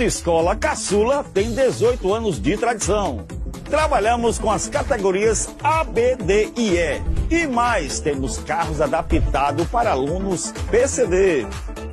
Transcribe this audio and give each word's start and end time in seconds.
Autoescola 0.00 0.56
Caçula 0.56 1.22
tem 1.22 1.52
18 1.52 2.14
anos 2.14 2.40
de 2.40 2.56
tradição. 2.56 3.26
Trabalhamos 3.68 4.38
com 4.38 4.50
as 4.50 4.66
categorias 4.66 5.54
A, 5.62 5.84
B, 5.84 6.16
D 6.16 6.50
e 6.56 6.78
E. 6.78 7.02
E 7.30 7.46
mais, 7.46 8.00
temos 8.00 8.38
carros 8.38 8.80
adaptados 8.80 9.68
para 9.68 9.90
alunos 9.90 10.54
PCD. 10.70 11.46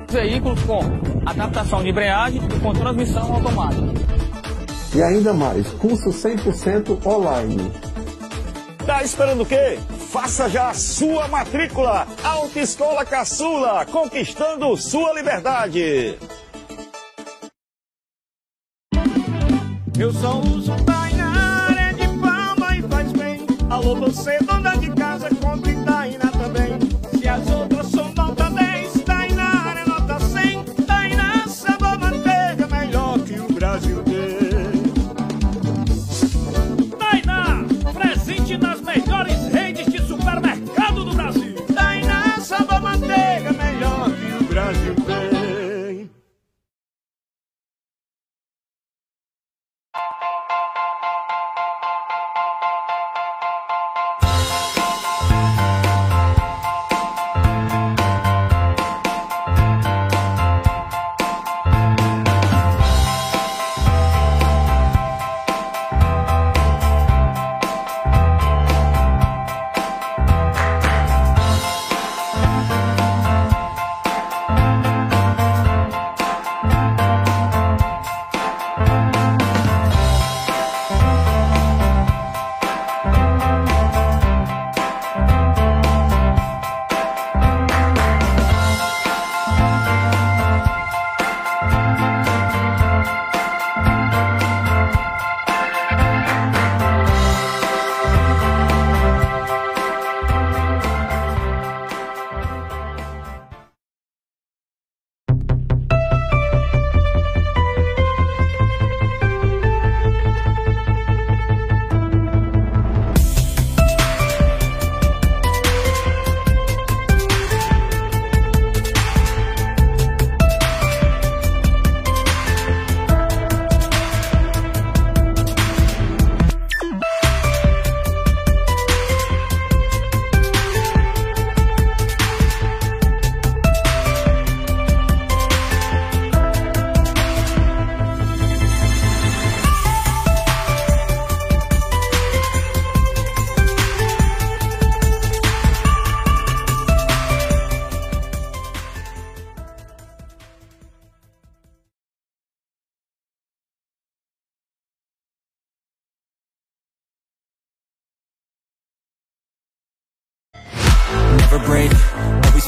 Veículos 0.08 0.58
com 0.62 0.80
adaptação 1.26 1.82
de 1.82 1.90
embreagem 1.90 2.40
e 2.42 2.60
com 2.60 2.72
transmissão 2.72 3.30
automática. 3.30 3.92
E 4.94 5.02
ainda 5.02 5.34
mais, 5.34 5.68
curso 5.74 6.08
100% 6.08 7.06
online. 7.06 7.70
Tá 8.86 9.02
esperando 9.02 9.42
o 9.42 9.46
quê? 9.46 9.78
Faça 10.10 10.48
já 10.48 10.70
a 10.70 10.74
sua 10.74 11.28
matrícula. 11.28 12.06
Autoescola 12.24 13.04
Caçula, 13.04 13.84
conquistando 13.84 14.74
sua 14.78 15.12
liberdade. 15.12 16.16
Eu 19.98 20.12
só 20.12 20.40
uso 20.40 20.72
Tainá, 20.84 21.66
é 21.76 21.92
de 21.92 22.06
palma 22.20 22.76
e 22.76 22.82
faz 22.82 23.10
bem. 23.10 23.44
Alô, 23.68 23.96
você, 23.96 24.38
dona 24.38 24.76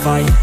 fight, 0.00 0.39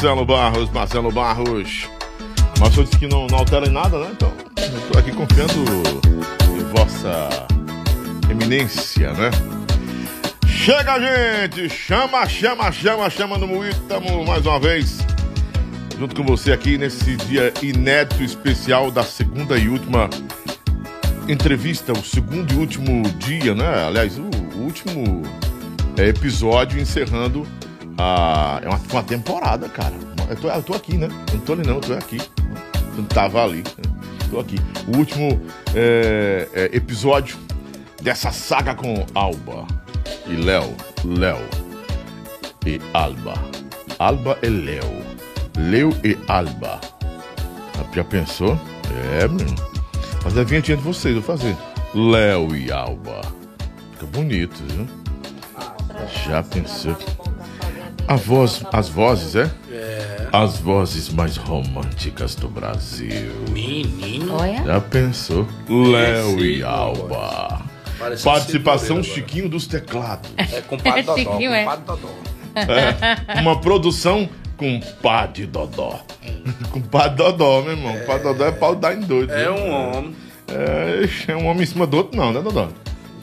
Marcelo 0.00 0.24
Barros, 0.24 0.70
Marcelo 0.70 1.12
Barros. 1.12 1.90
Mas 2.58 2.74
eu 2.74 2.84
disse 2.84 2.98
que 2.98 3.06
não, 3.06 3.26
não 3.26 3.40
altera 3.40 3.66
em 3.66 3.70
nada, 3.70 3.98
né? 3.98 4.08
Então, 4.12 4.32
eu 4.56 4.90
tô 4.90 4.98
aqui 4.98 5.12
confiando 5.12 5.52
em 6.56 6.64
vossa 6.74 7.46
eminência, 8.30 9.12
né? 9.12 9.30
Chega, 10.46 10.98
gente! 10.98 11.68
Chama, 11.68 12.26
chama, 12.26 12.72
chama, 12.72 13.10
chama 13.10 13.36
no 13.36 13.46
Moído. 13.46 13.78
Tamo 13.80 14.24
mais 14.24 14.46
uma 14.46 14.58
vez 14.58 15.00
junto 15.98 16.16
com 16.16 16.24
você 16.24 16.50
aqui 16.50 16.78
nesse 16.78 17.16
dia 17.16 17.52
inédito 17.60 18.22
especial 18.22 18.90
da 18.90 19.04
segunda 19.04 19.58
e 19.58 19.68
última 19.68 20.08
entrevista, 21.28 21.92
o 21.92 22.02
segundo 22.02 22.50
e 22.54 22.56
último 22.56 23.02
dia, 23.18 23.54
né? 23.54 23.84
Aliás, 23.86 24.16
o, 24.16 24.30
o 24.56 24.62
último 24.62 25.20
é, 25.98 26.08
episódio 26.08 26.80
encerrando 26.80 27.46
a. 28.00 28.60
É 28.62 28.68
uma, 28.68 28.80
uma 28.92 29.02
temporada, 29.02 29.68
cara. 29.68 29.94
Eu 30.28 30.36
tô, 30.36 30.48
eu 30.48 30.62
tô 30.62 30.74
aqui, 30.74 30.96
né? 30.96 31.08
Eu 31.28 31.34
não 31.38 31.40
tô 31.44 31.52
ali, 31.52 31.66
não, 31.66 31.74
eu 31.76 31.80
tô 31.80 31.92
aqui. 31.92 32.18
Eu 32.18 32.96
não 32.98 33.04
tava 33.04 33.44
ali. 33.44 33.58
né? 33.58 34.00
Tô 34.30 34.40
aqui. 34.40 34.56
O 34.86 34.98
último 34.98 35.40
é, 35.74 36.48
é, 36.54 36.64
episódio 36.76 37.36
dessa 38.00 38.30
saga 38.30 38.74
com 38.74 39.04
Alba 39.14 39.66
e 40.26 40.34
Léo. 40.36 40.74
Léo 41.04 41.38
e 42.66 42.80
Alba. 42.94 43.34
Alba 43.98 44.38
e 44.42 44.48
Léo. 44.48 45.02
Léo 45.56 45.90
e 46.04 46.16
Alba. 46.28 46.80
Já 47.92 48.04
pensou? 48.04 48.58
É, 49.18 49.26
meu. 49.26 49.46
Mas 50.22 50.38
a 50.38 50.44
vinhetinha 50.44 50.76
de 50.76 50.82
vocês, 50.82 51.14
eu 51.14 51.20
vou 51.20 51.36
fazer. 51.36 51.56
Léo 51.94 52.54
e 52.54 52.70
Alba. 52.70 53.20
Fica 53.92 54.06
bonito, 54.06 54.62
viu? 54.68 54.86
Já 56.24 56.42
pensou? 56.42 56.96
A 58.10 58.16
voz, 58.16 58.60
as 58.72 58.88
vozes, 58.88 59.36
é? 59.36 59.48
É. 59.70 60.26
As 60.32 60.58
vozes 60.58 61.10
mais 61.10 61.36
românticas 61.36 62.34
do 62.34 62.48
Brasil. 62.48 63.32
Menino. 63.50 64.34
Olha. 64.34 64.64
Já 64.64 64.80
pensou? 64.80 65.46
Léo 65.68 66.40
e 66.40 66.54
Esse, 66.54 66.64
Alba. 66.64 67.62
Parece 68.00 68.28
um 68.28 68.32
Participação 68.32 69.00
Chiquinho 69.04 69.48
dos 69.48 69.68
teclados. 69.68 70.28
É 70.36 70.60
compadre 70.60 71.02
Dodó. 71.06 71.18
Chiquinho, 71.18 71.52
é. 71.52 71.62
Compadre 71.62 71.84
Dodó. 71.84 72.08
É, 72.56 73.40
uma 73.40 73.60
produção 73.60 74.28
com 74.56 74.80
pá 75.00 75.26
de 75.26 75.46
Dodó. 75.46 76.00
com 76.72 76.80
pá 76.80 77.06
de 77.06 77.14
Dodó, 77.14 77.62
meu 77.62 77.74
irmão. 77.74 77.96
Pá 78.08 78.16
de 78.16 78.24
Dodó 78.24 78.44
é 78.44 78.50
pau 78.50 78.74
dar 78.74 78.92
em 78.92 79.02
doido. 79.02 79.32
É 79.32 79.48
um 79.48 79.70
homem. 79.70 80.16
É, 80.48 81.30
é 81.30 81.36
um 81.36 81.46
homem 81.46 81.62
em 81.62 81.66
cima 81.66 81.86
do 81.86 81.98
outro, 81.98 82.18
não, 82.18 82.32
né, 82.32 82.42
Dodó? 82.42 82.70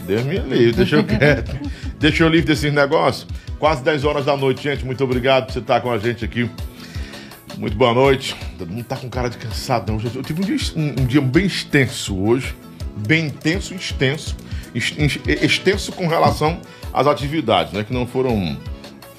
Deus 0.06 0.24
me 0.24 0.38
livre, 0.38 0.72
deixa 0.72 0.96
eu 0.96 1.04
quieto. 1.04 1.58
deixa 2.00 2.24
eu 2.24 2.30
livre 2.30 2.48
desses 2.48 2.72
negócios. 2.72 3.28
Quase 3.60 3.82
10 3.84 4.04
horas 4.06 4.26
da 4.26 4.38
noite, 4.38 4.64
gente. 4.64 4.86
Muito 4.86 5.04
obrigado 5.04 5.48
por 5.48 5.54
você 5.54 5.60
estar 5.60 5.82
com 5.82 5.92
a 5.92 5.98
gente 5.98 6.24
aqui. 6.24 6.50
Muito 7.58 7.76
boa 7.76 7.94
noite. 7.94 8.36
Todo 8.58 8.70
mundo 8.72 8.84
tá 8.86 8.96
com 8.96 9.10
cara 9.10 9.30
de 9.30 9.38
cansado, 9.38 9.92
não. 9.92 10.00
Eu 10.14 10.22
tive 10.22 10.42
um 10.42 10.46
dia, 10.46 10.58
um, 10.76 11.02
um 11.02 11.06
dia 11.06 11.22
bem 11.22 11.46
extenso 11.46 12.16
hoje. 12.18 12.56
Bem 13.08 13.26
intenso 13.28 13.74
e 13.74 13.78
extenso. 13.78 14.36
Ex- 14.76 14.94
ex- 14.98 15.20
Extenso 15.44 15.92
com 15.92 16.08
relação 16.08 16.60
às 16.94 17.08
atividades, 17.08 17.74
né? 17.74 17.84
Que 17.84 17.94
não 17.94 18.06
foram 18.06 18.58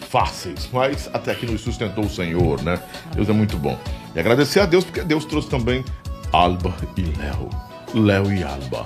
fáceis, 0.09 0.69
mas 0.73 1.11
até 1.13 1.35
que 1.35 1.45
nos 1.45 1.61
sustentou 1.61 2.05
o 2.05 2.09
Senhor, 2.11 2.63
né? 2.63 2.79
Deus 3.15 3.29
é 3.29 3.33
muito 3.33 3.57
bom. 3.57 3.79
E 4.15 4.21
agradecer 4.21 4.61
a 4.61 4.67
Deus, 4.67 4.85
porque 4.85 5.03
Deus 5.03 5.25
trouxe 5.25 5.49
também 5.49 5.85
Alba 6.33 6.75
e 6.97 7.03
Léo. 7.03 7.51
Léo 7.95 8.33
e 8.33 8.43
Alba, 8.45 8.85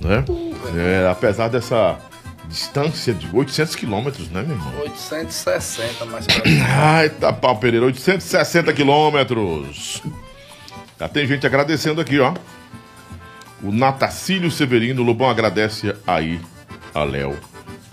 né? 0.00 0.24
É, 0.76 1.08
apesar 1.10 1.48
dessa 1.48 1.96
distância 2.48 3.12
de 3.14 3.28
800 3.34 3.74
quilômetros, 3.76 4.28
né, 4.30 4.42
meu 4.42 4.56
irmão? 4.56 4.80
860 4.82 6.04
mais 6.06 6.26
pra 6.26 6.42
Ai, 6.96 7.08
tá 7.10 7.32
pau, 7.32 7.56
Pereira, 7.56 7.86
860 7.86 8.72
quilômetros. 8.72 10.02
Já 10.98 11.08
tem 11.08 11.26
gente 11.26 11.46
agradecendo 11.46 12.00
aqui, 12.00 12.20
ó. 12.20 12.34
O 13.62 13.72
Natacílio 13.72 14.50
Severino, 14.50 15.02
Lobão 15.02 15.28
agradece 15.30 15.94
aí 16.06 16.40
a 16.94 17.02
Léo 17.02 17.36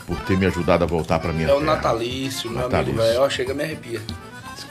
por 0.05 0.19
ter 0.21 0.37
me 0.37 0.45
ajudado 0.45 0.83
a 0.83 0.87
voltar 0.87 1.17
pra 1.19 1.31
minha 1.31 1.47
É 1.47 1.53
o 1.53 1.59
terra. 1.59 1.75
Natalício, 1.75 2.51
meu 2.51 2.63
Natalício. 2.63 2.93
amigo 2.93 3.07
velho. 3.07 3.21
Ó, 3.21 3.29
chega 3.29 3.53
me 3.53 3.63
arrepia. 3.63 4.01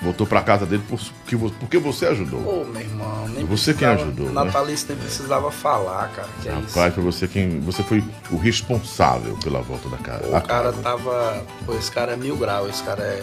Voltou 0.03 0.27
pra 0.27 0.41
casa 0.43 0.65
dele 0.65 0.83
por- 0.89 0.99
porque, 0.99 1.37
porque 1.61 1.79
você 1.79 2.07
ajudou. 2.07 2.41
Ô, 2.41 2.65
meu 2.65 2.81
irmão, 2.81 3.29
nem 3.29 3.45
Você 3.45 3.75
quem 3.75 3.87
ajudou, 3.87 4.27
né? 4.29 4.33
Natalício 4.33 4.87
nem 4.89 4.97
precisava 4.97 5.51
falar, 5.51 6.09
cara. 6.11 6.29
Que 6.43 6.49
é 6.49 6.53
isso. 6.55 6.69
Rapaz, 6.79 6.95
foi 6.95 7.05
você 7.05 7.29
quem. 7.29 7.61
Você 7.61 7.83
foi 7.83 8.03
o 8.31 8.37
responsável 8.39 9.37
pela 9.45 9.61
volta 9.61 9.89
da 9.91 9.99
casa. 9.99 10.27
O 10.27 10.41
cara 10.41 10.73
tava. 10.73 11.45
Pô, 11.67 11.75
esse 11.75 11.91
cara 11.91 12.13
é 12.13 12.17
mil 12.17 12.35
grau, 12.37 12.67
esse 12.69 12.83
cara 12.83 13.03
é 13.03 13.23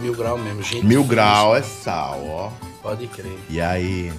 mil 0.00 0.14
grau 0.14 0.38
mesmo, 0.38 0.62
gente. 0.62 0.84
Mil 0.86 1.04
grau 1.04 1.54
é 1.54 1.60
sal, 1.62 2.24
ó. 2.26 2.50
Pode 2.82 3.06
crer. 3.06 3.38
E 3.48 3.60
aí? 3.60 4.12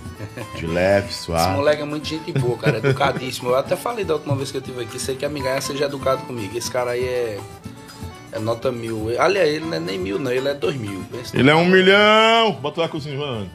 De 0.55 0.65
leve, 0.67 1.07
Esse 1.11 1.23
suave. 1.23 1.53
moleque 1.55 1.81
é 1.81 1.85
muito 1.85 2.07
gente 2.07 2.31
boa, 2.31 2.57
cara, 2.57 2.77
é 2.77 2.79
educadíssimo. 2.87 3.49
Eu 3.49 3.57
até 3.57 3.75
falei 3.75 4.05
da 4.05 4.13
última 4.13 4.35
vez 4.35 4.51
que 4.51 4.57
eu 4.57 4.61
tive 4.61 4.83
aqui, 4.83 4.97
sei 4.99 5.15
que 5.15 5.25
a 5.25 5.29
miganha 5.29 5.59
seja 5.59 5.85
educado 5.85 6.21
comigo. 6.21 6.57
Esse 6.57 6.69
cara 6.71 6.91
aí 6.91 7.03
é. 7.03 7.39
É 8.33 8.39
nota 8.39 8.71
mil. 8.71 9.09
Aliás, 9.21 9.47
ele 9.47 9.65
não 9.65 9.75
é 9.75 9.79
nem 9.79 9.99
mil, 9.99 10.17
não, 10.17 10.31
ele 10.31 10.47
é 10.47 10.53
dois 10.55 10.75
mil. 10.75 11.03
Esse 11.21 11.37
Ele 11.37 11.49
é 11.49 11.55
um 11.55 11.65
milhão. 11.65 12.53
Bota 12.61 12.81
lá 12.81 12.89
com 12.89 12.97
o 12.97 13.01
senhor. 13.01 13.45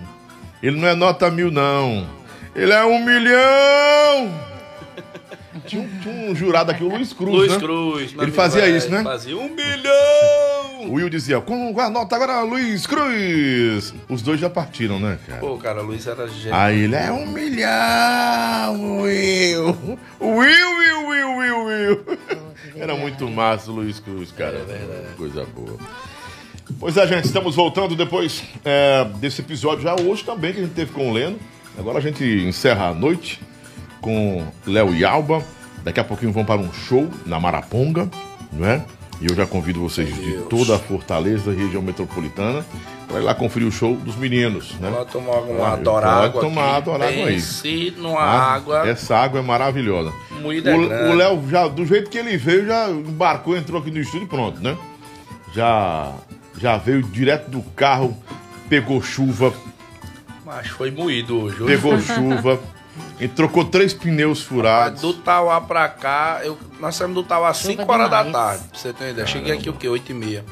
Ele 0.63 0.81
não 0.81 0.87
é 0.87 0.95
nota 0.95 1.31
mil, 1.31 1.51
não. 1.51 2.07
Ele 2.55 2.73
é 2.73 2.85
um 2.85 3.05
milhão. 3.05 4.33
Tinha 5.67 5.83
um, 5.83 5.89
tinha 6.01 6.31
um 6.31 6.35
jurado 6.35 6.71
aqui, 6.71 6.83
o 6.83 6.89
Luiz 6.89 7.13
Cruz, 7.13 7.35
Luiz 7.35 7.53
né? 7.53 7.59
Cruz. 7.59 8.15
Ele 8.19 8.33
fazia 8.33 8.63
velho, 8.63 8.77
isso, 8.77 8.89
né? 8.91 9.03
Fazia 9.03 9.37
um 9.37 9.49
milhão! 9.49 10.89
O 10.89 10.93
Will 10.95 11.11
dizia, 11.11 11.41
com 11.41 11.79
a 11.79 11.91
nota 11.91 12.17
agora, 12.17 12.41
Luiz 12.43 12.87
Cruz. 12.87 13.93
Os 14.09 14.23
dois 14.23 14.41
já 14.41 14.49
partiram, 14.49 14.99
né, 14.99 15.19
cara? 15.27 15.41
Pô, 15.41 15.57
cara, 15.59 15.83
o 15.83 15.87
Luiz 15.87 16.07
era 16.07 16.27
gente. 16.29 16.53
Aí 16.53 16.85
ele 16.85 16.95
é 16.95 17.11
um 17.13 17.27
milhão, 17.27 19.01
Will. 19.03 19.77
Will, 20.21 20.77
Will, 20.79 21.07
Will, 21.09 21.37
Will, 21.37 21.65
Will. 21.65 22.05
Era 22.79 22.95
muito 22.95 23.29
massa 23.29 23.71
o 23.71 23.75
Luiz 23.75 23.99
Cruz, 23.99 24.31
cara. 24.31 24.65
Coisa 25.17 25.45
boa. 25.45 25.79
Pois 26.79 26.97
é, 26.97 27.07
gente, 27.07 27.25
estamos 27.25 27.57
voltando 27.57 27.97
depois 27.97 28.45
é, 28.65 29.05
desse 29.17 29.41
episódio 29.41 29.83
já 29.83 29.95
hoje 29.95 30.23
também, 30.23 30.53
que 30.53 30.61
a 30.61 30.63
gente 30.63 30.75
teve 30.75 30.93
com 30.93 31.11
o 31.11 31.13
Leno. 31.13 31.39
Agora 31.79 31.99
a 31.99 32.01
gente 32.01 32.25
encerra 32.25 32.89
a 32.89 32.95
noite 32.95 33.41
com 34.01 34.47
Léo 34.67 34.95
e 34.95 35.05
Alba. 35.05 35.43
Daqui 35.83 36.01
a 36.01 36.05
pouquinho 36.05 36.33
vão 36.33 36.45
para 36.45 36.61
um 36.61 36.73
show 36.73 37.09
na 37.25 37.41
Maraponga, 37.41 38.09
não 38.53 38.67
é? 38.67 38.85
E 39.21 39.27
eu 39.27 39.35
já 39.35 39.45
convido 39.47 39.81
vocês 39.81 40.15
de 40.15 40.35
toda 40.49 40.77
a 40.77 40.79
Fortaleza, 40.79 41.53
região 41.53 41.83
metropolitana, 41.83 42.65
para 43.09 43.19
ir 43.19 43.23
lá 43.25 43.35
conferir 43.35 43.67
o 43.67 43.73
show 43.73 43.97
dos 43.97 44.15
meninos, 44.15 44.75
né? 44.79 44.93
Pode 44.93 45.11
tomar 45.11 45.39
uma 45.41 45.67
Ah, 45.67 45.73
adorágua. 45.73 46.31
pode 46.31 46.47
tomar 46.47 46.77
adorágua 46.77 47.27
aí. 47.27 47.35
Pense 47.35 47.95
numa 47.97 48.21
Ah, 48.21 48.55
água. 48.55 48.89
Essa 48.89 49.17
água 49.17 49.41
é 49.41 49.43
maravilhosa. 49.43 50.13
Moída 50.41 50.71
é 50.71 50.77
O- 50.77 51.11
o 51.11 51.15
Léo, 51.15 51.43
já, 51.51 51.67
do 51.67 51.85
jeito 51.85 52.09
que 52.11 52.17
ele 52.19 52.37
veio, 52.37 52.65
já 52.67 52.89
embarcou, 52.91 53.57
entrou 53.57 53.81
aqui 53.81 53.91
no 53.91 53.99
estúdio 53.99 54.27
e 54.27 54.29
pronto, 54.29 54.61
né? 54.61 54.77
Já, 55.53 56.13
já 56.57 56.77
veio 56.77 57.03
direto 57.03 57.51
do 57.51 57.63
carro, 57.75 58.17
pegou 58.69 59.03
chuva, 59.03 59.53
Mas 60.47 60.69
foi 60.69 60.91
moído 60.93 61.43
hoje 61.43 61.57
pegou 61.65 61.99
chuva, 62.01 62.61
e 63.21 63.29
trocou 63.29 63.65
três 63.65 63.93
pneus 63.93 64.43
furados. 64.43 65.01
Do 65.01 65.15
Tauá 65.15 65.61
pra 65.61 65.89
cá, 65.89 66.41
eu, 66.43 66.59
nós 66.81 66.95
saímos 66.95 67.15
do 67.15 67.23
Tauá 67.23 67.51
às 67.51 67.59
Chuva 67.59 67.73
5 67.73 67.93
horas 67.93 68.11
da 68.11 68.25
tarde, 68.25 68.65
pra 68.71 68.79
você 68.79 68.93
ter 68.93 69.05
uma 69.05 69.11
ideia. 69.11 69.27
Cheguei 69.27 69.53
aqui 69.53 69.71
o 69.71 69.73
quê? 69.73 69.89
8 69.89 70.11
e 70.11 70.15
meia. 70.15 70.45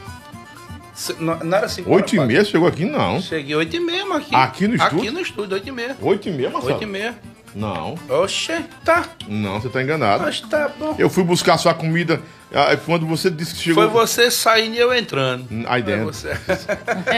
Não, 1.18 1.38
não 1.40 1.58
era 1.58 1.68
5 1.68 1.90
Oito 1.90 2.16
e 2.16 2.20
meia, 2.20 2.44
chegou 2.44 2.66
aqui? 2.66 2.84
Não. 2.84 3.20
Cheguei 3.20 3.54
8 3.54 3.76
e 3.76 3.80
meia, 3.80 4.16
aqui. 4.16 4.34
Aqui 4.34 4.68
no 4.68 4.74
estúdio? 4.76 4.98
Aqui 4.98 5.10
no 5.10 5.20
estúdio, 5.20 5.54
8 5.54 5.68
e 5.68 5.72
meia. 5.72 5.96
Oito 6.00 6.28
e 6.28 6.32
meia, 6.32 6.50
Marcelo? 6.50 6.74
8 6.74 6.82
e 6.82 6.86
meia. 6.86 7.14
Não, 7.56 7.94
Oxê, 8.10 8.60
tá. 8.84 9.06
não, 9.26 9.58
você 9.60 9.70
tá 9.70 9.82
enganado. 9.82 10.25
Mas 10.25 10.40
tá 10.42 10.70
bom. 10.78 10.94
Eu 10.98 11.08
fui 11.08 11.25
buscar 11.25 11.56
sua 11.56 11.72
comida, 11.72 12.20
ah, 12.54 12.76
quando 12.84 13.06
você 13.06 13.30
disse 13.30 13.54
que 13.54 13.62
chegou... 13.62 13.82
Foi 13.90 13.90
você 14.06 14.30
saindo 14.30 14.75
e 14.75 14.78
eu 14.78 14.94
entrando. 14.94 15.48
Aí 15.66 15.82
Foi 15.82 15.92
dentro. 15.92 16.04
você. 16.12 16.28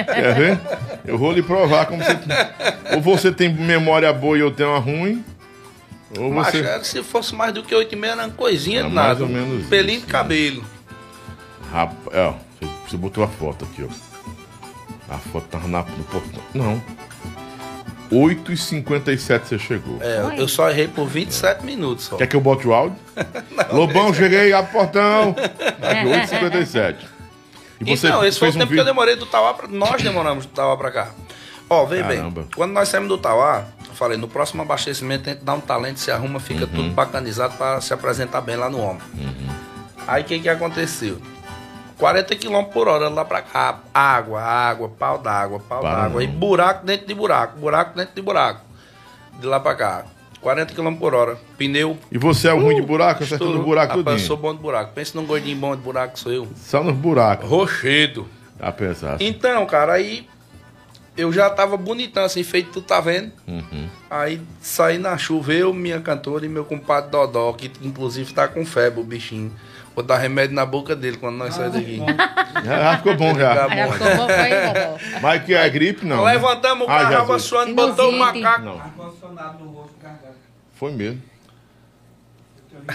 Quer 0.06 0.34
ver? 0.36 0.60
Eu 1.04 1.18
vou 1.18 1.32
lhe 1.32 1.42
provar 1.42 1.86
como 1.86 2.02
você. 2.04 2.16
Ou 2.94 3.00
você 3.02 3.32
tem 3.32 3.52
memória 3.52 4.12
boa 4.12 4.38
e 4.38 4.40
eu 4.40 4.50
tenho 4.52 4.68
uma 4.70 4.78
ruim. 4.78 5.24
Ou 6.16 6.30
Mas 6.32 6.48
você. 6.52 6.58
era, 6.60 6.84
se 6.84 7.02
fosse 7.02 7.34
mais 7.34 7.52
do 7.52 7.64
que 7.64 7.74
8 7.74 7.92
e 7.92 7.98
meia, 7.98 8.12
era 8.12 8.22
uma 8.26 8.30
coisinha 8.30 8.80
É 8.80 8.82
de 8.84 8.90
mais 8.90 9.08
nada. 9.08 9.24
ou 9.24 9.28
menos 9.28 9.66
Pelinho 9.66 10.00
de 10.00 10.06
cabelo. 10.06 10.64
Rapaz, 11.72 12.16
é, 12.16 12.22
ó, 12.26 12.32
você- 12.60 12.72
você 12.88 12.96
botou 12.96 13.24
a 13.24 13.28
foto 13.28 13.64
aqui, 13.66 13.82
ó. 13.84 15.12
A 15.12 15.18
foto 15.18 15.46
tava 15.48 15.66
na, 15.66 15.82
no 15.82 16.04
portão. 16.04 16.40
Não. 16.54 16.80
8h57 18.10 19.40
você 19.44 19.58
chegou. 19.58 19.98
É, 20.00 20.34
eu 20.38 20.48
só 20.48 20.70
errei 20.70 20.88
por 20.88 21.06
27 21.06 21.64
minutos 21.64 22.06
só. 22.06 22.16
Quer 22.16 22.26
que 22.26 22.36
eu 22.36 22.40
bote 22.40 22.66
o 22.66 22.72
áudio? 22.72 22.96
Lobão, 23.72 24.12
cheguei, 24.14 24.52
a 24.52 24.62
portão. 24.62 25.34
Aqui, 25.82 26.34
8h57. 26.36 26.96
E 27.80 27.96
você 27.96 28.06
então, 28.08 28.24
esse 28.24 28.38
foi 28.38 28.48
o 28.48 28.52
fez 28.52 28.56
um 28.56 28.58
tempo 28.60 28.72
que 28.74 28.80
eu 28.80 28.84
demorei 28.84 29.14
do 29.16 29.26
Tauá 29.26 29.54
pra... 29.54 29.68
Nós 29.68 30.02
demoramos 30.02 30.46
do 30.46 30.52
Tauá 30.52 30.76
pra 30.76 30.90
cá. 30.90 31.10
Ó, 31.70 31.84
vem 31.84 32.02
Caramba. 32.02 32.40
bem. 32.42 32.50
Quando 32.56 32.72
nós 32.72 32.88
saímos 32.88 33.08
do 33.08 33.18
Tauá, 33.18 33.66
eu 33.86 33.94
falei, 33.94 34.16
no 34.16 34.26
próximo 34.26 34.62
abastecimento 34.62 35.28
a 35.28 35.32
gente 35.34 35.44
dá 35.44 35.54
um 35.54 35.60
talento, 35.60 36.00
se 36.00 36.10
arruma, 36.10 36.40
fica 36.40 36.62
Uhum. 36.64 36.70
tudo 36.70 36.90
bacanizado 36.90 37.56
pra 37.56 37.80
se 37.80 37.92
apresentar 37.92 38.40
bem 38.40 38.56
lá 38.56 38.68
no 38.70 38.80
ombro. 38.80 39.04
Aí 40.08 40.22
o 40.22 40.24
que 40.24 40.38
que 40.40 40.48
aconteceu? 40.48 41.18
40 41.98 42.36
km 42.36 42.62
por 42.72 42.88
hora 42.88 43.08
lá 43.08 43.24
pra 43.24 43.42
cá. 43.42 43.80
Água, 43.92 44.40
água, 44.40 44.88
pau 44.88 45.18
d'água, 45.18 45.60
pau 45.60 45.82
d'água. 45.82 46.22
E 46.22 46.26
buraco 46.26 46.86
dentro 46.86 47.06
de 47.06 47.14
buraco, 47.14 47.58
buraco 47.58 47.96
dentro 47.96 48.14
de 48.14 48.22
buraco. 48.22 48.60
De 49.38 49.46
lá 49.46 49.58
pra 49.58 49.74
cá. 49.74 50.04
40 50.40 50.72
km 50.72 50.94
por 50.94 51.14
hora. 51.14 51.36
Pneu. 51.56 51.98
E 52.10 52.16
você 52.16 52.48
é 52.48 52.54
o 52.54 52.60
ruim 52.60 52.76
de 52.76 52.82
buraco, 52.82 53.24
acertando 53.24 53.44
o 53.44 53.54
estourou. 53.54 53.66
buraco 53.66 53.98
Rapaz, 53.98 54.20
eu 54.20 54.26
sou 54.26 54.36
bom 54.36 54.54
de 54.54 54.60
buraco. 54.60 54.92
Pensa 54.94 55.18
num 55.18 55.26
gordinho 55.26 55.56
bom 55.56 55.74
de 55.74 55.82
buraco, 55.82 56.18
sou 56.18 56.32
eu. 56.32 56.48
Só 56.56 56.82
nos 56.82 56.94
buracos. 56.94 57.48
Rochedo. 57.48 58.28
Apesar. 58.60 59.16
Então, 59.20 59.66
cara, 59.66 59.94
aí 59.94 60.26
eu 61.16 61.32
já 61.32 61.50
tava 61.50 61.76
bonitão, 61.76 62.24
assim, 62.24 62.44
feito, 62.44 62.70
tu 62.70 62.80
tá 62.80 63.00
vendo? 63.00 63.32
Uhum. 63.46 63.88
Aí 64.08 64.40
saí 64.60 64.98
na 64.98 65.18
chuva, 65.18 65.52
eu, 65.52 65.74
minha 65.74 66.00
cantora 66.00 66.46
e 66.46 66.48
meu 66.48 66.64
compadre 66.64 67.10
Dodó, 67.10 67.52
que 67.52 67.70
inclusive 67.82 68.32
tá 68.32 68.46
com 68.46 68.64
febre, 68.64 69.00
o 69.00 69.04
bichinho. 69.04 69.52
Vou 69.98 70.02
dar 70.04 70.16
remédio 70.16 70.54
na 70.54 70.64
boca 70.64 70.94
dele 70.94 71.16
quando 71.16 71.34
nós 71.38 71.54
saímos 71.54 71.74
daqui. 71.74 71.98
Já, 72.64 72.78
já 72.78 72.96
ficou 72.98 73.16
bom 73.16 73.36
já. 73.36 73.52
Tá 73.56 73.68
bom. 73.68 73.92
ficou 73.92 74.16
bom, 74.16 74.28
foi, 74.28 74.50
Dodô? 74.72 75.20
Mas 75.20 75.42
que 75.44 75.54
é 75.54 75.68
gripe, 75.68 76.06
não. 76.06 76.24
né? 76.24 76.34
Levantamos 76.34 76.86
o 76.86 76.90
Ah, 76.90 77.10
carro, 77.10 77.38
suando, 77.40 77.74
botou 77.74 78.10
o 78.10 78.16
macaco. 78.16 78.64
Não. 78.64 78.80
Foi 80.74 80.92
mesmo. 80.92 81.20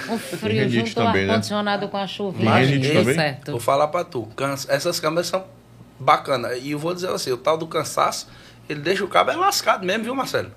O 0.10 0.18
frio 0.18 0.70
junto 0.70 0.98
ao 1.02 1.08
também, 1.08 1.24
né? 1.26 1.32
ar-condicionado 1.34 1.90
com 1.90 1.98
a. 1.98 2.06
Rinite 2.06 2.80
deu 2.88 3.02
também? 3.02 3.16
certo. 3.16 3.52
Vou 3.52 3.60
falar 3.60 3.90
pra 3.90 4.06
tu, 4.06 4.24
cansa- 4.38 4.72
essas 4.74 4.98
câmeras 4.98 5.28
são 5.28 5.44
bacanas. 6.00 6.58
E 6.64 6.72
eu 6.72 6.80
vou 6.80 6.94
dizer 6.94 7.10
assim, 7.10 7.32
o 7.34 7.38
tal 7.38 7.58
do 7.58 7.68
cansaço, 7.68 8.30
ele 8.70 8.80
deixa 8.80 9.04
o 9.04 9.10
cabo 9.10 9.30
é 9.30 9.36
lascado 9.36 9.86
mesmo, 9.86 10.06
viu, 10.06 10.16
Marcelo? 10.16 10.52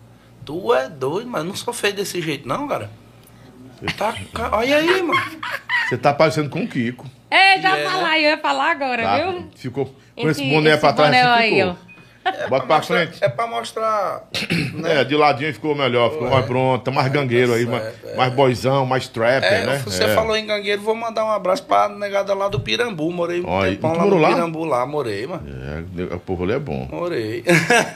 Tu 0.45 0.73
é 0.73 0.88
doido, 0.88 1.29
mas 1.29 1.45
não 1.45 1.57
sou 1.57 1.75
feio 1.75 1.95
desse 1.95 2.23
jeito, 2.23 2.47
não, 2.47 2.69
cara. 2.69 2.88
Tá, 3.97 4.14
olha 4.52 4.76
aí, 4.76 5.02
mano. 5.02 5.21
Você 5.88 5.97
tá 5.99 6.12
parecendo 6.12 6.49
com 6.50 6.61
o 6.64 6.68
Kiko. 6.68 7.06
É, 7.30 7.61
já 7.61 7.76
É, 7.76 7.85
né? 7.85 7.90
falar, 7.90 8.18
eu 8.18 8.30
ia 8.30 8.38
falar 8.38 8.71
agora, 8.71 9.02
Tá? 9.02 9.16
viu? 9.18 9.47
Ficou, 9.56 9.95
Com 10.16 10.30
esse 10.30 10.42
boné 10.49 10.76
pra 10.76 10.92
trás, 10.92 11.11
boné 11.11 11.23
assim 11.23 11.42
aí, 11.42 11.54
ficou. 11.56 11.71
ó. 11.83 11.87
Bota 12.49 12.66
pra 12.66 12.76
mostrar- 12.78 12.97
frente. 13.06 13.18
É 13.25 13.28
pra 13.28 13.47
mostrar. 13.47 14.23
É, 14.85 15.04
de 15.04 15.14
ladinho 15.14 15.52
ficou 15.54 15.76
melhor, 15.76 16.11
ficou 16.11 16.28
mais 16.28 16.45
pronto, 16.45 16.83
tá 16.85 16.90
mais 16.90 17.06
gangueiro 17.09 17.52
aí, 17.54 17.64
tá 17.64 17.71
mais, 17.71 17.85
é. 18.04 18.16
mais 18.16 18.33
boizão, 18.33 18.85
mais 18.85 19.06
trapper, 19.06 19.52
É, 19.52 19.66
né? 19.66 19.83
você 19.85 20.04
É. 20.04 20.09
falou 20.14 20.37
em 20.37 20.45
gangueiro, 20.45 20.83
vou 20.83 20.95
mandar 20.97 21.25
um 21.25 21.30
abraço 21.30 21.62
pra 21.64 21.88
negada 21.88 22.35
lá 22.35 22.49
do 22.49 22.59
Pirambu. 22.59 23.12
Morei 23.12 23.40
um 23.42 23.64
e 23.66 23.71
tempão 23.76 23.92
lá 23.97 24.04
no 24.06 24.18
lá? 24.18 24.28
Pirambu, 24.30 24.64
lá, 24.64 24.85
morei, 24.87 25.25
mano. 25.26 25.45
É, 26.11 26.14
o 26.16 26.18
povo 26.21 26.42
ali 26.42 26.54
é 26.54 26.59
bom. 26.59 26.88
Morei. 26.90 27.45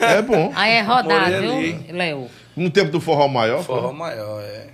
É 0.01 0.23
bom. 0.23 0.53
Aí 0.55 0.73
é 0.75 0.81
rodar, 0.83 1.29
Morei 1.29 1.73
viu. 1.73 1.97
Léo? 1.97 2.29
No 2.57 2.71
tempo 2.71 2.93
do 2.93 3.01
forró 3.01 3.27
maior, 3.27 3.65
Forró 3.65 3.89
foi? 3.89 3.97
maior, 3.99 4.41
é. 4.43 4.67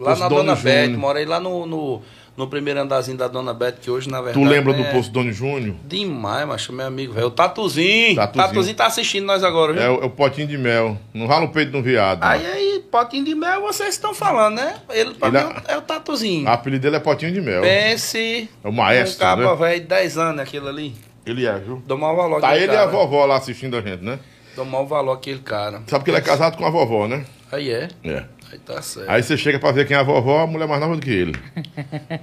Lá 0.00 0.10
Poço 0.10 0.22
na 0.22 0.28
Dona 0.28 0.54
Júnior. 0.56 0.98
morei 0.98 1.24
lá 1.26 1.38
no, 1.38 1.66
no, 1.66 2.02
no 2.36 2.46
primeiro 2.48 2.80
andarzinho 2.80 3.18
da 3.18 3.28
Dona 3.28 3.52
Bete, 3.52 3.80
que 3.82 3.90
hoje, 3.90 4.08
na 4.08 4.18
tu 4.18 4.24
verdade. 4.24 4.46
lembra 4.48 4.72
do 4.72 4.80
é 4.82 4.90
Poço 4.92 5.10
Doni 5.12 5.30
Júnior? 5.32 5.76
Demais, 5.84 6.48
macho, 6.48 6.72
meu 6.72 6.86
amigo, 6.86 7.12
velho. 7.12 7.26
O 7.26 7.30
Tatuzinho. 7.30 8.16
Tatuzinho. 8.16 8.46
Tatuzinho. 8.48 8.76
tá 8.76 8.86
assistindo 8.86 9.26
nós 9.26 9.44
agora, 9.44 9.72
viu? 9.74 9.82
É, 9.82 9.90
o- 9.90 10.02
é 10.02 10.06
o 10.06 10.10
potinho 10.10 10.46
de 10.48 10.56
mel. 10.56 10.96
Não 11.12 11.26
rala 11.26 11.44
o 11.44 11.48
peito 11.52 11.70
de 11.72 11.76
um 11.76 11.82
viado. 11.82 12.22
Aí, 12.24 12.42
não. 12.42 12.50
aí, 12.50 12.84
potinho 12.90 13.24
de 13.24 13.34
mel, 13.34 13.60
vocês 13.60 13.90
estão 13.90 14.14
falando, 14.14 14.56
né? 14.56 14.76
Ele, 14.88 15.12
pra 15.14 15.28
Ele 15.28 15.38
mim, 15.38 15.54
é- 15.68 15.76
o 15.76 15.82
Tatuzinho. 15.82 16.46
O 16.46 16.50
apelido 16.50 16.82
dele 16.82 16.96
é 16.96 17.00
potinho 17.00 17.32
de 17.32 17.40
mel. 17.42 17.60
Pense. 17.60 18.48
É 18.64 18.68
o 18.68 18.72
maestro, 18.72 19.16
Um 19.16 19.28
cabo 19.28 19.42
né? 19.42 19.54
velho, 19.56 19.86
10 19.86 20.16
anos, 20.16 20.40
aquele 20.40 20.66
ali. 20.68 20.94
Ele 21.26 21.44
é, 21.46 21.58
viu? 21.58 21.82
Dou 21.86 21.98
mau 21.98 22.16
valor 22.16 22.40
Tá 22.40 22.56
ele 22.56 22.64
e 22.66 22.70
a 22.70 22.78
cara. 22.80 22.86
vovó 22.90 23.26
lá 23.26 23.36
assistindo 23.36 23.76
a 23.76 23.82
gente, 23.82 24.02
né? 24.02 24.18
Dou 24.56 24.64
mau 24.64 24.86
valor 24.86 25.12
àquele 25.12 25.38
cara. 25.40 25.82
Sabe 25.86 26.04
que 26.04 26.10
ele 26.10 26.16
é 26.16 26.20
casado 26.22 26.56
com 26.56 26.64
a 26.64 26.70
vovó, 26.70 27.06
né? 27.06 27.24
Aí 27.52 27.70
é. 27.70 27.88
É. 28.02 28.24
Aí 28.52 28.58
tá 28.58 28.82
certo. 28.82 29.08
Aí 29.10 29.22
você 29.22 29.36
chega 29.36 29.58
pra 29.58 29.70
ver 29.72 29.86
quem 29.86 29.96
é 29.96 30.00
a 30.00 30.02
vovó, 30.02 30.42
a 30.42 30.46
mulher 30.46 30.66
mais 30.66 30.80
nova 30.80 30.96
do 30.96 31.02
que 31.02 31.10
ele. 31.10 31.34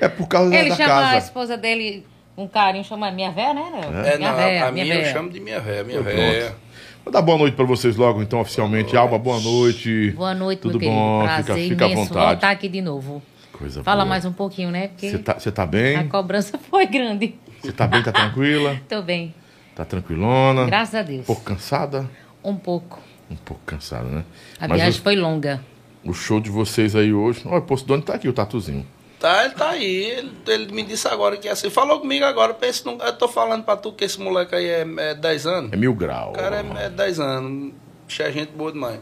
É 0.00 0.08
por 0.08 0.26
causa 0.28 0.54
Ele 0.54 0.70
da 0.70 0.76
chama 0.76 0.94
a 0.98 1.02
casa. 1.12 1.18
esposa 1.18 1.56
dele 1.58 2.06
com 2.34 2.48
carinho, 2.48 2.82
chama 2.84 3.10
minha 3.10 3.30
véia, 3.30 3.52
né, 3.52 3.62
Léo? 3.70 4.06
É, 4.06 4.16
minha 4.16 4.30
não, 4.30 4.36
véia, 4.38 4.66
a 4.68 4.72
minha 4.72 4.84
minha 4.84 4.96
eu 4.96 5.00
véia. 5.02 5.12
chamo 5.12 5.28
de 5.30 5.40
minha 5.40 5.60
véia, 5.60 5.84
minha 5.84 6.00
Pronto. 6.00 6.16
véia. 6.16 6.56
Vou 7.04 7.12
dar 7.12 7.20
boa 7.20 7.36
noite 7.36 7.54
pra 7.54 7.66
vocês 7.66 7.96
logo, 7.96 8.22
então, 8.22 8.40
oficialmente. 8.40 8.96
Alba, 8.96 9.18
boa 9.18 9.38
noite. 9.40 10.12
Boa 10.12 10.34
noite, 10.34 10.60
Tudo 10.60 10.72
meu 10.72 10.80
querido. 10.80 10.96
bom? 10.98 11.22
Prazer 11.24 11.44
Fica, 11.44 11.68
fica 11.68 11.84
à 11.84 11.88
imenso 11.88 12.08
vontade. 12.08 12.26
voltar 12.30 12.50
aqui 12.50 12.68
de 12.68 12.80
novo. 12.80 13.22
Coisa 13.52 13.82
Fala 13.82 13.96
boa. 14.04 14.08
mais 14.08 14.24
um 14.24 14.32
pouquinho, 14.32 14.70
né? 14.70 14.90
Você 14.96 15.18
tá, 15.18 15.34
você 15.38 15.52
tá 15.52 15.66
bem? 15.66 15.96
a 15.96 16.04
cobrança 16.04 16.56
foi 16.70 16.86
grande. 16.86 17.34
Você 17.60 17.72
tá 17.72 17.86
bem, 17.86 18.02
tá 18.02 18.10
tranquila? 18.12 18.80
Tô 18.88 19.02
bem. 19.02 19.34
Tá 19.76 19.84
tranquilona? 19.84 20.64
Graças 20.64 20.94
a 20.94 21.02
Deus. 21.02 21.20
Um 21.20 21.24
pouco 21.24 21.42
cansada? 21.42 22.08
Um 22.42 22.56
pouco. 22.56 22.98
Um 23.30 23.36
pouco 23.36 23.62
cansada, 23.64 24.04
né? 24.08 24.24
A 24.58 24.66
Mas 24.68 24.78
viagem 24.80 25.00
o, 25.00 25.02
foi 25.02 25.16
longa. 25.16 25.64
o 26.04 26.12
show 26.12 26.40
de 26.40 26.50
vocês 26.50 26.96
aí 26.96 27.12
hoje. 27.12 27.42
Olha, 27.46 27.58
o 27.58 27.62
Poço 27.62 27.86
Dono 27.86 28.02
tá 28.02 28.14
aqui, 28.14 28.28
o 28.28 28.32
tatuzinho. 28.32 28.84
Tá, 29.20 29.44
ele 29.44 29.54
tá 29.54 29.70
aí. 29.70 29.84
Ele, 30.10 30.32
ele 30.48 30.72
me 30.72 30.82
disse 30.82 31.06
agora 31.06 31.36
que 31.36 31.46
é 31.46 31.50
assim. 31.52 31.68
Falou 31.70 32.00
comigo 32.00 32.24
agora. 32.24 32.54
Pensa, 32.54 32.90
num- 32.90 32.98
eu 33.02 33.12
tô 33.12 33.28
falando 33.28 33.62
pra 33.64 33.76
tu 33.76 33.92
que 33.92 34.04
esse 34.04 34.18
moleque 34.18 34.54
aí 34.54 34.66
é, 34.66 34.86
é 34.98 35.14
10 35.14 35.46
anos. 35.46 35.72
É 35.72 35.76
mil 35.76 35.94
grau. 35.94 36.30
O 36.30 36.32
cara 36.32 36.56
é, 36.80 36.86
é 36.86 36.88
10 36.90 37.20
anos. 37.20 37.72
Bicho 38.08 38.22
é 38.22 38.32
gente 38.32 38.50
boa 38.52 38.72
demais. 38.72 38.98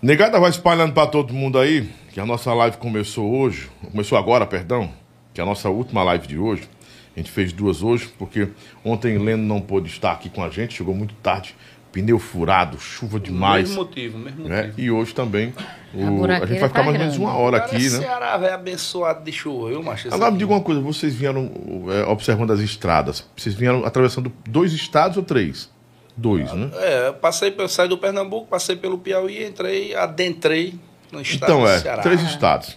Negada 0.00 0.38
vai 0.38 0.50
espalhando 0.50 0.92
pra 0.92 1.06
todo 1.06 1.32
mundo 1.32 1.58
aí 1.58 1.88
que 2.12 2.20
a 2.20 2.26
nossa 2.26 2.52
live 2.54 2.76
começou 2.78 3.30
hoje. 3.30 3.68
Começou 3.90 4.16
agora, 4.18 4.46
perdão. 4.46 4.90
Que 5.34 5.40
é 5.40 5.44
a 5.44 5.46
nossa 5.46 5.68
última 5.68 6.02
live 6.02 6.26
de 6.26 6.38
hoje. 6.38 6.68
A 7.14 7.18
gente 7.18 7.30
fez 7.30 7.52
duas 7.52 7.82
hoje, 7.82 8.08
porque 8.18 8.48
ontem 8.84 9.16
Leno 9.18 9.42
não 9.42 9.60
pôde 9.60 9.88
estar 9.88 10.12
aqui 10.12 10.28
com 10.28 10.42
a 10.44 10.50
gente, 10.50 10.74
chegou 10.74 10.94
muito 10.94 11.14
tarde. 11.16 11.54
Pneu 11.96 12.18
furado, 12.18 12.78
chuva 12.78 13.18
demais. 13.18 13.70
Mesmo 13.70 13.82
motivo, 13.84 14.18
mesmo 14.18 14.46
né? 14.46 14.64
motivo. 14.64 14.80
E 14.80 14.90
hoje 14.90 15.14
também. 15.14 15.54
o- 15.94 16.06
a, 16.06 16.10
buraqueira 16.10 16.46
gente 16.48 16.60
vai 16.60 16.68
ficar 16.68 16.80
tá 16.80 16.84
mais 16.84 16.94
ou 16.94 17.00
menos 17.00 17.16
uma 17.16 17.34
hora 17.34 17.58
Cara, 17.58 17.72
aqui, 17.72 17.84
né? 17.88 17.98
Ceará, 18.00 18.36
velho, 18.36 18.54
abençoado 18.54 19.24
de 19.24 19.32
chuva, 19.32 19.70
viu, 19.70 19.82
macho? 19.82 20.06
Esse 20.08 20.14
Agora 20.14 20.30
me 20.30 20.36
diga 20.36 20.52
uma 20.52 20.60
coisa, 20.60 20.78
vocês 20.82 21.14
vieram 21.14 21.50
é, 21.90 22.04
observando 22.04 22.50
as 22.50 22.60
estradas. 22.60 23.24
Vocês 23.34 23.54
vieram 23.54 23.82
atravessando 23.86 24.30
dois 24.46 24.74
estados 24.74 25.16
ou 25.16 25.22
três? 25.22 25.70
Dois, 26.14 26.52
né? 26.52 26.70
É, 26.74 27.08
eu 27.08 27.14
passei, 27.14 27.54
eu 27.56 27.68
saí 27.68 27.88
do 27.88 27.96
Pernambuco, 27.96 28.46
passei 28.46 28.76
pelo 28.76 28.98
Piauí, 28.98 29.42
entrei, 29.46 29.94
adentrei 29.94 30.78
no 31.10 31.22
estado 31.22 31.50
Então 31.50 31.62
do 31.62 31.68
é, 31.68 31.78
Ceará. 31.78 32.02
três 32.02 32.20
estados. 32.22 32.76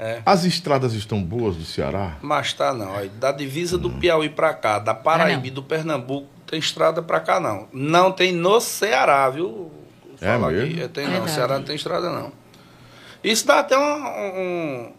É. 0.00 0.20
As 0.26 0.44
estradas 0.44 0.94
estão 0.94 1.22
boas 1.22 1.54
do 1.56 1.64
Ceará? 1.64 2.16
Mas 2.22 2.52
tá 2.52 2.72
não, 2.72 2.92
da 3.20 3.30
divisa 3.30 3.78
do 3.78 3.90
Piauí 3.90 4.28
pra 4.28 4.52
cá, 4.52 4.78
da 4.80 4.94
Paraíba 4.94 5.38
não. 5.40 5.46
e 5.46 5.50
do 5.50 5.62
Pernambuco, 5.62 6.28
tem 6.48 6.58
estrada 6.58 7.02
pra 7.02 7.20
cá 7.20 7.38
não. 7.38 7.68
Não 7.72 8.10
tem 8.12 8.32
no 8.32 8.60
Ceará, 8.60 9.28
viu? 9.30 9.70
É 10.20 10.36
mesmo? 10.36 10.46
aqui, 10.46 10.80
é, 10.82 10.88
tem 10.88 11.04
não, 11.04 11.12
Verdade. 11.12 11.30
Ceará 11.32 11.58
não 11.58 11.64
tem 11.64 11.76
estrada 11.76 12.10
não. 12.10 12.32
Isso 13.22 13.46
dá 13.46 13.60
até 13.60 13.76
um- 13.78 13.82
um- 13.82 14.92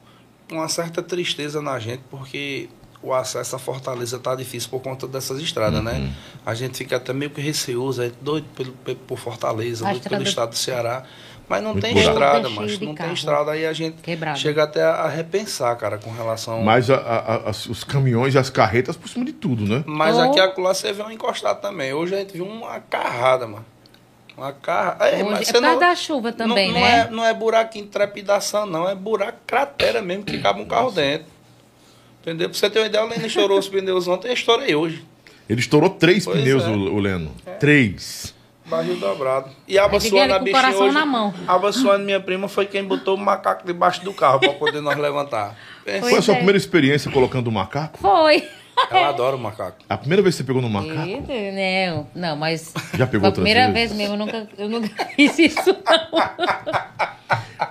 uma 0.51 0.67
certa 0.69 1.01
tristeza 1.03 1.61
na 1.61 1.77
gente, 1.79 2.01
porque 2.09 2.69
o 3.01 3.13
acesso 3.13 3.55
à 3.55 3.59
Fortaleza 3.59 4.19
tá 4.19 4.35
difícil 4.35 4.69
por 4.69 4.81
conta 4.81 5.07
dessas 5.07 5.39
estradas, 5.39 5.79
Uhum. 5.79 5.85
né? 5.85 6.13
A 6.45 6.53
gente 6.53 6.77
fica 6.77 6.97
até 6.97 7.13
meio 7.13 7.31
que 7.31 7.39
receoso, 7.41 8.01
é 8.01 8.11
doido 8.21 8.47
pelo, 8.55 8.71
pe- 8.73 8.95
por 8.95 9.17
Fortaleza, 9.17 9.85
doido 9.85 10.09
pelo 10.09 10.23
estado 10.23 10.49
do 10.49 10.57
Ceará. 10.57 11.03
Mas 11.49 11.63
não 11.63 11.71
Muito 11.71 11.81
tem 11.83 11.93
buraco. 11.95 12.11
estrada, 12.11 12.49
mas 12.49 12.79
não 12.79 12.93
tem 12.93 13.11
estrada. 13.13 13.51
Aí 13.53 13.65
a 13.65 13.73
gente 13.73 14.01
Quebrado. 14.03 14.37
chega 14.37 14.63
até 14.63 14.83
a 14.83 15.07
repensar, 15.07 15.75
cara, 15.77 15.97
com 15.97 16.11
relação. 16.11 16.61
Mas 16.61 16.91
a- 16.91 16.95
a- 16.97 17.49
as- 17.49 17.65
os 17.65 17.83
caminhões 17.83 18.35
e 18.35 18.37
as 18.37 18.51
carretas 18.51 18.95
por 18.95 19.09
cima 19.09 19.25
de 19.25 19.33
tudo, 19.33 19.65
né? 19.65 19.83
Mas 19.87 20.15
Oh. 20.15 20.21
aqui 20.21 20.39
acolá 20.39 20.73
você 20.75 20.93
vê 20.93 21.01
um 21.01 21.09
encostado 21.09 21.59
também. 21.59 21.91
Hoje 21.91 22.13
a 22.13 22.19
gente 22.19 22.33
viu 22.33 22.45
uma 22.45 22.79
carrada, 22.81 23.47
mano. 23.47 23.65
Uma 24.37 24.53
carrada. 24.53 25.05
É, 25.07 25.23
mas 25.23 25.41
é 25.41 25.45
você 25.45 25.53
por 25.53 25.61
causa 25.61 25.67
não- 25.73 25.79
da 25.79 25.95
chuva 25.95 26.31
também, 26.31 26.67
não, 26.71 26.75
não 26.79 26.81
né? 26.87 26.99
É, 26.99 27.09
não 27.11 27.25
é 27.25 27.33
buraquinho 27.33 27.85
de 27.85 27.91
trepidação, 27.91 28.67
não. 28.67 28.87
É 28.87 28.93
buraco 28.93 29.39
cratera 29.47 30.01
mesmo, 30.03 30.23
que 30.23 30.37
cabe 30.37 30.61
um 30.61 30.65
carro 30.65 30.91
dentro. 30.91 31.25
Entendeu? 32.21 32.47
Pra 32.49 32.57
você 32.59 32.69
ter 32.69 32.79
uma 32.79 32.85
ideia, 32.85 33.03
o 33.03 33.07
Lênin 33.09 33.25
estourou 33.25 33.57
os 33.57 33.67
pneus 33.67 34.07
ontem 34.07 34.27
e 34.27 34.31
eu 34.31 34.33
estourei 34.35 34.75
hoje. 34.75 35.03
Ele 35.49 35.59
estourou 35.59 35.89
três 35.89 36.25
Pois 36.25 36.39
pneus, 36.39 36.63
é. 36.63 36.67
o, 36.67 36.93
o 36.93 36.99
Leno. 36.99 37.31
Três. 37.59 38.35
Barril 38.69 38.97
dobrado. 38.97 39.49
E 39.67 39.77
a 39.77 39.85
ali 39.85 39.95
a 39.95 39.99
bichinha 39.99 40.39
coração 40.39 40.85
hoje... 40.85 40.93
na 40.93 41.05
mão. 41.05 41.33
A 41.47 41.55
Abassuana, 41.55 42.03
minha 42.03 42.19
prima, 42.19 42.47
foi 42.47 42.65
quem 42.65 42.83
botou 42.83 43.15
o 43.15 43.17
macaco 43.17 43.65
debaixo 43.65 44.03
do 44.03 44.13
carro 44.13 44.39
pra 44.39 44.53
poder 44.53 44.79
nós 44.81 44.97
levantar. 44.97 45.55
Pensa. 45.83 46.09
Foi 46.09 46.19
a 46.19 46.21
sua 46.21 46.33
é. 46.35 46.37
primeira 46.37 46.57
experiência 46.57 47.11
colocando 47.11 47.47
o 47.47 47.51
macaco? 47.51 47.97
Foi. 47.97 48.47
Ela 48.91 49.09
adora 49.09 49.35
o 49.35 49.39
macaco. 49.39 49.77
A 49.89 49.97
primeira 49.97 50.21
vez 50.21 50.35
que 50.35 50.37
você 50.39 50.43
pegou 50.47 50.61
no 50.61 50.69
macaco? 50.69 50.93
Não, 50.95 52.07
não, 52.15 52.35
mas. 52.35 52.73
Já 52.95 53.05
pegou 53.07 53.27
a 53.29 53.31
primeira 53.31 53.71
vez 53.71 53.91
mesmo, 53.93 54.13
eu 54.15 54.17
nunca, 54.17 54.47
eu 54.57 54.69
nunca 54.69 54.89
fiz 55.15 55.37
isso, 55.39 55.65
não. 55.71 56.19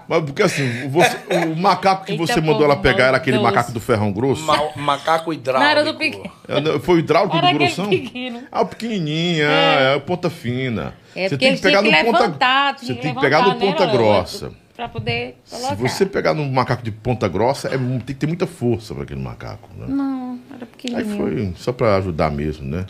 Mas 0.07 0.23
porque 0.25 0.43
assim, 0.43 0.89
você- 0.89 1.19
o 1.47 1.57
macaco 1.57 2.05
que 2.05 2.13
Eita, 2.13 2.27
você 2.27 2.41
mandou 2.41 2.65
ela 2.65 2.77
pegar 2.77 3.07
era 3.07 3.17
aquele 3.17 3.37
maldoso. 3.37 3.55
macaco 3.57 3.73
do 3.73 3.81
ferrão 3.81 4.13
grosso? 4.13 4.43
Ma- 4.45 4.71
macaco 4.77 5.33
hidráulico. 5.33 5.65
Na 5.75 5.81
hora 5.81 5.93
do 5.93 5.99
pequeno. 5.99 6.31
É, 6.47 6.61
não, 6.61 6.81
Foi 6.81 6.97
o 6.97 6.99
hidráulico 6.99 7.37
Era 7.37 7.49
do 7.53 7.59
grossão? 7.59 7.89
pequeno. 7.89 8.43
Ah, 8.51 8.63
o 8.63 8.67
pequenininho, 8.67 9.45
é, 9.45 9.93
é 9.93 9.97
o 9.97 10.01
ponta 10.01 10.31
fina. 10.31 10.95
É 11.17 11.27
eles 11.27 11.61
tinham 11.61 11.83
que 11.83 11.91
levantar, 11.91 12.79
Você 12.79 12.87
tinha 12.87 12.97
que 12.97 13.03
tem 13.03 13.15
que 13.15 13.21
pegar 13.21 13.43
no 13.43 13.49
né, 13.49 13.55
ponta 13.59 13.87
grossa. 13.87 14.53
Pra 14.79 14.89
poder 14.89 15.37
Se 15.45 15.57
colocar. 15.57 15.75
você 15.75 16.07
pegar 16.07 16.35
num 16.35 16.49
macaco 16.53 16.85
de 16.85 16.93
ponta 16.93 17.27
grossa, 17.27 17.67
é, 17.67 17.77
tem 17.77 17.99
que 17.99 18.15
ter 18.15 18.29
muita 18.29 18.47
força 18.47 18.95
para 18.95 19.03
aquele 19.03 19.21
macaco. 19.21 19.69
Né? 19.77 19.87
Não, 19.89 20.39
era 20.55 20.61
Aí 20.63 20.67
pequenininho. 20.67 21.17
foi 21.17 21.53
só 21.57 21.73
para 21.73 21.97
ajudar 21.97 22.31
mesmo, 22.31 22.65
né? 22.65 22.87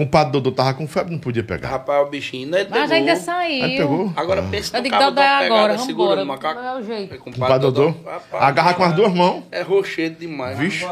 O 0.00 0.04
compadre 0.04 0.32
Dodô 0.32 0.50
tava 0.50 0.72
com 0.72 0.88
febre, 0.88 1.12
não 1.12 1.18
podia 1.18 1.44
pegar. 1.44 1.68
Rapaz, 1.68 2.06
o 2.06 2.10
bichinho, 2.10 2.48
né? 2.48 2.66
Mas 2.70 2.80
pegou. 2.88 2.94
ainda 2.96 3.16
saiu. 3.16 3.64
Aí 3.64 3.76
pegou. 3.76 4.10
Agora 4.16 4.40
Ah. 4.40 4.48
pensa 4.50 4.80
no 4.80 4.88
cabo 4.88 5.04
Dodô, 5.04 5.20
é 5.20 5.24
da 5.24 5.38
pegada 5.40 5.44
agora, 5.54 5.78
segura 5.78 5.94
vambora. 6.08 6.20
no 6.20 6.26
macaco. 6.26 6.60
Não 6.60 6.68
é 6.68 6.80
o 6.80 6.82
jeito. 6.82 7.12
Aí, 7.12 7.18
Compadre 7.18 7.58
Dodô, 7.58 7.88
rapaz, 8.06 8.42
agarra 8.42 8.72
com 8.74 8.82
as 8.84 8.94
duas 8.94 9.12
mãos. 9.12 9.42
É 9.52 9.60
rochedo 9.60 10.16
demais. 10.18 10.56
Vixe. 10.58 10.86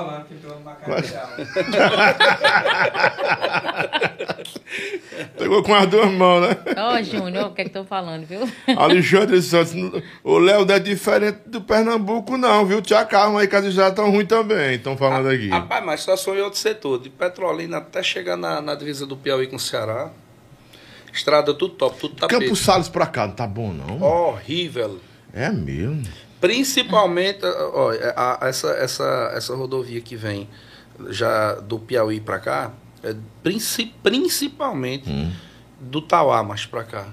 Pegou 5.39 5.63
com 5.63 5.75
as 5.75 5.87
duas 5.87 6.11
mãos, 6.13 6.43
né? 6.49 6.57
Ó, 6.77 7.03
Júnior, 7.03 7.47
o 7.47 7.51
que 7.55 7.63
é 7.63 7.65
que 7.65 7.71
tô 7.71 7.85
falando, 7.85 8.25
viu? 8.27 8.41
Alexandre 8.77 9.41
Santos, 9.43 9.75
o 10.23 10.39
Léo 10.39 10.65
não 10.65 10.75
é 10.75 10.79
diferente 10.79 11.39
do 11.47 11.61
Pernambuco, 11.61 12.37
não, 12.37 12.65
viu? 12.67 12.81
Te 12.83 12.95
acalma 12.95 13.41
aí 13.41 13.49
que 13.49 13.57
as 13.57 13.65
estradas 13.65 13.93
estão 13.93 14.11
ruins 14.11 14.27
também, 14.29 14.75
estão 14.75 14.97
falando 14.97 15.29
aqui. 15.29 15.49
Rapaz, 15.49 15.85
mas 15.85 16.01
só 16.01 16.17
sou 16.17 16.37
em 16.37 16.41
outro 16.41 16.59
setor. 16.59 16.99
De 17.01 17.09
Petrolina 17.11 17.79
até 17.79 18.03
chegar 18.03 18.37
na, 18.37 18.61
na 18.61 18.75
divisa 18.99 19.07
do 19.07 19.17
Piauí 19.17 19.47
com 19.47 19.57
o 19.57 19.61
Ceará. 19.61 20.11
Estrada 21.13 21.55
tudo 21.55 21.75
top, 21.75 21.99
tudo 21.99 22.15
tapete. 22.17 22.41
Campos 22.41 22.59
Salles 22.61 22.89
pra 22.89 23.07
cá, 23.07 23.27
não 23.27 23.35
tá 23.35 23.47
bom, 23.47 23.73
não? 23.73 24.01
Horrível. 24.03 24.99
É 25.33 25.51
mesmo. 25.51 26.03
Principalmente, 26.41 27.41
ó, 27.45 27.91
a- 28.15 28.39
a- 28.45 28.49
essa, 28.49 28.69
essa, 28.73 29.33
essa 29.35 29.55
rodovia 29.55 30.01
que 30.01 30.17
vem 30.17 30.49
já 31.09 31.55
do 31.55 31.79
Piauí 31.79 32.21
pra 32.21 32.39
cá, 32.39 32.73
é 33.03 33.15
princi- 33.43 33.93
principalmente 34.03 35.09
Hum. 35.09 35.33
do 35.81 36.01
Tauá 36.01 36.43
mais 36.43 36.67
pra 36.67 36.85
cá. 36.85 37.07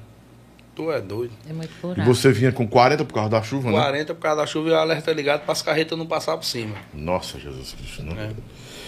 Tu 0.75 0.91
é 0.91 0.99
doido. 0.99 1.31
É 1.49 1.53
muito 1.53 1.69
E 1.71 1.73
furado. 1.73 2.13
você 2.13 2.31
vinha 2.33 2.51
com 2.51 2.67
40 2.67 3.05
por 3.05 3.13
causa 3.13 3.29
da 3.29 3.41
chuva, 3.41 3.71
né? 3.71 3.77
40 3.77 4.13
por 4.13 4.21
causa 4.21 4.41
da 4.41 4.45
chuva 4.47 4.69
e 4.69 4.71
o 4.73 4.75
alerta 4.75 5.11
ligado 5.13 5.41
para 5.43 5.53
as 5.53 5.61
carretas 5.61 5.97
não 5.97 6.05
passar 6.05 6.35
por 6.35 6.43
cima. 6.45 6.75
Nossa, 6.93 7.39
Jesus 7.39 7.73
Cristo, 7.73 8.03
né? 8.03 8.33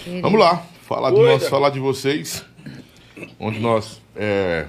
É. 0.05 0.21
Vamos 0.21 0.37
lá, 0.39 0.63
falar 0.83 1.11
de, 1.11 1.15
nós, 1.21 1.47
falar 1.47 1.69
de 1.69 1.79
vocês. 1.79 2.43
Onde 3.39 3.59
nós 3.59 4.01
é, 4.15 4.65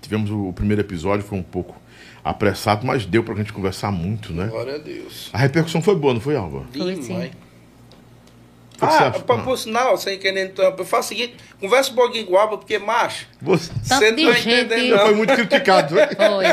tivemos 0.00 0.30
o 0.30 0.52
primeiro 0.52 0.82
episódio, 0.82 1.24
foi 1.24 1.38
um 1.38 1.42
pouco 1.42 1.74
apressado, 2.24 2.86
mas 2.86 3.06
deu 3.06 3.22
pra 3.22 3.34
gente 3.34 3.52
conversar 3.52 3.90
muito, 3.92 4.32
né? 4.32 4.46
Glória 4.48 4.74
a 4.74 4.78
Deus. 4.78 5.30
A 5.32 5.38
repercussão 5.38 5.80
foi 5.82 5.94
boa, 5.94 6.14
não 6.14 6.20
foi, 6.20 6.36
Alva? 6.36 6.64
Foi 6.76 7.02
sim. 7.02 7.30
Ah, 8.78 9.10
pra, 9.10 9.38
por 9.38 9.56
sinal, 9.56 9.96
sem 9.96 10.18
querer 10.18 10.48
interromper, 10.50 10.84
faz 10.84 11.06
o 11.06 11.08
seguinte, 11.08 11.34
conversa 11.58 11.92
um 11.92 11.94
pouquinho 11.94 12.26
com 12.26 12.34
o 12.34 12.36
Alba, 12.36 12.58
porque 12.58 12.78
macho, 12.78 13.26
Você 13.40 13.72
você 13.82 14.10
não 14.10 14.24
tá 14.32 14.32
gente- 14.38 14.50
entendendo 14.66 14.98
foi 14.98 15.14
muito 15.14 15.32
criticado. 15.34 15.94
né? 15.96 16.08
Foi. 16.08 16.44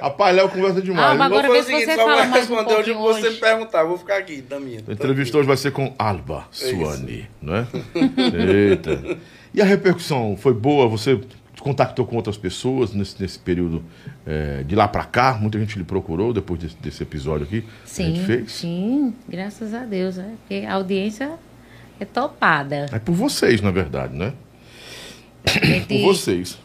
Rapaz, 0.00 0.34
Léo 0.36 0.48
conversa 0.48 0.80
demais. 0.82 1.10
Ah, 1.10 1.14
mas 1.14 1.26
agora 1.26 1.48
Vou 1.48 1.56
vê 1.56 1.62
fazer 1.62 1.74
o 1.74 1.78
se 1.80 1.84
seguinte, 1.86 1.86
você 1.86 1.94
só 1.96 2.06
vou 2.06 2.16
fala 2.16 2.26
mais 2.28 2.50
um 2.50 2.54
responder 2.56 2.74
onde 2.80 2.92
você 2.92 3.30
me 3.30 3.36
perguntar, 3.36 3.84
vou 3.84 3.98
ficar 3.98 4.16
aqui, 4.18 4.40
da 4.42 4.58
minha. 4.60 4.80
A 4.88 4.92
entrevista 4.92 5.38
hoje 5.38 5.46
vai 5.48 5.56
ser 5.56 5.70
com 5.72 5.94
Alba 5.98 6.46
Suani, 6.50 7.26
não 7.40 7.56
é? 7.56 7.66
Eita. 8.70 9.18
E 9.54 9.60
a 9.60 9.64
repercussão 9.64 10.36
foi 10.36 10.54
boa? 10.54 10.88
Você 10.88 11.20
contactou 11.60 12.04
com 12.06 12.16
outras 12.16 12.36
pessoas 12.36 12.92
nesse, 12.92 13.20
nesse 13.20 13.38
período 13.38 13.84
eh, 14.26 14.64
de 14.66 14.74
lá 14.74 14.88
pra 14.88 15.04
cá? 15.04 15.34
Muita 15.40 15.58
gente 15.58 15.78
lhe 15.78 15.84
procurou 15.84 16.32
depois 16.32 16.58
desse, 16.60 16.76
desse 16.76 17.02
episódio 17.02 17.44
aqui 17.46 17.60
que 17.62 17.68
a 17.68 17.86
Sim, 17.86 18.04
gente 18.16 18.24
fez? 18.26 18.52
sim, 18.52 19.14
graças 19.28 19.72
a 19.74 19.84
Deus, 19.84 20.16
né? 20.16 20.34
Porque 20.40 20.64
a 20.66 20.74
audiência 20.74 21.32
é 22.00 22.04
topada. 22.04 22.86
É 22.90 22.98
por 22.98 23.14
vocês, 23.14 23.60
na 23.60 23.70
verdade, 23.70 24.14
né? 24.16 24.32
Gente- 25.46 25.86
Por 25.88 26.14
vocês. 26.14 26.58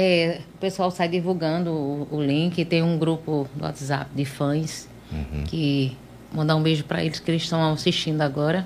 É, 0.00 0.42
o 0.54 0.58
pessoal 0.58 0.92
sai 0.92 1.08
divulgando 1.08 1.72
o, 1.72 2.08
o 2.12 2.22
link, 2.22 2.64
tem 2.64 2.84
um 2.84 2.96
grupo 2.96 3.48
do 3.56 3.64
WhatsApp 3.64 4.08
de 4.14 4.24
fãs 4.24 4.88
Uhum. 5.10 5.42
que 5.44 5.96
mandar 6.32 6.54
um 6.54 6.62
beijo 6.62 6.84
para 6.84 7.02
eles 7.02 7.18
que 7.18 7.28
eles 7.30 7.42
estão 7.42 7.72
assistindo 7.72 8.20
agora. 8.20 8.64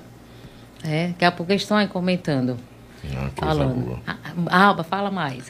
É, 0.83 1.07
daqui 1.07 1.25
a 1.25 1.31
pouco 1.31 1.51
eles 1.51 1.61
estão 1.63 1.77
aí 1.77 1.87
comentando, 1.87 2.57
Ah, 3.15 3.29
falando. 3.35 3.73
boa. 3.85 3.99
Ah, 4.05 4.17
ah, 4.47 4.65
Alba, 4.65 4.83
fala 4.83 5.09
mais. 5.09 5.49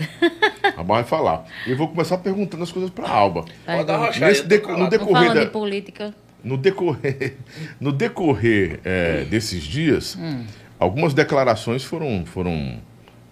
A 0.63 0.69
Alba 0.79 0.93
vai 0.93 1.03
falar. 1.03 1.45
E 1.67 1.71
eu 1.71 1.77
vou 1.77 1.87
começar 1.89 2.17
perguntando 2.19 2.63
as 2.63 2.71
coisas 2.71 2.91
pra 2.91 3.09
Alba. 3.09 3.43
Arrochar, 3.67 4.29
Nesse 4.29 4.45
deco- 4.45 4.69
no 4.71 4.75
calado. 4.87 4.91
Tô 4.91 4.97
decorrer 5.05 5.33
da- 5.33 5.43
de 5.43 5.49
política. 5.49 6.13
No 6.43 6.57
decorrer, 6.57 7.35
no 7.81 7.91
decorrer 7.91 8.79
é, 8.85 9.25
desses 9.25 9.63
dias, 9.63 10.15
Hum. 10.15 10.45
algumas 10.79 11.13
declarações 11.15 11.83
foram, 11.83 12.23
foram 12.25 12.77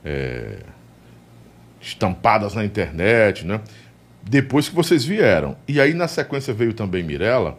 é, 0.04 0.58
estampadas 1.82 2.54
na 2.54 2.64
internet, 2.64 3.46
né? 3.46 3.60
Depois 4.24 4.70
que 4.70 4.76
vocês 4.76 5.04
vieram. 5.04 5.56
E 5.68 5.82
aí, 5.82 5.94
na 5.94 6.08
sequência, 6.08 6.54
veio 6.54 6.74
também 6.74 7.04
Mirella. 7.04 7.58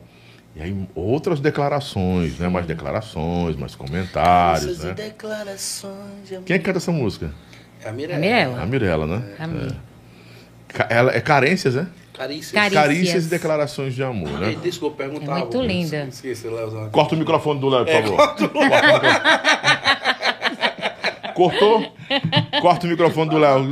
E 0.54 0.62
aí, 0.62 0.76
outras 0.94 1.40
declarações, 1.40 2.38
né? 2.38 2.48
Mais 2.48 2.66
declarações, 2.66 3.56
mais 3.56 3.74
comentários, 3.74 4.64
Essas 4.70 4.84
né? 4.84 4.92
declarações... 4.94 6.28
de- 6.28 6.38
Quem 6.44 6.56
é 6.56 6.58
que 6.58 6.64
canta 6.64 6.78
essa 6.78 6.92
música? 6.92 7.30
É 7.84 7.88
a 7.88 7.92
Mirella. 7.92 8.20
Mirella? 8.20 8.62
A 8.62 8.66
Mirella, 8.66 9.06
né? 9.06 9.22
A 9.38 9.46
Mi. 9.46 9.68
Ca- 10.68 10.86
Ela 10.90 11.14
é 11.16 11.20
Carências, 11.20 11.74
né? 11.74 11.86
Carícia. 12.12 12.52
Carícias. 12.54 12.82
Carícias 12.82 13.26
e 13.26 13.28
declarações 13.28 13.94
de 13.94 14.04
amor, 14.04 14.28
né? 14.38 14.50
Ei, 14.50 14.56
Desculpa 14.56 14.98
perguntar. 14.98 15.36
É 15.36 15.38
muito 15.40 15.60
linda. 15.62 16.04
Esqueci, 16.04 16.46
Leozão. 16.46 16.90
Corta 16.90 17.14
o 17.14 17.18
microfone 17.18 17.58
do 17.58 17.68
Léo, 17.70 17.84
por 17.86 17.90
É, 17.90 18.02
favor. 18.02 18.16
corta 18.18 18.44
o 18.44 18.48
Corta 18.50 18.68
o 18.68 18.92
microfone. 18.92 19.08
Cortou? 21.34 21.84
Corta 22.60 22.86
o 22.86 22.90
microfone 22.90 23.30
do 23.30 23.38
Léo. 23.38 23.64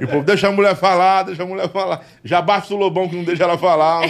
E 0.00 0.04
o 0.04 0.08
povo, 0.08 0.24
deixa 0.24 0.48
a 0.48 0.52
mulher 0.52 0.74
falar, 0.76 1.24
deixa 1.24 1.42
a 1.42 1.46
mulher 1.46 1.68
falar. 1.68 2.04
Já 2.24 2.40
basta 2.42 2.72
o 2.74 2.76
Lobão 2.76 3.08
que 3.08 3.16
não 3.16 3.24
deixa 3.24 3.44
ela 3.44 3.58
falar. 3.58 4.02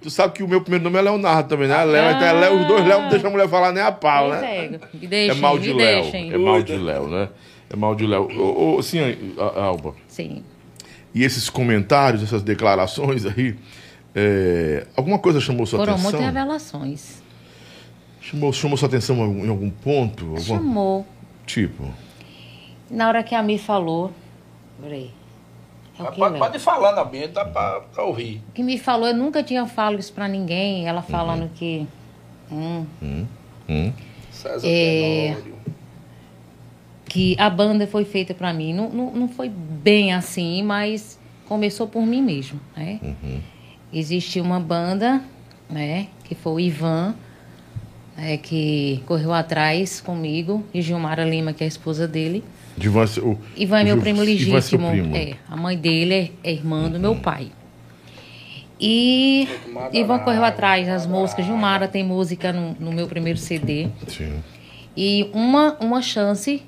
tu 0.00 0.10
sabe 0.10 0.34
que 0.34 0.42
o 0.42 0.48
meu 0.48 0.60
primeiro 0.60 0.84
nome 0.84 0.98
é 0.98 1.02
Leonardo 1.02 1.48
também, 1.48 1.68
né? 1.68 1.84
Léo, 1.84 2.10
então 2.16 2.26
é 2.28 2.32
Léo, 2.32 2.60
os 2.60 2.66
dois 2.66 2.86
Léo 2.86 3.02
não 3.02 3.08
deixam 3.08 3.28
a 3.28 3.32
mulher 3.32 3.48
falar 3.48 3.72
nem 3.72 3.82
a 3.82 3.92
pau, 3.92 4.30
né? 4.30 4.78
é, 5.10 5.26
É 5.28 5.34
mal 5.34 5.58
de 5.58 5.72
Léo. 5.72 6.02
deixem. 6.02 6.32
É 6.32 6.38
mal 6.38 6.62
de 6.62 6.76
Léo, 6.76 7.08
né? 7.08 7.28
É 7.70 7.76
mal 7.76 7.94
de 7.94 8.06
Léo. 8.06 8.28
Ô, 8.40 8.76
ô, 8.76 8.82
Sim, 8.82 9.34
Alba. 9.56 9.94
Sim. 10.06 10.42
E 11.14 11.24
esses 11.24 11.50
comentários, 11.50 12.22
essas 12.22 12.42
declarações 12.42 13.26
aí, 13.26 13.56
é, 14.14 14.86
alguma 14.96 15.18
coisa 15.18 15.40
chamou 15.40 15.66
sua 15.66 15.78
Foram 15.80 15.94
atenção? 15.94 16.12
muitas 16.12 16.26
revelações. 16.34 17.22
Chamou, 18.30 18.52
chamou 18.52 18.76
sua 18.76 18.88
atenção 18.88 19.16
em 19.16 19.48
algum, 19.48 19.70
ponto? 19.70 20.24
Alguma- 20.26 20.42
Chamou. 20.42 21.06
Tipo. 21.46 21.84
Na 22.90 23.08
hora 23.08 23.22
que 23.22 23.34
a 23.34 23.42
Mi 23.42 23.58
falou. 23.58 24.12
Peraí. 24.82 25.10
É 25.98 26.02
o 26.02 26.12
que, 26.12 26.18
Pode, 26.18 26.38
pode 26.38 26.56
ir 26.56 26.60
falando, 26.60 26.98
a 26.98 27.04
minha 27.04 27.26
dá 27.26 27.44
pra, 27.44 27.80
pra 27.80 28.04
ouvir. 28.04 28.40
O 28.50 28.52
que 28.52 28.62
me 28.62 28.78
falou, 28.78 29.08
eu 29.08 29.14
nunca 29.16 29.42
tinha 29.42 29.66
falado 29.66 29.98
isso 29.98 30.12
pra 30.12 30.28
ninguém. 30.28 30.86
Ela 30.86 31.02
falando 31.02 31.50
que. 31.54 31.86
hum, 32.52 32.86
Hum? 33.68 33.92
César 34.30 34.66
É. 34.68 35.34
Tenório. 35.34 35.54
que 37.06 37.34
a 37.38 37.50
banda 37.50 37.86
foi 37.86 38.04
feita 38.04 38.32
pra 38.34 38.52
mim. 38.52 38.72
Não, 38.72 38.88
não, 38.90 39.10
não 39.12 39.28
foi 39.28 39.48
bem 39.48 40.12
assim, 40.12 40.62
mas 40.62 41.18
começou 41.48 41.88
por 41.88 42.02
mim 42.06 42.22
mesmo, 42.22 42.60
né? 42.76 43.00
Existe 43.92 44.40
uma 44.40 44.60
banda, 44.60 45.22
né? 45.68 46.08
Que 46.24 46.34
foi 46.34 46.52
o 46.52 46.60
Ivan, 46.60 47.16
né, 48.18 48.36
que 48.36 49.00
correu 49.06 49.32
atrás 49.32 50.00
comigo, 50.00 50.64
e 50.74 50.82
Gilmara 50.82 51.24
Lima, 51.24 51.52
que 51.52 51.62
é 51.62 51.66
a 51.66 51.68
esposa 51.68 52.06
dele. 52.08 52.42
Divan, 52.76 53.04
o, 53.22 53.38
Ivan 53.56 53.80
é 53.80 53.84
meu 53.84 53.96
o- 53.96 54.00
primo 54.00 54.22
é 54.22 54.24
legítimo. 54.24 54.90
primo. 54.90 55.16
É, 55.16 55.34
a 55.48 55.56
mãe 55.56 55.76
dele 55.76 56.14
é, 56.14 56.30
é 56.50 56.52
irmã 56.52 56.90
do 56.90 56.98
meu 56.98 57.14
pai. 57.16 57.50
E 58.80 59.48
Ivan 59.92 60.20
correu 60.20 60.44
atrás 60.44 60.86
das 60.86 61.06
músicas. 61.06 61.44
Gilmara 61.46 61.88
tem 61.88 62.04
música 62.04 62.52
no, 62.52 62.76
no 62.78 62.92
meu 62.92 63.08
primeiro 63.08 63.38
CD. 63.38 63.88
Sim. 64.06 64.40
E 64.96 65.28
uma, 65.32 65.76
uma 65.80 66.00
chance 66.00 66.62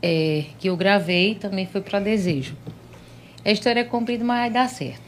é, 0.00 0.44
que 0.60 0.68
eu 0.68 0.76
gravei 0.76 1.34
também 1.34 1.66
foi 1.66 1.80
para 1.80 1.98
Desejo. 1.98 2.54
A 3.44 3.50
história 3.50 3.80
é 3.80 3.84
comprida, 3.84 4.24
mas 4.24 4.38
vai 4.38 4.50
dar 4.50 4.68
certo. 4.68 5.02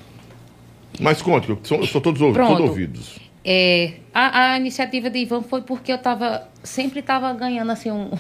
Mas 0.99 1.23
conte, 1.23 1.49
eu 1.49 1.59
sou, 1.63 1.79
eu 1.79 1.87
sou 1.87 2.01
todos 2.01 2.21
ouvidos, 2.21 2.45
Pronto. 2.47 2.59
todo 2.59 2.69
ouvidos. 2.69 3.19
É, 3.44 3.94
a, 4.12 4.53
a 4.53 4.59
iniciativa 4.59 5.09
de 5.09 5.18
Ivan 5.18 5.42
foi 5.42 5.62
porque 5.62 5.92
eu 5.92 5.98
tava, 5.98 6.48
sempre 6.62 7.00
estava 7.00 7.33
ganhando 7.33 7.72
assim, 7.72 7.90
um, 7.90 8.11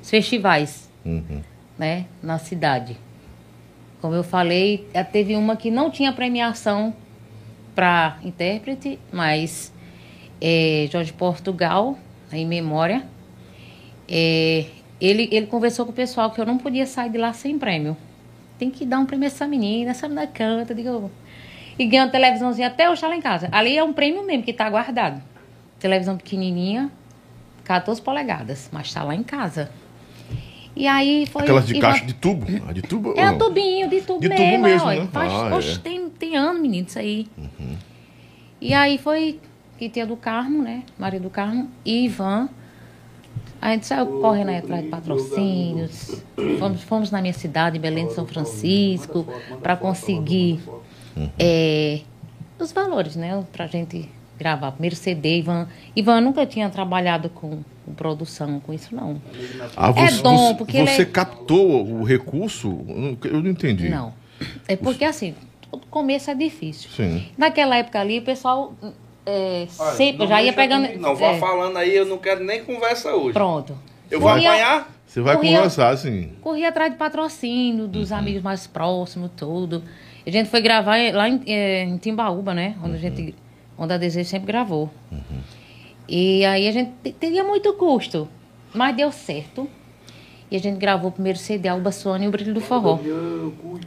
os 0.00 0.10
festivais 0.10 0.90
Uhum. 1.04 1.42
né, 1.78 2.06
na 2.22 2.38
cidade. 2.38 2.96
Como 4.00 4.14
eu 4.14 4.24
falei, 4.24 4.88
eh, 4.94 5.04
teve 5.04 5.36
uma 5.36 5.56
que 5.56 5.70
não 5.70 5.90
tinha 5.90 6.12
premiação 6.12 6.94
para 7.74 8.18
intérprete, 8.22 8.98
mas 9.12 9.72
é, 10.40 10.88
Jorge 10.90 11.12
Portugal, 11.12 11.96
em 12.32 12.46
memória, 12.46 13.06
é, 14.08 14.66
ele, 15.00 15.28
ele 15.30 15.46
conversou 15.46 15.84
com 15.86 15.92
o 15.92 15.94
pessoal 15.94 16.30
que 16.30 16.40
eu 16.40 16.46
não 16.46 16.58
podia 16.58 16.86
sair 16.86 17.10
de 17.10 17.18
lá 17.18 17.32
sem 17.32 17.58
prêmio. 17.58 17.96
Tem 18.58 18.70
que 18.70 18.84
dar 18.84 18.98
um 18.98 19.06
prêmio 19.06 19.24
a 19.24 19.28
essa 19.28 19.46
menina, 19.46 19.92
essa 19.92 20.08
menina 20.08 20.26
canta, 20.26 20.74
digo, 20.74 21.10
e 21.78 21.84
ganha 21.86 22.04
uma 22.04 22.10
televisãozinha 22.10 22.68
até 22.68 22.90
hoje 22.90 23.00
tá 23.00 23.08
lá 23.08 23.16
em 23.16 23.20
casa. 23.20 23.48
Ali 23.52 23.76
é 23.76 23.82
um 23.84 23.92
prêmio 23.92 24.24
mesmo 24.24 24.42
que 24.42 24.52
tá 24.52 24.68
guardado. 24.68 25.22
Televisão 25.78 26.16
pequenininha, 26.16 26.90
14 27.64 28.00
polegadas, 28.00 28.68
mas 28.72 28.92
tá 28.92 29.02
lá 29.02 29.14
em 29.14 29.22
casa. 29.22 29.70
E 30.74 30.86
aí 30.86 31.26
foi. 31.26 31.42
Aquelas 31.42 31.66
de 31.66 31.78
caixa 31.78 32.00
va- 32.00 32.06
de 32.06 32.14
tubo? 32.14 32.46
Ah, 32.68 32.72
de 32.72 32.82
tubo? 32.82 33.14
É 33.16 33.30
um 33.30 33.36
tubinho, 33.38 33.88
de 33.90 34.00
tubo 34.00 34.20
De 34.20 34.28
tubo 34.30 34.42
mesmo. 34.42 34.62
mesmo, 34.62 34.86
né? 34.88 35.08
Faz, 35.12 35.32
Ah, 35.32 35.48
é. 35.50 35.54
oxe, 35.54 35.78
tem, 35.80 36.08
tem 36.08 36.36
ano, 36.36 36.58
menino, 36.60 36.86
isso 36.86 36.98
aí. 36.98 37.28
E 38.60 38.72
aí 38.72 38.96
foi 38.96 39.38
que 39.78 39.88
tinha 39.88 40.06
do 40.06 40.16
Carmo, 40.16 40.62
né? 40.62 40.82
Maria 40.98 41.20
do 41.20 41.28
Carmo 41.28 41.68
e 41.84 42.04
Ivan. 42.06 42.48
A 43.60 43.70
gente 43.72 43.86
saiu 43.86 44.06
correndo 44.20 44.48
aí 44.48 44.56
atrás 44.58 44.82
de 44.82 44.88
patrocínios. 44.88 46.22
Fomos, 46.58 46.82
fomos 46.82 47.10
na 47.10 47.20
minha 47.20 47.32
cidade, 47.34 47.78
Belém 47.78 48.06
de 48.06 48.14
São 48.14 48.26
Francisco, 48.26 49.26
para 49.62 49.76
conseguir 49.76 50.60
é, 51.38 52.00
os 52.58 52.72
valores, 52.72 53.16
né? 53.16 53.42
Pra 53.52 53.66
gente 53.66 54.08
gravar. 54.38 54.72
Primeiro 54.72 54.96
CD, 54.96 55.38
Ivan. 55.38 55.68
Ivan 55.94 56.20
nunca 56.20 56.44
tinha 56.46 56.68
trabalhado 56.70 57.28
com, 57.28 57.60
com 57.84 57.92
produção, 57.94 58.58
com 58.60 58.72
isso 58.72 58.94
não. 58.94 59.20
Ah, 59.76 59.90
É 59.94 60.08
você, 60.10 60.22
dom, 60.22 60.36
você- 60.48 60.54
porque 60.54 60.76
ele 60.78 60.86
você 60.90 61.02
é- 61.02 61.06
captou 61.06 61.86
o 61.86 62.02
recurso? 62.02 62.68
Eu 63.24 63.40
não- 63.42 63.50
entendi. 63.50 63.88
Não. 63.88 64.12
É 64.66 64.74
porque 64.76 65.04
assim, 65.04 65.34
o 65.70 65.78
começo 65.78 66.30
é 66.30 66.34
difícil. 66.34 66.90
Sim. 66.90 67.26
Naquela 67.38 67.76
época 67.76 68.00
ali, 68.00 68.18
o 68.18 68.22
pessoal 68.22 68.74
é, 69.24 69.68
Olha, 69.78 69.92
sempre 69.92 70.26
já 70.26 70.42
ia 70.42 70.52
pegando. 70.52 70.86
comigo, 70.86 71.00
Não, 71.02 71.14
vá 71.14 71.26
é, 71.28 71.38
falando 71.38 71.76
aí, 71.76 71.94
eu 71.94 72.04
não 72.04 72.18
quero 72.18 72.42
nem 72.42 72.64
conversa 72.64 73.14
hoje. 73.14 73.32
Pronto. 73.34 73.76
Eu 74.10 74.18
vou 74.20 74.30
Corria- 74.30 74.50
apanhar. 74.50 74.92
Você 75.06 75.20
vai 75.20 75.36
Corria- 75.36 75.56
conversar, 75.58 75.90
assim. 75.90 76.32
Corria 76.40 76.70
atrás 76.70 76.90
de 76.90 76.98
patrocínio, 76.98 77.86
dos 77.86 78.10
Uhum. 78.10 78.16
amigos 78.16 78.42
mais 78.42 78.66
próximos, 78.66 79.30
tudo. 79.36 79.84
A 80.26 80.30
gente 80.30 80.48
foi 80.48 80.60
gravar 80.60 80.96
lá 81.12 81.28
em, 81.28 81.40
eh, 81.46 81.84
em 81.84 81.96
Timbaúba, 81.98 82.54
né? 82.54 82.76
Onde 82.82 82.92
a 82.92 82.94
Uhum. 82.94 82.98
gente. 83.16 83.34
Onde 83.76 83.92
a 83.94 83.96
Desejo 83.98 84.28
sempre 84.28 84.46
gravou. 84.46 84.90
E 86.08 86.44
aí 86.44 86.68
a 86.68 86.72
gente 86.72 86.92
te- 87.02 87.12
teria 87.12 87.42
muito 87.42 87.72
custo. 87.74 88.28
Mas 88.74 88.94
deu 88.96 89.10
certo. 89.10 89.68
E 90.50 90.56
a 90.56 90.58
gente 90.60 90.76
gravou 90.78 91.08
o 91.08 91.12
primeiro 91.12 91.38
CD, 91.38 91.66
Alba 91.68 91.90
Suane 91.90 92.26
e 92.26 92.28
o 92.28 92.30
Brilho 92.30 92.52
do 92.52 92.60
Forró. 92.60 92.98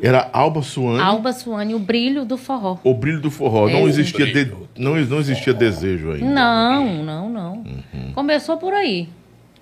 Era 0.01 0.29
Alba 0.33 0.63
Suane, 0.63 0.99
Alba 0.99 1.31
Suane 1.31 1.73
e 1.73 1.75
o 1.75 1.79
Brilho 1.79 2.25
do 2.25 2.37
Forró. 2.37 2.77
o 2.83 2.93
brilho 2.93 3.21
do 3.21 3.29
forró. 3.29 3.69
Não 3.69 3.79
É. 3.81 3.83
existia, 3.83 4.25
de- 4.25 4.51
não, 4.75 4.95
não 4.95 5.19
existia 5.19 5.53
desejo 5.53 6.11
ainda. 6.11 6.25
Não, 6.25 7.03
não, 7.03 7.29
não. 7.29 7.53
Uhum. 7.57 8.11
Começou 8.15 8.57
por 8.57 8.73
aí. 8.73 9.07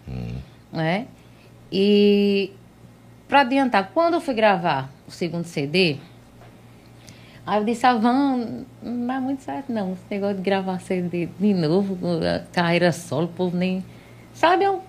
Hum. 0.08 0.36
Né? 0.72 1.06
E 1.72 2.52
para 3.28 3.42
adiantar, 3.42 3.92
quando 3.94 4.14
eu 4.16 4.22
fui 4.22 4.34
gravar 4.34 4.90
o 5.06 5.12
segundo 5.12 5.44
CD, 5.44 5.98
Aí 7.46 7.60
eu 7.60 7.66
disse, 7.66 7.86
a 7.86 7.94
Van, 7.96 8.64
não 8.82 9.06
dá 9.08 9.20
muito 9.20 9.44
certo 9.44 9.72
não. 9.72 9.94
Esse 9.94 10.04
negócio 10.10 10.38
de 10.38 10.42
gravar 10.44 10.80
CD 10.80 11.28
de 11.40 11.54
novo, 11.54 11.98
carreira 12.54 12.92
solo, 12.92 13.26
o 13.26 13.30
povo 13.30 13.58
nem. 13.58 13.84
Sabe, 14.34 14.64
eu 14.64 14.82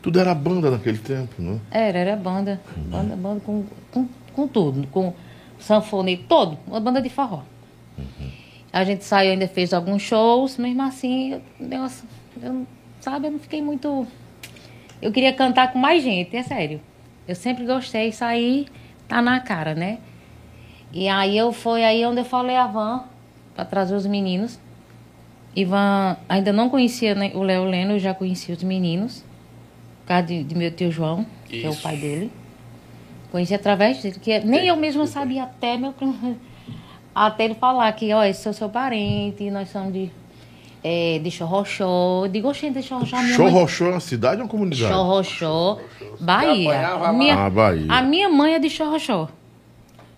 Tudo 0.00 0.20
era 0.20 0.34
banda 0.34 0.70
naquele 0.70 0.98
tempo, 0.98 1.42
né? 1.42 1.58
era, 1.70 1.98
era 1.98 2.16
banda. 2.16 2.60
Banda, 2.76 3.16
banda 3.16 3.40
com, 3.40 3.64
com, 3.90 4.06
com 4.32 4.46
tudo. 4.48 4.86
Com 4.88 5.12
sanfoneiro, 5.58 6.22
todo. 6.28 6.56
Uma 6.68 6.78
banda 6.80 7.02
de 7.02 7.08
forró. 7.08 7.42
A 8.72 8.84
gente 8.84 9.04
saiu, 9.04 9.32
ainda 9.32 9.48
fez 9.48 9.72
alguns 9.72 10.02
shows, 10.02 10.58
mesmo 10.58 10.82
assim, 10.82 11.32
eu, 11.32 11.42
negócio, 11.58 12.06
eu, 12.42 12.52
não- 12.52 12.66
sabe, 13.00 13.26
eu 13.26 13.32
não 13.32 13.38
fiquei 13.38 13.60
muito. 13.62 14.06
Eu 15.02 15.10
queria 15.10 15.32
cantar 15.32 15.72
com 15.72 15.78
mais 15.78 16.02
gente, 16.02 16.36
é 16.36 16.42
sério. 16.42 16.80
Eu 17.26 17.34
sempre 17.34 17.64
gostei, 17.66 18.12
sair, 18.12 18.68
tá 19.08 19.20
na 19.20 19.40
cara, 19.40 19.74
né? 19.74 19.98
E 20.92 21.08
aí 21.08 21.36
eu 21.36 21.52
foi 21.52 21.84
aí 21.84 22.04
onde 22.06 22.20
eu 22.20 22.24
falei 22.24 22.56
a 22.56 22.66
Van 22.66 23.04
para 23.54 23.64
trazer 23.64 23.94
os 23.94 24.06
meninos. 24.06 24.58
Ivan 25.54 26.16
ainda 26.28 26.52
não 26.52 26.68
conhecia 26.68 27.14
né, 27.14 27.32
o 27.34 27.42
Léo 27.42 27.64
Leno, 27.64 27.92
eu 27.92 27.98
já 27.98 28.12
conhecia 28.14 28.54
os 28.54 28.62
meninos. 28.62 29.24
Por 30.02 30.08
causa 30.08 30.22
de, 30.26 30.44
de 30.44 30.54
meu 30.54 30.70
tio 30.70 30.90
João, 30.92 31.26
que 31.46 31.64
é 31.64 31.68
o 31.68 31.72
Isso. 31.72 31.82
pai 31.82 31.96
dele. 31.96 32.30
Conheci 33.32 33.54
através 33.54 34.00
dele, 34.02 34.18
que 34.20 34.38
nem 34.40 34.66
eu 34.68 34.76
mesma 34.76 35.06
sabia 35.06 35.44
até 35.44 35.76
meu 35.76 35.92
primo- 35.92 36.36
até 37.14 37.44
ele 37.44 37.54
falar 37.54 37.90
que, 37.92 38.12
ó, 38.12 38.22
esse 38.22 38.46
é 38.46 38.50
o 38.50 38.54
seu 38.54 38.68
parente, 38.68 39.50
nós 39.50 39.68
somos 39.70 39.92
de, 39.92 40.10
é, 40.84 41.18
de 41.18 41.30
Chorrochó. 41.30 42.26
Digo, 42.30 42.48
oxente, 42.48 42.74
de 42.80 42.82
Chorrochó, 42.86 43.16
mãe... 43.16 43.32
Chorrochó 43.32 43.86
é 43.86 43.90
uma 43.92 44.00
cidade 44.00 44.36
ou 44.36 44.42
uma 44.44 44.48
comunidade? 44.48 44.92
Chorrochó, 44.92 45.78
Bahia. 46.20 46.88
lá. 46.96 47.12
Minha, 47.12 47.34
Ah, 47.46 47.50
Bahia. 47.50 47.86
A 47.92 48.02
minha 48.02 48.28
mãe 48.28 48.54
é 48.54 48.58
de 48.58 48.70
Chorrochó. 48.70 49.28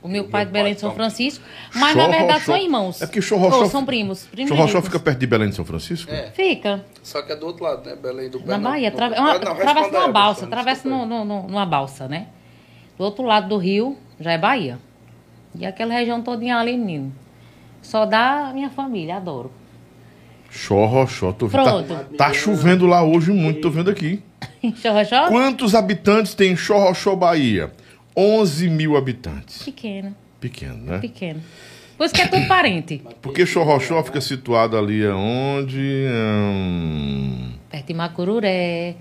O 0.01 0.07
meu 0.07 0.29
pai 0.29 0.47
de 0.47 0.53
Belém 0.53 0.75
de 0.75 0.81
São 0.81 0.95
Francisco. 0.95 1.45
Mas, 1.75 1.97
na 1.97 2.07
verdade, 2.07 2.45
são 2.45 2.57
irmãos. 2.57 3.03
É 3.03 3.07
porque 3.07 3.21
Chorrochó... 3.21 3.63
Ou 3.63 3.67
são 3.69 3.85
primos. 3.85 4.27
primos 4.27 4.49
Chorrochó 4.49 4.81
fica 4.81 5.01
perto 5.01 5.19
de 5.19 5.27
Belém 5.27 5.49
de 5.49 5.57
São 5.57 5.65
Francisco? 5.65 6.11
É. 6.13 6.31
Fica. 6.31 6.85
Só 7.03 7.21
que 7.23 7.33
é 7.33 7.37
do 7.37 7.47
outro 7.47 7.65
lado, 7.65 7.85
né? 7.89 7.97
Belém 7.97 8.31
do 8.31 8.39
Na 8.39 8.45
Belém. 8.47 8.61
Bahia. 8.63 8.91
Tra... 8.93 9.07
Ah, 9.07 9.21
uma- 9.21 9.39
não, 9.41 9.53
atravessa 9.53 9.91
numa 9.91 10.09
balsa. 10.09 10.45
Atravessa 10.47 10.89
no, 10.89 11.05
no- 11.05 11.25
no- 11.25 11.43
numa 11.49 11.67
balsa, 11.67 12.07
né? 12.07 12.29
Do 12.97 13.03
outro 13.05 13.25
lado 13.25 13.49
do 13.49 13.57
rio 13.57 13.99
já 14.21 14.33
é 14.33 14.39
Bahia. 14.39 14.79
E 15.59 15.67
aquela 15.67 15.93
região 15.95 16.23
todinha 16.23 16.57
ali, 16.59 16.77
menino. 16.77 17.13
Só 17.83 18.07
dá 18.07 18.49
a 18.51 18.53
minha 18.53 18.71
família, 18.71 19.17
adoro. 19.17 19.51
Chorrochó. 20.51 21.33
Tô 21.33 21.47
vendo. 21.49 21.65
Tá, 21.65 21.71
Pronto. 21.73 22.17
tá 22.17 22.33
chovendo 22.33 22.87
lá 22.87 23.03
hoje 23.03 23.31
muito, 23.33 23.61
tô 23.61 23.71
vendo 23.71 23.91
aqui. 23.91 24.23
Chorrochó? 24.81 25.29
Quantos 25.29 25.75
habitantes 25.75 26.35
tem 26.35 26.57
Chorrochó, 26.57 27.15
Bahia? 27.17 27.73
11 28.21 28.69
mil 28.69 28.97
habitantes. 28.97 29.63
Pequeno, 29.63 30.15
Pequeno, 30.41 30.75
né? 30.85 30.99
pequeno. 30.99 31.41
Por 31.97 32.05
isso 32.05 32.15
que 32.15 32.21
é 32.21 32.27
tudo 32.29 32.47
parente. 32.47 33.03
Porque 33.23 33.45
Chorrochó 33.47 34.03
fica 34.05 34.21
situado 34.21 34.77
ali 34.77 35.05
aonde? 35.07 36.07
Hum, 36.09 37.53
Perto 37.71 37.87
de 37.87 37.95
Macururé, 37.95 38.95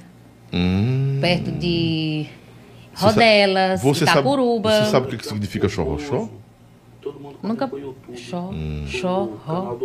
hum. 0.53 1.17
perto 1.21 1.51
de 1.51 2.25
Rodelas, 2.95 3.81
Você 3.81 4.05
sabe, 4.05 4.19
Itacuruba. 4.19 4.71
você 4.83 4.91
sabe 4.91 5.05
o 5.07 5.09
que 5.09 5.17
que 5.17 5.27
significa 5.27 5.69
Chorrochó? 5.69 6.27
Todo 7.01 7.19
mundo 7.19 7.37
Nunca. 7.43 7.69
Xó, 8.15 8.49
Hum. 8.51 8.85
xó, 8.87 9.29
xó. 9.45 9.77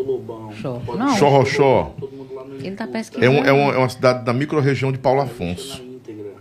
Não, 0.97 2.57
ele 2.61 2.75
tá 2.77 2.87
pesquisando. 2.87 3.25
é, 3.27 3.31
um- 3.31 3.45
é 3.45 3.53
uma, 3.53 3.73
é 3.75 3.79
uma 3.79 3.89
cidade 3.89 4.25
da 4.25 4.33
microrregião 4.33 4.91
de 4.91 4.99
Paulo 4.99 5.21
Afonso. 5.21 5.83
íntegra. 5.83 6.33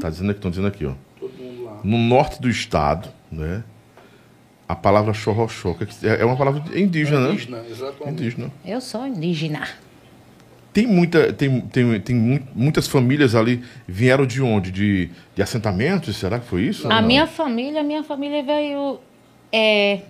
Tá 0.00 0.08
dizendo 0.10 0.30
aqui, 0.30 0.38
estão 0.38 0.50
dizendo 0.50 0.68
aqui, 0.68 0.84
ó. 0.86 0.92
No 1.84 1.98
norte 1.98 2.40
do 2.40 2.48
estado, 2.48 3.08
né? 3.30 3.62
A 4.68 4.76
palavra 4.76 5.12
chorrochó 5.12 5.74
que 5.74 5.84
é 6.06 6.20
é 6.20 6.24
uma 6.24 6.36
palavra 6.36 6.62
indígena, 6.78 7.20
né? 7.20 7.30
Indígena, 7.32 7.62
exatamente. 7.68 8.12
Indígena. 8.22 8.50
Eu 8.64 8.80
sou 8.80 9.06
indígena. 9.06 9.66
Tem, 10.72 10.86
muita, 10.86 11.32
tem, 11.32 11.60
tem, 11.62 12.00
tem 12.00 12.14
mu- 12.14 12.46
muitas 12.54 12.86
famílias 12.86 13.34
ali. 13.34 13.64
Vieram 13.88 14.24
de 14.24 14.40
onde? 14.40 14.70
De, 14.70 15.10
de 15.34 15.42
assentamentos? 15.42 16.16
Será 16.16 16.38
que 16.38 16.46
foi 16.46 16.62
isso? 16.62 16.86
A 16.86 17.00
não? 17.00 17.08
minha 17.08 17.26
família, 17.26 17.80
a 17.80 17.84
minha 17.84 18.04
família 18.04 18.42
veio. 18.44 19.00
É, 19.52 20.02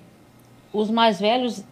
os 0.71 0.91
mais 0.91 1.19
velhos 1.19 1.65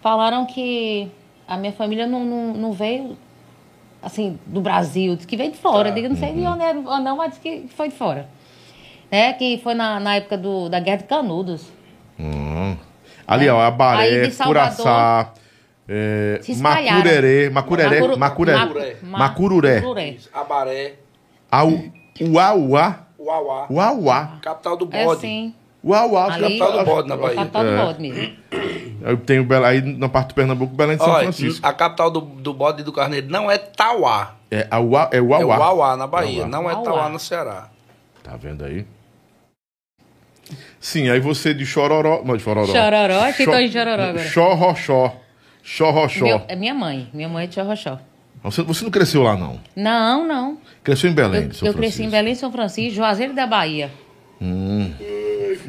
falaram 0.00 0.46
que 0.46 1.08
a 1.48 1.56
minha 1.56 1.72
família 1.72 2.06
não, 2.06 2.24
não, 2.24 2.54
não 2.54 2.72
veio 2.72 3.18
assim, 4.00 4.38
do 4.46 4.60
Brasil, 4.60 5.16
diz 5.16 5.26
que 5.26 5.36
veio 5.36 5.50
de 5.50 5.58
fora. 5.58 5.88
Tá. 5.88 5.94
Digo, 5.96 6.08
não 6.08 6.16
sei 6.16 6.32
de 6.32 6.40
onde 6.42 6.62
era 6.62 6.78
ou 6.78 7.00
não, 7.00 7.16
mas 7.16 7.36
que 7.38 7.64
foi 7.76 7.88
de 7.88 7.96
fora. 7.96 8.28
Né? 9.10 9.32
Que 9.34 9.58
foi 9.62 9.74
na, 9.74 9.98
na 10.00 10.16
época 10.16 10.36
do, 10.38 10.68
da 10.68 10.78
Guerra 10.80 10.98
de 10.98 11.04
Canudos. 11.04 11.66
Hum. 12.18 12.76
Ali, 13.26 13.48
ó, 13.48 13.60
Aí 13.60 13.66
Abaré, 13.66 14.30
Curaçá, 14.30 15.32
é. 15.88 16.40
Macurerê, 16.58 17.50
Macurerê, 17.50 18.00
Macuru- 18.00 18.18
Macuré, 18.18 18.56
Macuré. 18.56 18.96
Ma- 19.02 19.18
Macururé, 19.18 19.74
Macururé. 19.76 20.16
Abaré, 20.32 20.94
Au, 21.50 21.72
Uauá, 22.20 23.06
Uauá. 23.18 23.66
Uauá, 23.70 24.38
Capital 24.42 24.76
do 24.76 24.88
É 24.92 25.04
bode. 25.04 25.18
assim, 25.18 25.54
Uauá. 25.84 26.32
Ali- 26.34 26.58
Capital 26.58 26.72
do 26.78 26.84
bode 26.84 27.08
na 27.08 27.16
Bahia. 27.16 27.36
capital 27.36 27.64
É. 27.64 27.70
do 27.76 27.82
bode 27.86 28.00
mesmo. 28.02 28.36
Eu 29.02 29.16
tenho 29.16 29.44
Bela- 29.44 29.68
aí 29.68 29.80
na 29.80 30.08
parte 30.08 30.28
do 30.28 30.34
Pernambuco, 30.34 30.74
Belém 30.74 30.96
de 30.96 31.02
São 31.02 31.12
Olha, 31.12 31.22
Francisco. 31.22 31.66
a 31.66 31.72
capital 31.72 32.10
do, 32.10 32.20
do 32.20 32.52
bode 32.52 32.82
e 32.82 32.84
do 32.84 32.92
carneiro 32.92 33.28
não 33.30 33.50
é 33.50 33.56
Tauá. 33.56 34.34
É, 34.50 34.66
a 34.70 34.78
Ua, 34.78 35.08
é 35.12 35.16
É 35.16 35.20
Uauá. 35.22 35.56
Uauá, 35.56 35.96
na 35.96 36.06
Bahia. 36.06 36.40
Uauá. 36.40 36.48
Não 36.48 36.68
é 36.68 36.72
Uauá. 36.74 36.84
Tauá, 36.84 37.08
no 37.08 37.18
Ceará. 37.18 37.68
Tá 38.22 38.36
vendo 38.36 38.64
aí? 38.64 38.84
Sim, 40.80 41.10
aí 41.10 41.20
você 41.20 41.52
de 41.52 41.66
Chororó. 41.66 42.22
Não, 42.24 42.36
de 42.36 42.42
Chororó. 42.42 42.66
Chororó, 42.66 43.32
que 43.32 43.44
Cho- 43.44 43.50
tô 43.50 43.58
em 43.58 43.70
Chororó 43.70 44.02
agora. 44.02 44.18
Chorrochó. 44.26 45.16
Chorrochó. 45.62 46.24
Meu- 46.24 46.42
é 46.48 46.56
minha 46.56 46.72
mãe. 46.74 47.08
Minha 47.12 47.28
mãe 47.28 47.44
é 47.44 47.46
de 47.46 47.54
Chorrochó. 47.54 47.98
Você, 48.42 48.62
você 48.62 48.82
não 48.84 48.90
cresceu 48.90 49.22
lá, 49.22 49.36
não? 49.36 49.60
Não, 49.76 50.26
não. 50.26 50.58
Cresceu 50.82 51.10
em 51.10 51.12
Belém, 51.12 51.44
Eu, 51.44 51.52
São 51.54 51.68
eu 51.68 51.74
cresci 51.74 52.02
em 52.02 52.08
Francisco. 52.08 52.10
Belém, 52.10 52.34
São 52.34 52.50
Francisco, 52.50 52.94
Juazeiro 52.96 53.34
da 53.34 53.46
Bahia. 53.46 53.90
Lá 54.40 54.46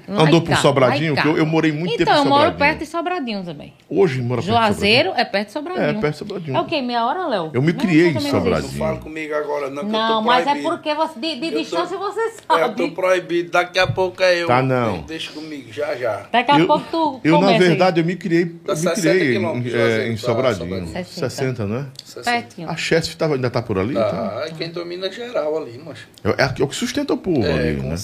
Andou 0.08 0.42
por 0.42 0.56
Sobradinho? 0.58 1.16
eu- 1.26 1.38
eu 1.38 1.46
morei 1.46 1.72
muito 1.72 1.92
tempo 1.98 2.04
então, 2.04 2.16
em 2.16 2.18
eu 2.20 2.26
moro 2.26 2.42
Sobradinho. 2.52 2.60
perto 2.60 2.80
de 2.80 2.86
Sobradinho 2.86 3.44
também. 3.44 3.74
Hoje 3.90 4.22
mora 4.22 4.42
perto 4.42 4.46
de 4.46 4.52
Juazeiro 4.52 5.14
é 5.16 5.26
perto 5.26 5.48
de 5.48 5.54
Sobradinho. 5.54 5.86
É, 5.86 5.94
perto 5.94 6.12
de 6.14 6.18
Sobradinho. 6.20 6.58
É 6.58 6.60
o 6.62 6.66
quê? 6.66 6.82
Meia 6.82 7.06
hora, 7.06 7.28
Léo? 7.28 7.52
Eu 7.54 7.62
me 7.62 7.74
Não, 7.74 7.80
criei 7.80 8.10
em 8.10 8.20
Sobradinho. 8.20 8.72
Não 8.72 8.80
fala 8.80 8.98
comigo 8.98 9.34
agora, 9.34 9.70
não, 9.70 9.78
que 9.84 9.86
eu 9.88 9.92
Não, 9.92 10.08
tô 10.16 10.22
mas 10.22 10.48
é 10.48 10.56
porque 10.62 10.94
você, 10.96 11.20
de, 11.20 11.36
de 11.40 11.46
Eu 11.48 11.52
tô- 11.54 11.58
distância 11.60 11.98
você 11.98 12.20
É, 12.20 12.26
eu 12.26 12.32
sabe. 12.60 12.76
tô 12.76 12.92
proibido. 12.92 13.52
Daqui 13.52 13.80
a 13.80 13.88
pouco 13.88 14.22
é 14.24 14.42
eu. 14.42 14.48
Tá, 14.48 14.62
não. 14.62 15.02
Deixa 15.04 15.32
comigo, 15.32 15.72
já, 15.72 15.96
já. 15.96 16.26
Daqui 16.32 16.52
a 16.52 16.60
Eu, 16.60 16.68
pouco 16.68 16.86
tu 16.92 17.20
eu 17.24 17.34
na 17.34 17.40
começa 17.48 17.64
aí. 17.64 17.70
verdade, 17.70 18.02
eu 18.02 18.06
me 18.06 18.16
criei, 18.16 18.44
eu 18.44 18.48
me 18.48 18.76
60 18.76 19.02
criei 19.02 19.36
em, 19.38 19.46
é, 19.46 20.08
em 20.08 20.16
pra 20.16 20.18
Sobradinho. 20.18 20.70
Sobradinho. 20.70 20.88
60, 20.94 21.30
60. 21.30 21.66
né? 21.68 21.86
Pertinho. 22.24 22.70
A 22.70 22.76
Chesf 22.76 23.16
tava, 23.16 23.36
ainda 23.36 23.50
tá 23.50 23.62
por 23.62 23.78
ali? 23.78 23.94
Tá. 23.94 24.10
Tá, 24.12 24.44
é 24.46 24.50
quem 24.52 24.70
domina 24.70 25.10
geral 25.12 25.58
ali, 25.58 25.78
macho. 25.78 26.08
É, 26.24 26.30
é 26.44 26.64
o 26.64 26.68
que 26.68 26.76
sustenta 26.76 27.14
o 27.14 27.18
povo 27.18 27.46
É, 27.46 27.52
ali, 27.54 27.78
né? 27.78 27.96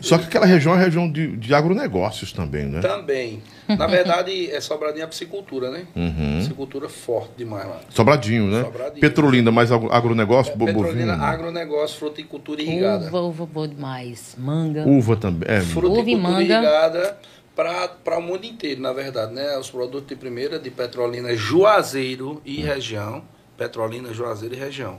Só 0.00 0.18
que 0.18 0.24
aquela 0.26 0.46
região 0.46 0.74
é 0.74 0.78
região 0.82 1.10
de, 1.10 1.25
de 1.36 1.54
agronegócios 1.54 2.32
também, 2.32 2.66
né? 2.66 2.80
Também. 2.80 3.42
Na 3.68 3.86
verdade, 3.86 4.50
é 4.50 4.60
Sobradinho 4.60 5.04
a 5.04 5.08
piscicultura, 5.08 5.70
né? 5.70 5.86
Uhum. 5.96 6.38
Piscicultura 6.38 6.88
forte 6.88 7.32
demais 7.38 7.66
lá. 7.66 7.80
Sobradinho, 7.90 8.46
né? 8.50 8.62
Sobradinho. 8.62 9.00
Petrolina, 9.00 9.50
mais 9.50 9.72
agro- 9.72 9.90
agronegócio, 9.92 10.56
bo- 10.56 10.66
Petrolina, 10.66 11.14
bovino. 11.14 11.24
agronegócio, 11.24 11.98
fruticultura 11.98 12.62
irrigada. 12.62 13.06
Uva, 13.08 13.20
uva 13.22 13.46
boa 13.46 13.66
demais. 13.68 14.36
Manga. 14.38 14.84
Uva 14.86 15.16
também. 15.16 15.48
É, 15.50 15.60
Fruticultura 15.60 16.00
Uva 16.02 16.10
e 16.10 16.16
manga. 16.16 16.40
irrigada 16.42 17.18
para 17.56 18.18
o 18.18 18.22
mundo 18.22 18.44
inteiro, 18.44 18.80
na 18.82 18.92
verdade, 18.92 19.32
né? 19.32 19.56
Os 19.58 19.70
produtos 19.70 20.06
de 20.08 20.14
primeira 20.16 20.58
de 20.58 20.70
Petrolina, 20.70 21.34
Juazeiro 21.34 22.40
e 22.44 22.60
região. 22.60 23.22
Petrolina, 23.56 24.12
Juazeiro 24.12 24.54
e 24.54 24.58
região. 24.58 24.98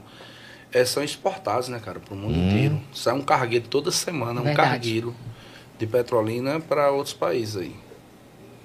É, 0.72 0.84
são 0.84 1.02
exportados, 1.02 1.68
né, 1.68 1.80
cara, 1.82 1.98
para 1.98 2.12
o 2.12 2.16
mundo 2.16 2.36
inteiro. 2.36 2.78
Sai 2.92 3.14
um 3.14 3.22
cargueiro 3.22 3.66
toda 3.68 3.90
semana, 3.90 4.40
um 4.40 4.44
Verdade. 4.44 4.68
cargueiro 4.70 5.14
de 5.78 5.86
Petrolina 5.86 6.60
para 6.60 6.90
outros 6.90 7.14
países 7.14 7.56
aí. 7.56 7.76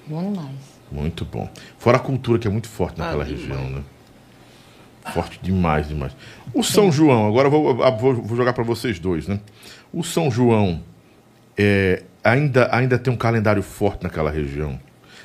Bom 0.07 0.31
demais. 0.31 0.73
Muito 0.91 1.25
bom. 1.25 1.49
Fora 1.77 1.97
a 1.97 1.99
cultura 1.99 2.37
que 2.37 2.47
é 2.47 2.51
muito 2.51 2.67
forte 2.67 2.99
naquela 2.99 3.23
Ah, 3.23 3.27
região, 3.27 3.69
né? 3.69 3.83
Forte 5.13 5.39
demais, 5.41 5.87
demais. 5.87 6.15
O 6.53 6.63
São 6.63 6.91
João, 6.91 7.27
agora 7.27 7.47
eu 7.47 7.51
vou, 7.51 7.75
vou, 8.13 8.37
jogar 8.37 8.53
para 8.53 8.63
vocês 8.63 8.99
dois, 8.99 9.27
né? 9.27 9.39
O 9.91 10.03
São 10.03 10.31
João 10.31 10.81
é, 11.57 12.03
ainda, 12.23 12.73
ainda 12.73 12.97
tem 12.97 13.11
um 13.11 13.17
calendário 13.17 13.61
forte 13.61 14.03
naquela 14.03 14.31
região. 14.31 14.79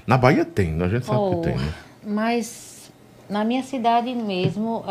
Na 0.07 0.17
Bahia 0.17 0.45
tem, 0.45 0.73
né? 0.73 0.87
a 0.87 0.89
gente 0.89 1.07
sabe 1.07 1.19
Oh, 1.19 1.37
que 1.37 1.49
tem, 1.49 1.57
né? 1.57 1.75
Mas 2.05 2.91
na 3.29 3.45
minha 3.45 3.63
cidade 3.63 4.13
mesmo, 4.15 4.83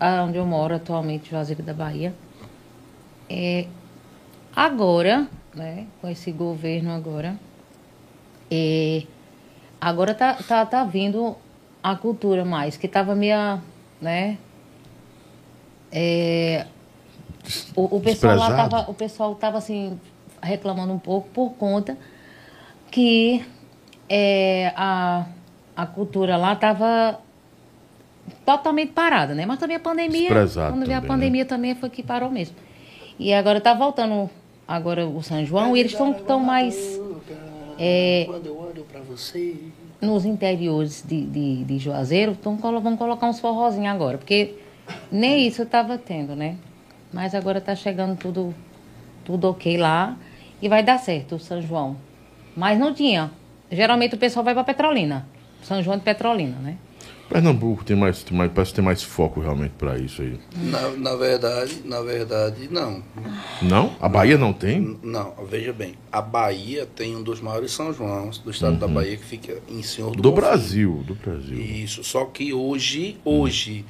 a 0.00 0.22
onde 0.24 0.38
eu 0.38 0.46
moro 0.46 0.74
atualmente, 0.74 1.30
Juazeiro 1.30 1.62
da 1.62 1.74
Bahia, 1.74 2.14
é, 3.28 3.66
agora, 4.54 5.28
né, 5.54 5.86
com 6.00 6.08
esse 6.08 6.30
governo 6.32 6.90
agora, 6.90 7.38
é, 8.50 9.02
agora 9.80 10.14
tá, 10.14 10.34
tá, 10.34 10.64
tá 10.66 10.84
vindo 10.84 11.36
a 11.82 11.96
cultura 11.96 12.44
mais, 12.44 12.76
que 12.76 12.86
tava 12.88 13.14
meio, 13.14 13.60
né, 14.00 14.38
é, 15.92 16.66
o, 17.74 17.96
o 17.96 18.00
pessoal 18.00 18.36
lá 18.36 18.54
tava, 18.54 18.90
o 18.90 18.94
pessoal 18.94 19.34
tava 19.34 19.58
assim 19.58 19.98
reclamando 20.42 20.92
um 20.92 20.98
pouco 20.98 21.28
por 21.30 21.50
conta 21.50 21.96
que 22.90 23.44
é, 24.08 24.72
a, 24.76 25.26
a 25.76 25.86
cultura 25.86 26.36
lá 26.36 26.54
estava 26.54 27.20
totalmente 28.44 28.92
parada, 28.92 29.34
né? 29.34 29.46
Mas 29.46 29.58
também 29.58 29.76
a 29.76 29.80
pandemia, 29.80 30.28
Desprezado 30.28 30.72
quando 30.72 30.86
veio 30.86 30.98
a 30.98 31.00
né? 31.00 31.06
pandemia 31.06 31.44
também 31.44 31.74
foi 31.74 31.90
que 31.90 32.02
parou 32.02 32.30
mesmo. 32.30 32.56
E 33.18 33.32
agora 33.32 33.58
está 33.58 33.74
voltando 33.74 34.30
agora 34.70 35.04
o 35.04 35.20
São 35.20 35.44
João 35.44 35.76
e 35.76 35.80
eles 35.80 35.92
estão 35.92 36.12
tão 36.12 36.38
mais 36.38 37.00
é, 37.76 38.24
Quando 38.26 38.46
eu 38.46 38.56
olho 38.56 38.84
pra 38.84 39.00
você. 39.00 39.56
nos 40.00 40.24
interiores 40.24 41.04
de, 41.06 41.26
de, 41.26 41.64
de 41.64 41.78
Juazeiro, 41.78 42.36
tão, 42.36 42.56
vão 42.56 42.96
colocar 42.96 43.26
uns 43.26 43.40
forrozinhos 43.40 43.92
agora, 43.92 44.16
porque 44.16 44.54
nem 45.10 45.46
isso 45.46 45.62
estava 45.62 45.98
tendo, 45.98 46.36
né? 46.36 46.56
Mas 47.12 47.34
agora 47.34 47.58
está 47.58 47.74
chegando 47.74 48.16
tudo, 48.16 48.54
tudo 49.24 49.48
ok 49.48 49.76
lá 49.76 50.16
e 50.62 50.68
vai 50.68 50.82
dar 50.84 50.98
certo 50.98 51.34
o 51.34 51.38
São 51.40 51.60
João. 51.60 51.96
Mas 52.54 52.78
não 52.78 52.94
tinha. 52.94 53.32
Geralmente 53.70 54.14
o 54.14 54.18
pessoal 54.18 54.44
vai 54.44 54.54
para 54.54 54.62
Petrolina. 54.64 55.26
São 55.62 55.82
João 55.82 55.96
de 55.96 56.04
Petrolina, 56.04 56.56
né? 56.58 56.76
Pernambuco 57.30 57.84
tem 57.84 57.96
mais, 57.96 58.24
tem 58.24 58.36
mais, 58.36 58.50
parece 58.52 58.74
ter 58.74 58.82
mais 58.82 59.02
foco 59.04 59.40
realmente 59.40 59.72
pra 59.78 59.96
isso 59.96 60.20
aí. 60.20 60.36
Na, 60.56 60.88
na 60.90 61.14
verdade, 61.14 61.80
na 61.84 62.00
verdade, 62.02 62.68
não. 62.70 63.02
Não? 63.62 63.94
A 64.00 64.08
Bahia 64.08 64.36
não 64.36 64.52
tem? 64.52 64.78
N- 64.78 64.98
Não, 65.02 65.32
veja 65.48 65.72
bem. 65.72 65.94
A 66.10 66.20
Bahia 66.20 66.86
tem 66.86 67.14
um 67.14 67.22
dos 67.22 67.40
maiores 67.40 67.70
São 67.70 67.92
Joãos 67.94 68.38
do 68.38 68.50
estado 68.50 68.76
da 68.78 68.88
Bahia 68.88 69.16
que 69.16 69.24
fica 69.24 69.58
em 69.68 69.80
Senhor 69.82 70.10
do, 70.10 70.16
Uhum. 70.16 70.22
Do. 70.22 70.32
Brasil, 70.32 71.04
do 71.06 71.14
Brasil. 71.14 71.56
Isso, 71.60 72.02
só 72.02 72.24
que 72.24 72.52
hoje, 72.52 73.16
hoje, 73.24 73.84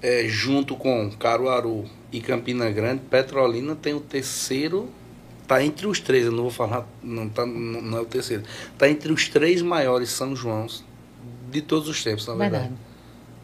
é, 0.00 0.24
junto 0.28 0.76
com 0.76 1.10
Caruaru 1.18 1.86
e 2.12 2.20
Campina 2.20 2.70
Grande, 2.70 3.02
Petrolina 3.10 3.74
tem 3.74 3.94
o 3.94 4.00
terceiro, 4.00 4.88
tá 5.48 5.60
entre 5.64 5.88
os 5.88 5.98
três, 5.98 6.26
eu 6.26 6.32
não 6.32 6.42
vou 6.44 6.52
falar, 6.52 6.86
não, 7.02 7.28
tá, 7.28 7.44
não, 7.44 7.82
não 7.82 7.98
é 7.98 8.00
o 8.02 8.04
terceiro, 8.06 8.44
tá 8.78 8.88
entre 8.88 9.12
os 9.12 9.28
três 9.28 9.60
maiores 9.60 10.10
São 10.10 10.36
Joãos 10.36 10.84
de 11.50 11.62
todos 11.62 11.88
os 11.88 12.02
tempos, 12.02 12.26
na 12.26 12.34
verdade. 12.34 12.64
Verdade. 12.64 12.80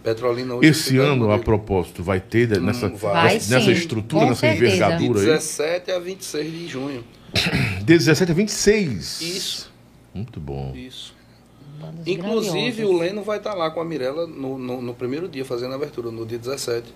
Petrolina 0.02 0.54
hoje 0.56 0.68
Esse 0.68 0.90
fica 0.90 1.02
ano, 1.02 1.30
a 1.30 1.38
propósito, 1.38 2.02
vai 2.02 2.20
ter 2.20 2.48
de- 2.48 2.58
nessa, 2.58 2.86
Hum, 2.86 2.96
vai. 2.96 3.34
nessa, 3.34 3.54
nessa 3.54 3.70
estrutura, 3.70 4.24
com 4.24 4.28
nessa 4.30 4.40
certeza. 4.40 4.66
de 4.70 4.76
envergadura 4.76 5.20
aí? 5.20 5.26
17 5.26 5.90
a 5.92 5.98
26 6.00 6.50
de 6.52 6.66
junho. 6.68 7.04
De 7.78 7.84
17 7.98 8.30
a 8.32 8.34
26. 8.34 9.20
Isso, 9.22 9.72
Muito 10.12 10.38
bom. 10.40 10.72
isso. 10.76 11.14
Bandas 11.80 12.06
Inclusive, 12.06 12.52
grandiosas. 12.82 12.94
o 12.94 12.98
Leno 12.98 13.22
vai 13.22 13.38
estar 13.38 13.54
lá 13.54 13.70
com 13.70 13.80
a 13.80 13.84
Mirella 13.84 14.26
no, 14.26 14.58
no, 14.58 14.82
no 14.82 14.94
primeiro 14.94 15.28
dia, 15.28 15.44
fazendo 15.44 15.72
a 15.72 15.76
abertura, 15.76 16.10
no 16.10 16.26
dia 16.26 16.38
17. 16.38 16.92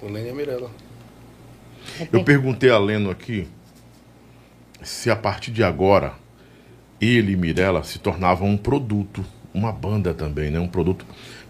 O 0.00 0.06
Leno 0.08 0.28
e 0.28 0.30
a 0.30 0.34
Mirella. 0.34 0.70
Eu 2.12 2.22
perguntei 2.24 2.70
a 2.70 2.78
Leno 2.78 3.10
aqui 3.10 3.46
se 4.82 5.10
a 5.10 5.16
partir 5.16 5.50
de 5.50 5.62
agora 5.64 6.14
ele 7.00 7.32
e 7.32 7.36
Mirella 7.36 7.82
se 7.84 7.98
tornavam 7.98 8.48
um 8.48 8.56
produto, 8.56 9.24
uma 9.58 9.72
banda 9.72 10.14
também, 10.14 10.50
né? 10.50 10.58
Um 10.58 10.68
produto. 10.68 11.04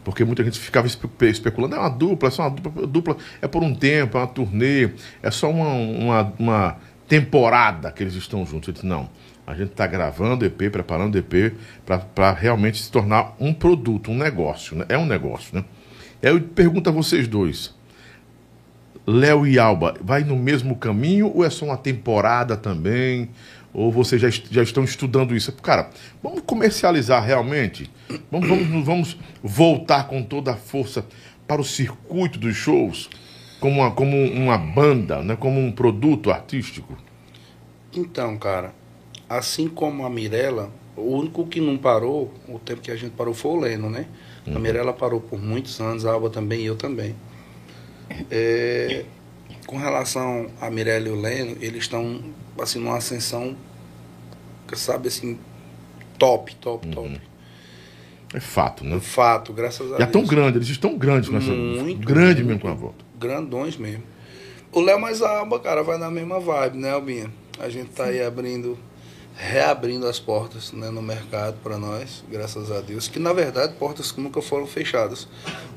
Porque 0.04 0.24
muita 0.24 0.42
gente 0.42 0.58
ficava 0.58 0.86
espe- 0.86 1.26
especulando, 1.26 1.74
é 1.76 1.78
uma 1.78 1.90
dupla, 1.90 2.28
é 2.28 2.30
só 2.30 2.42
uma 2.42 2.50
dupla, 2.50 2.86
dupla, 2.86 3.16
é 3.42 3.46
por 3.46 3.62
um 3.62 3.74
tempo, 3.74 4.16
é 4.16 4.20
uma 4.20 4.26
turnê, 4.26 4.90
é 5.22 5.30
só 5.30 5.50
uma, 5.50 5.68
uma, 5.72 6.32
uma 6.38 6.76
temporada 7.06 7.92
que 7.92 8.02
eles 8.02 8.14
estão 8.14 8.46
juntos. 8.46 8.68
Eu 8.68 8.74
disse, 8.74 8.86
não, 8.86 9.08
a 9.46 9.54
gente 9.54 9.70
está 9.72 9.86
gravando 9.86 10.44
EP, 10.44 10.70
preparando 10.70 11.18
EP 11.18 11.54
para 12.14 12.32
realmente 12.32 12.82
se 12.82 12.90
tornar 12.90 13.34
um 13.38 13.52
produto, 13.52 14.10
um 14.10 14.16
negócio, 14.16 14.76
né? 14.76 14.86
É 14.88 14.96
um 14.96 15.06
negócio, 15.06 15.54
né? 15.56 15.64
Eu 16.22 16.40
pergunto 16.40 16.88
a 16.90 16.92
vocês 16.92 17.28
dois, 17.28 17.74
Léo 19.06 19.46
e 19.46 19.58
Alba, 19.58 19.94
vai 20.02 20.22
no 20.22 20.36
mesmo 20.36 20.76
caminho 20.76 21.32
ou 21.34 21.44
é 21.44 21.48
só 21.48 21.64
uma 21.64 21.78
temporada 21.78 22.56
também? 22.58 23.30
Ou 23.78 23.92
vocês 23.92 24.20
já, 24.20 24.28
já 24.28 24.60
estão 24.60 24.82
estudando 24.82 25.36
isso? 25.36 25.52
Cara, 25.52 25.88
vamos 26.20 26.42
comercializar 26.44 27.24
realmente? 27.24 27.88
Vamos, 28.28 28.48
vamos, 28.48 28.84
vamos 28.84 29.16
voltar 29.40 30.08
com 30.08 30.20
toda 30.20 30.50
a 30.50 30.56
força 30.56 31.06
para 31.46 31.60
o 31.60 31.64
circuito 31.64 32.40
dos 32.40 32.56
shows? 32.56 33.08
Como 33.60 33.80
uma, 33.80 33.92
como 33.92 34.16
uma 34.16 34.58
banda, 34.58 35.22
né? 35.22 35.36
como 35.36 35.60
um 35.60 35.70
produto 35.70 36.32
artístico? 36.32 36.98
Então, 37.94 38.36
cara, 38.36 38.74
assim 39.28 39.68
como 39.68 40.04
a 40.04 40.10
Mirella, 40.10 40.72
o 40.96 41.16
único 41.16 41.46
que 41.46 41.60
não 41.60 41.78
parou, 41.78 42.34
o 42.48 42.58
tempo 42.58 42.80
que 42.80 42.90
a 42.90 42.96
gente 42.96 43.12
parou 43.12 43.32
foi 43.32 43.52
o 43.52 43.60
Leno, 43.60 43.88
né? 43.88 44.06
A 44.52 44.58
Mirella 44.58 44.92
parou 44.92 45.20
por 45.20 45.40
muitos 45.40 45.78
anos, 45.80 46.04
a 46.04 46.10
Alba 46.12 46.30
também 46.30 46.62
e 46.62 46.66
eu 46.66 46.74
também. 46.74 47.14
É, 48.28 49.04
com 49.66 49.76
relação 49.76 50.48
a 50.60 50.68
Mirella 50.68 51.06
e 51.06 51.10
o 51.12 51.20
Leno, 51.20 51.56
eles 51.60 51.84
estão, 51.84 52.20
assim, 52.60 52.80
numa 52.80 52.96
ascensão, 52.96 53.54
sabe, 54.76 55.08
assim, 55.08 55.38
top, 56.18 56.54
top, 56.56 56.88
top. 56.88 57.20
É 58.34 58.40
fato, 58.40 58.84
né? 58.84 59.00
Fato, 59.00 59.52
graças 59.52 59.86
a 59.92 59.98
Já 59.98 60.04
Deus. 60.04 60.10
tão 60.10 60.24
grandes, 60.26 60.56
eles 60.56 60.68
estão 60.68 60.98
grandes 60.98 61.30
nessa. 61.30 61.50
Muito, 61.50 62.06
grande 62.06 62.42
muito. 62.42 62.46
mesmo 62.46 62.60
com 62.60 62.68
a 62.68 62.74
volta. 62.74 63.04
grandões 63.18 63.76
mesmo. 63.76 64.02
O 64.70 64.80
Léo 64.80 65.00
mais 65.00 65.22
a 65.22 65.38
Alba, 65.38 65.58
cara, 65.58 65.82
vai 65.82 65.96
na 65.96 66.10
mesma 66.10 66.38
vibe, 66.38 66.76
né, 66.76 66.90
Albinha? 66.90 67.32
A 67.58 67.70
gente 67.70 67.90
tá 67.90 68.04
aí 68.04 68.22
abrindo, 68.22 68.78
reabrindo 69.34 70.06
as 70.06 70.20
portas 70.20 70.72
né, 70.72 70.90
no 70.90 71.00
mercado 71.00 71.56
para 71.62 71.78
nós, 71.78 72.22
graças 72.30 72.70
a 72.70 72.82
Deus. 72.82 73.08
Que 73.08 73.18
na 73.18 73.32
verdade 73.32 73.72
portas 73.78 74.12
que 74.12 74.20
nunca 74.20 74.42
foram 74.42 74.66
fechadas. 74.66 75.26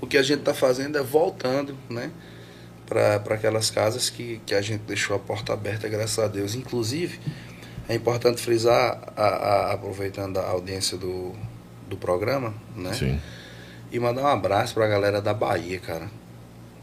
O 0.02 0.06
que 0.06 0.18
a 0.18 0.24
gente 0.24 0.42
tá 0.42 0.54
fazendo 0.54 0.98
é 0.98 1.02
voltando, 1.02 1.78
né? 1.90 2.12
Para 2.86 3.16
aquelas 3.16 3.70
casas 3.70 4.10
que, 4.10 4.42
que 4.46 4.54
a 4.54 4.62
gente 4.62 4.82
deixou 4.82 5.16
a 5.16 5.20
porta 5.20 5.54
aberta, 5.54 5.88
graças 5.88 6.20
a 6.20 6.28
Deus. 6.28 6.54
Inclusive, 6.54 7.18
é 7.92 7.96
importante 7.96 8.42
frisar, 8.42 9.00
a, 9.16 9.24
a- 9.26 9.74
aproveitando 9.74 10.38
a 10.38 10.50
audiência 10.50 10.98
do, 10.98 11.34
do 11.90 11.98
programa, 11.98 12.54
né? 12.76 12.94
Sim. 12.94 13.20
E 13.92 14.00
mandar 14.00 14.22
um 14.24 14.28
abraço 14.28 14.74
pra 14.74 14.88
galera 14.88 15.22
da 15.22 15.34
Bahia, 15.34 15.80
cara. 15.80 16.08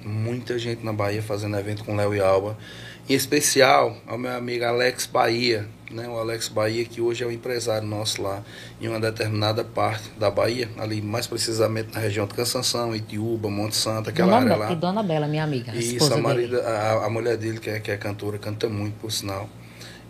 Muita 0.05 0.59
gente 0.59 0.85
na 0.85 0.93
Bahia 0.93 1.23
fazendo 1.23 1.59
evento 1.59 1.85
com 1.85 1.97
Léo 1.97 2.15
e 2.15 2.21
Alba. 2.21 2.57
Em 3.09 3.15
especial 3.15 3.97
ao 4.07 4.19
meu 4.19 4.31
amigo 4.37 4.65
Alex 4.65 5.07
Bahia, 5.07 5.67
né? 5.91 6.07
O 6.07 6.19
Alex 6.19 6.49
Bahia, 6.49 6.85
que 6.85 7.01
hoje 7.01 7.25
é 7.25 7.27
o 7.27 7.33
empresário 7.33 7.89
nosso 7.89 8.21
lá 8.21 8.43
em 8.81 8.87
uma 8.87 9.01
determinada 9.01 9.65
parte 9.65 10.11
da 10.19 10.31
Bahia, 10.31 10.69
ali 10.79 11.01
mais 11.01 11.27
precisamente 11.27 11.95
na 11.95 12.01
região 12.01 12.27
de 12.27 12.35
Cansanção, 12.35 12.95
Itiúba, 12.95 13.49
Monte 13.49 13.77
Santo, 13.77 14.11
aquela 14.11 14.39
Dona, 14.39 14.53
área 14.55 14.57
lá. 14.67 14.73
e 14.73 14.77
Dona 14.77 15.03
Bela, 15.03 15.27
minha 15.27 15.43
amiga. 15.45 15.73
a 15.73 15.75
Isso, 15.75 15.93
esposa 15.95 16.17
a, 16.17 16.19
marida, 16.19 16.61
a, 16.69 17.07
a 17.07 17.11
mulher 17.11 17.39
dele, 17.39 17.59
que 17.59 17.71
é, 17.71 17.81
que 17.81 17.91
é 17.91 17.97
cantora, 17.97 18.37
canta 18.39 18.69
muito, 18.69 18.95
por 19.01 19.11
sinal. 19.11 19.49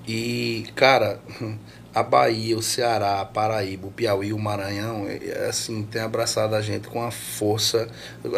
E, 0.08 0.64
cara, 0.74 1.20
a 1.94 2.02
Bahia, 2.02 2.56
o 2.56 2.62
Ceará, 2.62 3.20
a 3.20 3.26
Paraíba, 3.26 3.88
o 3.88 3.90
Piauí, 3.90 4.32
o 4.32 4.38
Maranhão, 4.38 5.06
assim, 5.46 5.82
tem 5.82 6.00
abraçado 6.00 6.54
a 6.54 6.62
gente 6.62 6.88
com 6.88 7.02
a 7.02 7.10
força, 7.10 7.86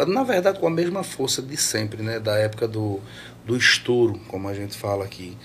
na 0.05 0.23
verdade, 0.23 0.59
com 0.59 0.67
a 0.67 0.69
mesma 0.69 1.01
força 1.01 1.41
de 1.41 1.55
sempre, 1.55 2.03
né? 2.03 2.19
Da 2.19 2.37
época 2.37 2.67
do, 2.67 2.99
do 3.45 3.55
estouro, 3.55 4.19
como 4.27 4.49
a 4.49 4.53
gente 4.53 4.77
fala 4.77 5.05
aqui. 5.05 5.37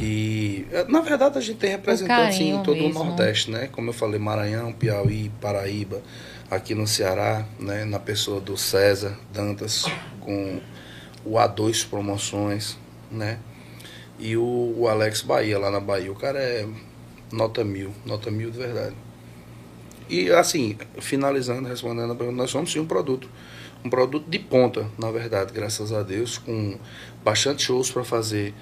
E, 0.00 0.66
é, 0.72 0.84
na 0.88 1.00
verdade, 1.02 1.38
a 1.38 1.40
gente 1.40 1.58
tem 1.58 1.70
representantes 1.70 2.36
em 2.36 2.38
carinho 2.38 2.62
todo 2.64 2.76
o 2.76 2.82
mesmo. 2.88 3.04
Nordeste, 3.04 3.50
né? 3.50 3.68
Como 3.70 3.90
eu 3.90 3.94
falei, 3.94 4.18
Maranhão, 4.18 4.72
Piauí, 4.72 5.30
Paraíba, 5.40 6.02
aqui 6.50 6.74
no 6.74 6.86
Ceará, 6.86 7.46
né? 7.60 7.84
Na 7.84 8.00
pessoa 8.00 8.40
do 8.40 8.56
César 8.56 9.16
Dantas, 9.32 9.84
com 10.18 10.60
o 11.24 11.34
A2 11.34 11.88
Promoções, 11.88 12.76
né? 13.08 13.38
E 14.20 14.36
o, 14.36 14.74
o 14.76 14.86
Alex 14.86 15.22
Bahia, 15.22 15.58
lá 15.58 15.70
na 15.70 15.80
Bahia. 15.80 16.12
O 16.12 16.14
cara 16.14 16.38
é 16.38 16.68
nota 17.32 17.64
mil, 17.64 17.90
nota 18.04 18.30
mil 18.30 18.50
de 18.50 18.58
verdade. 18.58 18.94
E 20.08 20.30
assim, 20.30 20.76
finalizando, 21.00 21.68
respondendo 21.68 22.12
a 22.12 22.16
pergunta, 22.16 22.36
nós 22.36 22.50
somos 22.50 22.70
sim 22.70 22.80
um 22.80 22.86
produto. 22.86 23.28
Um 23.82 23.88
produto 23.88 24.28
de 24.28 24.38
ponta, 24.38 24.86
na 24.98 25.10
verdade, 25.10 25.52
graças 25.54 25.92
a 25.92 26.02
Deus, 26.02 26.36
com 26.36 26.78
bastante 27.24 27.62
shows 27.62 27.90
para 27.90 28.04
fazer 28.04 28.52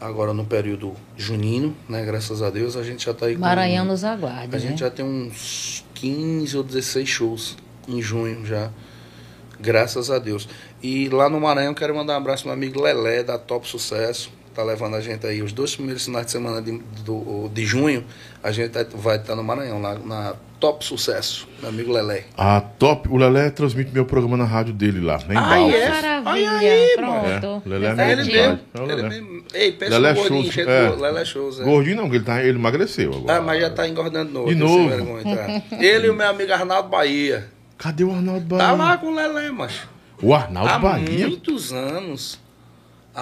agora 0.00 0.32
no 0.32 0.44
período 0.44 0.94
junino, 1.16 1.76
né? 1.88 2.04
Graças 2.04 2.42
a 2.42 2.50
Deus, 2.50 2.76
a 2.76 2.82
gente 2.82 3.04
já 3.04 3.12
está 3.12 3.26
aí 3.26 3.34
com. 3.34 3.40
Maranhão 3.40 3.84
nos 3.84 4.02
aguarde, 4.02 4.56
A 4.56 4.58
né? 4.58 4.58
gente 4.58 4.80
já 4.80 4.90
tem 4.90 5.04
uns 5.04 5.84
15 5.94 6.56
ou 6.56 6.62
16 6.64 7.08
shows 7.08 7.56
em 7.86 8.02
junho 8.02 8.44
já. 8.44 8.70
Graças 9.60 10.10
a 10.10 10.18
Deus. 10.18 10.48
E 10.82 11.08
lá 11.08 11.28
no 11.28 11.40
Maranhão 11.40 11.74
quero 11.74 11.94
mandar 11.94 12.14
um 12.14 12.18
abraço 12.18 12.44
pro 12.44 12.50
meu 12.50 12.56
amigo 12.56 12.80
Lelé, 12.80 13.22
da 13.22 13.38
Top 13.38 13.68
Sucesso. 13.68 14.30
Tá 14.58 14.64
levando 14.64 14.96
a 14.96 15.00
gente 15.00 15.24
aí 15.24 15.40
os 15.40 15.52
dois 15.52 15.76
primeiros 15.76 16.04
finais 16.04 16.26
de 16.26 16.32
semana 16.32 16.60
de, 16.60 16.72
do, 17.04 17.48
de 17.54 17.64
junho. 17.64 18.04
A 18.42 18.50
gente 18.50 18.70
tá- 18.70 18.84
vai 18.92 19.14
estar 19.16 19.36
no 19.36 19.44
Maranhão, 19.44 19.80
lá 19.80 19.94
na 19.96 20.34
Top 20.58 20.84
Sucesso. 20.84 21.46
Meu 21.60 21.68
amigo 21.68 21.92
Lelé. 21.92 22.24
A 22.36 22.60
top, 22.60 23.08
o 23.08 23.16
Lelé 23.16 23.50
transmite 23.50 23.92
meu 23.92 24.04
programa 24.04 24.36
na 24.36 24.44
rádio 24.44 24.74
dele 24.74 25.00
lá, 25.00 25.20
em 25.30 25.36
Ah, 25.36 25.42
Balsas. 25.42 25.74
é? 25.80 25.88
Maravilha, 25.90 26.50
Aí, 26.50 26.68
aí, 26.68 26.96
pronto. 26.96 27.62
É, 27.64 27.68
Lelé 27.68 27.86
é 27.86 27.90
Tá 27.90 27.94
meu 27.94 28.04
É 28.04 28.12
ele 28.12 28.24
mesmo. 28.24 28.58
É 28.74 28.80
o 28.80 28.82
Ele 28.82 28.94
Lelé. 28.96 29.08
mesmo. 29.10 29.44
Ei, 29.54 29.70
pensa 29.72 29.92
Lelé 29.92 30.08
no 30.08 30.14
gordinho, 30.16 30.42
Shows, 30.42 30.54
gente 30.56 30.68
é. 30.68 30.88
Lelé 30.90 31.24
Shows, 31.24 31.60
é. 31.60 31.62
Gordinho 31.62 31.96
não, 31.96 32.02
porque 32.02 32.16
ele, 32.16 32.24
tá, 32.24 32.42
ele 32.42 32.58
emagreceu 32.58 33.12
agora. 33.14 33.38
Ah, 33.38 33.40
mas 33.40 33.60
já 33.60 33.70
tá 33.70 33.86
engordando 33.86 34.32
novo. 34.32 34.48
De 34.48 34.54
sem 34.54 34.60
novo? 34.60 34.88
vergonha, 34.88 35.36
tá? 35.36 35.76
Ele 35.76 36.08
e 36.08 36.10
o 36.10 36.14
meu 36.16 36.26
amigo 36.28 36.52
Arnaldo 36.52 36.88
Bahia. 36.88 37.46
Cadê 37.78 38.02
o 38.02 38.10
Arnaldo 38.12 38.44
Bahia? 38.44 38.64
Tá 38.66 38.72
lá 38.72 38.98
com 38.98 39.06
o 39.06 39.14
Lelé, 39.14 39.52
macho. 39.52 39.88
O 40.20 40.34
Arnaldo 40.34 40.68
Há 40.68 40.78
Bahia? 40.80 41.28
muitos 41.28 41.72
anos. 41.72 42.40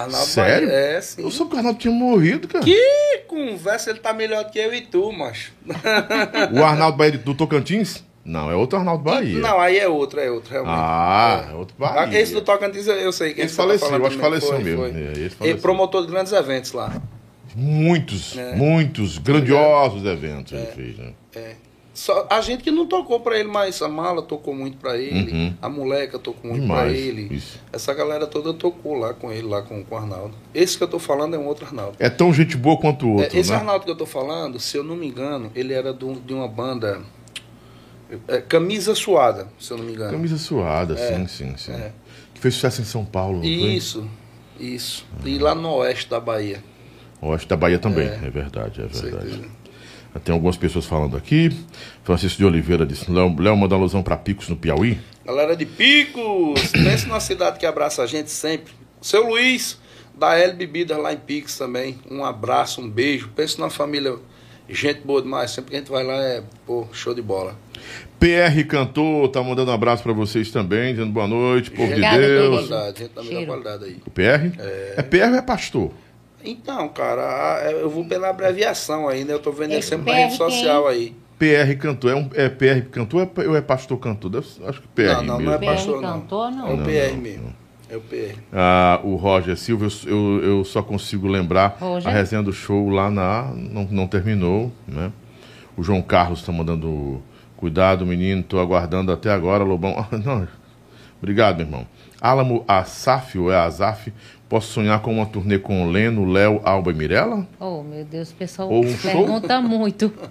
Arnaldo 0.03 0.27
Sério? 0.27 0.67
Bahia, 0.67 0.79
é, 0.79 1.01
sim. 1.01 1.21
Eu 1.23 1.31
soube 1.31 1.49
que 1.51 1.55
o 1.55 1.59
Arnaldo 1.59 1.79
tinha 1.79 1.93
morrido, 1.93 2.47
cara. 2.47 2.63
Que 2.63 3.23
conversa, 3.27 3.89
ele 3.89 3.99
tá 3.99 4.13
melhor 4.13 4.49
que 4.51 4.59
eu 4.59 4.73
e 4.73 4.81
tu, 4.81 5.11
macho. 5.11 5.51
O 6.53 6.63
Arnaldo 6.63 6.97
Bahia 6.97 7.17
do 7.17 7.33
Tocantins? 7.33 8.03
Não, 8.23 8.51
é 8.51 8.55
outro 8.55 8.77
Arnaldo 8.77 9.03
Bahia. 9.03 9.39
Não, 9.39 9.59
aí 9.59 9.77
é 9.79 9.87
outro, 9.87 10.19
é 10.19 10.29
outro, 10.29 10.51
realmente. 10.51 10.75
Ah, 10.77 11.47
é 11.49 11.53
outro 11.55 11.75
Bahia. 11.79 12.19
Esse 12.19 12.33
do 12.33 12.41
Tocantins 12.41 12.85
eu- 12.87 13.11
sei. 13.11 13.33
quem 13.33 13.45
Esse 13.45 13.53
você 13.55 13.57
tá 13.61 13.63
faleceu, 13.63 13.89
eu 13.97 14.05
acho 14.05 14.15
que 14.17 14.21
faleceu 14.21 14.49
Foi, 14.49 14.63
mesmo. 14.63 14.79
foi. 14.81 14.89
É, 14.91 15.11
esse 15.25 15.35
Ele 15.41 15.55
promotor 15.59 16.05
de 16.05 16.11
grandes 16.11 16.33
eventos 16.33 16.73
lá. 16.73 17.01
Muitos, 17.55 18.37
É. 18.37 18.53
muitos, 18.55 19.17
grandiosos 19.17 20.05
eventos 20.05 20.51
ele 20.53 20.65
fez, 20.67 20.97
né? 20.97 21.13
Só, 21.97 22.27
a 22.29 22.41
gente 22.41 22.61
que 22.61 22.69
não 22.69 22.85
tocou 22.85 23.19
pra 23.21 23.39
ele, 23.39 23.49
mas 23.49 23.81
a 23.81 23.87
Mala 23.89 24.21
tocou 24.21 24.53
muito 24.53 24.77
pra 24.77 24.95
ele, 24.99 25.31
Uhum. 25.31 25.53
a 25.59 25.67
Moleca 25.67 26.19
tocou 26.19 26.51
muito 26.51 26.67
pra 26.67 26.83
Demais, 26.83 26.95
ele. 26.95 27.35
isso. 27.35 27.59
Essa 27.73 27.91
galera 27.91 28.27
toda 28.27 28.53
tocou 28.53 28.93
lá 28.93 29.15
com 29.15 29.31
ele, 29.31 29.47
lá 29.47 29.63
com, 29.63 29.83
com 29.83 29.95
o 29.95 29.97
Arnaldo. 29.97 30.35
Esse 30.53 30.77
que 30.77 30.83
eu 30.83 30.87
tô 30.87 30.99
falando 30.99 31.35
é 31.35 31.39
um 31.39 31.47
outro 31.47 31.65
Arnaldo. 31.65 31.95
É 31.97 32.07
tão 32.07 32.31
gente 32.31 32.55
boa 32.55 32.77
quanto 32.77 33.07
o 33.07 33.17
É, 33.19 33.23
outro, 33.23 33.39
esse 33.39 33.49
né? 33.49 33.55
Arnaldo 33.57 33.83
que 33.83 33.89
eu 33.89 33.95
tô 33.95 34.05
falando, 34.05 34.59
se 34.59 34.77
eu 34.77 34.83
não 34.83 34.95
me 34.95 35.07
engano, 35.07 35.51
ele 35.55 35.73
era 35.73 35.91
do- 35.91 36.13
de 36.21 36.35
uma 36.35 36.47
banda. 36.47 37.01
é, 38.27 38.41
Camisa 38.41 38.93
Suada, 38.93 39.47
se 39.59 39.71
eu 39.71 39.77
não 39.77 39.83
me 39.85 39.93
engano. 39.93 40.11
Camisa 40.11 40.37
suada, 40.37 40.95
sim, 40.95 41.27
sim, 41.27 41.57
sim. 41.57 41.73
Que 42.33 42.39
fez 42.39 42.53
sucesso 42.53 42.79
em 42.81 42.85
São 42.85 43.03
Paulo. 43.03 43.43
Isso, 43.43 44.07
isso. 44.59 45.03
E 45.25 45.37
lá 45.39 45.55
no 45.55 45.69
oeste 45.77 46.07
da 46.09 46.19
Bahia. 46.19 46.63
Oeste 47.21 47.47
da 47.47 47.57
Bahia 47.57 47.79
também, 47.79 48.07
é, 48.07 48.19
É. 48.23 48.29
verdade, 48.29 48.81
é 48.81 48.85
verdade. 48.85 49.29
certeza. 49.31 49.49
Tem 50.23 50.33
algumas 50.33 50.57
pessoas 50.57 50.85
falando 50.85 51.17
aqui. 51.17 51.49
Francisco 52.03 52.37
de 52.37 52.45
Oliveira 52.45 52.85
disse: 52.85 53.09
Léo, 53.11 53.35
Léo 53.39 53.57
manda 53.57 53.75
alusão 53.75 54.01
para 54.03 54.17
Picos 54.17 54.49
no 54.49 54.55
Piauí. 54.55 54.97
Galera 55.25 55.55
de 55.55 55.65
Picos, 55.65 56.71
pense 56.71 57.05
numa 57.07 57.19
cidade 57.19 57.59
que 57.59 57.65
abraça 57.65 58.01
a 58.03 58.07
gente 58.07 58.31
sempre. 58.31 58.73
Seu 59.01 59.27
Luiz, 59.27 59.79
da 60.17 60.37
L 60.37 60.53
Bebidas 60.53 60.97
lá 60.97 61.13
em 61.13 61.17
Picos 61.17 61.57
também. 61.57 61.97
Um 62.09 62.23
abraço, 62.23 62.81
um 62.81 62.89
beijo. 62.89 63.29
Pense 63.35 63.59
numa 63.59 63.69
família, 63.69 64.15
gente 64.69 65.01
boa 65.01 65.21
demais. 65.21 65.51
Sempre 65.51 65.71
que 65.71 65.75
a 65.75 65.79
gente 65.79 65.91
vai 65.91 66.03
lá 66.03 66.15
é 66.15 66.43
pô, 66.65 66.87
show 66.91 67.13
de 67.13 67.21
bola. 67.21 67.55
PR 68.19 68.65
Cantor 68.67 69.29
tá 69.29 69.43
mandando 69.43 69.69
um 69.69 69.73
abraço 69.73 70.01
para 70.01 70.13
vocês 70.13 70.49
também, 70.49 70.93
dizendo 70.93 71.11
boa 71.11 71.27
noite, 71.27 71.69
povo 71.69 71.93
de 71.93 72.01
Deus. 72.01 72.11
querido. 72.11 72.49
Qualidade, 72.49 72.99
gente 72.99 73.13
da 73.13 73.23
melhor 73.23 73.45
qualidade 73.45 73.83
aí. 73.85 73.97
O 74.05 74.09
PR? 74.09 74.59
É. 74.97 75.01
PR 75.03 75.29
ou 75.29 75.35
é 75.35 75.41
pastor? 75.41 75.91
Então, 76.43 76.87
cara, 76.89 77.57
a- 77.65 77.71
eu 77.71 77.89
vou 77.89 78.05
pela 78.05 78.29
abreviação 78.29 79.07
aí, 79.07 79.23
né? 79.25 79.33
Eu 79.33 79.39
tô 79.39 79.51
vendo 79.51 79.71
ele 79.73 79.81
sempre 79.81 80.11
na 80.11 80.17
rede 80.19 80.35
social 80.35 80.87
aí. 80.87 81.15
PR 81.39 81.75
Cantor. 81.79 82.11
É, 82.11 82.15
um, 82.15 82.29
é 82.33 82.49
PR 82.49 82.81
Cantor 82.89 83.29
ou 83.47 83.55
é 83.55 83.61
pastor 83.61 83.97
Cantor? 83.99 84.29
Deve- 84.31 84.47
acho 84.67 84.81
que 84.81 84.87
PR 84.89 85.15
Não, 85.17 85.23
não, 85.23 85.37
mesmo. 85.37 85.45
não 85.51 85.53
é 85.53 85.57
PR 85.57 85.65
pastor, 85.65 86.01
não. 86.01 86.13
cantor, 86.21 86.51
não? 86.51 86.67
É 86.67 86.73
o 86.73 86.77
Não, 86.77 86.85
PR 86.85 87.11
não, 87.13 87.21
mesmo. 87.21 87.53
É 87.89 87.95
o 87.97 88.01
PR. 88.01 88.35
Ah, 88.51 88.99
o 89.03 89.15
Roger 89.15 89.55
Silva, 89.57 89.87
eu, 90.05 90.09
eu, 90.11 90.43
eu 90.43 90.65
só 90.65 90.81
consigo 90.81 91.27
lembrar 91.27 91.77
Roger? 91.79 92.07
a 92.09 92.11
resenha 92.13 92.41
do 92.43 92.51
show 92.53 92.89
lá 92.89 93.09
na. 93.11 93.43
Não, 93.55 93.83
não 93.85 94.07
terminou, 94.07 94.71
né? 94.87 95.11
O 95.75 95.83
João 95.83 96.01
Carlos 96.01 96.39
está 96.39 96.51
mandando 96.51 97.21
cuidado, 97.55 98.05
menino, 98.05 98.41
tô 98.43 98.59
aguardando 98.59 99.11
até 99.11 99.29
agora, 99.31 99.63
Lobão. 99.63 100.05
Não, 100.25 100.47
obrigado, 101.19 101.57
meu 101.57 101.65
irmão. 101.67 101.87
Álamo 102.19 102.65
Asaf, 102.67 103.37
ou 103.37 103.51
é 103.51 103.55
Azaf, 103.55 104.11
posso 104.49 104.71
sonhar 104.71 105.01
com 105.01 105.13
uma 105.13 105.25
turnê 105.25 105.59
com 105.59 105.89
Leno, 105.89 106.25
Léo, 106.31 106.61
Alba 106.63 106.91
e 106.91 106.93
Mirella? 106.93 107.47
Oh, 107.59 107.83
meu 107.83 108.05
Deus, 108.05 108.31
o 108.31 108.35
pessoal 108.35 108.69
Ou 108.69 108.85
um 108.85 108.97
show? 108.97 109.11
pergunta 109.11 109.61
muito. 109.61 110.11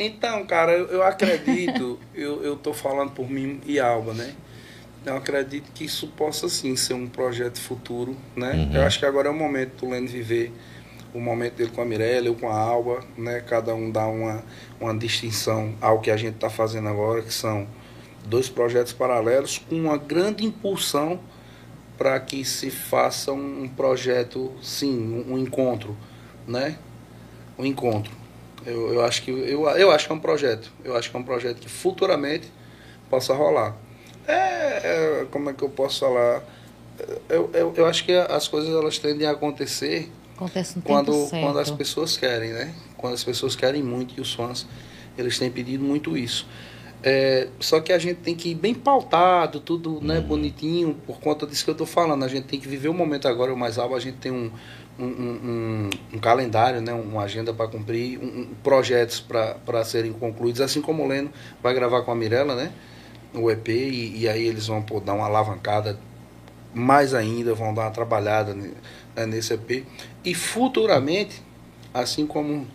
Então, 0.00 0.46
cara, 0.46 0.70
eu, 0.70 0.86
eu 0.86 1.02
acredito, 1.02 1.98
eu, 2.14 2.40
eu 2.44 2.56
tô 2.56 2.72
falando 2.72 3.10
por 3.10 3.28
mim 3.28 3.60
e 3.66 3.80
Alba, 3.80 4.14
né? 4.14 4.32
Eu 5.04 5.16
acredito 5.16 5.72
que 5.72 5.84
isso 5.84 6.06
possa 6.08 6.48
sim 6.48 6.76
ser 6.76 6.94
um 6.94 7.08
projeto 7.08 7.60
futuro, 7.60 8.16
né? 8.36 8.70
Eu 8.72 8.82
acho 8.82 9.00
que 9.00 9.04
agora 9.04 9.26
é 9.26 9.30
o 9.32 9.34
momento 9.34 9.84
do 9.84 9.90
Leno 9.90 10.06
viver 10.06 10.52
o 11.12 11.20
momento 11.20 11.54
dele 11.54 11.70
com 11.70 11.80
a 11.80 11.84
Mirella, 11.84 12.28
eu 12.28 12.34
com 12.34 12.48
a 12.48 12.54
Alba, 12.54 13.00
né? 13.16 13.40
Cada 13.40 13.74
um 13.74 13.90
dá 13.90 14.06
uma, 14.06 14.42
uma 14.80 14.96
distinção 14.96 15.74
ao 15.80 16.00
que 16.00 16.12
a 16.12 16.16
gente 16.16 16.34
está 16.34 16.48
fazendo 16.48 16.88
agora, 16.88 17.22
que 17.22 17.32
são 17.32 17.66
dois 18.24 18.48
projetos 18.48 18.92
paralelos 18.92 19.58
com 19.58 19.74
uma 19.74 19.96
grande 19.96 20.44
impulsão 20.44 21.18
para 21.98 22.18
que 22.20 22.44
se 22.44 22.70
faça 22.70 23.32
um 23.32 23.68
projeto, 23.68 24.52
sim, 24.62 25.24
um, 25.28 25.36
encontro, 25.36 25.96
né? 26.46 26.78
Um 27.58 27.66
encontro. 27.66 28.12
Eu, 28.64 28.94
eu 28.94 29.04
acho 29.04 29.22
que 29.22 29.32
eu, 29.32 29.68
eu 29.68 29.90
acho 29.90 30.06
que 30.06 30.12
é 30.12 30.14
um 30.14 30.20
projeto. 30.20 30.72
Eu 30.84 30.96
acho 30.96 31.10
que 31.10 31.16
é 31.16 31.20
um 31.20 31.24
projeto 31.24 31.58
que 31.58 31.68
futuramente 31.68 32.50
possa 33.10 33.34
rolar. 33.34 33.76
É, 34.26 35.22
é, 35.22 35.26
como 35.30 35.50
é 35.50 35.52
que 35.52 35.62
eu 35.62 35.68
posso 35.68 36.00
falar? 36.00 36.42
Eu, 37.28 37.50
eu, 37.52 37.74
eu 37.76 37.86
acho 37.86 38.04
que 38.04 38.12
as 38.12 38.46
coisas 38.46 38.70
elas 38.72 38.98
tendem 38.98 39.26
a 39.26 39.32
acontecer 39.32 40.10
Acontece 40.38 40.80
quando, 40.84 41.12
certo. 41.26 41.42
quando 41.42 41.58
as 41.58 41.70
pessoas 41.70 42.16
querem, 42.16 42.52
né? 42.52 42.72
Quando 42.96 43.14
as 43.14 43.24
pessoas 43.24 43.56
querem 43.56 43.82
muito 43.82 44.14
e 44.16 44.20
os 44.20 44.32
fãs, 44.32 44.66
eles 45.16 45.36
têm 45.36 45.50
pedido 45.50 45.82
muito 45.82 46.16
isso. 46.16 46.46
É, 47.02 47.48
só 47.60 47.80
que 47.80 47.92
a 47.92 47.98
gente 47.98 48.16
tem 48.18 48.34
que 48.34 48.50
ir 48.50 48.54
bem 48.54 48.74
pautado, 48.74 49.60
tudo 49.60 50.00
né, 50.02 50.20
bonitinho, 50.20 50.94
por 51.06 51.20
conta 51.20 51.46
disso 51.46 51.64
que 51.64 51.70
eu 51.70 51.74
tô 51.74 51.86
falando. 51.86 52.24
A 52.24 52.28
gente 52.28 52.44
tem 52.46 52.58
que 52.58 52.66
viver 52.68 52.88
o 52.88 52.94
momento 52.94 53.28
agora, 53.28 53.52
o 53.52 53.56
mais 53.56 53.78
alto, 53.78 53.94
a 53.94 54.00
gente 54.00 54.16
tem 54.18 54.32
um, 54.32 54.50
um, 54.98 55.04
um, 55.04 55.90
um- 56.14 56.18
calendário, 56.18 56.80
né, 56.80 56.92
uma 56.92 57.22
agenda 57.22 57.54
para 57.54 57.68
cumprir, 57.68 58.18
um, 58.18 58.24
um- 58.40 58.48
projetos 58.64 59.20
para 59.20 59.84
serem 59.84 60.12
concluídos, 60.12 60.60
assim 60.60 60.80
como 60.82 61.04
o 61.04 61.06
Leno 61.06 61.30
vai 61.62 61.72
gravar 61.72 62.02
com 62.02 62.10
a 62.10 62.14
Mirella, 62.16 62.56
né? 62.56 62.72
O 63.32 63.50
EP, 63.50 63.68
e, 63.68 64.20
e 64.22 64.28
aí 64.28 64.44
eles 64.46 64.66
vão 64.66 64.82
pô, 64.82 64.98
dar 65.00 65.14
uma 65.14 65.26
alavancada 65.26 65.98
mais 66.74 67.14
ainda, 67.14 67.54
vão 67.54 67.72
dar 67.74 67.82
uma 67.82 67.90
trabalhada 67.90 68.54
né, 68.54 68.72
nesse 69.26 69.54
EP. 69.54 69.84
E 70.24 70.34
futuramente, 70.34 71.42
assim 71.92 72.26
como, 72.26 72.66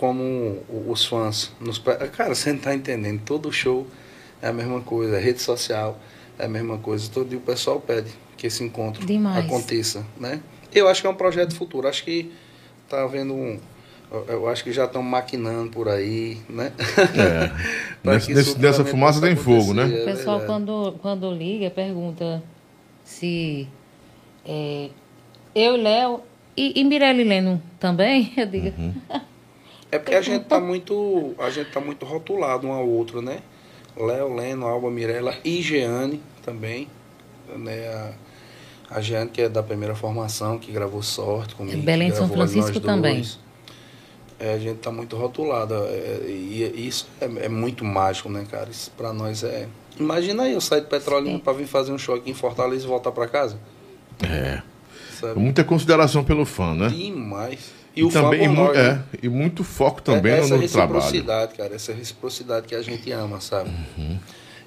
como 0.00 0.58
os 0.88 1.04
fãs 1.04 1.52
nos. 1.60 1.78
Cara, 2.16 2.34
você 2.34 2.52
não 2.54 2.58
tá 2.58 2.74
entendendo, 2.74 3.20
todo 3.22 3.52
show 3.52 3.86
é 4.40 4.48
a 4.48 4.52
mesma 4.52 4.80
coisa, 4.80 5.18
rede 5.20 5.42
social 5.42 6.00
é 6.38 6.46
a 6.46 6.48
mesma 6.48 6.78
coisa, 6.78 7.10
todo 7.12 7.28
dia 7.28 7.36
o 7.36 7.42
pessoal 7.42 7.78
pede 7.78 8.10
que 8.34 8.46
esse 8.46 8.64
encontro 8.64 9.04
Demais. 9.04 9.44
aconteça, 9.44 10.06
né? 10.18 10.40
Eu 10.74 10.88
acho 10.88 11.02
que 11.02 11.06
é 11.06 11.10
um 11.10 11.14
projeto 11.14 11.54
futuro, 11.54 11.86
acho 11.86 12.02
que 12.02 12.32
tá 12.88 13.02
havendo 13.02 13.34
um. 13.34 13.60
eu- 14.26 14.48
acho 14.48 14.64
que 14.64 14.72
já 14.72 14.86
estão 14.86 15.02
maquinando 15.02 15.70
por 15.70 15.86
aí, 15.86 16.38
né? 16.48 16.72
É. 17.14 17.50
Nesse- 18.32 18.58
nessa 18.58 18.82
fumaça 18.84 19.20
tem 19.20 19.36
fogo, 19.36 19.74
né? 19.74 19.82
acontecer, 19.84 20.00
O 20.04 20.08
é 20.08 20.12
pessoal, 20.14 20.38
verdade. 20.38 20.46
quando, 20.64 20.94
quando 21.02 21.30
liga, 21.30 21.68
pergunta 21.70 22.42
se 23.04 23.68
é, 24.46 24.88
eu 25.54 25.76
e 25.76 25.82
Léo 25.82 26.20
e, 26.56 26.80
e 26.80 26.84
Mirella 26.84 27.20
e 27.20 27.24
Leno 27.24 27.62
também. 27.78 28.32
Eu 28.38 28.46
digo, 28.46 28.72
Uhum. 28.78 28.94
É 29.92 29.98
porque 29.98 30.14
a 30.14 30.22
gente 30.22 30.44
tá 30.44 30.60
muito, 30.60 31.34
a 31.38 31.50
gente 31.50 31.70
tá 31.70 31.80
muito 31.80 32.06
rotulado 32.06 32.66
um 32.66 32.72
ao 32.72 32.88
outro, 32.88 33.20
né? 33.20 33.40
Léo, 33.96 34.34
Leno, 34.34 34.66
Alba, 34.66 34.90
Mirella 34.90 35.34
e 35.44 35.60
Jeane 35.60 36.22
também, 36.44 36.88
né? 37.56 37.88
A, 37.88 38.12
a 38.96 39.00
Jeane 39.00 39.30
que 39.30 39.42
é 39.42 39.48
da 39.48 39.62
primeira 39.62 39.94
formação, 39.94 40.58
que 40.58 40.70
gravou 40.70 41.02
Sorte 41.02 41.54
comigo. 41.54 41.82
Belém 41.82 42.08
que 42.08 42.12
de 42.12 42.18
São 42.18 42.28
gravou 42.28 42.46
Francisco 42.46 42.78
Nós 42.78 42.82
também. 42.82 43.24
É, 44.38 44.54
a 44.54 44.58
gente 44.58 44.78
tá 44.78 44.90
muito 44.90 45.16
rotulado 45.16 45.74
é, 45.74 46.22
e 46.26 46.86
isso 46.88 47.06
é, 47.20 47.26
é 47.44 47.48
muito 47.48 47.84
mágico, 47.84 48.28
né, 48.30 48.46
cara? 48.50 48.70
Isso 48.70 48.90
pra 48.96 49.12
nós 49.12 49.44
é... 49.44 49.68
Imagina 49.98 50.44
aí 50.44 50.54
eu 50.54 50.60
sair 50.62 50.80
de 50.80 50.86
Petrolina 50.86 51.38
pra 51.38 51.52
vir 51.52 51.66
fazer 51.66 51.92
um 51.92 51.98
show 51.98 52.14
aqui 52.14 52.30
em 52.30 52.34
Fortaleza 52.34 52.84
e 52.84 52.88
voltar 52.88 53.12
pra 53.12 53.28
casa. 53.28 53.58
É. 54.22 54.62
Sabe? 55.20 55.38
Muita 55.38 55.62
consideração 55.62 56.24
pelo 56.24 56.46
fã, 56.46 56.74
né? 56.74 56.88
Demais. 56.88 57.79
E, 57.96 58.04
o 58.04 58.08
também, 58.08 58.46
fã 58.54 58.72
e, 58.72 58.76
é, 58.76 58.82
né? 58.94 59.04
e 59.22 59.28
muito 59.28 59.64
foco 59.64 60.00
também 60.00 60.32
É- 60.32 60.38
essa 60.38 60.56
no 60.56 60.68
trabalho. 60.68 61.00
reciprocidade, 61.00 61.54
cara, 61.54 61.74
essa 61.74 61.92
reciprocidade 61.92 62.66
que 62.68 62.74
a 62.74 62.82
gente 62.82 63.10
ama, 63.10 63.40
sabe? 63.40 63.70
Uhum. 63.98 64.18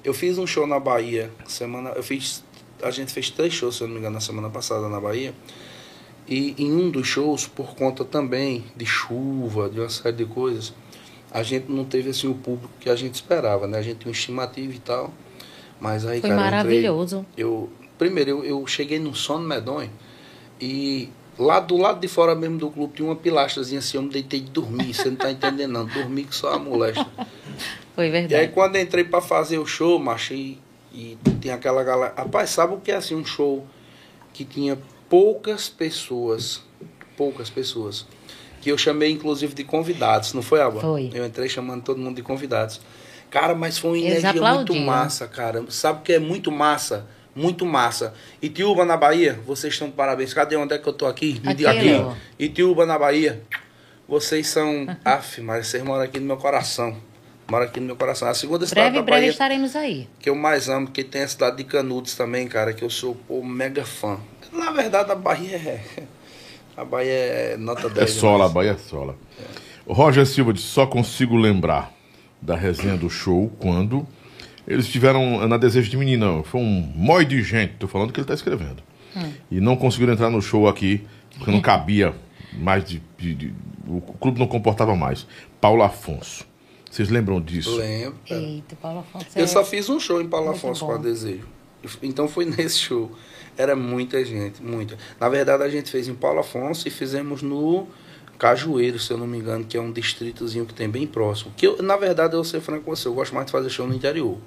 Eu 0.04 0.12
fiz 0.12 0.36
um 0.36 0.46
show 0.46 0.66
na 0.66 0.78
Bahia 0.78 1.30
semana, 1.46 1.90
eu 1.96 2.02
fiz, 2.02 2.44
a 2.82 2.90
gente 2.90 3.10
fez 3.12 3.30
três 3.30 3.52
shows, 3.54 3.76
se 3.76 3.82
eu 3.82 3.86
não 3.88 3.94
me 3.94 4.00
engano, 4.00 4.14
na 4.14 4.20
semana 4.20 4.50
passada 4.50 4.88
na 4.90 5.00
Bahia. 5.00 5.32
E 6.28 6.54
em 6.58 6.70
um 6.72 6.90
dos 6.90 7.06
shows, 7.06 7.46
por 7.46 7.74
conta 7.74 8.04
também 8.04 8.64
de 8.76 8.84
chuva, 8.86 9.68
de 9.70 9.80
uma 9.80 9.88
série 9.88 10.16
de 10.16 10.24
coisas, 10.26 10.72
a 11.30 11.42
gente 11.42 11.70
não 11.70 11.84
teve 11.84 12.10
assim 12.10 12.28
o 12.28 12.34
público 12.34 12.70
que 12.78 12.88
a 12.90 12.96
gente 12.96 13.14
esperava, 13.14 13.66
né? 13.66 13.78
A 13.78 13.82
gente 13.82 13.98
tinha 13.98 14.10
uma 14.10 14.16
estimativa 14.16 14.72
e 14.72 14.78
tal. 14.78 15.12
Mas 15.80 16.06
aí, 16.06 16.20
Foi 16.20 16.30
cara, 16.30 16.40
eu 16.42 16.46
entrei- 16.46 16.82
maravilhoso. 16.82 17.26
eu 17.36 17.70
primeiro 17.98 18.30
eu, 18.30 18.44
eu 18.44 18.66
cheguei 18.66 18.98
num 18.98 19.12
sono 19.14 19.46
medonho 19.46 19.90
e 20.60 21.08
lá 21.38 21.60
do 21.60 21.76
lado 21.76 22.00
de 22.00 22.08
fora 22.08 22.34
mesmo 22.34 22.58
do 22.58 22.70
clube 22.70 22.94
tinha 22.94 23.08
uma 23.08 23.16
pilastrazinha 23.16 23.78
assim, 23.78 23.96
eu 23.96 24.02
me 24.02 24.10
deitei 24.10 24.40
de 24.40 24.50
dormir, 24.50 24.94
você 24.94 25.08
não 25.08 25.16
tá 25.16 25.30
entendendo 25.30 25.72
não, 25.72 25.86
dormi 25.86 26.24
que 26.24 26.34
só 26.34 26.52
a 26.54 26.58
molesta. 26.58 27.06
Foi 27.94 28.06
E 28.06 28.06
aí 28.06 28.28
verdade. 28.28 28.52
quando 28.52 28.76
entrei 28.76 29.04
pra 29.04 29.20
fazer 29.20 29.58
o 29.58 29.66
show, 29.66 29.98
macho, 29.98 30.34
e, 30.34 30.58
e 30.92 31.18
tinha 31.40 31.54
aquela 31.54 31.82
galera, 31.84 32.14
rapaz, 32.16 32.50
sabe 32.50 32.74
o 32.74 32.78
que 32.78 32.90
é 32.90 32.96
assim 32.96 33.14
um 33.14 33.24
show 33.24 33.66
que 34.32 34.44
tinha 34.44 34.78
poucas 35.08 35.68
pessoas, 35.68 36.62
poucas 37.16 37.48
pessoas, 37.50 38.06
que 38.60 38.70
eu 38.70 38.78
chamei 38.78 39.10
inclusive 39.10 39.54
de 39.54 39.62
convidados, 39.62 40.32
não 40.32 40.42
foi, 40.42 40.60
Alba? 40.60 40.80
Foi. 40.80 41.10
Eu 41.12 41.24
entrei 41.24 41.48
chamando 41.48 41.82
todo 41.82 42.00
mundo 42.00 42.16
de 42.16 42.22
convidados. 42.22 42.80
Cara, 43.30 43.54
mas 43.54 43.78
foi 43.78 43.90
uma 43.90 43.98
Eles 43.98 44.24
energia 44.24 44.54
muito 44.54 44.74
massa, 44.76 45.26
cara. 45.26 45.64
Sabe 45.68 45.98
o 45.98 46.02
que 46.02 46.12
é 46.12 46.18
muito 46.18 46.52
massa? 46.52 47.06
Muito 47.34 47.66
massa. 47.66 48.14
Itiúba, 48.40 48.84
na 48.84 48.96
Bahia, 48.96 49.40
vocês 49.44 49.72
estão 49.72 49.88
de 49.88 49.94
parabéns. 49.94 50.32
Cadê 50.32 50.56
onde 50.56 50.74
é 50.74 50.78
que 50.78 50.88
eu 50.88 50.92
tô 50.92 51.06
aqui? 51.06 51.40
Aqui, 51.44 51.66
aqui. 51.66 51.90
Itiúba, 52.38 52.86
na 52.86 52.98
Bahia. 52.98 53.42
Vocês 54.08 54.46
são. 54.46 54.86
Af, 55.04 55.40
mas 55.40 55.66
vocês 55.66 55.82
moram 55.82 56.02
aqui 56.04 56.20
no 56.20 56.26
meu 56.26 56.36
coração. 56.36 56.96
Moram 57.50 57.66
aqui 57.66 57.80
no 57.80 57.86
meu 57.86 57.96
coração. 57.96 58.28
A 58.28 58.34
segunda 58.34 58.66
cidade 58.66 58.90
Breve, 58.90 58.96
da 58.98 59.02
breve 59.02 59.20
Bahia 59.20 59.30
estaremos 59.30 59.76
aí. 59.76 60.08
que 60.20 60.30
eu 60.30 60.34
mais 60.34 60.68
amo, 60.68 60.86
porque 60.86 61.02
tem 61.04 61.22
a 61.22 61.28
cidade 61.28 61.56
de 61.56 61.64
Canudos 61.64 62.14
também, 62.14 62.46
cara, 62.46 62.72
que 62.72 62.82
eu 62.84 62.90
sou 62.90 63.14
pô, 63.14 63.42
mega 63.42 63.84
fã. 63.84 64.18
Na 64.52 64.70
verdade, 64.70 65.10
a 65.10 65.14
Bahia 65.14 65.56
é. 65.56 65.80
A 66.76 66.84
Bahia 66.84 67.12
é 67.12 67.56
nota 67.56 67.88
10. 67.88 67.98
É 67.98 68.12
sola, 68.12 68.46
a 68.46 68.48
demais. 68.48 68.52
Bahia 68.52 68.70
é 68.72 68.76
sola. 68.76 69.16
O 69.86 69.92
Roger 69.92 70.26
Silva 70.26 70.52
disse, 70.52 70.66
só 70.66 70.84
consigo 70.86 71.36
lembrar 71.36 71.92
da 72.42 72.56
resenha 72.56 72.96
do 72.96 73.08
show 73.08 73.48
quando 73.60 74.04
eles 74.66 74.86
estiveram 74.86 75.46
na 75.48 75.56
Desejo 75.56 75.90
de 75.90 75.96
Menina. 75.96 76.42
Foi 76.44 76.60
um 76.60 76.92
mói 76.94 77.24
de 77.24 77.42
gente, 77.42 77.74
tô 77.78 77.86
falando 77.88 78.12
que 78.12 78.20
ele 78.20 78.26
tá 78.26 78.34
escrevendo. 78.34 78.82
E 79.50 79.60
não 79.60 79.76
conseguiram 79.76 80.12
entrar 80.12 80.28
no 80.30 80.42
show 80.42 80.66
aqui, 80.68 81.02
porque 81.38 81.50
não 81.52 81.60
cabia 81.62 82.14
mais 82.54 82.84
de, 82.84 83.02
de- 83.18 83.34
de- 83.34 83.54
O 83.86 84.00
clube 84.00 84.38
não 84.38 84.46
comportava 84.46 84.94
mais. 84.96 85.26
Paulo 85.60 85.82
Afonso. 85.82 86.44
Vocês 86.90 87.08
lembram 87.10 87.40
disso? 87.40 87.76
Lembro. 87.76 88.18
Eita, 88.30 88.76
Paulo 88.76 89.00
Afonso. 89.00 89.26
Eu 89.36 89.44
é- 89.44 89.46
só 89.46 89.64
fiz 89.64 89.88
um 89.88 89.98
show 90.00 90.20
em 90.20 90.28
Paulo 90.28 90.46
Muito 90.46 90.58
Afonso 90.58 90.84
bom. 90.86 90.92
com 90.92 90.98
a 90.98 91.02
Desejo. 91.02 91.46
Então 92.02 92.26
foi 92.28 92.44
nesse 92.46 92.78
show. 92.78 93.10
Era 93.56 93.76
muita 93.76 94.24
gente, 94.24 94.60
muita. 94.62 94.96
Na 95.20 95.28
verdade, 95.28 95.62
a 95.62 95.68
gente 95.68 95.90
fez 95.90 96.08
em 96.08 96.14
Paulo 96.14 96.40
Afonso 96.40 96.88
e 96.88 96.90
fizemos 96.90 97.40
no 97.42 97.86
Cajueiro, 98.38 98.98
se 98.98 99.12
eu 99.12 99.18
não 99.18 99.26
me 99.26 99.38
engano, 99.38 99.64
que 99.64 99.76
é 99.76 99.80
um 99.80 99.92
distritozinho 99.92 100.66
que 100.66 100.74
tem 100.74 100.88
bem 100.88 101.06
próximo. 101.06 101.52
Que 101.56 101.66
eu, 101.66 101.82
na 101.82 101.96
verdade, 101.96 102.34
eu 102.34 102.38
vou 102.38 102.44
ser 102.44 102.60
franco 102.60 102.84
com 102.84 102.94
você, 102.94 103.08
eu 103.08 103.14
gosto 103.14 103.34
mais 103.34 103.46
de 103.46 103.52
fazer 103.52 103.70
show 103.70 103.86
no 103.86 103.94
interior. 103.94 104.38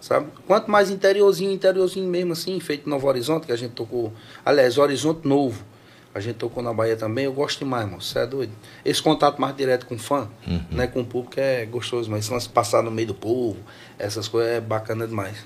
Sabe? 0.00 0.28
Quanto 0.46 0.70
mais 0.70 0.90
interiorzinho, 0.90 1.52
interiorzinho 1.52 2.08
mesmo 2.08 2.32
assim, 2.32 2.58
feito 2.58 2.88
Novo 2.88 3.06
Horizonte, 3.06 3.46
que 3.46 3.52
a 3.52 3.56
gente 3.56 3.72
tocou. 3.72 4.12
Aliás, 4.44 4.78
Horizonte 4.78 5.28
Novo. 5.28 5.64
A 6.12 6.18
gente 6.18 6.36
tocou 6.36 6.60
na 6.60 6.72
Bahia 6.72 6.96
também, 6.96 7.26
eu 7.26 7.32
gosto 7.32 7.60
demais, 7.60 7.84
mano. 7.84 8.00
Você 8.00 8.18
é 8.18 8.26
doido. 8.26 8.52
Esse 8.84 9.00
contato 9.00 9.40
mais 9.40 9.54
direto 9.54 9.86
com 9.86 9.94
o 9.94 9.98
fã, 9.98 10.28
né, 10.68 10.88
com 10.88 11.02
o 11.02 11.04
público 11.04 11.38
é 11.38 11.64
gostoso, 11.64 12.10
mas 12.10 12.28
de 12.28 12.48
passar 12.48 12.82
no 12.82 12.90
meio 12.90 13.08
do 13.08 13.14
povo, 13.14 13.58
essas 13.96 14.26
coisas 14.26 14.54
é 14.54 14.60
bacana 14.60 15.06
demais. 15.06 15.36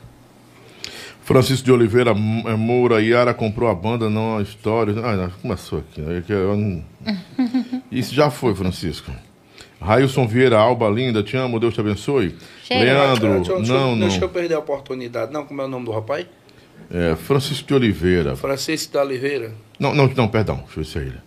Francisco 1.25 1.65
de 1.65 1.73
Oliveira 1.73 2.11
é, 2.11 2.55
Moura, 2.55 3.01
Yara 3.03 3.33
comprou 3.33 3.69
a 3.71 3.75
banda, 3.75 4.11
não 4.11 4.39
a 4.39 4.43
história. 4.43 4.95
Ah, 5.03 5.17
não, 5.17 5.31
começou 5.31 5.79
aqui. 5.81 6.01
né? 6.01 6.23
É 6.29 6.33
não- 6.33 6.85
Isso 7.91 8.15
já 8.15 8.31
foi, 8.31 8.55
Francisco. 8.55 9.11
Railson 9.81 10.27
Vieira, 10.27 10.59
Alba 10.59 10.89
Linda, 10.89 11.23
te 11.23 11.37
amo, 11.37 11.59
Deus 11.61 11.75
te 11.75 11.81
abençoe. 11.81 12.37
Chega. 12.63 12.81
Leandro, 12.85 13.35
Deixa 13.37 13.53
eu- 13.53 13.57
deixa 13.59 13.73
eu- 13.73 13.79
não, 13.81 13.99
Deixa 13.99 14.17
eu 14.17 14.21
não. 14.23 14.29
perder 14.29 14.55
a 14.55 14.59
oportunidade. 14.59 15.33
Não, 15.33 15.45
como 15.45 15.61
é 15.61 15.65
o 15.65 15.69
nome 15.69 15.85
do 15.87 15.93
rapaz? 15.93 16.27
É, 16.91 17.15
Francisco 17.17 17.67
de 17.69 17.75
Oliveira. 17.75 18.37
Francisco 18.37 18.93
da 18.93 19.03
Oliveira. 19.03 19.53
Não, 19.79 19.95
não, 19.95 20.07
não, 20.09 20.29
perdão, 20.29 20.57
deixa 20.57 20.73
eu 20.81 20.83
ver 20.83 20.85
se 20.85 20.99
é 20.99 21.03
ele. 21.03 21.19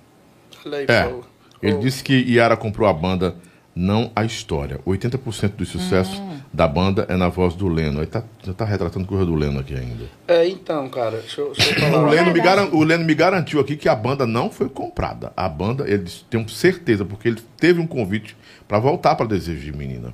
Olha 0.66 0.78
aí, 0.78 0.86
É, 0.88 1.04
por 1.04 1.10
favor. 1.10 1.26
ele 1.62 1.74
Ô, 1.76 1.80
disse 1.80 2.04
que 2.04 2.14
Yara 2.14 2.56
comprou 2.58 2.88
a 2.88 2.94
banda, 2.94 3.36
não 3.78 4.12
a 4.16 4.26
história. 4.26 4.80
80% 4.86 5.50
dos 5.56 5.70
sucessos 5.70 6.18
Hum. 6.20 6.38
da 6.52 6.68
banda 6.68 7.06
é 7.10 7.16
na 7.16 7.30
voz 7.30 7.54
do 7.54 7.68
Leno. 7.68 8.00
Aí 8.00 8.08
tá, 8.08 8.24
já 8.44 8.54
tá 8.54 8.66
retratando 8.66 9.06
coisa 9.06 9.26
do 9.26 9.36
Leno 9.36 9.60
aqui 9.60 9.76
ainda. 9.76 10.06
É, 10.28 10.48
então, 10.48 10.90
cara, 10.90 11.18
deixa 11.20 11.42
eu, 11.42 11.54
deixa 11.54 11.80
eu 11.80 11.88
O 11.88 11.92
falar. 11.92 12.10
Leno, 12.10 12.34
me 12.34 12.42
garan- 12.42 12.70
o 12.72 12.84
Leno 12.84 13.06
me 13.06 13.14
garantiu 13.14 13.60
aqui 13.60 13.76
que 13.78 13.88
a 13.88 13.96
banda 13.96 14.26
não 14.26 14.50
foi 14.50 14.68
comprada. 14.68 15.32
A 15.38 15.48
banda, 15.48 15.88
eles 15.88 16.26
têm 16.30 16.48
certeza, 16.48 17.06
porque 17.06 17.28
ele 17.28 17.40
teve 17.58 17.80
um 17.80 17.86
convite 17.88 18.36
para 18.68 18.80
voltar 18.80 19.16
para 19.16 19.28
Desejo 19.28 19.62
de 19.62 19.72
Menina. 19.78 20.14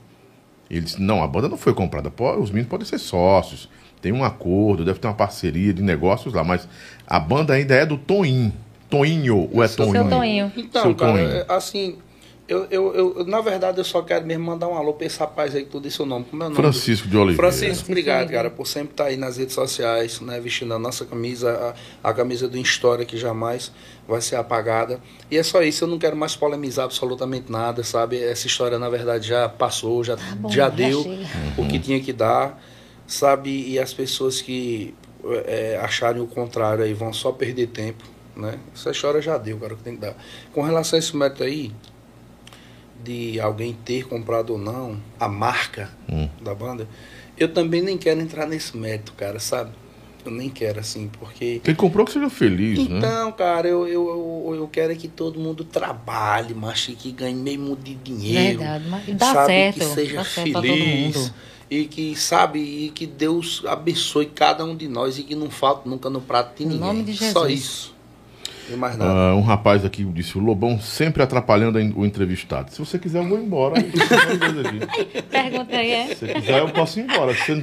Ele 0.70 0.82
disse, 0.82 1.02
não, 1.02 1.24
a 1.24 1.28
banda 1.28 1.48
não 1.48 1.58
foi 1.58 1.74
comprada. 1.74 2.10
Pô, 2.12 2.36
os 2.38 2.50
meninos 2.50 2.70
podem 2.70 2.86
ser 2.86 2.98
sócios, 2.98 3.70
tem 4.02 4.12
um 4.12 4.24
acordo, 4.24 4.84
deve 4.84 5.00
ter 5.00 5.08
uma 5.08 5.14
parceria 5.14 5.74
de 5.74 5.82
negócios 5.82 6.34
lá, 6.34 6.44
mas 6.44 6.68
a 7.08 7.20
banda 7.20 7.54
ainda 7.54 7.74
é 7.76 7.86
do 7.86 7.98
Toninho. 7.98 8.52
Toninho, 8.90 9.50
ou 9.54 9.64
é 9.64 9.68
Seu 9.68 9.86
Toninho? 9.86 10.10
Toninho. 10.10 10.52
Então, 10.58 10.82
Seu 10.84 10.96
cara, 10.96 11.12
Toninho. 11.14 11.30
é, 11.30 11.46
assim, 11.50 11.98
eu, 12.46 12.68
eu, 12.70 13.16
eu, 13.18 13.26
na 13.26 13.40
verdade, 13.40 13.78
eu 13.78 13.86
só 13.86 14.02
quero 14.02 14.26
mesmo 14.26 14.44
mandar 14.44 14.68
um 14.68 14.76
alô 14.76 14.94
pra 14.94 15.08
esse 15.08 15.18
rapaz 15.18 15.56
aí 15.56 15.64
que 15.64 15.70
tu 15.70 15.80
disse 15.80 16.02
o 16.02 16.06
nome. 16.06 16.26
Como 16.26 16.44
é 16.44 16.48
o 16.48 16.50
nome? 16.50 16.62
Francisco 16.62 17.08
de 17.08 17.16
Oliveira. 17.16 17.38
Francisco, 17.38 17.86
obrigado, 17.90 18.32
cara, 18.32 18.50
por 18.50 18.68
sempre 18.68 18.92
estar 18.92 19.06
aí 19.06 19.16
nas 19.16 19.38
redes 19.38 19.56
sociais, 19.56 20.20
né, 20.20 20.42
vestindo 20.42 20.74
a 20.74 20.80
nossa 20.80 21.06
camisa, 21.06 21.76
a, 22.04 22.10
a 22.10 22.14
camisa 22.14 22.48
do 22.48 22.58
História, 22.58 23.06
que 23.06 23.16
jamais 23.16 23.72
vai 24.06 24.20
ser 24.20 24.36
apagada. 24.36 25.00
E 25.32 25.38
é 25.38 25.44
só 25.44 25.64
isso, 25.64 25.86
eu 25.86 25.88
não 25.88 25.98
quero 25.98 26.18
mais 26.18 26.36
polemizar 26.36 26.84
absolutamente 26.84 27.50
nada, 27.50 27.82
sabe? 27.82 28.22
Essa 28.22 28.46
história, 28.46 28.78
na 28.78 28.90
verdade, 28.90 29.26
já 29.26 29.48
passou, 29.48 30.04
já, 30.04 30.18
bom, 30.36 30.50
já 30.50 30.68
deu 30.68 31.02
chega. 31.02 31.26
o 31.58 31.66
que 31.66 31.80
tinha 31.80 32.02
que 32.02 32.12
dar, 32.12 32.62
sabe? 33.08 33.70
E 33.70 33.80
as 33.80 33.94
pessoas 33.94 34.42
que 34.42 34.94
é, 35.46 35.80
acharem 35.82 36.22
o 36.22 36.28
contrário 36.28 36.84
aí 36.84 36.94
vão 36.94 37.14
só 37.14 37.32
perder 37.32 37.68
tempo, 37.68 38.04
né? 38.36 38.60
Essa 38.76 38.92
história 38.92 39.22
já 39.22 39.38
deu, 39.38 39.58
cara, 39.58 39.76
o 39.76 39.78
que 39.78 39.84
tem 39.84 39.96
que 39.96 40.02
dar. 40.02 40.18
Com 40.52 40.62
relação 40.62 40.98
a 40.98 41.00
esse 41.00 41.16
método 41.16 41.46
aí, 41.46 41.72
de 43.04 43.40
alguém 43.40 43.74
ter 43.86 44.08
comprado 44.08 44.52
ou 44.54 44.58
não 44.60 44.98
a 45.20 45.28
marca 45.28 45.90
Hum. 46.10 46.28
da 46.42 46.54
banda, 46.56 46.88
eu 47.38 47.52
também 47.54 47.82
nem 47.82 47.98
quero 47.98 48.22
entrar 48.22 48.46
nesse 48.48 48.76
mérito, 48.78 49.14
cara, 49.14 49.40
sabe? 49.40 49.72
Eu 50.26 50.32
nem 50.32 50.50
quero, 50.50 50.80
assim, 50.80 51.10
porque. 51.20 51.60
Quem 51.62 51.76
comprou 51.76 52.06
que 52.06 52.14
seja 52.14 52.30
feliz, 52.30 52.88
né? 52.88 52.98
Então, 53.00 53.30
cara, 53.34 53.68
eu, 53.68 53.86
eu, 53.86 54.44
eu, 54.48 54.56
eu 54.56 54.68
quero 54.70 54.94
é 54.94 54.96
que 54.96 55.10
todo 55.10 55.38
mundo 55.38 55.66
trabalhe, 55.66 56.54
mas 56.54 56.86
que 56.86 57.12
ganhe 57.12 57.36
meio 57.36 57.60
mundo 57.60 57.84
de 57.84 57.94
dinheiro. 57.96 58.60
Verdade, 58.60 58.86
mas 58.88 59.06
dá 59.18 59.34
sabe? 59.34 59.48
certo, 59.48 59.80
Que 59.80 59.86
seja 59.86 60.16
dá 60.16 60.24
certo 60.24 60.52
pra 60.54 60.62
todo 60.62 60.72
feliz. 60.72 61.16
mundo. 61.18 61.34
E 61.70 61.86
que, 61.86 62.16
sabe, 62.16 62.60
e 62.60 62.90
que 62.92 63.06
Deus 63.06 63.64
abençoe 63.66 64.28
cada 64.28 64.64
um 64.64 64.76
de 64.78 64.88
nós 64.88 65.18
e 65.18 65.24
que 65.24 65.36
não 65.36 65.50
falte 65.50 65.90
nunca 65.90 66.10
no 66.10 66.22
prato 66.22 66.56
de 66.58 66.64
Em 66.64 66.68
ninguém. 66.68 66.80
nome 66.80 67.04
de 67.04 67.18
Só 67.18 67.46
Jesus. 67.48 67.52
isso. 67.52 67.93
E 68.70 68.76
mais 68.76 68.98
nada. 68.98 69.12
Ah, 69.12 69.36
um 69.36 69.42
rapaz 69.42 69.84
aqui 69.84 70.04
disse: 70.06 70.38
o 70.38 70.42
Lobão 70.42 70.80
sempre 70.80 71.22
atrapalhando 71.22 71.78
o 72.00 72.06
entrevistado. 72.06 72.72
Se 72.72 72.80
você 72.80 72.98
quiser, 72.98 73.20
eu 73.20 73.28
vou 73.28 73.38
embora. 73.40 73.76
Se 73.80 73.88
Pergunta 75.30 75.76
aí, 75.76 75.92
é? 75.92 76.16
você 76.16 76.28
quiser, 76.34 76.60
eu 76.60 76.70
posso 76.70 77.00
ir 77.00 77.04
embora. 77.04 77.34
Você, 77.34 77.62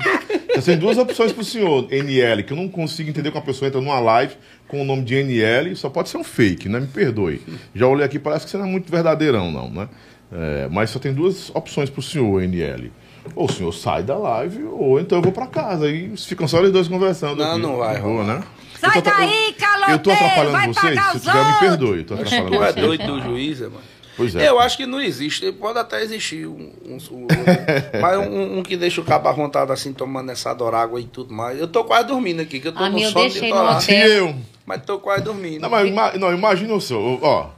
você 0.54 0.72
tem 0.72 0.78
duas 0.78 0.98
opções 0.98 1.32
pro 1.32 1.44
senhor, 1.44 1.86
NL, 1.90 2.42
que 2.42 2.52
eu 2.52 2.56
não 2.56 2.68
consigo 2.68 3.08
entender 3.08 3.30
como 3.30 3.42
a 3.42 3.46
pessoa 3.46 3.68
entra 3.68 3.80
numa 3.80 3.98
live 4.00 4.34
com 4.68 4.82
o 4.82 4.84
nome 4.84 5.02
de 5.02 5.14
NL, 5.16 5.74
só 5.74 5.88
pode 5.88 6.08
ser 6.08 6.18
um 6.18 6.24
fake, 6.24 6.68
né? 6.68 6.80
Me 6.80 6.86
perdoe. 6.86 7.40
Já 7.74 7.86
olhei 7.86 8.04
aqui, 8.04 8.18
parece 8.18 8.44
que 8.44 8.50
você 8.50 8.58
não 8.58 8.66
é 8.66 8.68
muito 8.68 8.90
verdadeirão, 8.90 9.50
não, 9.50 9.70
né? 9.70 9.88
É, 10.32 10.68
mas 10.70 10.90
só 10.90 10.98
tem 10.98 11.12
duas 11.12 11.50
opções 11.54 11.90
pro 11.90 12.00
senhor, 12.02 12.42
NL. 12.42 12.92
Ou 13.34 13.46
o 13.46 13.52
senhor 13.52 13.72
sai 13.72 14.02
da 14.02 14.16
live, 14.16 14.62
ou 14.64 14.98
então 15.00 15.18
eu 15.18 15.22
vou 15.22 15.32
pra 15.32 15.46
casa. 15.46 15.90
E 15.90 16.16
ficam 16.16 16.46
só 16.48 16.60
os 16.62 16.72
dois 16.72 16.88
conversando. 16.88 17.38
Não, 17.38 17.52
aqui. 17.52 17.60
não 17.60 17.76
vai 17.76 17.98
rolar. 17.98 18.24
né? 18.24 18.42
Sai 18.80 18.98
Eu 18.98 19.02
tô- 19.02 19.10
daí, 19.10 19.52
caloteiro! 19.58 19.92
Eu 19.92 19.98
tô 19.98 20.10
atrapalhando 20.10 20.52
vai 20.52 20.66
vocês? 20.68 20.94
pagar 20.94 21.12
Se 21.12 21.20
tiver, 21.20 21.44
me 21.44 21.58
perdoe. 21.60 21.98
Eu 21.98 22.04
tô 22.04 22.14
atrapalhando 22.14 22.48
Tu 22.50 22.54
é 22.54 22.72
vocês. 22.72 22.86
doido 22.86 23.06
do 23.06 23.22
juiz, 23.22 23.60
é, 23.60 23.64
mano. 23.64 23.80
Pois 24.16 24.34
é. 24.36 24.48
Eu 24.48 24.58
acho 24.60 24.76
que 24.76 24.86
não 24.86 25.00
existe. 25.00 25.50
Pode 25.52 25.78
até 25.78 26.02
existir 26.02 26.46
um, 26.46 26.72
um, 26.84 26.96
um- 27.12 27.26
mas 28.02 28.18
um, 28.18 28.58
um 28.58 28.62
que 28.62 28.76
deixa 28.76 29.00
o 29.00 29.04
cabo 29.04 29.28
à 29.28 29.32
vontade 29.32 29.72
assim, 29.72 29.92
tomando 29.92 30.30
essa 30.30 30.50
água 30.50 31.00
e 31.00 31.04
tudo 31.04 31.32
mais. 31.32 31.58
Eu 31.58 31.68
tô 31.68 31.84
quase 31.84 32.06
dormindo 32.08 32.40
aqui, 32.42 32.60
que 32.60 32.68
eu 32.68 32.72
tô 32.72 32.82
A 32.84 32.88
no 32.90 32.98
sono 33.00 33.28
de. 33.30 33.38
Se 33.38 33.50
hotel. 33.52 34.08
eu. 34.08 34.34
Mas 34.66 34.82
tô 34.84 34.98
quase 34.98 35.24
dormindo. 35.24 35.62
Não, 35.62 35.70
mas 35.70 35.88
ima- 35.88 36.12
não, 36.12 36.32
imagina 36.34 36.74
o 36.74 36.80
senhor, 36.80 37.18
ó. 37.22 37.50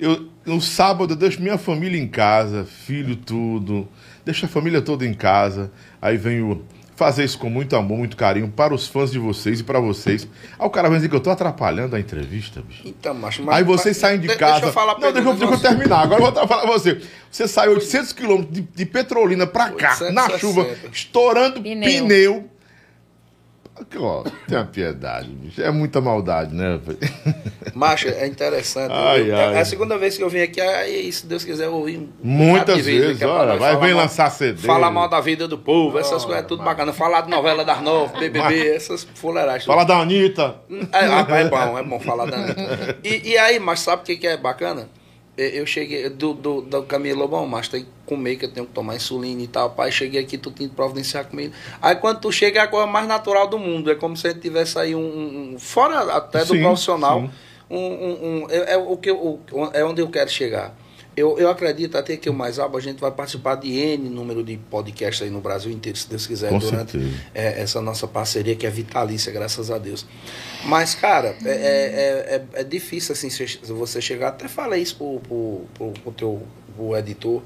Eu, 0.00 0.28
no 0.46 0.60
sábado 0.60 1.14
eu 1.14 1.16
deixo 1.16 1.42
minha 1.42 1.58
família 1.58 2.00
em 2.00 2.06
casa, 2.06 2.64
filho 2.64 3.16
tudo, 3.16 3.88
deixo 4.24 4.46
a 4.46 4.48
família 4.48 4.80
toda 4.80 5.04
em 5.04 5.12
casa, 5.12 5.72
aí 6.00 6.16
venho 6.16 6.64
fazer 6.98 7.22
isso 7.22 7.38
com 7.38 7.48
muito 7.48 7.76
amor, 7.76 7.96
muito 7.96 8.16
carinho 8.16 8.48
para 8.48 8.74
os 8.74 8.88
fãs 8.88 9.12
de 9.12 9.20
vocês 9.20 9.60
e 9.60 9.62
para 9.64 9.78
vocês. 9.78 10.26
Aí 10.58 10.66
o 10.66 10.68
cara 10.68 10.88
vai 10.88 10.98
dizer 10.98 11.08
que 11.08 11.14
eu 11.14 11.20
tô 11.20 11.30
atrapalhando 11.30 11.94
a 11.94 12.00
entrevista, 12.00 12.60
bicho. 12.60 12.82
Então, 12.84 13.14
macho, 13.14 13.40
mas- 13.44 13.56
Aí 13.56 13.62
vocês 13.64 13.96
mas- 13.96 14.00
saem 14.00 14.18
de 14.18 14.26
de- 14.26 14.36
casa. 14.36 14.54
Deixa 14.54 14.66
eu 14.66 14.72
falar 14.72 14.94
não, 14.98 15.12
deixa, 15.12 15.18
eu- 15.18 15.22
deixa 15.32 15.44
eu 15.44 15.50
negócio. 15.50 15.68
terminar. 15.68 16.00
Agora 16.02 16.20
eu 16.20 16.32
vou 16.32 16.46
falar 16.48 16.62
pra 16.62 16.72
você. 16.72 17.00
Você 17.30 17.46
sai 17.46 17.68
800 17.68 18.12
quilômetros 18.12 18.52
de, 18.52 18.62
de 18.62 18.84
Petrolina 18.84 19.46
pra 19.46 19.66
cá, 19.70 19.90
860. 20.00 20.12
na 20.12 20.38
chuva, 20.38 20.66
estourando 20.92 21.62
Pneu. 21.62 21.82
pneu. 22.02 22.50
Ó, 23.98 24.24
tenha 24.46 24.64
piedade, 24.64 25.28
bicho. 25.28 25.62
É 25.62 25.70
muita 25.70 26.00
maldade, 26.00 26.54
né? 26.54 26.78
Macho, 27.74 28.08
é 28.08 28.26
interessante. 28.26 28.92
Ai, 28.92 29.30
Eu- 29.30 29.36
ai. 29.36 29.54
É 29.56 29.60
a 29.60 29.64
segunda 29.64 29.96
vez 29.98 30.16
que 30.16 30.22
eu 30.22 30.28
vim 30.28 30.40
aqui, 30.40 30.60
aí, 30.60 31.10
se 31.12 31.26
Deus 31.26 31.44
quiser, 31.44 31.66
eu 31.66 31.72
vou 31.72 31.84
vir. 31.84 31.98
um 31.98 32.08
Muitas 32.22 32.84
vezes, 32.84 33.20
é 33.22 33.26
olha, 33.26 33.56
vai 33.56 33.74
falar 33.74 33.88
mal- 33.88 33.96
lançar 33.96 34.30
CD. 34.30 34.66
Falar 34.66 34.90
mal 34.90 35.08
da 35.08 35.20
vida 35.20 35.46
do 35.48 35.58
povo, 35.58 35.98
essas 35.98 36.24
coisas, 36.24 36.42
é 36.44 36.46
tudo 36.46 36.62
bacana. 36.62 36.92
Falar 36.92 37.22
de 37.22 37.30
novela 37.30 37.64
das 37.64 37.80
nove, 37.80 38.18
BBB, 38.30 38.68
essas 38.74 39.06
fuleiragens. 39.14 39.64
Fala 39.64 39.84
da 39.84 39.98
Anitta. 39.98 40.56
É, 40.92 41.40
é 41.40 41.48
bom, 41.48 41.78
é 41.78 41.82
bom 41.82 42.00
falar 42.00 42.26
da 42.26 42.36
Anitta. 42.36 42.98
E, 43.04 43.30
e 43.30 43.38
aí, 43.38 43.58
mas 43.58 43.80
sabe 43.80 44.02
o 44.02 44.04
que, 44.04 44.16
que 44.16 44.26
é 44.26 44.36
bacana? 44.36 44.88
Eu 45.38 45.48
eu 45.60 45.66
cheguei 45.66 46.08
do, 46.08 46.34
do, 46.34 46.60
do 46.62 46.82
caminho 46.82 47.16
Lobão, 47.16 47.46
mas 47.46 47.68
tem 47.68 47.82
que 47.84 47.88
comer, 48.04 48.34
que 48.36 48.44
eu 48.46 48.50
tenho 48.50 48.66
que 48.66 48.72
tomar 48.72 48.96
insulina 48.96 49.40
e 49.40 49.46
tal. 49.46 49.70
Pai, 49.70 49.92
cheguei 49.92 50.20
aqui, 50.20 50.36
tu 50.36 50.50
tem 50.50 50.68
que 50.68 50.74
providenciar 50.74 51.24
comida. 51.26 51.54
Aí 51.80 51.94
quando 51.94 52.20
tu 52.20 52.32
chega 52.32 52.58
é 52.58 52.62
a 52.64 52.66
coisa 52.66 52.86
mais 52.88 53.06
natural 53.06 53.46
do 53.46 53.56
mundo. 53.58 53.88
É 53.90 53.94
como 53.94 54.16
se 54.16 54.28
gente 54.28 54.40
tivesse 54.40 54.76
aí 54.78 54.94
um. 54.96 55.54
um- 55.54 55.58
fora 55.58 56.00
até 56.12 56.40
do 56.44 56.54
Sim, 56.54 56.60
profissional. 56.62 57.20
sim. 57.20 57.30
Um, 57.70 57.78
um, 57.78 58.42
um- 58.44 58.46
é, 58.50 58.72
é 58.72 58.76
o 58.76 58.96
que 58.96 59.10
eu- 59.10 59.40
é 59.72 59.84
onde 59.84 60.00
eu 60.02 60.08
quero 60.08 60.28
chegar. 60.30 60.74
Eu, 61.18 61.36
eu 61.36 61.50
acredito 61.50 61.98
até 61.98 62.16
que 62.16 62.30
o 62.30 62.32
Mais 62.32 62.60
Alba 62.60 62.78
a 62.78 62.80
gente 62.80 63.00
vai 63.00 63.10
participar 63.10 63.56
de 63.56 63.76
N 63.76 64.08
número 64.08 64.44
de 64.44 64.56
podcasts 64.56 65.20
aí 65.20 65.30
no 65.30 65.40
Brasil 65.40 65.72
inteiro, 65.72 65.98
se 65.98 66.08
Deus 66.08 66.28
quiser, 66.28 66.50
Com 66.50 66.58
durante 66.58 66.96
é, 67.34 67.60
essa 67.60 67.80
nossa 67.80 68.06
parceria 68.06 68.54
que 68.54 68.64
é 68.64 68.70
vitalícia, 68.70 69.32
graças 69.32 69.68
a 69.68 69.78
Deus. 69.78 70.06
Mas, 70.64 70.94
cara, 70.94 71.34
é, 71.44 71.50
é, 71.50 72.34
é, 72.54 72.60
é 72.60 72.64
difícil 72.64 73.14
assim 73.14 73.28
você 73.64 74.00
chegar. 74.00 74.28
Até 74.28 74.46
falei 74.46 74.80
isso 74.80 74.94
pro, 74.94 75.20
pro, 75.20 75.60
pro, 75.74 75.92
pro 76.02 76.12
teu 76.12 76.42
pro 76.76 76.96
editor, 76.96 77.42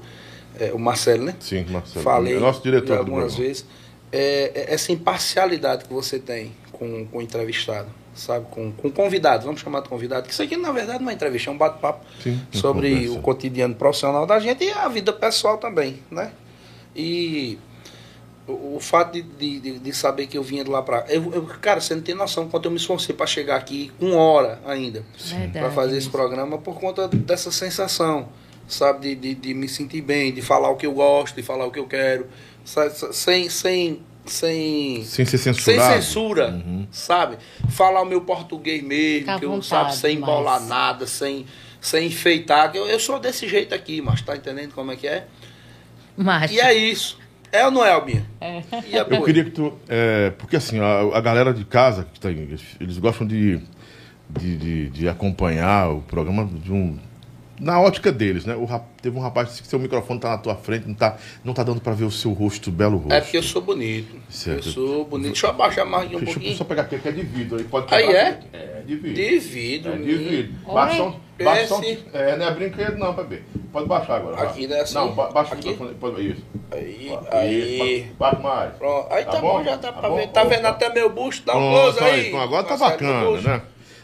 é, 0.59 0.71
o 0.71 0.77
Marcelo, 0.77 1.23
né? 1.23 1.35
Sim, 1.39 1.65
Marcelo. 1.67 2.03
Falei 2.03 2.35
É 2.35 2.39
nosso 2.39 2.61
diretor 2.61 2.99
algumas 2.99 3.33
vezes. 3.33 3.65
Essa 4.11 4.91
imparcialidade 4.91 5.85
que 5.85 5.93
você 5.93 6.19
tem 6.19 6.51
com, 6.71 7.07
com 7.07 7.17
o 7.17 7.21
entrevistado, 7.23 7.89
sabe? 8.13 8.45
Com, 8.51 8.71
com 8.71 8.89
convidado, 8.91 9.45
vamos 9.45 9.61
chamar 9.61 9.81
de 9.81 9.89
convidado. 9.89 10.27
Que 10.27 10.33
isso 10.33 10.41
aqui, 10.43 10.55
na 10.57 10.71
verdade, 10.71 11.03
não 11.03 11.09
é 11.09 11.13
entrevista, 11.13 11.49
é 11.49 11.53
um 11.53 11.57
bate-papo 11.57 12.05
sobre 12.51 12.91
conversa. 12.91 13.13
o 13.13 13.21
cotidiano 13.21 13.75
profissional 13.75 14.25
da 14.25 14.39
gente 14.39 14.63
e 14.63 14.71
a 14.71 14.87
vida 14.87 15.11
pessoal 15.13 15.57
também, 15.57 15.99
né? 16.11 16.31
E 16.95 17.57
o, 18.47 18.75
o 18.75 18.79
fato 18.79 19.13
de, 19.13 19.59
de, 19.59 19.79
de- 19.79 19.93
saber 19.93 20.27
que 20.27 20.37
eu 20.37 20.43
vinha 20.43 20.63
de 20.63 20.69
lá 20.69 20.81
pra. 20.81 21.05
Eu, 21.09 21.31
eu, 21.33 21.43
cara, 21.61 21.79
você 21.81 21.95
não 21.95 22.01
tem 22.01 22.13
noção 22.13 22.47
quanto 22.49 22.65
eu 22.65 22.71
me 22.71 22.77
esforcei 22.77 23.15
para 23.15 23.25
chegar 23.25 23.55
aqui 23.55 23.91
com 23.99 24.11
hora 24.13 24.59
ainda 24.65 25.03
para 25.59 25.71
fazer 25.71 25.97
esse 25.97 26.09
programa 26.09 26.57
por 26.57 26.79
conta 26.79 27.07
dessa 27.07 27.51
sensação, 27.51 28.27
sabe? 28.67 29.15
De, 29.15 29.15
de, 29.15 29.35
de 29.35 29.53
me 29.53 29.67
sentir 29.67 30.01
bem, 30.01 30.31
de 30.33 30.41
falar 30.41 30.69
o 30.69 30.75
que 30.75 30.85
eu 30.85 30.93
gosto, 30.93 31.35
de 31.35 31.41
falar 31.43 31.65
o 31.65 31.71
que 31.71 31.79
eu 31.79 31.87
quero, 31.87 32.27
sabe? 32.65 32.91
sem, 33.13 33.49
sem, 33.49 34.01
sem, 34.25 35.03
Sem 35.03 35.25
ser 35.25 35.37
sem 35.37 35.53
censurado. 35.53 35.93
censura, 36.01 36.49
Uhum. 36.49 36.87
sabe? 36.91 37.37
Falar 37.69 38.01
o 38.01 38.05
meu 38.05 38.21
português 38.21 38.81
mesmo, 38.83 39.37
que 39.39 39.45
eu, 39.45 39.49
vontade, 39.51 39.65
sabe, 39.67 39.95
sem 39.95 40.17
mas- 40.19 40.29
embolar 40.29 40.61
nada, 40.61 41.05
sem, 41.07 41.45
sem 41.81 42.07
enfeitar. 42.07 42.71
que 42.71 42.77
Eu, 42.77 42.87
eu 42.87 42.99
sou 42.99 43.19
desse 43.19 43.47
jeito 43.47 43.73
aqui, 43.75 44.01
mas 44.01 44.21
tá 44.21 44.35
entendendo 44.35 44.73
como 44.73 44.91
é 44.91 44.95
que 44.95 45.07
é? 45.07 45.27
Mas, 46.15 46.51
E 46.51 46.59
é 46.59 46.73
isso. 46.73 47.17
É 47.51 47.65
ou 47.65 47.71
não 47.71 47.85
é, 47.85 47.91
Albinha? 47.91 48.25
É. 48.41 48.63
Eu 48.91 49.23
queria 49.23 49.43
que 49.43 49.51
tu. 49.51 49.73
é, 49.87 50.31
porque 50.31 50.55
assim, 50.55 50.79
a, 50.79 51.01
a 51.17 51.21
galera 51.21 51.53
de 51.53 51.63
casa, 51.65 52.07
que 52.11 52.19
tá, 52.19 52.29
eles 52.31 52.97
gostam 52.97 53.27
de, 53.27 53.59
de, 54.27 54.57
de, 54.57 54.89
de 54.89 55.07
acompanhar 55.09 55.91
o 55.91 56.01
programa 56.01 56.45
de 56.45 56.71
um. 56.71 56.97
Na 57.59 57.79
ótica 57.79 58.11
deles, 58.11 58.45
né? 58.45 58.55
O 58.55 58.65
rap- 58.65 58.83
teve 59.01 59.15
um 59.17 59.21
rapaz 59.21 59.45
que 59.47 59.51
disse 59.51 59.61
que 59.63 59.67
seu 59.69 59.77
microfone 59.77 60.19
tá 60.19 60.29
na 60.31 60.37
tua 60.39 60.55
frente, 60.55 60.87
não 60.87 60.95
tá, 60.95 61.17
não 61.43 61.53
tá 61.53 61.61
dando 61.63 61.79
pra 61.79 61.93
ver 61.93 62.05
o 62.05 62.11
seu 62.11 62.31
rosto, 62.33 62.71
belo 62.71 62.97
rosto. 62.97 63.13
É 63.13 63.21
porque 63.21 63.37
eu 63.37 63.43
sou 63.43 63.61
bonito. 63.61 64.15
Certo. 64.27 64.67
Eu 64.67 64.71
sou 64.73 65.05
bonito. 65.05 65.27
Deixa 65.33 65.45
eu 65.47 65.49
abaixar 65.51 65.85
mais 65.85 66.05
aqui 66.07 66.15
um 66.15 66.19
Deixa 66.19 66.31
eu 66.31 66.33
pouquinho. 66.35 66.57
só 66.57 66.63
pegar 66.63 66.81
aqui, 66.83 66.97
que 66.97 67.07
é 67.07 67.11
de 67.11 67.21
vidro. 67.21 67.57
Aí 67.57 67.63
pode 67.65 67.93
Aí 67.93 68.05
quebrar. 68.07 68.19
é? 68.21 68.39
É, 68.53 68.81
de 68.85 68.95
vidro. 68.95 69.13
De 69.13 69.39
vidro. 69.39 69.93
É 69.93 69.97
de 69.97 70.15
vidro. 70.15 70.53
Baixa 70.73 71.03
um, 71.03 71.13
baixa 71.43 71.75
um, 71.75 71.83
é, 72.13 72.35
não 72.37 72.45
é 72.47 72.51
brinquedo 72.55 72.97
não, 72.97 73.13
bebê. 73.13 73.43
Pode 73.71 73.87
baixar 73.87 74.15
agora. 74.17 74.41
Aqui, 74.41 74.65
né, 74.67 74.81
assim? 74.81 74.95
Não, 74.95 75.13
ba- 75.13 75.29
baixa 75.31 75.53
Aqui? 75.53 75.67
o 75.67 75.71
microfone. 75.71 75.97
Pode, 75.99 76.27
isso. 76.31 76.43
Aí, 76.71 77.07
Isso, 77.07 77.19
aí. 77.31 78.11
ba- 78.17 78.31
Baixa 78.31 78.39
mais. 78.47 78.73
Pronto. 78.77 79.13
Aí 79.13 79.25
tá, 79.25 79.31
Tá 79.31 79.41
bom, 79.41 79.57
bom? 79.59 79.63
já 79.63 79.75
dá 79.75 79.91
Tá 79.91 79.93
pra 79.93 80.09
bom? 80.09 80.15
ver. 80.15 80.27
Tá 80.29 80.43
vendo 80.43 80.59
Opa. 80.61 80.69
até 80.69 80.89
meu 80.93 81.09
busto? 81.11 81.45
Dá 81.45 81.55
um 81.55 81.69
close 81.71 81.99
aí. 82.03 82.27
Então 82.29 82.41
agora 82.41 82.63
tá 82.63 82.77
bacana, 82.77 83.41
né? 83.41 83.61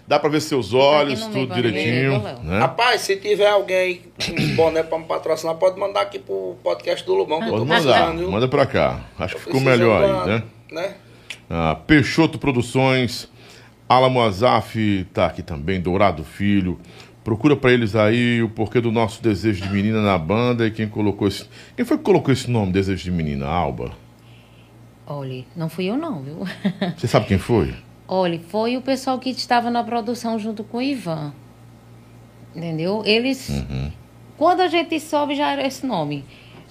Dá 0.09 0.17
pra 0.17 0.27
ver 0.27 0.41
seus 0.41 0.73
olhos, 0.73 1.19
Tá 1.19 1.27
no 1.27 1.33
tudo 1.33 1.53
direitinho. 1.53 2.19
Né? 2.43 2.57
Rapaz, 2.59 3.01
se 3.01 3.15
tiver 3.17 3.47
alguém 3.47 4.01
com 4.25 4.41
um 4.41 4.55
boné 4.55 4.81
pra 4.81 4.97
me 4.97 5.05
patrocinar, 5.05 5.53
pode 5.53 5.79
mandar 5.79 6.01
aqui 6.01 6.17
pro 6.17 6.55
podcast 6.63 7.05
do 7.05 7.13
Lobão, 7.13 7.37
que 7.39 7.45
eu 7.45 7.51
tô 7.51 7.57
Pode 7.57 7.69
mandar, 7.69 8.15
viu? 8.15 8.31
manda 8.31 8.47
pra 8.47 8.65
cá. 8.65 9.01
Acho 9.19 9.35
que 9.35 9.41
ficou 9.43 9.61
melhor 9.61 10.03
aí, 10.25 10.27
né? 10.29 10.43
né? 10.71 10.95
Ah, 11.47 11.77
Peixoto 11.85 12.39
Produções, 12.39 13.29
Alamo 13.87 14.19
Azaf 14.19 15.05
tá 15.13 15.27
aqui 15.27 15.43
também, 15.43 15.79
Dourado 15.79 16.23
Filho. 16.23 16.79
Procura 17.23 17.55
pra 17.55 17.71
eles 17.71 17.95
aí 17.95 18.41
o 18.41 18.49
porquê 18.49 18.81
do 18.81 18.91
nosso 18.91 19.21
desejo 19.21 19.61
de 19.61 19.69
menina 19.71 20.01
na 20.01 20.17
banda 20.17 20.65
e 20.65 20.71
quem 20.71 20.87
colocou 20.89 21.27
esse. 21.27 21.45
Quem 21.75 21.85
foi 21.85 21.97
que 21.99 22.03
colocou 22.03 22.33
esse 22.33 22.49
nome, 22.49 22.71
Desejo 22.71 23.03
de 23.03 23.11
Menina? 23.11 23.45
Alba. 23.45 23.91
olha, 25.05 25.45
não 25.55 25.69
fui 25.69 25.85
eu 25.85 25.97
não, 25.97 26.23
viu? 26.23 26.39
Você 26.97 27.07
sabe 27.07 27.27
quem 27.27 27.37
foi? 27.37 27.75
Olha, 28.11 28.39
foi 28.49 28.75
o 28.75 28.81
pessoal 28.81 29.19
que 29.19 29.29
estava 29.29 29.69
na 29.69 29.83
produção 29.83 30.39
junto 30.39 30.63
com 30.63 30.77
o 30.77 30.81
Ivan. 30.81 31.31
Entendeu? 32.55 33.03
Eles. 33.05 33.47
Uhum. 33.49 33.91
Quando 34.35 34.61
a 34.61 34.67
gente 34.67 34.99
soube, 34.99 35.35
já 35.35 35.51
era 35.51 35.65
esse 35.67 35.85
nome. 35.85 36.25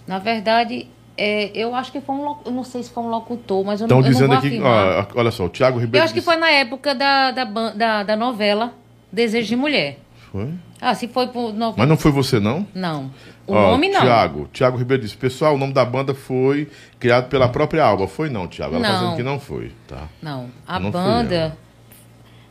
Na 0.06 0.18
verdade, 0.18 0.88
é, 1.16 1.50
eu 1.54 1.74
acho 1.74 1.92
que 1.92 2.00
foi 2.00 2.16
um. 2.16 2.36
Eu 2.44 2.50
não 2.50 2.64
sei 2.64 2.82
se 2.82 2.90
foi 2.90 3.04
um 3.04 3.08
locutor, 3.08 3.64
mas 3.64 3.80
eu 3.80 3.84
Estão 3.86 4.00
não, 4.00 4.06
eu 4.06 4.10
não 4.10 4.12
dizendo 4.12 4.28
vou 4.60 4.68
aqui, 4.72 5.06
ó, 5.14 5.20
olha 5.20 5.30
só, 5.30 5.44
o 5.44 5.48
Thiago 5.48 5.78
Ribeiro. 5.78 5.98
Eu 5.98 6.04
acho 6.04 6.12
que 6.12 6.18
disse- 6.20 6.30
foi 6.32 6.36
na 6.40 6.50
época 6.50 6.94
da, 6.94 7.30
da, 7.30 7.44
da, 7.44 8.02
da 8.02 8.16
novela 8.16 8.74
Desejo 9.12 9.46
de 9.48 9.56
Mulher. 9.56 9.98
Foi? 10.32 10.48
Ah, 10.80 10.94
se 10.94 11.06
foi 11.06 11.28
por. 11.28 11.52
No... 11.52 11.72
Mas 11.76 11.88
não 11.88 11.96
foi 11.96 12.10
você, 12.10 12.40
não? 12.40 12.66
Não. 12.74 13.10
O 13.48 13.54
Ó, 13.54 13.70
nome 13.72 13.88
não. 13.88 14.00
Tiago, 14.02 14.48
Tiago 14.52 14.76
Ribeiro 14.76 15.02
disse, 15.02 15.16
pessoal, 15.16 15.54
o 15.54 15.58
nome 15.58 15.72
da 15.72 15.84
banda 15.84 16.14
foi 16.14 16.68
criado 17.00 17.28
pela 17.28 17.48
própria 17.48 17.82
Alba. 17.82 18.06
Foi 18.06 18.28
não, 18.28 18.46
Tiago. 18.46 18.74
Ela 18.76 18.84
tá 18.84 18.92
Não. 18.92 18.98
dizendo 19.00 19.16
que 19.16 19.22
não 19.22 19.40
foi, 19.40 19.72
tá? 19.86 20.06
Não. 20.22 20.50
A 20.66 20.78
Não 20.78 20.90
banda. 20.90 21.56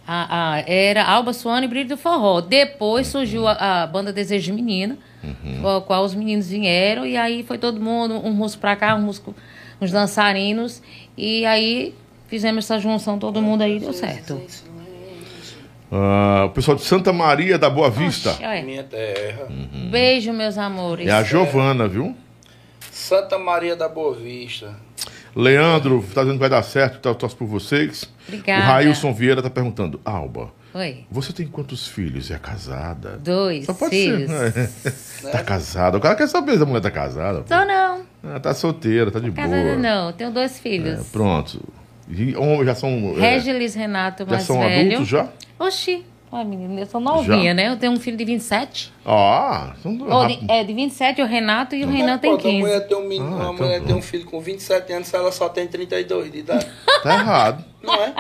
A, 0.08 0.54
a- 0.56 0.60
era 0.62 1.04
Alba 1.04 1.34
Suana 1.34 1.66
e 1.66 1.70
Brilho 1.70 1.90
do 1.90 1.98
Forró. 1.98 2.40
Depois 2.42 3.08
surgiu 3.08 3.48
a, 3.48 3.84
a 3.84 3.88
banda 3.88 4.12
Desejo 4.14 4.46
de 4.46 4.54
Menina, 4.54 4.98
Uhum. 5.24 5.62
com 5.62 5.68
a 5.76 5.82
qual 5.82 6.06
os 6.06 6.16
meninos 6.16 6.48
vieram, 6.50 7.06
e 7.06 7.18
aí 7.18 7.44
foi 7.44 7.58
todo 7.58 7.80
mundo, 7.82 8.16
um 8.26 8.32
músico 8.32 8.62
pra 8.62 8.76
cá, 8.76 8.96
um 8.96 9.02
músico, 9.02 9.36
uns 9.82 9.92
dançarinos, 9.92 10.82
e 11.18 11.44
aí 11.46 11.94
fizemos 12.28 12.64
essa 12.66 12.80
junção, 12.80 13.18
todo 13.20 13.42
mundo 13.42 13.64
aí 13.64 13.80
deu 13.80 13.92
certo. 13.94 14.40
Ah, 15.92 16.44
o 16.46 16.50
pessoal 16.50 16.76
de 16.76 16.84
Santa 16.84 17.14
Maria 17.14 17.58
da 17.58 17.70
Boa 17.70 17.90
Vista. 17.90 18.32
Oxe, 18.32 18.44
olha. 18.46 18.64
Minha 18.64 18.84
terra. 18.84 19.48
Beijo, 19.90 20.34
meus 20.34 20.58
amores. 20.58 21.08
É 21.08 21.12
a 21.12 21.24
Giovana, 21.24 21.88
viu? 21.88 22.16
Santa 22.92 23.38
Maria 23.38 23.76
da 23.76 23.88
Boa 23.88 24.14
Vista. 24.16 24.76
Leandro, 25.36 26.04
tá 26.14 26.22
dizendo 26.22 26.34
que 26.36 26.40
vai 26.40 26.50
dar 26.50 26.64
certo, 26.64 27.00
tá, 27.00 27.14
torço 27.14 27.38
por 27.38 27.46
vocês. 27.48 28.12
Obrigada. 28.28 28.64
O 28.64 28.66
Railson 28.68 29.14
Vieira 29.14 29.42
tá 29.42 29.50
perguntando, 29.52 30.02
Alba, 30.04 30.50
Oi. 30.74 31.06
você 31.12 31.32
tem 31.32 31.46
quantos 31.48 31.88
filhos? 31.88 32.32
É 32.32 32.40
casada? 32.40 33.20
Dois 33.24 33.66
Só 33.66 33.74
pode 33.76 33.92
filhos. 33.92 34.32
ser. 34.32 34.56
né? 34.56 34.70
tá 35.32 35.44
casada. 35.44 35.98
O 35.98 36.02
cara 36.02 36.16
quer 36.16 36.28
saber 36.28 36.58
se 36.58 36.64
a 36.64 36.66
mulher 36.66 36.82
tá 36.82 36.90
casada. 36.90 37.42
pô. 37.42 37.48
Só 37.48 37.64
não. 37.66 38.02
Ah, 38.24 38.40
tá 38.40 38.52
solteira, 38.54 39.12
tá 39.12 39.20
de 39.20 39.30
Casada 39.32 39.62
boa. 39.62 39.76
não. 39.76 40.12
Tenho 40.12 40.32
dois 40.32 40.58
É, 40.58 40.60
filhos. 40.60 41.08
pronto. 41.10 41.62
Homem 42.38 42.66
já 42.66 42.76
são. 42.76 42.90
é, 43.18 43.34
Regilis 43.34 43.76
Renato, 43.76 44.24
já 44.26 44.32
mais 44.32 44.44
são 44.44 44.60
velho. 44.60 44.88
adultos 44.88 45.08
já? 45.08 45.28
Oxi. 45.60 46.06
Ai, 46.30 46.44
menina, 46.44 46.82
eu 46.82 46.86
sou 46.86 47.00
novinha, 47.00 47.54
né? 47.54 47.70
Eu 47.70 47.78
tenho 47.78 47.94
um 47.94 48.00
filho 48.00 48.18
de 48.18 48.26
27. 48.26 48.92
Ah, 49.06 49.74
são 49.82 49.96
dois. 49.96 50.38
De, 50.40 50.52
é, 50.52 50.62
de 50.64 50.74
27 50.74 51.22
o 51.22 51.26
Renato 51.26 51.74
e 51.74 51.86
o 51.86 51.88
Renan 51.90 52.18
tem 52.18 52.32
Pô, 52.32 52.36
Uma 52.36 52.42
15. 52.44 52.58
mulher 52.60 52.80
tem 52.88 52.98
um, 52.98 53.08
menino, 53.08 53.26
Ah, 53.28 53.36
uma 53.36 53.54
então 53.54 53.66
mulher 53.66 53.82
tem 53.84 53.96
um 53.96 54.02
filho 54.02 54.26
com 54.26 54.42
27 54.42 54.92
anos, 54.92 55.14
ela 55.14 55.32
só 55.32 55.48
tem 55.48 55.66
32 55.68 56.30
de 56.32 56.40
idade. 56.40 56.68
Tá 57.02 57.14
errado. 57.14 57.64
Não 57.82 57.94
é? 57.96 58.14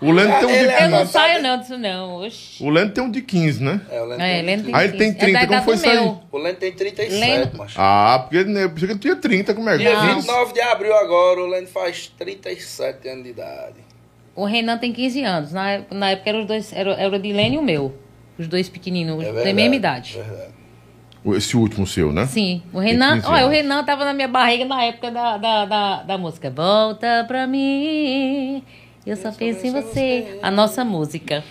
O 0.00 0.12
Leno 0.12 0.32
tem 0.38 0.44
um 0.44 0.48
de 0.52 0.54
é 0.68 0.84
Eu 0.84 0.90
não 0.90 0.98
15. 1.00 1.12
saio 1.12 1.42
não 1.42 1.58
disso 1.58 1.76
não. 1.78 2.14
Oxi. 2.24 2.62
O 2.64 2.70
Leno 2.70 2.90
tem 2.92 3.02
um 3.04 3.10
de 3.10 3.20
15, 3.20 3.62
né? 3.62 3.80
É, 3.90 4.00
o 4.00 4.04
Leno 4.04 4.22
É, 4.22 4.42
tem, 4.42 4.48
ele 4.52 4.62
tem 4.62 4.74
Ah, 4.74 4.84
ele 4.84 4.92
tem 4.96 5.12
15. 5.12 5.18
30, 5.18 5.38
é 5.38 5.46
da 5.46 5.46
como 5.46 5.52
idade 5.52 5.64
foi 5.64 5.76
do 5.76 5.98
aí? 5.98 6.04
meu. 6.06 6.20
o 6.30 6.38
Leno 6.38 6.56
tem 6.56 6.72
37, 6.72 7.20
Leno- 7.20 7.50
macho. 7.58 7.74
Ah, 7.80 8.18
porque 8.22 8.36
ele, 8.36 8.62
eu 8.62 8.70
pensei 8.70 8.86
que 8.86 8.92
ele 8.92 9.00
tinha 9.00 9.16
30, 9.16 9.54
como 9.54 9.68
é 9.68 9.72
que 9.72 9.78
Dia 9.78 9.90
é? 9.90 10.14
29 10.14 10.52
de 10.52 10.60
abril 10.60 10.94
agora, 10.96 11.40
o 11.40 11.46
Leno 11.46 11.66
faz 11.66 12.06
37 12.16 13.08
anos 13.08 13.24
de 13.24 13.30
idade. 13.30 13.76
O 14.36 14.44
Renan 14.44 14.78
tem 14.78 14.92
15 14.92 15.22
anos. 15.24 15.52
Na, 15.52 15.70
época- 15.72 15.94
na 15.96 16.10
época 16.10 16.30
eram 16.30 16.40
os 16.42 16.46
dois, 16.46 16.72
era, 16.72 16.92
era 16.92 17.16
o 17.16 17.18
Dilene 17.18 17.56
e 17.56 17.58
o 17.58 17.62
meu. 17.62 17.92
Os 18.38 18.46
dois 18.46 18.68
pequeninos, 18.68 19.16
É 19.20 19.24
têm 19.24 19.32
verdade, 19.34 19.50
a 19.50 19.54
mesma 19.54 19.74
idade. 19.74 20.14
Verdade. 20.14 20.58
Esse 21.36 21.56
último 21.56 21.84
seu, 21.88 22.12
né? 22.12 22.24
Sim, 22.26 22.62
o 22.72 22.78
Renan, 22.78 23.16
15 23.16 23.26
olha, 23.26 23.42
o 23.42 23.46
anos. 23.46 23.52
Renan 23.56 23.84
tava 23.84 24.04
na 24.04 24.14
minha 24.14 24.28
barriga 24.28 24.64
na 24.64 24.84
época 24.84 25.10
da, 25.10 25.36
da, 25.36 25.64
da, 25.64 26.02
da 26.04 26.16
música. 26.18 26.48
Volta 26.48 27.24
pra 27.26 27.48
mim, 27.48 28.62
eu 29.10 29.16
só 29.16 29.32
penso 29.32 29.66
em 29.66 29.72
você. 29.72 30.38
A 30.42 30.50
nossa 30.50 30.84
música. 30.84 31.44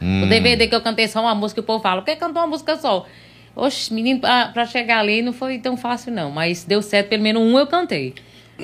Hum. 0.00 0.24
O 0.24 0.28
DVD 0.28 0.66
que 0.66 0.74
eu 0.74 0.80
cantei 0.80 1.06
só 1.08 1.20
uma 1.20 1.34
música, 1.34 1.60
o 1.60 1.64
povo 1.64 1.82
fala, 1.82 2.00
por 2.00 2.06
que 2.06 2.16
cantou 2.16 2.42
uma 2.42 2.48
música 2.48 2.76
só? 2.76 3.06
Oxe, 3.54 3.92
menino, 3.92 4.20
pra, 4.20 4.48
pra 4.48 4.64
chegar 4.64 5.00
ali 5.00 5.22
não 5.22 5.32
foi 5.32 5.58
tão 5.58 5.76
fácil 5.76 6.12
não, 6.12 6.30
mas 6.30 6.64
deu 6.64 6.80
certo, 6.80 7.08
pelo 7.08 7.22
menos 7.22 7.42
um 7.42 7.58
eu 7.58 7.66
cantei. 7.66 8.14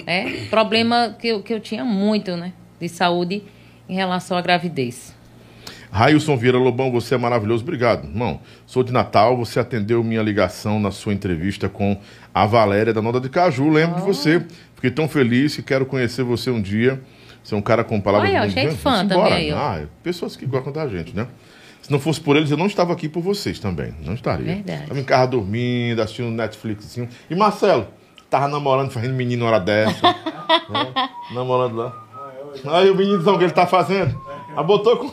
Né? 0.07 0.47
Problema 0.49 1.15
que 1.19 1.29
eu, 1.29 1.43
que 1.43 1.53
eu 1.53 1.61
tinha 1.61 1.85
muito, 1.85 2.37
né? 2.37 2.53
De 2.81 2.89
saúde 2.89 3.43
em 3.89 3.95
relação 3.95 4.37
à 4.37 4.41
gravidez. 4.41 5.15
Railson 5.91 6.37
Vieira 6.37 6.59
Lobão, 6.59 6.91
você 6.91 7.15
é 7.15 7.19
maravilhoso. 7.19 7.63
Obrigado, 7.63 8.07
irmão. 8.07 8.41
Sou 8.67 8.83
de 8.83 8.93
Natal, 8.93 9.37
você 9.37 9.59
atendeu 9.59 10.05
minha 10.05 10.23
ligação 10.23 10.79
na 10.79 10.91
sua 10.91 11.15
entrevista 11.15 11.69
com 11.69 11.99
a 12.35 12.45
Valéria 12.45 12.93
da 12.93 13.01
Nota 13.01 13.21
de 13.21 13.31
Caju. 13.31 13.71
Lembro 13.71 13.97
de 13.97 14.03
você. 14.03 14.45
Fiquei 14.75 14.91
tão 14.91 15.09
feliz 15.09 15.57
que 15.57 15.63
quero 15.63 15.87
conhecer 15.87 16.23
você 16.23 16.51
um 16.51 16.61
dia. 16.61 17.01
Você 17.47 17.55
é 17.55 17.59
um 17.59 17.63
cara 17.63 17.85
com 17.85 18.01
palavras 18.01 18.29
Olha, 18.29 18.41
muito 18.41 18.55
cheio 18.55 18.71
de 18.71 18.77
Vamos 18.77 18.83
fã 18.99 19.05
embora. 19.05 19.31
também 19.31 19.53
aí. 19.53 19.53
Ah, 19.53 19.87
pessoas 20.03 20.35
que 20.35 20.45
gostam 20.45 20.73
da 20.73 20.89
gente, 20.89 21.15
né? 21.15 21.29
Se 21.81 21.93
não 21.93 22.01
fosse 22.01 22.21
por 22.21 22.35
eles, 22.35 22.51
eu 22.51 22.57
não 22.57 22.67
estava 22.67 22.93
aqui 22.93 23.09
por 23.09 23.23
vocês 23.23 23.61
também. 23.61 23.95
Não 24.05 24.15
estaria. 24.15 24.57
Verdade. 24.57 24.83
Estava 24.83 24.99
em 24.99 25.05
casa 25.05 25.29
dormindo, 25.29 26.03
assistindo 26.03 26.29
Netflix. 26.33 26.99
E 27.31 27.35
Marcelo, 27.37 27.87
tava 28.29 28.49
namorando, 28.49 28.91
fazendo 28.91 29.15
menino 29.15 29.47
hora 29.47 29.61
dessa. 29.61 30.09
né? 30.09 30.93
Namorando 31.33 31.77
lá. 31.77 32.05
Aí 32.65 32.91
o 32.91 32.97
meninozão 32.97 33.39
que 33.39 33.45
ele 33.45 33.53
tá 33.53 33.65
fazendo. 33.65 34.21
Ah, 34.57 34.65
botou 34.65 34.97
com. 34.97 35.13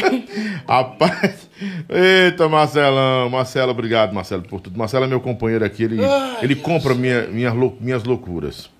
Rapaz, 0.66 1.46
Eita, 1.90 2.48
Marcelão. 2.48 3.28
Marcelo, 3.28 3.72
obrigado, 3.72 4.14
Marcelo, 4.14 4.44
por 4.44 4.62
tudo. 4.62 4.78
Marcelo 4.78 5.04
é 5.04 5.08
meu 5.08 5.20
companheiro 5.20 5.62
aqui. 5.62 5.82
Ele, 5.82 5.98
ele 6.40 6.56
compra 6.56 6.94
minha, 6.94 7.26
minha, 7.26 7.52
minhas 7.78 8.02
loucuras. 8.04 8.70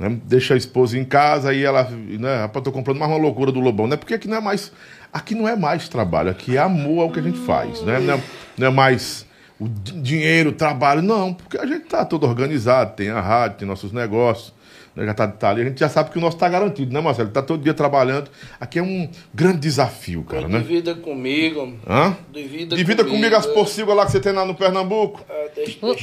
Né? 0.00 0.18
Deixa 0.24 0.54
a 0.54 0.56
esposa 0.56 0.98
em 0.98 1.04
casa 1.04 1.52
e 1.52 1.62
ela, 1.62 1.88
né? 1.90 2.40
Rapaz, 2.40 2.64
tô 2.64 2.72
comprando 2.72 2.98
mais 2.98 3.12
uma 3.12 3.18
loucura 3.18 3.52
do 3.52 3.60
Lobão, 3.60 3.86
né? 3.86 3.96
Porque 3.96 4.14
aqui 4.14 4.26
não 4.26 4.38
é 4.38 4.40
mais. 4.40 4.72
Aqui 5.12 5.34
não 5.34 5.46
é 5.46 5.54
mais 5.54 5.88
trabalho, 5.88 6.30
aqui 6.30 6.56
é 6.56 6.60
amor 6.60 7.02
ao 7.02 7.10
que 7.10 7.18
a 7.18 7.22
gente 7.22 7.38
faz, 7.40 7.82
né? 7.82 7.98
Não 7.98 8.14
é, 8.14 8.20
não 8.56 8.66
é 8.68 8.70
mais 8.70 9.26
o 9.58 9.68
di- 9.68 10.00
dinheiro, 10.00 10.52
trabalho, 10.52 11.02
não, 11.02 11.34
porque 11.34 11.58
a 11.58 11.66
gente 11.66 11.84
tá 11.86 12.04
todo 12.04 12.26
organizado, 12.26 12.94
tem 12.96 13.10
a 13.10 13.20
rádio, 13.20 13.58
tem 13.58 13.68
nossos 13.68 13.92
negócios? 13.92 14.54
Já 14.96 15.14
tá, 15.14 15.28
tá 15.28 15.50
ali, 15.50 15.62
a 15.62 15.64
gente 15.64 15.78
já 15.78 15.88
sabe 15.88 16.10
que 16.10 16.18
o 16.18 16.20
nosso 16.20 16.36
tá 16.36 16.48
garantido, 16.48 16.92
né, 16.92 17.00
Marcelo? 17.00 17.30
Tá 17.30 17.42
todo 17.42 17.62
dia 17.62 17.72
trabalhando. 17.72 18.30
Aqui 18.60 18.78
é 18.78 18.82
um 18.82 19.08
grande 19.32 19.58
desafio, 19.58 20.22
cara, 20.24 20.48
né? 20.48 20.58
Divida 20.58 20.94
comigo. 20.94 21.74
Hã? 21.88 22.16
Divida, 22.32 22.76
Divida 22.76 23.04
comigo 23.04 23.34
as 23.34 23.46
é. 23.46 23.52
porcilgas 23.52 23.96
lá 23.96 24.04
que 24.06 24.12
você 24.12 24.20
tem 24.20 24.32
lá 24.32 24.44
no 24.44 24.54
Pernambuco. 24.54 25.24
É, 25.28 25.62
As, 25.62 25.74
por, 25.74 25.96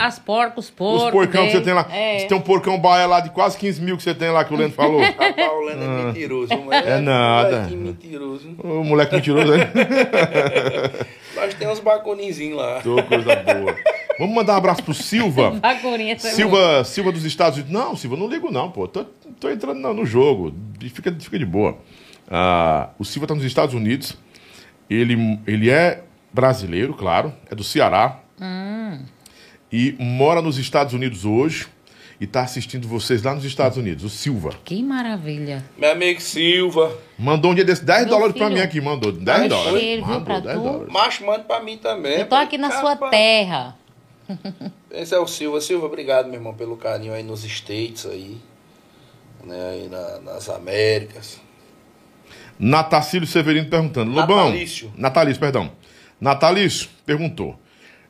as 0.00 0.18
porcos, 0.18 0.64
os 0.64 0.70
porcos. 0.70 1.04
Os 1.04 1.10
porcão 1.10 1.46
que 1.46 1.52
você 1.52 1.60
tem 1.60 1.72
lá. 1.72 1.86
É. 1.90 2.18
Você 2.20 2.26
tem 2.26 2.36
um 2.36 2.40
porcão 2.40 2.78
baia 2.78 3.06
lá 3.06 3.20
de 3.20 3.30
quase 3.30 3.56
15 3.58 3.80
mil 3.80 3.96
que 3.96 4.02
você 4.02 4.14
tem 4.14 4.30
lá, 4.30 4.44
que 4.44 4.52
o 4.52 4.56
Leno 4.56 4.72
falou. 4.72 5.00
Rapaz, 5.02 5.36
o 5.36 5.60
Leno 5.66 5.82
é 5.82 6.04
mentiroso. 6.04 6.50
mas 6.66 6.86
É 6.86 6.98
nada. 7.00 7.68
mentiroso. 7.70 8.54
o 8.58 8.84
moleque 8.84 9.14
mentiroso 9.14 9.52
aí. 9.52 9.60
Nós 11.36 11.54
temos 11.54 11.78
uns 11.78 11.84
baconinzinhos 11.84 12.58
lá. 12.58 12.80
Tô, 12.82 13.02
coisa 13.02 13.36
boa. 13.36 13.76
Vamos 14.20 14.34
mandar 14.34 14.52
um 14.52 14.56
abraço 14.58 14.82
pro 14.82 14.92
Silva. 14.92 15.58
Também. 15.80 16.18
Silva, 16.18 16.84
Silva 16.84 17.10
dos 17.10 17.24
Estados 17.24 17.58
Unidos. 17.58 17.72
Não, 17.72 17.96
Silva, 17.96 18.18
não 18.18 18.28
ligo 18.28 18.52
não, 18.52 18.70
pô. 18.70 18.86
Tô, 18.86 19.02
tô 19.40 19.48
entrando 19.48 19.80
no, 19.80 19.94
no 19.94 20.04
jogo. 20.04 20.54
Fica, 20.92 21.10
fica 21.18 21.38
de 21.38 21.46
boa. 21.46 21.78
Ah, 22.30 22.90
o 22.98 23.04
Silva 23.04 23.26
tá 23.26 23.34
nos 23.34 23.44
Estados 23.44 23.74
Unidos. 23.74 24.18
Ele, 24.90 25.40
ele 25.46 25.70
é 25.70 26.04
brasileiro, 26.32 26.92
claro. 26.92 27.32
É 27.50 27.54
do 27.54 27.64
Ceará. 27.64 28.20
E 29.72 29.96
mora 29.98 30.42
nos 30.42 30.58
Estados 30.58 30.92
Unidos 30.92 31.24
hoje. 31.24 31.66
E 32.20 32.26
tá 32.26 32.42
assistindo 32.42 32.86
vocês 32.86 33.22
lá 33.22 33.34
nos 33.34 33.46
Estados 33.46 33.78
Unidos. 33.78 34.04
O 34.04 34.10
Silva. 34.10 34.50
Que 34.62 34.82
maravilha. 34.82 35.64
Meu 35.78 35.92
amigo 35.92 36.20
Silva. 36.20 36.94
Mandou 37.18 37.52
um 37.52 37.54
dia 37.54 37.64
desse 37.64 37.82
10 37.82 38.00
Meu 38.02 38.08
dólares 38.10 38.36
pra 38.36 38.46
filho. 38.48 38.58
mim 38.58 38.62
aqui. 38.62 38.78
Mandou 38.82 39.10
10 39.10 39.40
Ai, 39.40 39.48
dólares. 39.48 39.80
cheiro, 39.80 40.04
viu, 40.04 40.12
Mandou 40.12 40.24
pra 40.26 40.40
10 40.40 40.58
tu? 40.58 40.62
dólares. 40.62 40.92
Macho, 40.92 41.24
manda 41.24 41.44
pra 41.44 41.62
mim 41.62 41.78
também. 41.78 42.18
Eu 42.18 42.28
tô 42.28 42.34
aqui 42.34 42.58
na 42.58 42.70
sua 42.72 42.94
terra. 42.94 43.74
Esse 44.90 45.14
é 45.14 45.18
o 45.18 45.26
Silva. 45.26 45.60
Silva, 45.60 45.86
obrigado, 45.86 46.26
meu 46.26 46.34
irmão, 46.34 46.54
pelo 46.54 46.76
carinho 46.76 47.12
aí 47.12 47.22
nos 47.22 47.44
States 47.44 48.06
aí. 48.06 48.36
Né, 49.44 49.70
aí 49.70 49.88
na- 49.88 50.20
nas 50.32 50.48
Américas. 50.50 51.40
Natacílio 52.58 53.26
Severino 53.26 53.68
perguntando. 53.70 54.10
Lobão. 54.12 54.36
Natalício. 54.46 54.92
Natalício, 54.96 55.40
perdão. 55.40 55.72
Natalício 56.20 56.88
perguntou. 57.06 57.58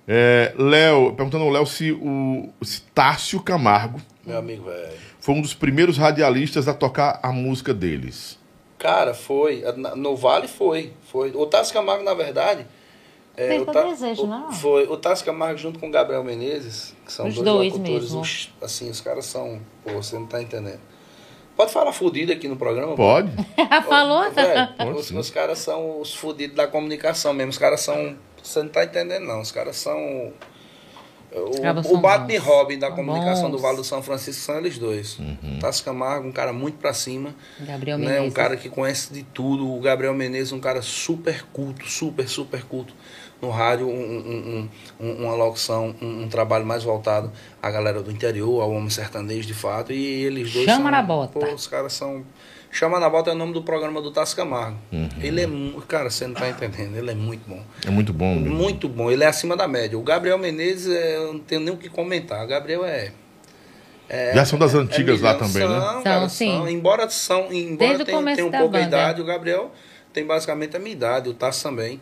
É, 0.09 0.53
Léo, 0.59 1.13
perguntando 1.15 1.45
ao 1.45 1.51
Léo 1.51 1.67
se 1.67 1.93
o 1.93 2.49
se 2.63 2.83
Tássio 2.93 3.41
Camargo 3.41 4.01
Meu 4.27 4.39
amigo, 4.39 4.65
velho. 4.65 4.93
foi 5.21 5.35
um 5.37 5.41
dos 5.43 5.55
primeiros 5.55 5.97
radialistas 5.99 6.67
a 6.67 6.75
tocar 6.75 7.21
a 7.23 7.31
música 7.31 7.73
deles. 7.73 8.37
Cara, 8.77 9.15
foi. 9.15 9.63
No 9.95 10.17
Vale 10.17 10.49
foi. 10.49 10.93
foi. 11.13 11.31
O 11.37 11.47
Tassi 11.47 11.73
Camargo, 11.73 12.03
na 12.03 12.15
verdade. 12.15 12.67
É, 13.43 13.61
o 13.61 13.65
pra 13.65 13.73
Ta- 13.75 13.83
desejo, 13.85 14.27
não? 14.27 14.53
Foi. 14.53 14.85
O 14.87 14.97
Tassi 14.97 15.25
Camargo 15.25 15.59
junto 15.59 15.79
com 15.79 15.89
o 15.89 15.91
Gabriel 15.91 16.23
Menezes, 16.25 16.95
que 17.05 17.13
são 17.13 17.27
Os 17.29 17.35
dois, 17.35 17.45
dois 17.47 17.73
locutores. 17.73 18.03
mesmo. 18.03 18.21
os- 18.21 18.51
assim, 18.63 18.91
os 18.91 19.01
caras 19.01 19.25
são. 19.27 19.61
Pô, 19.85 19.93
você 19.93 20.17
não 20.19 20.27
tá 20.27 20.41
entendendo. 20.43 20.81
Pode 21.57 21.73
falar 21.73 21.93
fudido 21.93 22.33
aqui 22.33 22.49
no 22.49 22.57
programa? 22.57 22.95
Pode? 22.97 23.31
Falou? 23.89 24.25
Pode 24.33 24.91
os, 24.99 25.11
os 25.11 25.31
caras 25.31 25.59
são 25.59 26.01
os 26.01 26.15
fudidos 26.15 26.57
da 26.57 26.67
comunicação 26.67 27.33
mesmo. 27.35 27.51
Os 27.51 27.59
caras 27.59 27.81
são. 27.81 28.17
Você 28.43 28.63
não 28.63 28.71
tá 28.71 28.85
entendendo, 28.85 29.27
não. 29.27 29.41
Os 29.41 29.53
caras 29.53 29.77
são. 29.77 30.33
O, 31.33 31.83
são 31.85 31.95
o 31.95 31.99
Batman 31.99 32.33
e. 32.33 32.37
Robin 32.39 32.79
da 32.79 32.91
comunicação 32.91 33.51
do. 33.51 33.59
Vale 33.59 33.77
do 33.77 33.85
São 33.85 34.03
Francisco 34.03 34.41
são 34.43 34.59
eles 34.59 34.79
dois. 34.79 35.19
Uhum. 35.19 35.59
Tassi 35.61 35.83
Camargo, 35.85 36.27
um 36.27 36.33
cara 36.33 36.53
muito 36.53 36.79
pra 36.79 36.93
cima. 36.93 37.35
Gabriel 37.61 37.99
né? 37.99 38.07
Menezes. 38.07 38.29
Um 38.29 38.31
cara 38.35 38.57
que 38.57 38.69
conhece 38.69 39.13
de 39.13 39.23
tudo. 39.23 39.71
O 39.73 39.79
Gabriel 39.81 40.13
Menezes, 40.15 40.53
um 40.53 40.59
cara 40.59 40.83
super 40.83 41.45
culto, 41.53 41.87
super, 41.89 42.29
super 42.29 42.65
culto. 42.65 42.95
No 43.43 43.49
rádio, 43.51 43.87
um, 43.89 43.91
um- 43.93 44.69
um- 45.01 45.07
um- 45.07 45.25
uma 45.25 45.35
locução, 45.35 45.95
um, 46.03 46.25
um 46.25 46.29
trabalho 46.29 46.67
mais 46.67 46.85
voltado 46.85 47.33
à 47.63 47.71
galera 47.71 48.03
do 48.03 48.11
interior, 48.11 48.61
ao 48.63 48.71
homem 48.71 48.91
sertanejo 48.91 49.47
de 49.47 49.55
fato. 49.55 49.93
E 49.93 50.25
eles 50.25 50.53
dois 50.53 50.67
Chama 50.67 50.83
são, 50.83 50.91
na 50.91 51.03
bota. 51.03 51.39
Pô, 51.39 51.47
os 51.55 51.67
caras 51.67 51.93
são. 51.95 52.23
Chama 52.73 53.01
na 53.01 53.09
bota 53.11 53.31
é 53.31 53.33
o 53.33 53.37
nome 53.37 53.53
do 53.53 53.63
programa 53.63 54.01
do 54.03 54.11
Tassi 54.13 54.37
Camargo. 54.37 54.77
Uhum. 54.93 55.09
Ele 55.21 55.41
é. 55.43 55.49
Cara, 55.89 56.09
você 56.11 56.27
não 56.27 56.35
tá 56.35 56.49
entendendo. 56.49 56.97
Ele 56.97 57.11
é 57.11 57.15
muito 57.15 57.43
bom. 57.49 57.63
É 57.87 57.91
muito 57.91 58.13
bom. 58.13 58.35
meu. 58.37 58.53
Muito 58.53 58.89
bom. 58.89 59.11
Ele 59.11 59.25
é 59.25 59.27
acima 59.27 59.57
da 59.57 59.67
média. 59.67 59.99
O 59.99 60.03
Gabriel 60.03 60.39
Menezes, 60.39 60.95
é, 60.95 61.17
eu 61.17 61.33
não 61.33 61.41
tenho 61.41 61.63
nem 61.63 61.73
o 61.75 61.77
que 61.79 61.89
comentar. 61.89 62.45
O 62.45 62.47
Gabriel 62.47 62.85
é. 62.85 63.11
é 64.09 64.35
Já 64.35 64.45
são 64.45 64.59
das 64.59 64.75
antigas 64.75 65.21
lá 65.21 65.33
milhão. 65.35 65.49
também, 65.49 65.69
né? 65.69 65.81
São, 65.81 65.93
São, 65.95 66.03
cara, 66.03 66.29
sim. 66.29 66.53
são. 66.59 66.69
Embora 66.69 67.09
são, 67.11 67.53
embora 67.53 68.05
tenham, 68.05 68.23
da 68.51 68.59
pouca 68.59 68.79
banda. 68.79 68.81
idade, 68.87 69.21
o 69.21 69.25
Gabriel 69.25 69.73
tem 70.13 70.25
basicamente 70.27 70.77
a 70.77 70.79
minha 70.79 70.93
idade, 70.93 71.29
o 71.29 71.35
Tassi 71.35 71.63
também. 71.63 72.01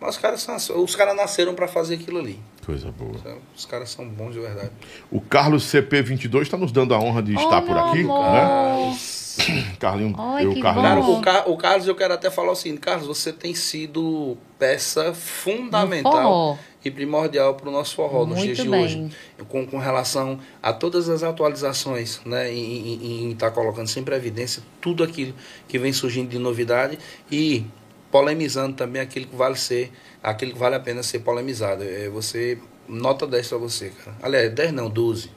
Mas 0.00 0.16
os 0.16 0.18
caras 0.20 0.40
são, 0.40 0.56
os 0.82 0.96
caras 0.96 1.14
nasceram 1.14 1.54
para 1.54 1.68
fazer 1.68 1.96
aquilo 1.96 2.18
ali. 2.18 2.40
Coisa 2.64 2.90
boa. 2.90 3.12
Os 3.54 3.66
caras 3.66 3.90
são 3.90 4.08
bons 4.08 4.32
de 4.32 4.40
verdade. 4.40 4.70
O 5.10 5.20
Carlos 5.20 5.64
CP22 5.70 6.42
está 6.42 6.56
nos 6.56 6.72
dando 6.72 6.94
a 6.94 6.98
honra 6.98 7.22
de 7.22 7.34
estar 7.34 7.58
Oh, 7.62 7.66
por 7.66 7.76
aqui. 7.76 8.00
amor. 8.00 8.24
Né? 8.32 8.96
Carlinho, 9.78 10.14
Ai, 10.18 10.44
eu, 10.46 10.52
que 10.54 10.60
Carlinho. 10.60 10.84
Cara, 10.88 11.00
bom. 11.00 11.18
o, 11.18 11.22
Car- 11.22 11.50
o 11.50 11.56
Carlos, 11.56 11.86
eu 11.86 11.94
quero 11.94 12.14
até 12.14 12.30
falar 12.30 12.52
o 12.52 12.56
seguinte, 12.56 12.80
Carlos, 12.80 13.06
você 13.06 13.32
tem 13.32 13.54
sido 13.54 14.36
peça 14.58 15.12
fundamental 15.14 16.58
e 16.84 16.90
primordial 16.90 17.54
para 17.54 17.68
o 17.68 17.72
nosso 17.72 17.94
forró 17.94 18.20
nos 18.26 18.38
Muito 18.38 18.44
dias 18.54 18.58
de 18.58 18.68
bem. 18.68 18.84
hoje. 18.84 19.10
Com, 19.48 19.66
com 19.66 19.78
relação 19.78 20.38
a 20.62 20.72
todas 20.72 21.08
as 21.08 21.22
atualizações, 21.22 22.20
né? 22.24 22.52
Em 22.52 23.30
estar 23.32 23.50
colocando 23.50 23.86
sempre 23.88 24.14
em 24.14 24.18
evidência 24.18 24.62
tudo 24.80 25.02
aquilo 25.04 25.34
que 25.68 25.78
vem 25.78 25.92
surgindo 25.92 26.28
de 26.30 26.38
novidade 26.38 26.98
e 27.30 27.64
polemizando 28.10 28.74
também 28.74 29.00
aquilo 29.00 29.26
que 29.26 29.36
vale 29.36 29.56
ser, 29.56 29.92
aquilo 30.22 30.52
que 30.52 30.58
vale 30.58 30.74
a 30.74 30.80
pena 30.80 31.02
ser 31.02 31.20
polemizado. 31.20 31.82
É 31.82 32.08
você, 32.08 32.58
nota 32.88 33.26
10 33.26 33.48
para 33.48 33.58
você, 33.58 33.90
cara. 33.90 34.16
Aliás, 34.22 34.52
10 34.52 34.72
não, 34.72 34.90
12. 34.90 35.30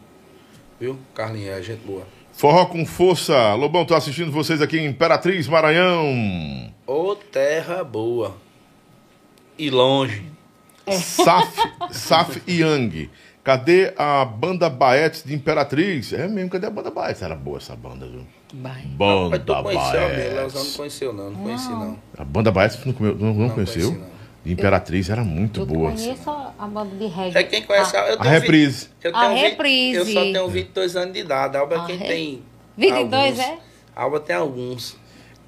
Viu? 0.79 0.97
Carlinhos, 1.13 1.57
é 1.57 1.61
gente 1.61 1.85
boa. 1.85 2.05
Forró 2.33 2.65
com 2.65 2.85
força. 2.85 3.53
Lobão, 3.53 3.85
tô 3.85 3.93
assistindo 3.93 4.31
vocês 4.31 4.61
aqui 4.61 4.79
em 4.79 4.87
Imperatriz, 4.87 5.47
Maranhão. 5.47 6.73
Ô 6.85 7.15
terra 7.15 7.83
boa. 7.83 8.35
E 9.57 9.69
longe. 9.69 10.25
Saf, 10.91 11.55
Saf 11.91 12.41
Yang. 12.51 13.09
Cadê 13.43 13.93
a 13.97 14.25
banda 14.25 14.69
Baetes 14.69 15.23
de 15.23 15.35
Imperatriz? 15.35 16.11
É 16.13 16.27
mesmo, 16.27 16.49
cadê 16.49 16.65
a 16.65 16.69
banda 16.69 16.89
Baetes? 16.89 17.21
Era 17.21 17.35
boa 17.35 17.57
essa 17.57 17.75
banda, 17.75 18.07
viu? 18.07 18.25
Vai. 18.53 18.83
Mas 19.29 19.39
tu 19.39 19.45
Banda 19.45 19.63
conheceu 19.63 20.05
a 20.05 20.09
minha, 20.09 20.27
Leozão 20.33 20.63
não 20.63 20.71
conheceu 20.73 21.13
não, 21.13 21.29
não 21.31 21.43
conheci 21.43 21.69
não. 21.69 21.97
A 22.17 22.23
banda 22.23 22.51
Baetes 22.51 22.85
não, 22.85 22.93
come- 22.93 23.13
não, 23.13 23.33
não 23.33 23.33
Não 23.33 23.49
conheceu? 23.49 23.87
conheci, 23.89 23.99
não. 23.99 24.13
De 24.45 24.51
Imperatriz 24.51 25.09
era 25.09 25.23
muito 25.23 25.61
Eu 25.61 25.65
boa. 25.65 25.91
conheço 25.91 26.29
a 26.59 26.67
banda 26.67 26.95
de 26.97 27.05
reggae. 27.07 27.37
É 27.37 27.43
quem 27.43 27.63
conhece 27.63 27.95
a, 27.97 28.09
eu 28.09 28.13
A 28.15 28.17
tenho 28.17 28.33
vi- 28.35 28.39
reprise. 28.41 28.89
eu 29.03 29.15
A 29.15 29.19
tenho 29.21 29.33
vi- 29.35 29.39
reprise. 29.41 29.97
Eu 29.97 30.05
só 30.05 30.21
tenho 30.21 30.47
22 30.49 30.95
anos 30.97 31.13
de 31.13 31.19
idade. 31.21 31.55
A 31.57 31.61
Alba 31.61 31.81
A 31.81 31.85
quem 31.85 31.95
re- 31.97 32.07
tem 32.07 32.41
22, 32.77 33.39
alguns. 33.39 33.39
é? 33.39 33.57
A 33.95 34.03
Alba 34.03 34.19
tem 34.19 34.35
alguns. 34.35 34.97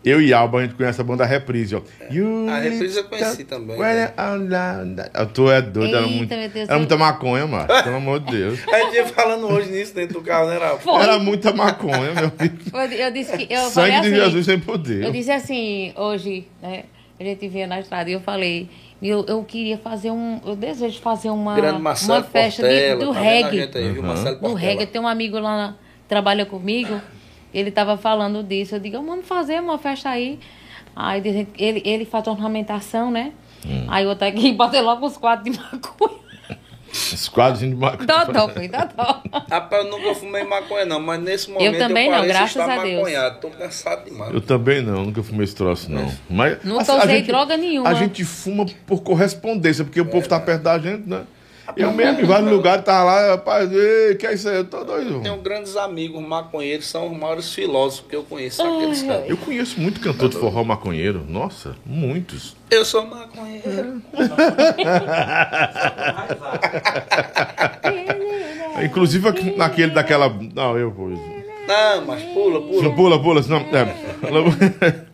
Eu 0.06 0.22
e 0.22 0.32
Alba, 0.34 0.60
a 0.60 0.62
gente 0.62 0.76
conhece 0.76 1.02
a 1.02 1.04
banda 1.04 1.26
Reprise, 1.26 1.76
ó. 1.76 1.82
You 2.12 2.48
A 2.50 2.60
Reprise 2.60 2.98
eu 2.98 3.04
conheci 3.06 3.44
também, 3.44 3.78
né? 3.78 4.14
I'm 4.18 4.48
down, 4.48 4.94
down. 4.96 5.26
Tu 5.34 5.52
é 5.52 5.62
doido, 5.62 5.96
era, 5.96 6.06
Eita, 6.06 6.16
muito, 6.16 6.30
Deus, 6.30 6.56
era 6.70 6.74
eu- 6.76 6.80
muita 6.80 6.98
maconha, 6.98 7.48
mano. 7.48 7.68
Pelo 7.84 7.96
amor 7.96 8.20
de 8.20 8.32
Deus. 8.32 8.60
A 8.72 8.80
gente 8.82 8.96
ia 8.96 9.06
falando 9.08 9.48
hoje 9.48 9.72
nisso 9.72 9.96
dentro 9.96 10.20
do 10.20 10.22
carro, 10.24 10.48
né, 10.50 10.58
Rafa? 10.58 10.78
Foi. 10.78 11.02
Era 11.02 11.18
muita 11.20 11.52
maconha, 11.54 12.14
meu 12.14 12.30
filho. 12.32 12.60
Eu, 13.00 13.12
disse 13.12 13.36
que. 13.38 13.52
Eu 13.54 13.62
Sangue 13.70 13.74
falei 13.74 13.92
de 13.92 13.98
assim, 13.98 14.16
Jesus 14.32 14.46
sem 14.46 14.60
poder. 14.60 15.04
Eu 15.04 15.12
disse 15.12 15.32
assim, 15.32 15.94
hoje, 15.96 16.48
né? 16.62 16.84
A 17.20 17.24
gente 17.24 17.48
vinha 17.48 17.66
na 17.66 17.80
estrada 17.80 18.10
e 18.10 18.14
eu 18.14 18.20
falei, 18.20 18.68
eu, 19.02 19.24
eu 19.28 19.42
queria 19.44 19.78
fazer 19.78 20.12
um. 20.12 20.40
Eu 20.46 20.56
desejo 20.56 21.00
fazer 21.00 21.30
uma, 21.30 21.56
uma 21.56 21.96
festa 22.24 22.62
de- 22.68 22.68
Portela, 22.68 23.06
do 23.06 23.14
tá 23.14 23.20
a 23.20 23.22
reggae. 23.24 23.60
aí? 23.74 23.86
Uhum. 23.88 23.94
Do 23.96 24.02
Portela. 24.04 24.60
reggae. 24.60 24.86
Tem 24.86 25.02
um 25.02 25.08
amigo 25.08 25.40
lá 25.40 25.58
na- 25.58 25.72
que 25.74 26.10
trabalha 26.10 26.46
comigo, 26.46 27.00
ele 27.58 27.72
tava 27.72 27.98
falando 27.98 28.44
disso. 28.44 28.76
Eu 28.76 28.80
digo, 28.80 28.98
vamos 29.04 29.26
fazer 29.26 29.60
uma 29.62 29.78
festa 29.78 30.10
aí. 30.10 30.40
Aí 30.96 31.22
ele, 31.58 31.82
ele 31.86 32.06
faz 32.06 32.28
ornamentação, 32.28 33.10
né? 33.12 33.32
Hum. 33.66 33.86
Aí 33.88 34.04
eu 34.06 34.12
até 34.12 34.28
aqui 34.28 34.52
bater 34.54 34.82
logo 34.82 35.06
os 35.06 35.18
quatro 35.18 35.50
de 35.52 35.58
maconha. 35.58 36.26
Os 37.14 37.28
quadros 37.28 37.60
de 37.60 37.76
maconha. 37.76 38.08
Dodó, 38.08 38.48
foi 38.48 38.70
dodó. 38.70 39.22
Rapaz, 39.50 39.84
eu 39.86 39.92
nunca 39.92 40.16
fumei 40.16 40.46
maconha, 40.46 40.86
não, 40.86 41.00
mas 41.02 41.22
nesse 41.22 41.52
momento 41.52 41.78
também 41.78 42.10
não, 42.10 42.20
pareço 42.20 42.34
graças 42.34 42.56
estar 42.56 42.80
a 42.80 42.84
Deus. 42.84 42.96
maconhado. 43.00 43.40
Tô 43.42 43.50
cansado 43.50 44.06
demais. 44.06 44.34
Eu 44.34 44.40
também 44.40 44.82
não, 44.82 45.04
nunca 45.06 45.22
fumei 45.22 45.44
esse 45.44 45.56
troço, 45.56 45.92
não. 45.92 46.10
Mas, 46.30 46.64
Nunca 46.64 46.84
assim, 46.84 46.98
usei 46.98 47.18
gente- 47.18 47.28
droga 47.28 47.58
nenhuma. 47.58 47.90
A 47.90 47.94
gente 47.96 48.24
fuma 48.24 48.66
por 48.88 49.02
correspondência, 49.04 49.84
porque 49.84 50.00
o 50.00 50.06
povo 50.06 50.26
tá 50.28 50.40
perto 50.40 50.62
da 50.64 50.80
gente, 50.80 51.08
né? 51.10 51.24
Eu 51.76 51.92
mesmo, 51.92 52.22
em 52.22 52.26
vários 52.26 52.52
lugares, 52.52 52.86
tava 52.86 53.04
lá, 53.06 53.30
rapaz, 53.32 53.72
ei, 53.72 54.16
que 54.16 54.26
é 54.28 54.34
isso 54.34 54.48
aí? 54.48 54.58
Eu 54.58 54.66
tô 54.66 54.84
doido. 54.84 55.22
Tenho 55.22 55.38
grandes 55.38 55.76
amigos 55.76 56.22
maconheiros, 56.22 56.88
são 56.88 57.12
os 57.12 57.18
maiores 57.18 57.52
filósofos 57.54 58.08
que 58.10 58.16
eu 58.16 58.24
conheço, 58.24 58.62
aqueles 58.62 59.02
caras. 59.04 59.30
Eu 59.30 59.38
conheço 59.38 59.80
muito 59.80 60.00
cantor 60.00 60.30
de 60.30 60.38
forró 60.38 60.64
maconheiro. 60.64 61.26
Nossa, 61.28 61.76
muitos. 61.86 62.56
Eu 62.70 62.86
sou 62.86 63.06
maconheiro. 63.06 64.02
Inclusive 68.84 69.28
aqui- 69.28 69.56
naquele 69.58 69.92
daquela. 69.92 70.30
Não, 70.54 70.78
eu 70.78 70.92
vou. 70.92 71.10
Não, 71.10 72.06
mas 72.06 72.22
pula, 72.24 72.62
pula. 72.62 72.94
Pula, 72.94 73.22
pula, 73.22 73.44
senão. 73.44 73.60
É. 73.60 75.06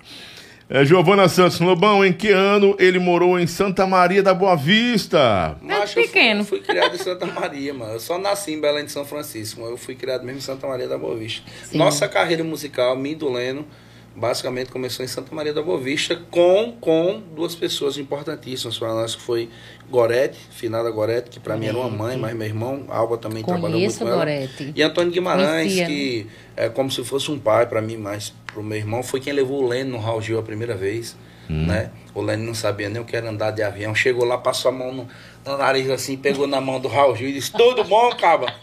É, 0.74 0.86
Giovana 0.86 1.28
Santos, 1.28 1.60
Lobão, 1.60 2.04
em 2.06 2.14
que 2.14 2.30
ano 2.30 2.78
ele 2.80 2.98
morou 2.98 3.38
em 3.38 3.46
Santa 3.46 3.86
Maria 3.86 4.24
da 4.24 4.34
Boa 4.34 4.56
Vista? 4.56 5.58
Macho, 5.62 5.82
eu 5.82 5.88
fui- 5.88 6.04
pequeno. 6.04 6.46
Fui, 6.46 6.62
criado 6.62 6.96
em 6.96 6.98
Santa 6.98 7.26
Maria, 7.26 7.74
mano. 7.74 7.92
Eu 7.92 8.00
só 8.00 8.18
nasci 8.18 8.54
em 8.54 8.62
Belém 8.62 8.86
de 8.86 8.92
São 8.94 9.04
Francisco, 9.04 9.60
mas 9.60 9.70
eu 9.70 9.76
fui 9.76 9.96
criado 9.96 10.24
mesmo 10.24 10.38
em 10.38 10.42
Santa 10.42 10.66
Maria 10.68 10.88
da 10.88 10.98
Boa 10.98 11.18
Vista. 11.18 11.44
Sim. 11.66 11.78
Nossa 11.78 12.08
carreira 12.08 12.42
musical, 12.42 12.96
mim 12.96 13.12
e 13.12 13.16
do 13.16 13.30
Leno, 13.30 13.68
basicamente 14.16 14.72
começou 14.72 15.04
em 15.04 15.10
Santa 15.10 15.36
Maria 15.36 15.54
da 15.54 15.62
Boa 15.62 15.78
Vista 15.78 16.18
com, 16.32 16.72
com 16.80 17.22
duas 17.36 17.54
pessoas 17.54 17.98
importantíssimas 17.98 18.78
para 18.80 18.94
nós, 18.94 19.14
que 19.14 19.22
foi 19.22 19.50
Gorete, 19.90 20.38
finada 20.52 20.90
Gorete, 20.90 21.30
que 21.30 21.40
para 21.42 21.58
mim 21.58 21.66
era 21.66 21.78
uma 21.78 21.90
mãe, 21.90 22.16
mas 22.16 22.34
meu 22.34 22.48
irmão, 22.48 22.86
Alba 22.88 23.18
também 23.18 23.44
trabalhou 23.44 23.72
muito 23.78 23.98
Conheço 23.98 24.00
com 24.00 24.08
ela. 24.08 24.18
Gorete. 24.20 24.72
E 24.74 24.82
Antônio 24.82 25.12
Guimarães, 25.12 25.74
Conhecia, 25.74 25.86
que 25.86 26.28
é 26.56 26.70
como 26.70 26.90
se 26.90 27.04
fosse 27.04 27.30
um 27.30 27.38
pai 27.40 27.66
para 27.66 27.82
mim, 27.82 27.98
mas 27.98 28.34
pro 28.54 28.64
meu 28.64 28.78
irmão, 28.78 29.02
foi 29.04 29.20
quem 29.20 29.34
levou 29.34 29.64
o 29.64 29.68
Leno 29.68 29.92
no 29.92 30.00
Raul 30.00 30.22
Gil 30.22 30.40
a 30.40 30.44
primeira 30.44 30.76
vez. 30.76 31.16
Né? 31.52 31.92
O 32.16 32.22
Leno 32.22 32.46
não 32.46 32.54
sabia 32.54 32.88
nem 32.88 33.02
o 33.02 33.06
que 33.06 33.16
era 33.16 33.30
andar 33.30 33.52
de 33.52 33.62
avião. 33.62 33.94
Chegou 33.94 34.24
lá, 34.24 34.38
passou 34.38 34.70
a 34.70 34.74
mão 34.74 34.94
no, 34.94 35.08
no 35.46 35.58
nariz 35.58 35.90
assim, 35.90 36.16
pegou 36.16 36.48
na 36.48 36.62
mão 36.62 36.80
do 36.80 36.88
Raul 36.88 37.16
Gil 37.16 37.28
e 37.28 37.34
disse: 37.34 37.52
Tudo 37.52 37.84
bom, 37.84 38.10
caba? 38.16 38.54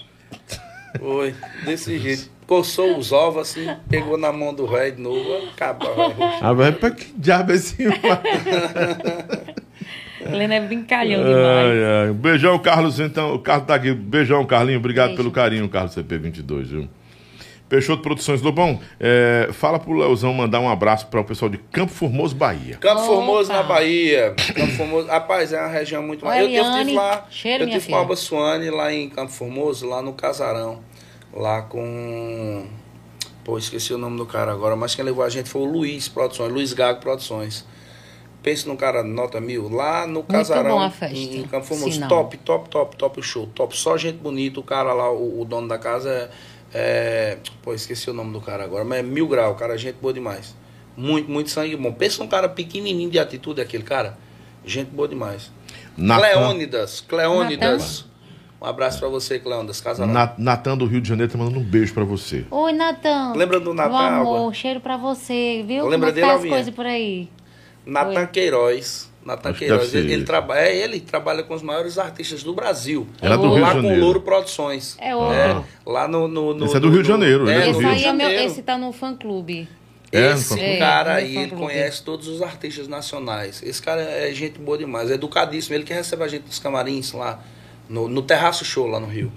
Foi, 0.99 1.35
desse 1.65 1.99
jeito. 1.99 2.31
Coçou 2.47 2.97
os 2.97 3.13
ovos 3.13 3.43
assim, 3.43 3.67
pegou 3.91 4.17
na 4.17 4.33
mão 4.33 4.55
do 4.55 4.67
velho 4.67 4.97
de 4.97 5.03
novo, 5.03 5.49
acaba. 5.53 5.85
Ah, 6.41 6.55
vai 6.55 6.73
pra 6.73 6.91
que 6.91 7.13
diabo 7.15 7.53
é 7.53 7.57
esse? 7.57 7.77
Helena 10.25 10.55
é 10.57 10.61
brincalhão 10.61 11.23
demais. 11.23 11.47
Ai, 11.47 12.07
ai. 12.07 12.13
Beijão, 12.15 12.59
Carlos. 12.59 12.99
Então, 13.01 13.35
o 13.35 13.39
Carlos 13.39 13.67
tá 13.67 13.75
aqui. 13.75 13.93
Beijão, 13.93 14.47
Carlinho. 14.47 14.79
Obrigado 14.79 15.09
Beijo. 15.09 15.23
pelo 15.23 15.31
carinho, 15.31 15.69
Carlos 15.69 15.95
CP22, 15.95 16.63
viu? 16.65 16.89
Peixoto 17.69 18.03
Produções 18.03 18.41
Lobão, 18.41 18.81
é, 18.99 19.51
fala 19.53 19.79
pro 19.79 19.93
Leozão 19.93 20.33
mandar 20.33 20.59
um 20.61 20.69
abraço 20.69 21.07
para 21.09 21.21
o 21.21 21.25
pessoal 21.25 21.51
de 21.51 21.59
Campo 21.59 21.93
Formoso, 21.93 22.35
Bahia. 22.35 22.79
Campo 22.79 23.03
Opa. 23.03 23.07
Formoso 23.07 23.53
na 23.53 23.63
Bahia. 23.63 24.35
Campo 24.55 24.73
Formoso. 24.73 25.07
Rapaz, 25.09 25.53
é 25.53 25.61
uma 25.61 25.69
região 25.69 26.03
muito 26.03 26.25
mais. 26.25 26.43
Eu, 26.43 26.51
eu 26.51 26.79
tive 26.79 26.95
lá. 26.95 27.27
cheiro, 27.31 27.65
eu 27.65 27.69
tive 27.69 27.81
com 27.81 27.83
a 27.83 27.87
filha. 27.87 27.97
Alba 27.99 28.17
Suane 28.17 28.71
lá 28.71 28.93
em 28.93 29.09
Campo 29.11 29.33
Formoso, 29.33 29.87
lá 29.87 30.01
no 30.01 30.15
Casarão. 30.15 30.81
Lá 31.33 31.61
com. 31.63 32.67
Pô, 33.45 33.59
esqueci 33.59 33.93
o 33.93 33.99
nome 33.99 34.17
do 34.17 34.25
cara 34.25 34.51
agora, 34.51 34.75
mas 34.75 34.95
quem 34.95 35.05
levou 35.05 35.25
a 35.25 35.29
gente 35.29 35.49
foi 35.49 35.63
o 35.63 35.65
Luiz 35.65 36.09
Produções, 36.09 36.53
Luiz 36.53 36.73
Gago 36.73 37.01
Produções. 37.01 37.67
Pensa 38.43 38.69
num 38.69 38.77
cara 38.77 39.03
nota 39.03 39.41
mil, 39.41 39.69
lá 39.69 40.07
no 40.07 40.23
Casarão, 40.23 40.81
a 40.81 40.91
festa. 40.91 41.17
em, 41.17 41.41
em 41.41 41.43
Campo 41.43 41.67
Formoso. 41.67 42.09
Top, 42.09 42.37
top, 42.39 42.71
top, 42.71 42.97
top 42.97 43.21
o 43.21 43.23
show. 43.23 43.47
Top, 43.55 43.77
só 43.77 43.97
gente 43.99 44.19
bonita. 44.19 44.59
O 44.59 44.63
cara 44.63 44.93
lá, 44.95 45.11
o, 45.11 45.43
o 45.43 45.45
dono 45.45 45.69
da 45.69 45.77
casa 45.77 46.09
é, 46.11 46.31
é- 46.73 47.39
Pô, 47.63 47.73
esqueci 47.75 48.11
o 48.11 48.13
nome 48.13 48.33
do 48.33 48.41
cara 48.41 48.65
agora, 48.65 48.85
mas 48.85 48.99
é 48.99 49.03
mil 49.03 49.27
grau, 49.29 49.53
o 49.53 49.55
cara 49.55 49.75
é 49.75 49.79
gente 49.79 49.97
boa 49.97 50.13
demais. 50.13 50.55
Muito, 50.97 51.31
muito 51.31 51.51
sangue 51.51 51.77
bom. 51.77 51.93
Pensa 51.93 52.23
num 52.23 52.29
cara 52.29 52.49
pequenininho 52.49 53.11
de 53.11 53.19
atitude, 53.19 53.61
aquele 53.61 53.85
cara. 53.85 54.19
Gente 54.65 54.91
boa 54.91 55.07
demais. 55.09 55.51
Natan, 55.97 56.21
Cleônidas, 56.23 57.01
Cleônidas. 57.01 58.05
Um 58.61 58.67
abraço 58.67 58.99
pra 58.99 59.09
você, 59.09 59.39
Cleônidas, 59.39 59.81
Casarão. 59.81 60.13
Na- 60.13 60.35
Natan 60.37 60.77
do 60.77 60.85
Rio 60.85 61.01
de 61.01 61.09
Janeiro 61.09 61.31
tá 61.31 61.39
mandando 61.39 61.61
um 61.61 61.65
beijo 61.65 61.95
para 61.95 62.03
você. 62.05 62.45
Oi, 62.51 62.73
Natan. 62.73 63.33
Lembra 63.37 63.61
do 63.61 63.73
Natan, 63.73 63.91
Meu 63.91 63.99
amor, 64.21 64.55
cheiro 64.55 64.81
pra 64.81 64.97
você, 64.97 65.63
viu? 65.67 65.87
Lembra 65.87 66.09
Como 66.09 66.11
é 66.11 66.13
dele, 66.13 66.27
tá 66.27 66.35
as 66.35 66.45
coisas 66.45 66.75
por 66.75 66.85
aí? 66.85 67.29
Natan 67.87 68.27
Queiroz. 68.27 69.09
Natan 69.29 69.53
que 69.53 69.61
Queiroz. 69.61 69.95
Ele, 69.95 70.05
ele, 70.07 70.13
ele. 70.15 70.25
traba- 70.25 70.59
é, 70.59 70.77
ele 70.77 70.99
trabalha 71.01 71.43
com 71.43 71.55
os 71.55 71.63
maiores 71.63 71.99
artistas 71.99 72.43
do 72.43 72.53
Brasil. 72.55 73.07
Era 73.23 73.37
do 73.37 73.43
Rio 73.49 73.55
de 73.55 73.61
lá 73.61 73.69
com 73.75 73.83
Janeiro. 73.83 74.01
Louro 74.05 74.21
Produções. 74.23 74.97
É 75.01 75.15
outro. 75.15 75.35
É, 75.35 75.63
lá 75.87 76.09
no, 76.09 76.27
no, 76.27 76.55
no- 76.55 76.65
Esse 76.65 76.77
é 76.77 76.81
do 76.81 76.91
Rio 76.91 77.03
de 77.03 77.09
Janeiro, 77.09 77.49
é 77.49 77.55
É, 77.67 77.71
Esse 77.71 77.85
aí 77.87 77.97
de 77.99 78.05
é 78.05 78.13
meu, 78.13 78.27
Janeiro. 78.27 78.45
esse 78.51 78.63
tá 78.63 78.77
no 78.77 78.93
fã 78.93 79.15
clube. 79.15 79.69
É, 80.11 80.33
Esse 80.33 80.49
fã- 80.59 80.79
cara 80.79 81.13
É, 81.21 81.25
aí, 81.25 81.37
ele 81.37 81.51
conhece 81.53 82.03
todos 82.03 82.27
os 82.29 82.41
artistas 82.43 82.89
nacionais. 82.89 83.63
Esse 83.63 83.81
cara 83.83 84.01
é 84.01 84.33
gente 84.33 84.59
boa 84.59 84.79
demais, 84.79 85.11
é 85.11 85.15
educadíssimo. 85.15 85.75
Ele 85.77 85.85
que 85.85 85.93
recebe 85.93 86.25
a 86.25 86.29
gente 86.29 86.47
nos 86.47 86.59
camarins 86.59 87.13
lá, 87.13 87.41
no, 87.89 88.09
no 88.09 88.23
Terraço 88.23 88.65
Show 88.65 88.87
lá 88.87 88.99
no 88.99 89.07
Rio. 89.07 89.31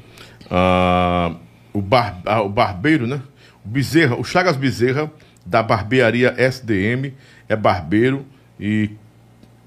Ah, 0.49 1.33
o, 1.73 1.81
bar, 1.81 2.21
ah, 2.25 2.41
o 2.41 2.49
barbeiro, 2.49 3.05
né? 3.05 3.21
O 3.65 3.67
Bezerra, 3.67 4.15
o 4.15 4.23
Chagas 4.23 4.55
Bezerra, 4.55 5.11
da 5.45 5.61
barbearia 5.61 6.33
SDM, 6.37 7.13
é 7.49 7.55
barbeiro 7.55 8.25
e. 8.59 8.91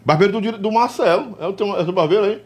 Barbeiro 0.05 0.40
do, 0.40 0.59
do 0.59 0.72
Marcelo. 0.72 1.36
É 1.40 1.46
o 1.46 1.52
teu, 1.52 1.66
é 1.76 1.80
o 1.80 1.84
teu 1.84 1.92
barbeiro 1.92 2.24
aí? 2.24 2.42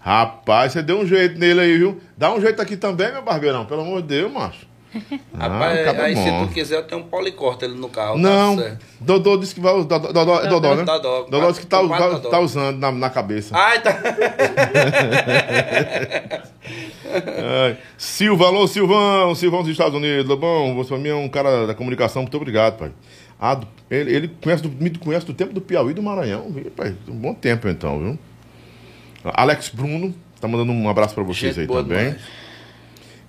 Rapaz, 0.00 0.72
você 0.72 0.82
deu 0.82 0.98
um 1.00 1.06
jeito 1.06 1.38
nele 1.38 1.60
aí, 1.60 1.76
viu? 1.78 2.00
Dá 2.16 2.32
um 2.32 2.40
jeito 2.40 2.62
aqui 2.62 2.76
também, 2.76 3.12
meu 3.12 3.22
barbeirão, 3.22 3.64
pelo 3.66 3.82
amor 3.82 4.00
de 4.00 4.08
Deus, 4.08 4.32
macho. 4.32 4.66
Rapaz, 5.36 5.80
acaba 5.80 6.02
aí 6.04 6.16
se 6.16 6.30
bom. 6.30 6.46
tu 6.46 6.52
quiser, 6.54 6.76
eu 6.76 6.82
tenho 6.84 7.02
um 7.02 7.04
policorte 7.04 7.62
ele 7.66 7.74
no 7.74 7.90
carro. 7.90 8.16
Não, 8.16 8.56
Tá. 8.56 8.76
Dodô 9.00 9.36
disse 9.36 9.54
que 9.54 9.60
vai 9.60 9.74
usar. 9.74 9.86
Dodô, 9.98 10.12
Dodô, 10.12 10.40
é 10.40 10.46
Dodô, 10.48 10.74
né? 10.76 10.84
Dodó. 10.84 11.22
Dodô 11.24 11.48
disse 11.48 11.60
que 11.60 11.66
tá, 11.66 11.82
vai- 11.82 12.20
tá 12.20 12.40
usando 12.40 12.78
na, 12.78 12.90
na 12.90 13.10
cabeça. 13.10 13.54
Ai, 13.54 13.82
tá. 13.82 13.90
Ai. 17.04 17.76
Silva, 17.96 18.46
alô 18.46 18.66
Silvão, 18.66 19.34
Silvão 19.34 19.60
dos 19.62 19.70
Estados 19.70 19.94
Unidos, 19.94 20.38
bom, 20.38 20.74
você 20.74 20.88
pra 20.90 20.98
mim 20.98 21.08
é 21.08 21.14
um 21.14 21.28
cara 21.28 21.66
da 21.66 21.74
comunicação, 21.74 22.22
muito 22.22 22.36
obrigado, 22.36 22.78
pai. 22.78 22.90
Ah, 23.40 23.54
do- 23.54 23.68
ele, 23.90 24.14
ele 24.14 24.28
conhece 24.42 24.62
do, 24.62 24.68
me 24.70 24.90
conhece 24.90 25.24
do 25.26 25.32
tempo 25.32 25.52
do 25.52 25.60
Piauí 25.60 25.90
e 25.92 25.94
do 25.94 26.02
Maranhão, 26.02 26.52
pai? 26.76 26.94
Um 27.08 27.14
bom 27.14 27.32
tempo 27.34 27.68
então, 27.68 27.98
viu? 27.98 28.18
Alex 29.24 29.68
Bruno, 29.70 30.14
tá 30.40 30.48
mandando 30.48 30.72
um 30.72 30.88
abraço 30.88 31.14
pra 31.14 31.22
vocês 31.24 31.54
Gente 31.54 31.60
aí 31.62 31.66
também. 31.76 31.98
demais. 32.10 32.20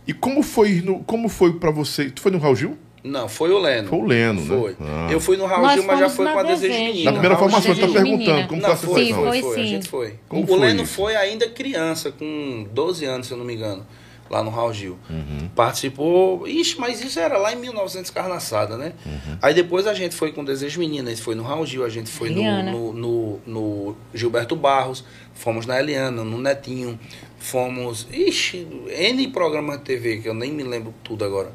E 0.07 0.14
como 0.14 0.41
foi, 0.41 0.82
no, 0.82 0.99
como 1.03 1.30
foi 1.30 1.53
pra 1.53 1.72
você? 1.72 2.10
Tu 2.10 2.22
foi 2.22 2.32
no 2.32 2.39
Raul 2.39 2.55
Gil? 2.55 2.78
Não, 3.03 3.30
foi 3.30 3.51
o 3.51 3.57
Leno. 3.60 3.88
Foi 3.88 3.99
o 3.99 4.03
Leno, 4.05 4.41
né? 4.41 4.57
Foi. 4.60 4.76
Ah. 4.82 5.07
Eu 5.10 5.20
fui 5.22 5.38
no 5.38 5.45
Raul 5.45 5.62
Nós 5.62 5.74
Gil, 5.76 5.84
mas 5.86 5.99
já 5.99 6.10
foi 6.10 6.26
com 6.32 6.39
a 6.39 6.43
Desejo. 6.43 6.74
Menino. 6.74 7.05
Na 7.05 7.12
primeira 7.12 7.36
Raul 7.36 7.49
formação, 7.49 7.72
ele 7.72 7.82
tá 7.82 7.88
perguntando 8.01 8.47
como 8.47 8.62
Não, 8.62 8.76
foi 8.76 9.05
Sim, 9.05 9.14
foi, 9.14 9.24
foi. 9.24 9.41
foi, 9.41 9.51
a 9.51 9.55
sim. 9.55 9.70
gente 9.70 9.88
foi. 9.88 10.16
Como 10.28 10.43
o 10.43 10.47
foi 10.47 10.60
Leno 10.60 10.84
isso? 10.84 10.93
foi 10.95 11.16
ainda 11.16 11.47
criança, 11.49 12.12
com 12.12 12.68
12 12.74 13.05
anos, 13.05 13.28
se 13.28 13.34
eu 13.34 13.38
não 13.38 13.45
me 13.45 13.55
engano, 13.55 13.86
lá 14.30 14.44
no 14.44 14.50
Raul 14.50 14.72
Gil. 14.74 14.98
Uhum. 15.10 15.50
Participou. 15.56 16.48
Ixi, 16.48 16.80
mas 16.80 17.02
isso 17.04 17.20
era 17.20 17.38
lá 17.38 17.52
em 17.54 17.56
1900 17.56 18.12
carnaçada, 18.12 18.78
né? 18.78 18.94
Uhum. 19.06 19.38
Aí 19.42 19.54
depois 19.54 19.88
a 19.88 19.94
gente 19.94 20.16
foi 20.16 20.32
com 20.32 20.44
Desejo 20.44 20.80
Menino, 20.80 21.08
a 21.08 21.12
gente 21.12 21.22
foi 21.24 21.36
no 21.36 21.44
Raul 21.44 21.66
Gil, 21.66 21.84
a 21.84 21.90
gente 21.90 22.10
foi 22.10 22.30
no, 22.30 22.64
no, 22.64 22.94
no- 22.94 23.40
no 23.46 23.96
Gilberto 24.14 24.56
Barros, 24.56 25.04
fomos 25.34 25.66
na 25.66 25.80
Eliana, 25.80 26.24
no 26.24 26.38
Netinho, 26.38 27.00
fomos. 27.40 28.08
Ixi, 28.12 28.68
N 28.90 29.28
programas 29.30 29.78
de 29.80 29.84
TV, 29.86 30.18
que 30.20 30.30
eu 30.30 30.34
nem 30.34 30.52
me 30.52 30.64
lembro 30.64 30.94
tudo 31.04 31.24
agora. 31.26 31.52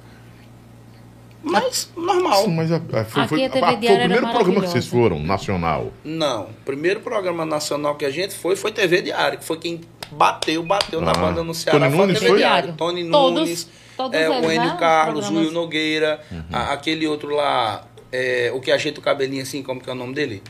Mas, 1.47 1.91
normal. 1.95 2.45
Sim, 2.45 2.55
mas 2.55 2.73
a- 2.73 2.77
a- 2.77 3.05
foi, 3.05 3.23
Aqui 3.23 3.29
foi, 3.29 3.45
a 3.45 3.51
TV 3.51 3.67
a- 3.67 3.71
foi 3.71 3.77
o 3.77 3.99
primeiro 3.99 4.29
programa 4.31 4.61
que 4.63 4.67
vocês 4.69 4.87
foram, 4.87 5.21
nacional. 5.23 5.93
Não, 6.03 6.45
o 6.45 6.53
primeiro 6.65 7.01
programa 7.01 7.45
nacional 7.45 7.97
que 7.97 8.05
a 8.07 8.11
gente 8.11 8.35
foi 8.35 8.57
foi 8.57 8.73
TV 8.73 9.03
Diário, 9.03 9.39
que 9.39 9.45
foi 9.45 9.59
quem 9.59 9.83
bateu, 10.17 10.63
bateu 10.63 11.01
na 11.01 11.11
Ah. 11.11 11.15
banda 11.15 11.43
no 11.45 11.55
Ceará. 11.55 11.79
Tony 11.81 11.97
Nunes 11.97 12.19
TV 12.19 12.29
foi? 12.31 12.39
Diário. 12.39 12.75
Tony 12.77 13.11
Todos- 13.11 13.41
Nunes, 13.41 13.69
todos 13.97 14.19
é, 14.19 14.25
eles, 14.27 14.47
o 14.47 14.51
Enio 14.53 14.65
né? 14.73 14.77
Carlos, 14.79 15.25
Os 15.27 15.31
o 15.31 15.39
Will. 15.39 15.51
Nogueira, 15.53 16.21
Uhum. 16.31 16.43
a- 16.53 16.73
aquele 16.73 17.07
outro 17.07 17.35
lá, 17.35 17.85
é, 18.13 18.51
o 18.55 18.61
que 18.61 18.71
ajeita 18.73 19.01
o 19.01 19.03
cabelinho 19.03 19.43
assim, 19.43 19.63
como 19.63 19.81
que 19.81 19.89
é 19.89 19.93
o 19.93 19.97
nome 19.97 20.15
dele? 20.15 20.43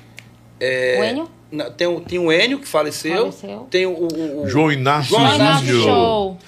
É, 0.61 0.97
O 1.01 1.05
Enio? 1.05 1.29
Tem, 1.77 1.87
o- 1.87 2.01
tem 2.01 2.19
o 2.19 2.33
Enio 2.33 2.59
que 2.59 2.67
faleceu, 2.67 3.31
Faleceu. 3.31 3.69
tem 3.71 3.87
o, 3.87 3.91
o, 3.93 4.43
o- 4.43 4.49
João 4.49 4.73
Inácio 4.73 5.11
João 5.11 5.35
Inácio 5.37 5.67
Júnior. 5.67 5.85
Show. 5.87 6.39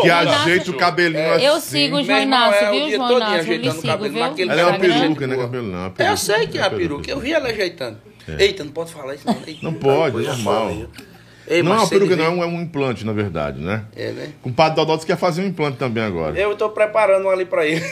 Que 0.00 0.10
ajeita 0.10 0.70
o 0.70 0.74
cabelinho 0.74 1.32
assim. 1.34 1.44
Eu 1.44 1.60
sigo 1.60 1.96
o 1.98 2.02
João 2.04 2.18
Inácio, 2.22 2.64
é 2.64 2.70
o 2.70 2.72
viu, 2.72 2.96
João 2.96 3.10
Inácio? 3.10 3.12
Eu 3.12 3.18
lhe 3.18 3.40
ajeitando 3.40 3.68
o 3.68 3.74
sigo, 3.80 3.86
cabelo 3.88 4.12
viu? 4.14 4.22
naquele 4.22 4.50
Ela 4.50 4.60
é 4.60 4.64
uma 4.66 4.78
peruca, 4.78 5.26
né, 5.26 5.36
cabelo? 5.36 5.66
Não, 5.66 5.82
é 5.82 5.86
Eu 5.86 5.90
peruca. 5.90 6.16
sei 6.16 6.46
que 6.46 6.58
é 6.58 6.62
a 6.62 6.70
peruca, 6.70 7.10
eu 7.10 7.20
vi 7.20 7.32
ela 7.34 7.48
ajeitando. 7.48 7.98
Eita, 8.38 8.64
não 8.64 8.72
pode 8.72 8.90
falar 8.92 9.14
isso 9.16 9.26
não. 9.26 9.36
Eita, 9.46 9.58
Não 9.62 9.74
pode, 9.74 10.12
coisa 10.12 10.28
normal. 10.34 10.86
Ei, 11.46 11.62
Não 11.62 11.74
é 11.74 11.76
uma 11.78 11.88
peruca, 11.88 12.16
não, 12.16 12.42
é 12.42 12.46
um 12.46 12.60
implante, 12.62 13.04
na 13.04 13.12
verdade, 13.12 13.60
né? 13.60 13.84
É, 13.94 14.10
né? 14.12 14.30
O 14.42 14.50
padre 14.50 14.76
Dodó 14.76 14.94
disse 14.94 15.04
que 15.04 15.12
ia 15.12 15.16
fazer 15.16 15.42
um 15.42 15.46
implante 15.46 15.76
também 15.76 16.02
agora. 16.02 16.38
Eu 16.38 16.56
tô 16.56 16.70
preparando 16.70 17.26
um 17.26 17.30
ali 17.30 17.44
pra 17.44 17.66
ele. 17.66 17.84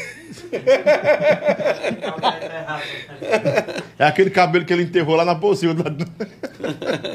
É 3.99 4.05
aquele 4.07 4.31
cabelo 4.31 4.65
que 4.65 4.73
ele 4.73 4.85
enterrou 4.85 5.17
lá 5.17 5.25
na 5.25 5.35
possível. 5.35 5.77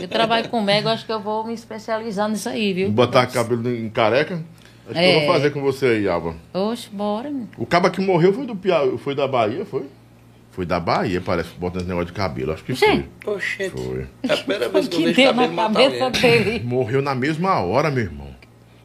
Eu 0.02 0.08
trabalho 0.08 0.50
com 0.50 0.62
Mega, 0.62 0.92
acho 0.92 1.06
que 1.06 1.12
eu 1.12 1.20
vou 1.22 1.46
me 1.46 1.54
especializar 1.54 2.30
nisso 2.30 2.50
aí, 2.50 2.74
viu? 2.74 2.90
Botar 2.92 3.26
cabelo 3.28 3.68
em 3.70 3.90
careca. 3.90 4.36
Acho 4.86 4.94
que 4.94 5.00
eu 5.00 5.02
É. 5.04 5.26
vou 5.26 5.34
fazer 5.34 5.50
com 5.52 5.62
você 5.62 5.86
aí, 5.88 6.08
Alba. 6.08 6.36
Oxe, 6.54 6.90
bora. 6.92 7.30
meu. 7.30 7.48
O 7.58 7.66
caba 7.66 7.90
que 7.90 8.00
morreu 8.02 8.34
foi 8.34 8.46
do 8.46 8.56
Piauí, 8.56 8.98
foi 8.98 9.16
da 9.16 9.28
Bahia, 9.28 9.66
foi? 9.66 9.86
Foi 10.58 10.66
da 10.66 10.80
Bahia, 10.80 11.22
parece, 11.22 11.50
botando 11.60 11.82
esse 11.82 11.88
negócio 11.88 12.08
de 12.08 12.14
cabelo. 12.14 12.52
Acho 12.52 12.64
que 12.64 12.74
Gente. 12.74 13.08
foi. 13.24 13.36
Oxente. 13.36 13.70
Foi. 13.70 14.08
É 14.24 14.34
a 14.34 14.38
primeira 14.38 14.68
vez 14.70 14.88
O 14.88 14.90
que 14.90 14.96
eu 14.96 15.00
que 15.02 15.06
vejo 15.06 15.16
deu 15.16 15.26
cabelo 15.36 15.54
na 15.54 15.64
cabeça 15.70 16.10
dele? 16.10 16.60
Morreu 16.66 17.00
na 17.00 17.14
mesma 17.14 17.60
hora, 17.60 17.92
meu 17.92 18.06
irmão. 18.06 18.36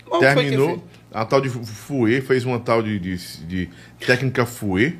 Que 0.04 0.18
terminou. 0.18 0.84
A 1.10 1.24
tal 1.24 1.40
de 1.40 1.48
Fouet, 1.48 2.20
fez 2.20 2.44
uma 2.44 2.60
tal 2.60 2.82
de, 2.82 2.98
de, 2.98 3.16
de 3.46 3.70
técnica 4.06 4.44
Fouet. 4.44 4.98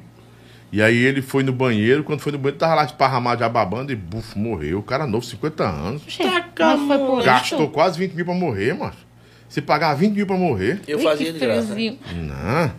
E 0.73 0.81
aí 0.81 0.97
ele 0.97 1.21
foi 1.21 1.43
no 1.43 1.53
banheiro, 1.53 2.03
quando 2.05 2.21
foi 2.21 2.33
no 2.33 2.39
banheiro, 2.39 2.59
tava 2.59 2.75
lá 2.77 2.85
esparramado 2.87 3.41
já 3.41 3.51
babando 3.51 3.93
e 3.93 3.95
bufo, 3.95 4.39
morreu. 4.39 4.79
O 4.79 4.83
cara 4.83 5.07
novo, 5.07 5.27
50 5.27 5.63
anos. 5.63 6.03
Gente, 6.09 6.25
mas 6.59 6.81
foi 6.87 6.99
por 7.07 7.23
Gastou 7.23 7.65
isso? 7.65 7.71
quase 7.71 7.99
20 7.99 8.15
mil 8.15 8.25
pra 8.25 8.33
morrer, 8.33 8.73
macho. 8.73 9.07
Se 9.47 9.61
pagar 9.61 9.93
20 9.93 10.15
mil 10.15 10.27
pra 10.27 10.39
morrer. 10.39 10.81
Eu 10.89 10.99
fazia 11.01 11.27
que 11.27 11.39
de 11.39 11.39
graça. 11.39 11.75
Não. 12.15 12.73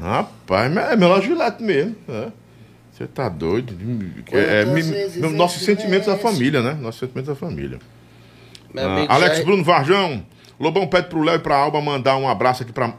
Rapaz, 0.00 0.72
mas 0.72 0.92
é 0.92 0.96
melhor 0.96 1.20
gilete 1.20 1.62
mesmo. 1.62 1.94
é. 2.08 2.45
Você 2.96 3.06
tá 3.06 3.28
doido? 3.28 3.74
É, 4.32 4.38
é, 4.38 4.60
é 4.62 5.28
nossos 5.30 5.62
sentimentos 5.62 6.06
da 6.06 6.16
gilete? 6.16 6.22
família, 6.22 6.62
né? 6.62 6.78
Nossos 6.80 7.00
sentimentos 7.00 7.28
da 7.28 7.36
família. 7.36 7.78
Ah, 8.74 9.14
Alex 9.16 9.38
já- 9.38 9.44
Bruno 9.44 9.62
Varjão. 9.62 10.24
Lobão 10.58 10.86
pede 10.86 11.08
pro 11.08 11.20
Léo 11.22 11.36
e 11.36 11.38
pra 11.38 11.56
Alba 11.56 11.80
mandar 11.82 12.16
um 12.16 12.26
abraço 12.26 12.62
aqui 12.62 12.72
pra 12.72 12.94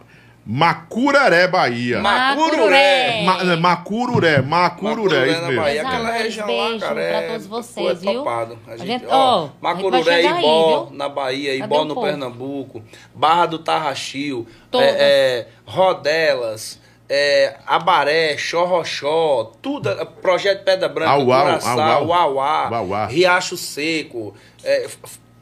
Macuraré, 0.46 1.48
Bahia. 1.48 2.00
Macururé. 2.00 3.24
Ma- 3.26 3.44
né, 3.44 3.56
Macururé, 3.56 4.42
Macururé, 4.42 4.42
Macururé 4.42 5.32
isso 5.32 5.42
na 5.42 5.48
mesmo. 5.48 5.62
Bahia, 5.64 5.82
aquela 5.82 6.12
região 6.12 6.48
lá, 6.48 6.80
cara. 6.80 6.94
pra 6.94 7.02
é- 7.04 7.28
todos 7.32 7.48
vocês, 7.48 7.88
é 7.90 7.94
viu? 7.96 8.14
topado. 8.14 8.60
A 8.68 8.72
A 8.72 8.78
gente, 8.78 8.88
gente- 8.88 9.06
ó, 9.08 9.10
ó, 9.10 9.42
gente 9.48 9.54
Macururé 9.62 10.22
e 10.22 10.28
aí, 10.28 10.40
Ibó, 10.40 10.86
viu? 10.86 10.98
na 10.98 11.10
Bahia, 11.10 11.60
Cadê 11.60 11.64
Ibó 11.74 11.84
no? 11.86 12.02
Pernambuco, 12.02 12.84
Barra 13.16 13.46
do 13.48 13.60
Tarraxil, 13.60 14.48
é, 14.76 14.78
é, 14.80 15.48
Rodelas, 15.66 16.80
é, 17.10 17.56
Abaré, 17.66 18.38
Xorroxó, 18.38 19.52
tudo, 19.62 19.90
é, 19.90 20.06
Projeto 20.06 20.64
Pedra 20.64 20.90
Branca, 20.90 21.12
Auau, 21.12 21.46
Curaçá, 21.46 21.72
Auau. 21.72 22.08
Uauá, 22.08 22.70
Uauá. 22.72 23.06
Riacho 23.08 23.56
Seco, 23.58 24.36
é, 24.64 24.88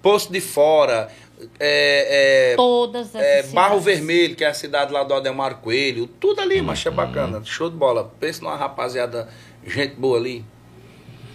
Poço 0.01 0.31
de 0.31 0.39
Fora, 0.41 1.07
é, 1.59 2.51
é, 2.51 2.55
Todas 2.55 3.13
é, 3.15 3.43
Barro. 3.43 3.79
Vermelho, 3.79 4.35
que 4.35 4.43
é 4.43 4.47
a 4.47 4.53
cidade 4.53 4.93
lá 4.93 5.03
do 5.03 5.13
Ademar 5.13 5.55
Coelho, 5.55 6.07
tudo 6.07 6.39
ali, 6.41 6.59
Uhum. 6.59 6.65
mas 6.67 6.85
é 6.85 6.91
bacana, 6.91 7.41
show 7.43 7.69
de 7.69 7.75
bola. 7.75 8.11
Pensa 8.19 8.43
numa 8.43 8.55
rapaziada, 8.55 9.27
gente 9.65 9.95
boa 9.95 10.17
ali. 10.17 10.45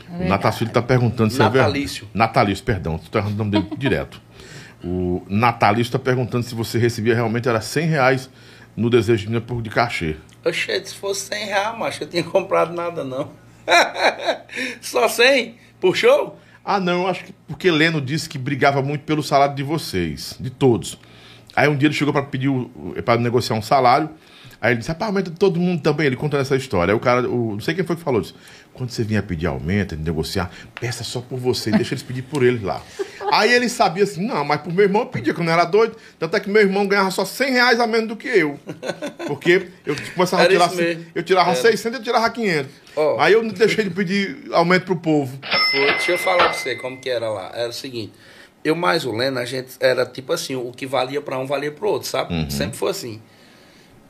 O 0.08 0.24
Natacílio 0.24 0.72
tá 0.72 0.82
perguntando 0.82 1.30
se 1.30 1.36
é 1.40 1.44
verdade. 1.44 1.58
Natalício. 1.68 2.08
Natalício, 2.12 2.64
perdão. 2.64 2.98
Tu 2.98 3.08
tá 3.10 3.20
errando 3.20 3.34
o 3.34 3.38
nome 3.38 3.50
dele 3.52 3.66
direto. 3.78 4.20
O 4.82 5.22
Natalício 5.28 5.92
tá 5.92 5.98
perguntando 6.00 6.42
se 6.44 6.52
você 6.54 6.78
recebia 6.78 7.14
realmente 7.14 7.48
era 7.48 7.60
100 7.60 7.86
reais 7.86 8.30
no 8.76 8.90
Desejo 8.90 9.28
de 9.28 9.40
por 9.40 9.62
de 9.62 9.70
cachê. 9.70 10.16
Oxe, 10.44 10.86
se 10.86 10.94
fosse 10.94 11.26
100 11.26 11.44
reais, 11.46 11.78
macho, 11.78 12.02
eu 12.04 12.08
tinha 12.08 12.22
comprado 12.22 12.72
nada, 12.72 13.04
não. 13.04 13.30
Só 14.80 15.08
100? 15.08 15.56
Por 15.80 15.96
show? 15.96 16.38
Ah, 16.64 16.78
não, 16.78 17.02
eu 17.02 17.08
acho 17.08 17.24
que 17.24 17.32
porque 17.46 17.70
Leno 17.70 18.00
disse 18.00 18.28
que 18.28 18.38
brigava 18.38 18.82
muito 18.82 19.02
pelo 19.02 19.22
salário 19.22 19.54
de 19.54 19.62
vocês, 19.62 20.36
de 20.38 20.50
todos. 20.50 20.98
Aí 21.54 21.68
um 21.68 21.76
dia 21.76 21.88
ele 21.88 21.94
chegou 21.94 22.12
para 22.12 22.22
pedir 22.22 22.50
para 23.04 23.20
negociar 23.20 23.56
um 23.56 23.62
salário. 23.62 24.10
Aí 24.60 24.72
ele 24.72 24.78
disse: 24.80 24.90
"Rapaz, 24.90 25.08
aumenta 25.08 25.30
de 25.30 25.36
todo 25.36 25.58
mundo 25.58 25.82
também". 25.82 26.06
Ele 26.06 26.16
contando 26.16 26.40
essa 26.40 26.56
história. 26.56 26.92
Aí 26.92 26.96
o 26.96 27.00
cara, 27.00 27.28
o, 27.28 27.52
não 27.52 27.60
sei 27.60 27.74
quem 27.74 27.84
foi 27.84 27.96
que 27.96 28.02
falou, 28.02 28.20
disse: 28.20 28.34
"Quando 28.74 28.90
você 28.90 29.02
vinha 29.02 29.22
pedir 29.22 29.46
aumento, 29.46 29.96
negociar, 29.96 30.50
peça 30.80 31.02
só 31.02 31.20
por 31.20 31.38
você, 31.38 31.70
deixa 31.70 31.94
eles 31.94 32.02
pedir 32.02 32.22
por 32.22 32.42
eles 32.44 32.62
lá". 32.62 32.82
Aí 33.32 33.52
ele 33.52 33.68
sabia 33.68 34.04
assim: 34.04 34.26
"Não, 34.26 34.44
mas 34.44 34.60
por 34.60 34.72
meu 34.72 34.84
irmão 34.84 35.02
eu 35.02 35.06
pedia, 35.06 35.32
que 35.32 35.40
eu 35.40 35.44
não 35.44 35.52
era 35.52 35.64
doido". 35.64 35.96
Tanto 36.18 36.36
é 36.36 36.40
que 36.40 36.50
meu 36.50 36.62
irmão 36.62 36.86
ganhava 36.86 37.10
só 37.10 37.24
100 37.24 37.52
reais 37.52 37.80
a 37.80 37.86
menos 37.86 38.08
do 38.08 38.16
que 38.16 38.28
eu. 38.28 38.58
Porque 39.26 39.68
eu 39.86 39.96
começava 40.14 40.42
Era 40.42 40.64
a 40.64 40.68
tirar, 40.68 41.04
eu 41.14 41.22
tirava 41.22 41.50
Era. 41.50 41.60
600 41.60 41.98
eu 41.98 42.04
tirava 42.04 42.28
500. 42.28 42.70
Ó. 42.96 43.20
Aí 43.20 43.32
eu 43.32 43.42
não 43.42 43.50
deixei 43.50 43.84
de 43.84 43.90
pedir 43.90 44.46
aumento 44.52 44.84
pro 44.84 44.96
povo. 44.96 45.38
Foi, 45.70 45.86
deixa 45.92 46.12
eu 46.12 46.18
falar 46.18 46.44
pra 46.48 46.52
você 46.52 46.74
como 46.76 46.98
que 46.98 47.08
era 47.08 47.28
lá. 47.30 47.52
Era 47.54 47.68
o 47.68 47.72
seguinte, 47.72 48.12
eu 48.64 48.74
mais 48.74 49.06
o 49.06 49.12
Leno, 49.12 49.38
a 49.38 49.44
gente 49.44 49.70
era 49.80 50.04
tipo 50.04 50.32
assim, 50.32 50.54
o 50.56 50.72
que 50.72 50.84
valia 50.86 51.20
pra 51.22 51.38
um 51.38 51.46
valia 51.46 51.70
pro 51.72 51.88
outro, 51.88 52.08
sabe? 52.08 52.50
Sempre 52.50 52.76
foi 52.76 52.90
assim. 52.90 53.22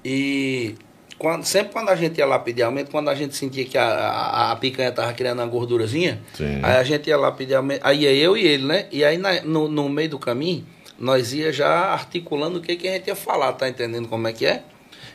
E 0.04 0.74
quando, 1.18 1.44
sempre 1.44 1.72
quando 1.72 1.90
a 1.90 1.96
gente 1.96 2.18
ia 2.18 2.26
lá 2.26 2.38
pedir 2.38 2.62
aumento, 2.62 2.90
quando 2.90 3.08
a 3.10 3.14
gente 3.14 3.36
sentia 3.36 3.64
que 3.64 3.76
a, 3.76 3.84
a, 3.86 4.52
a 4.52 4.56
picanha 4.56 4.90
tava 4.92 5.12
criando 5.12 5.40
uma 5.40 5.46
gordurazinha, 5.46 6.20
Sim. 6.34 6.60
aí 6.62 6.76
a 6.76 6.82
gente 6.82 7.08
ia 7.08 7.16
lá 7.16 7.30
pedir 7.32 7.54
aumento. 7.54 7.80
Aí 7.84 8.00
ia 8.02 8.12
eu 8.14 8.36
e 8.36 8.46
ele, 8.46 8.64
né? 8.66 8.86
E 8.90 9.04
aí 9.04 9.18
na- 9.18 9.42
no, 9.42 9.68
no 9.68 9.88
meio 9.88 10.08
do 10.10 10.18
caminho, 10.18 10.66
nós 10.98 11.32
ia 11.32 11.52
já 11.52 11.68
articulando 11.92 12.58
o 12.58 12.62
que, 12.62 12.76
que 12.76 12.88
a 12.88 12.92
gente 12.92 13.08
ia 13.08 13.16
falar, 13.16 13.52
tá 13.54 13.68
entendendo 13.68 14.08
como 14.08 14.26
é 14.28 14.32
que 14.32 14.46
é? 14.46 14.62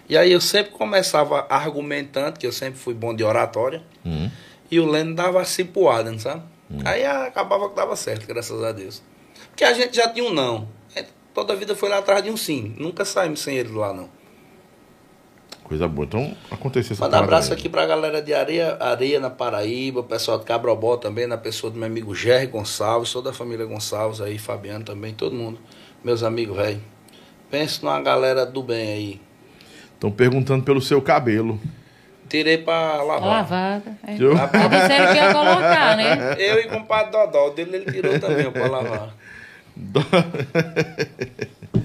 E 0.07 0.15
aí 0.17 0.31
eu 0.31 0.39
sempre 0.41 0.71
começava 0.71 1.47
argumentando, 1.49 2.37
que 2.39 2.45
eu 2.45 2.51
sempre 2.51 2.79
fui 2.79 2.93
bom 2.93 3.13
de 3.15 3.23
oratória, 3.23 3.81
e 4.69 4.79
o 4.79 4.85
Leno 4.85 5.15
dava 5.15 5.43
cipuada, 5.45 6.11
não 6.11 6.19
sabe? 6.19 6.43
Aí 6.83 7.05
acabava 7.05 7.69
que 7.69 7.75
dava 7.75 7.95
certo, 7.95 8.25
graças 8.27 8.63
a 8.63 8.71
Deus. 8.71 9.01
Porque 9.49 9.63
a 9.63 9.73
gente 9.73 9.95
já 9.95 10.07
tinha 10.09 10.25
um 10.25 10.33
não. 10.33 10.67
A 10.95 11.03
Toda 11.33 11.53
a 11.53 11.55
vida 11.55 11.75
foi 11.75 11.89
lá 11.89 11.97
atrás 11.99 12.23
de 12.23 12.29
um 12.29 12.37
sim. 12.37 12.75
Nunca 12.77 13.03
saímos 13.05 13.41
sem 13.41 13.57
ele 13.57 13.71
lá, 13.71 13.93
não. 13.93 14.09
Coisa 15.65 15.87
boa. 15.87 16.05
Então, 16.05 16.35
aconteceu 16.51 16.93
essa 16.93 17.03
Manda 17.03 17.19
um 17.19 17.23
abraço 17.23 17.51
aí. 17.51 17.57
aqui 17.59 17.67
pra 17.67 17.85
galera 17.87 18.21
de 18.21 18.33
Areia, 18.33 18.77
Areia 18.79 19.19
na 19.19 19.31
Paraíba, 19.31 20.01
o 20.01 20.03
pessoal 20.03 20.37
de 20.37 20.45
Cabrobó 20.45 20.95
também, 20.95 21.25
na 21.25 21.37
pessoa 21.37 21.71
do 21.71 21.77
meu 21.79 21.87
amigo 21.87 22.13
Jerry 22.13 22.45
Gonçalves, 22.45 23.11
toda 23.11 23.31
a 23.31 23.33
família 23.33 23.65
Gonçalves 23.65 24.21
aí, 24.21 24.37
Fabiano 24.37 24.85
também, 24.85 25.13
todo 25.13 25.35
mundo. 25.35 25.57
Meus 26.03 26.21
amigos, 26.21 26.55
velho. 26.55 26.79
Pense 27.49 27.83
numa 27.83 27.99
galera 27.99 28.45
do 28.45 28.61
bem 28.61 28.91
aí. 28.93 29.21
Estão 29.95 30.11
perguntando 30.11 30.63
pelo 30.63 30.79
seu 30.81 31.01
cabelo. 31.01 31.59
Tirei 32.29 32.59
pra 32.59 33.01
lavar. 33.01 33.27
Lavada. 33.27 33.97
É. 34.05 34.15
Eu- 34.19 34.35
Já 34.35 34.45
disseram 34.67 35.13
que 35.13 35.19
ia 35.19 35.33
colocar, 35.33 35.97
né? 35.97 36.35
Eu 36.41 36.61
e 36.61 36.67
o 36.67 36.69
compadre 36.69 37.11
Dodó, 37.11 37.47
o 37.47 37.49
dele 37.51 37.77
ele 37.77 37.91
tirou 37.91 38.19
também 38.19 38.51
pra 38.51 38.67
lavar. 38.67 39.15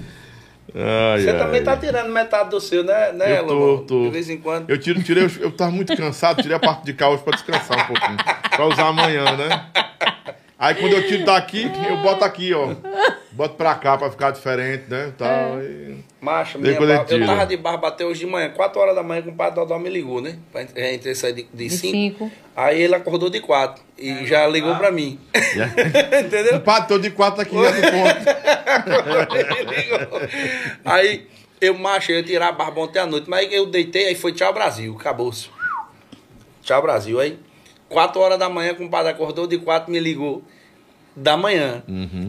Ai, 0.73 1.21
Você 1.21 1.29
ai. 1.31 1.37
também 1.37 1.63
tá 1.63 1.75
tirando 1.77 2.09
metade 2.11 2.49
do 2.49 2.59
seu, 2.61 2.83
né, 2.83 3.11
né 3.11 3.39
Eu 3.39 3.47
tô, 3.47 3.77
tô. 3.79 4.03
De 4.03 4.09
vez 4.09 4.29
em 4.29 4.37
quando. 4.37 4.69
Eu 4.69 4.77
tiro, 4.79 5.01
tirei, 5.03 5.25
eu, 5.25 5.31
eu 5.39 5.51
tava 5.51 5.71
muito 5.71 5.95
cansado, 5.95 6.41
tirei 6.41 6.55
a 6.55 6.59
parte 6.59 6.85
de 6.85 6.93
cá 6.93 7.09
hoje 7.09 7.23
pra 7.23 7.33
descansar 7.33 7.77
um 7.83 7.87
pouquinho. 7.93 8.17
Pra 8.49 8.65
usar 8.67 8.87
amanhã, 8.87 9.23
né? 9.35 9.65
Aí 10.57 10.75
quando 10.75 10.93
eu 10.93 11.07
tiro 11.07 11.25
daqui, 11.25 11.69
eu 11.89 11.97
boto 11.97 12.23
aqui, 12.23 12.53
ó. 12.53 12.75
Boto 13.31 13.55
pra 13.55 13.73
cá 13.75 13.97
pra 13.97 14.09
ficar 14.11 14.31
diferente, 14.31 14.83
né? 14.89 15.11
Tal, 15.17 15.59
e- 15.61 15.90
Macho, 16.19 16.59
minha 16.59 16.73
barba- 16.79 17.05
eu 17.13 17.25
tava 17.25 17.45
de 17.45 17.57
barba 17.57 17.87
até 17.87 18.05
hoje 18.05 18.19
de 18.19 18.25
manhã, 18.27 18.49
4 18.49 18.79
horas 18.79 18.93
da 18.95 19.01
manhã, 19.01 19.21
com 19.23 19.29
o 19.31 19.35
padre 19.35 19.55
Dodó 19.55 19.79
me 19.79 19.89
ligou, 19.89 20.21
né? 20.21 20.37
Pra 20.51 20.61
gente- 20.61 21.15
sair 21.15 21.33
de 21.33 21.43
De 21.53 21.69
5. 21.69 21.91
cinco. 21.91 22.31
Aí 22.55 22.81
ele 22.81 22.93
acordou 22.93 23.29
de 23.29 23.39
4 23.39 23.83
e 23.97 24.25
já 24.27 24.45
ligou 24.47 24.75
pra 24.75 24.91
mim. 24.91 25.19
Entendeu? 25.33 26.53
Compadre, 26.59 26.87
tô 26.87 26.99
de 26.99 27.09
quatro 27.11 27.41
aqui 27.41 27.55
já 27.55 27.71
no 27.71 27.81
ponto. 27.81 29.31
Ele 29.35 29.81
ligou. 29.81 30.21
aí 30.85 31.27
eu, 31.59 31.73
macho, 31.77 32.11
eu 32.11 32.17
ia 32.17 32.23
tirar 32.23 32.47
a 32.49 32.51
barba 32.51 32.81
ontem 32.81 32.99
à 32.99 33.05
noite, 33.05 33.29
mas 33.29 33.47
aí 33.47 33.53
eu 33.55 33.65
deitei, 33.65 34.07
aí 34.07 34.15
foi 34.15 34.31
tchau 34.33 34.53
Brasil, 34.53 34.95
acabou-se. 34.99 35.49
Tchau 36.63 36.81
Brasil. 36.81 37.19
Aí, 37.19 37.37
4 37.89 38.19
horas 38.21 38.37
da 38.39 38.49
manhã, 38.49 38.73
com 38.73 38.85
o 38.85 38.89
padre 38.89 39.11
acordou, 39.11 39.47
de 39.47 39.57
4 39.57 39.91
me 39.91 39.99
ligou, 39.99 40.43
da 41.15 41.35
manhã. 41.37 41.83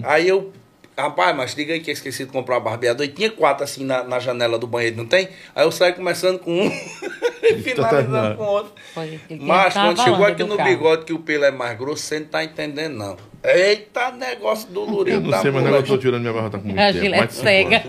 Aí 0.04 0.26
eu, 0.28 0.52
rapaz, 0.96 1.36
mas 1.36 1.54
diga 1.54 1.72
aí 1.74 1.80
que 1.80 1.90
eu 1.90 1.92
esqueci 1.94 2.24
de 2.24 2.30
comprar 2.32 2.58
o 2.58 2.60
barbeador. 2.60 3.04
E 3.04 3.08
tinha 3.08 3.30
quatro 3.30 3.64
assim 3.64 3.84
na, 3.84 4.02
na 4.04 4.18
janela 4.18 4.58
do 4.58 4.66
banheiro, 4.66 4.96
não 4.96 5.06
tem? 5.06 5.28
Aí 5.54 5.64
eu 5.64 5.72
saí 5.72 5.92
começando 5.92 6.38
com 6.38 6.52
um 6.52 6.66
e 7.42 7.54
finalizando 7.62 8.36
com 8.36 8.42
o 8.44 8.46
outro. 8.46 8.72
Foi, 8.94 9.20
Mas 9.40 9.74
quando 9.74 10.02
chegou 10.02 10.24
aqui 10.26 10.44
no 10.44 10.56
carro. 10.56 10.68
bigode 10.70 11.04
que 11.04 11.12
o 11.12 11.18
pelo 11.18 11.44
é 11.44 11.50
mais 11.50 11.76
grosso, 11.78 12.02
você 12.02 12.20
não 12.20 12.26
tá 12.26 12.44
entendendo, 12.44 12.94
não. 12.96 13.16
Eita, 13.44 14.10
negócio 14.12 14.68
do 14.68 14.80
Eu 14.80 14.86
Lurinho 14.86 15.20
não 15.20 15.40
sei, 15.40 15.50
mas 15.50 15.66
agora 15.66 15.82
eu 15.82 15.86
tô 15.86 15.98
tirando 15.98 16.20
minha 16.20 16.32
barba, 16.32 16.50
tá 16.50 16.58
com 16.58 16.66
muito 16.68 16.80
A 16.80 16.92
tempo. 16.92 17.16
mais 17.16 17.32
cega. 17.32 17.84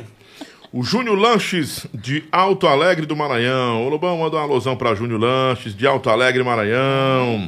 O 0.71 0.81
Júnior 0.83 1.15
Lanches, 1.15 1.85
de 1.93 2.23
Alto 2.31 2.65
Alegre 2.65 3.05
do 3.05 3.15
Maranhão. 3.15 3.85
O 3.85 3.89
Lobão 3.89 4.17
mandou 4.17 4.39
uma 4.39 4.45
alusão 4.47 4.75
pra 4.75 4.95
Júnior 4.95 5.19
Lanches, 5.19 5.75
de 5.75 5.85
Alto 5.85 6.09
Alegre, 6.09 6.43
Maranhão. 6.43 7.47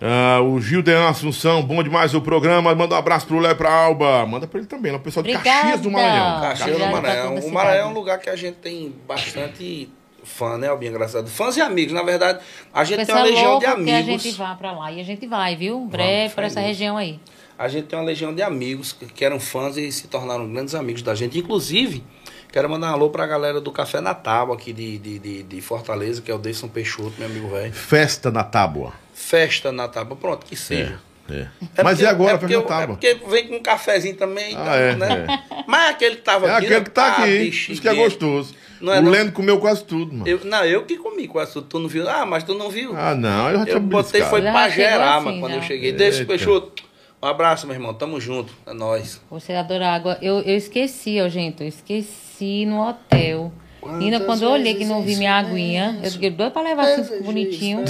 Ah, 0.00 0.40
o 0.40 0.60
Gilden 0.60 0.94
Assunção, 1.08 1.62
bom 1.62 1.82
demais 1.82 2.14
o 2.14 2.20
programa. 2.20 2.74
Manda 2.74 2.94
um 2.94 2.98
abraço 2.98 3.26
pro 3.26 3.38
Léo 3.38 3.52
e 3.52 3.54
pra 3.54 3.72
Alba. 3.72 4.24
Manda 4.26 4.46
pra 4.46 4.58
ele 4.60 4.68
também, 4.68 4.94
o 4.94 5.00
pessoal 5.00 5.24
de 5.24 5.30
Obrigada. 5.30 5.60
Caxias 5.62 5.80
do 5.80 5.90
Maranhão. 5.90 6.40
Caxias 6.40 6.70
do 6.70 6.76
pra 6.78 6.90
Maranhão. 6.90 7.34
O 7.36 7.52
Maranhão 7.52 7.88
é 7.88 7.90
um 7.90 7.94
lugar 7.94 8.18
que 8.18 8.30
a 8.30 8.36
gente 8.36 8.56
tem 8.56 8.94
bastante 9.06 9.90
fã, 10.22 10.56
né, 10.56 10.68
Albinha? 10.68 10.90
Engraçado. 10.92 11.28
Fãs 11.28 11.56
e 11.56 11.60
amigos, 11.60 11.92
na 11.92 12.02
verdade. 12.02 12.38
A 12.72 12.84
gente 12.84 13.04
tem 13.04 13.14
uma 13.14 13.24
legião 13.24 13.58
de 13.58 13.66
louco 13.66 13.84
que 13.84 13.90
a 13.90 13.98
amigos. 13.98 14.22
gente 14.22 14.36
vá 14.36 14.54
pra 14.54 14.72
lá. 14.72 14.92
E 14.92 15.00
a 15.00 15.04
gente 15.04 15.26
vai, 15.26 15.56
viu? 15.56 15.80
Em 15.80 15.88
breve, 15.88 16.34
pra 16.34 16.46
essa 16.46 16.60
região 16.60 16.96
aí. 16.96 17.18
A 17.58 17.66
gente 17.66 17.86
tem 17.86 17.98
uma 17.98 18.04
legião 18.04 18.32
de 18.32 18.40
amigos 18.40 18.92
que, 18.92 19.06
que 19.06 19.24
eram 19.24 19.40
fãs 19.40 19.76
e 19.76 19.90
se 19.90 20.06
tornaram 20.06 20.48
grandes 20.48 20.76
amigos 20.76 21.02
da 21.02 21.12
gente. 21.12 21.36
Inclusive, 21.36 22.04
quero 22.52 22.70
mandar 22.70 22.90
um 22.90 22.94
alô 22.94 23.10
pra 23.10 23.26
galera 23.26 23.60
do 23.60 23.72
Café 23.72 24.00
na 24.00 24.14
Tábua 24.14 24.54
aqui 24.54 24.72
de, 24.72 24.96
de, 24.98 25.18
de, 25.18 25.42
de 25.42 25.60
Fortaleza, 25.60 26.22
que 26.22 26.30
é 26.30 26.34
o 26.34 26.38
Deison 26.38 26.68
Peixoto, 26.68 27.14
meu 27.18 27.26
amigo 27.26 27.48
velho. 27.48 27.72
Festa 27.72 28.30
na 28.30 28.44
tábua. 28.44 28.92
Festa 29.18 29.72
na 29.72 29.88
Tábua, 29.88 30.16
pronto, 30.16 30.46
que 30.46 30.54
seja. 30.56 31.00
É. 31.28 31.46
É 31.76 31.82
Mas 31.82 31.98
porque- 31.98 32.04
e 32.04 32.06
agora, 32.06 32.32
é 32.34 32.38
porque, 32.38 32.54
festa 32.54 32.74
na 32.74 32.82
é 32.82 32.86
porque 32.86 33.14
vem 33.28 33.48
com 33.48 33.56
um 33.56 33.62
cafezinho 33.62 34.16
também, 34.16 34.54
Ah, 34.56 34.76
é, 34.76 34.94
né? 34.96 35.26
Mas 35.66 35.90
aquele 35.90 36.16
que 36.16 36.22
tava 36.22 36.46
É 36.46 36.50
aqui. 36.52 36.64
aquele 36.66 36.78
né? 36.78 36.84
que 36.84 36.90
tá 36.90 37.08
aqui. 37.18 37.38
bicho, 37.40 37.72
Isso 37.72 37.82
que 37.82 37.88
é 37.88 37.94
gostoso. 37.94 38.54
Não 38.80 38.94
é 38.94 39.00
o 39.00 39.02
não? 39.02 39.10
Leno 39.10 39.32
comeu 39.32 39.58
quase 39.58 39.84
tudo, 39.84 40.12
mano. 40.14 40.26
Eu, 40.26 40.40
não, 40.44 40.64
eu 40.64 40.84
que 40.86 40.96
comi 40.96 41.26
quase 41.26 41.52
tudo. 41.52 41.66
Tu 41.66 41.78
não 41.80 41.88
viu? 41.88 42.08
Ah, 42.08 42.24
mas 42.24 42.44
tu 42.44 42.54
não 42.54 42.70
viu. 42.70 42.96
Ah, 42.96 43.14
não, 43.14 43.50
eu 43.50 43.58
já 43.58 43.64
tinha 43.64 43.76
eu 43.76 43.80
botei 43.80 44.22
foi 44.22 44.40
Já 44.40 44.52
pra 44.52 44.68
gerar, 44.68 45.16
assim, 45.16 45.24
mano, 45.26 45.40
quando 45.40 45.52
eu 45.54 45.62
cheguei. 45.62 45.92
Deixa. 45.92 46.24
Peixoto. 46.24 46.82
Um 47.20 47.26
abraço, 47.26 47.66
meu 47.66 47.74
irmão. 47.74 47.92
Tamo 47.92 48.20
junto. 48.20 48.54
É 48.64 48.72
nóis. 48.72 49.20
Você 49.28 49.52
adora 49.52 49.92
água. 49.92 50.16
Eu, 50.22 50.38
eu 50.42 50.56
esqueci, 50.56 51.20
ó, 51.20 51.28
gente. 51.28 51.60
Eu 51.62 51.68
esqueci 51.68 52.64
no 52.64 52.88
hotel. 52.88 53.52
Ainda 53.88 54.20
quando 54.20 54.42
eu 54.42 54.50
olhei 54.50 54.74
que 54.74 54.84
não 54.84 55.02
vi 55.02 55.16
minha 55.16 55.34
aguinha, 55.34 55.98
eu 56.02 56.10
fiquei 56.10 56.30
doida 56.30 56.50
pra 56.52 56.62
levar 56.62 56.82
assim 56.84 57.22
bonitinho. 57.22 57.84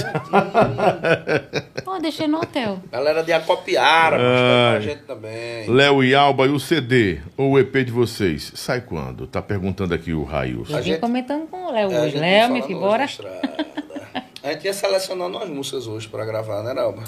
Ó, 1.85 1.97
deixei 2.01 2.27
no 2.27 2.39
hotel. 2.39 2.79
Galera 2.91 3.23
de 3.23 3.33
Acopiara, 3.33 4.17
mostrando 4.17 4.71
pra 4.71 4.79
gente 4.79 5.03
também. 5.03 5.69
Léo 5.69 6.03
e 6.03 6.15
Alba, 6.15 6.45
e 6.45 6.49
o 6.49 6.59
CD 6.59 7.19
ou 7.37 7.51
o 7.51 7.59
EP 7.59 7.73
de 7.85 7.91
vocês? 7.91 8.51
Sai 8.55 8.81
quando? 8.81 9.27
Tá 9.27 9.41
perguntando 9.41 9.93
aqui 9.93 10.13
o 10.13 10.23
Railson. 10.23 10.73
Eu 10.73 10.77
vim 10.83 10.91
gente- 10.91 10.99
comentando 10.99 11.47
com 11.47 11.65
o 11.65 11.71
Léo 11.71 11.91
É, 11.91 11.97
a 11.97 12.01
hoje. 12.03 12.17
Léo, 12.17 12.47
filho, 12.47 12.63
hoje 12.65 12.73
bora. 12.75 13.05
A 14.41 14.53
gente 14.53 14.65
ia 14.65 14.73
selecionando 14.73 15.37
umas 15.37 15.49
músicas 15.49 15.85
hoje 15.85 16.07
pra 16.07 16.23
gravar, 16.25 16.63
né, 16.63 16.73
Nelba? 16.73 17.03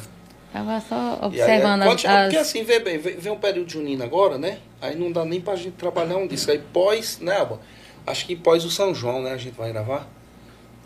Tava 0.52 0.82
só 0.82 0.96
aí, 1.22 1.28
observando 1.28 1.84
quando 1.84 1.94
as, 1.96 2.02
chega- 2.02 2.22
Porque 2.24 2.36
as- 2.38 2.48
assim, 2.48 2.64
vê 2.66 2.80
bem, 2.80 2.98
vem, 2.98 3.16
vem 3.16 3.32
um 3.32 3.38
período 3.38 3.72
junino 3.72 4.04
agora, 4.04 4.38
né? 4.38 4.58
Aí 4.82 4.98
não 4.98 5.10
dá 5.10 5.24
nem 5.24 5.40
pra 5.40 5.56
gente 5.56 5.72
trabalhar 5.72 6.18
um 6.18 6.28
disco. 6.28 6.52
Aí 6.52 6.60
pós, 6.74 7.20
né, 7.22 7.38
Alba? 7.38 7.60
Acho 8.06 8.26
que 8.26 8.36
pós 8.36 8.66
o 8.66 8.70
São 8.72 8.94
João, 8.94 9.22
né? 9.22 9.32
A 9.32 9.38
gente 9.38 9.56
vai 9.58 9.72
gravar. 9.72 10.08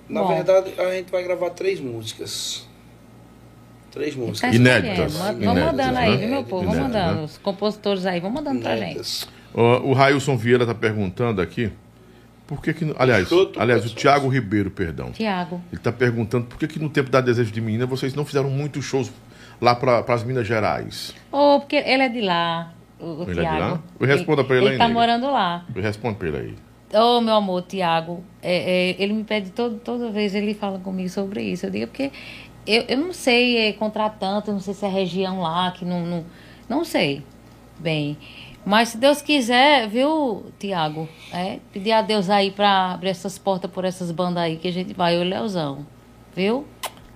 Na 0.08 0.22
Bom. 0.22 0.28
verdade, 0.36 0.74
a 0.80 0.92
gente 0.92 1.12
vai 1.12 1.24
gravar 1.24 1.50
três 1.52 1.80
músicas. 1.80 2.68
Três 3.92 4.14
Tá 4.14 4.20
músicas. 4.22 4.56
Inéditas. 4.56 5.14
Vamos 5.14 5.42
Inéditas, 5.42 5.66
mandando 5.66 5.98
aí, 5.98 6.12
né? 6.12 6.18
viu, 6.18 6.28
meu 6.30 6.44
povo? 6.44 6.64
Vamos 6.66 6.76
Inéditas, 6.78 7.02
mandando. 7.02 7.20
né? 7.22 7.26
Os 7.26 7.38
compositores 7.38 8.06
aí, 8.06 8.20
vão 8.20 8.30
mandando 8.30 8.60
pra 8.62 8.72
gente. 8.76 8.84
Inéditas. 8.84 9.28
Ó, 9.54 9.80
o 9.80 9.94
Railson 9.94 10.36
Vieira 10.38 10.66
tá 10.66 10.76
perguntando 10.76 11.42
aqui. 11.42 11.72
Por 12.46 12.62
que 12.62 12.74
que. 12.74 12.94
Aliás, 13.00 13.28
aliás 13.58 13.86
o. 13.86 13.96
Thiago 13.96 14.28
Ribeiro, 14.28 14.70
perdão. 14.70 15.12
Tiago. 15.12 15.62
Ele 15.72 15.82
tá 15.82 15.92
perguntando 15.92 16.46
por 16.46 16.60
que, 16.60 16.68
que 16.68 16.78
no 16.78 16.90
tempo 16.90 17.10
da 17.10 17.22
Desejo 17.22 17.52
de 17.52 17.62
Menina 17.62 17.86
vocês 17.88 18.14
não 18.14 18.26
fizeram 18.26 18.50
muitos 18.50 18.84
shows 18.86 19.10
lá 19.60 19.74
para 19.74 20.04
as 20.14 20.24
Minas 20.24 20.46
Gerais. 20.46 21.16
Oh, 21.32 21.60
porque 21.62 21.78
ele 21.78 22.04
é 22.04 22.10
de 22.10 22.22
lá, 22.22 22.74
o, 23.00 23.06
o 23.06 23.22
Ele 23.24 23.32
é 23.32 23.34
de 23.36 23.40
lá? 23.42 23.56
Tiago. 23.58 23.84
Responda 24.02 24.44
pra 24.44 24.58
ele 24.58 24.66
Ele 24.66 24.74
aí, 24.74 24.78
tá 24.78 24.88
nega. 24.88 24.94
morando 25.00 25.32
lá. 25.32 25.66
Responde 25.74 26.18
pra 26.18 26.28
ele 26.28 26.38
aí. 26.38 26.56
Ô, 26.94 27.20
meu 27.20 27.36
amor, 27.36 27.64
Tiago, 27.64 28.24
é, 28.42 28.92
é, 28.92 28.96
ele 29.02 29.14
me 29.14 29.24
pede 29.24 29.50
todo, 29.50 29.80
toda 29.80 30.12
vez, 30.12 30.36
ele 30.36 30.54
fala 30.54 30.80
comigo 30.80 31.10
sobre 31.10 31.44
isso. 31.44 31.66
Eu 31.66 31.72
digo, 31.72 31.88
porque 31.88 32.12
eu, 32.66 32.84
eu 32.88 32.98
não 32.98 33.12
sei 33.12 33.58
é, 33.58 33.74
contratanto, 33.74 34.52
não 34.52 34.60
sei 34.60 34.74
se 34.74 34.86
é 34.86 34.90
região 34.90 35.42
lá, 35.42 35.72
que 35.72 35.84
não, 35.84 36.06
não, 36.06 36.26
não 36.70 36.84
sei. 36.86 37.24
Bem, 37.78 38.18
mas 38.66 38.90
se 38.90 38.98
Deus 38.98 39.22
quiser, 39.22 39.88
viu, 39.88 40.46
Tiago, 40.58 41.10
é, 41.32 41.60
pedir 41.74 41.92
a 41.92 42.02
Deus 42.02 42.30
aí 42.30 42.52
pra 42.52 42.94
abrir 42.94 43.10
essas 43.10 43.38
portas 43.38 43.70
por 43.70 43.84
essas 43.84 44.12
bandas 44.12 44.44
aí 44.44 44.58
que 44.58 44.68
a 44.68 44.72
gente 44.72 44.94
vai, 44.94 45.18
o 45.18 45.24
Leozão, 45.24 45.86
viu? 46.36 46.66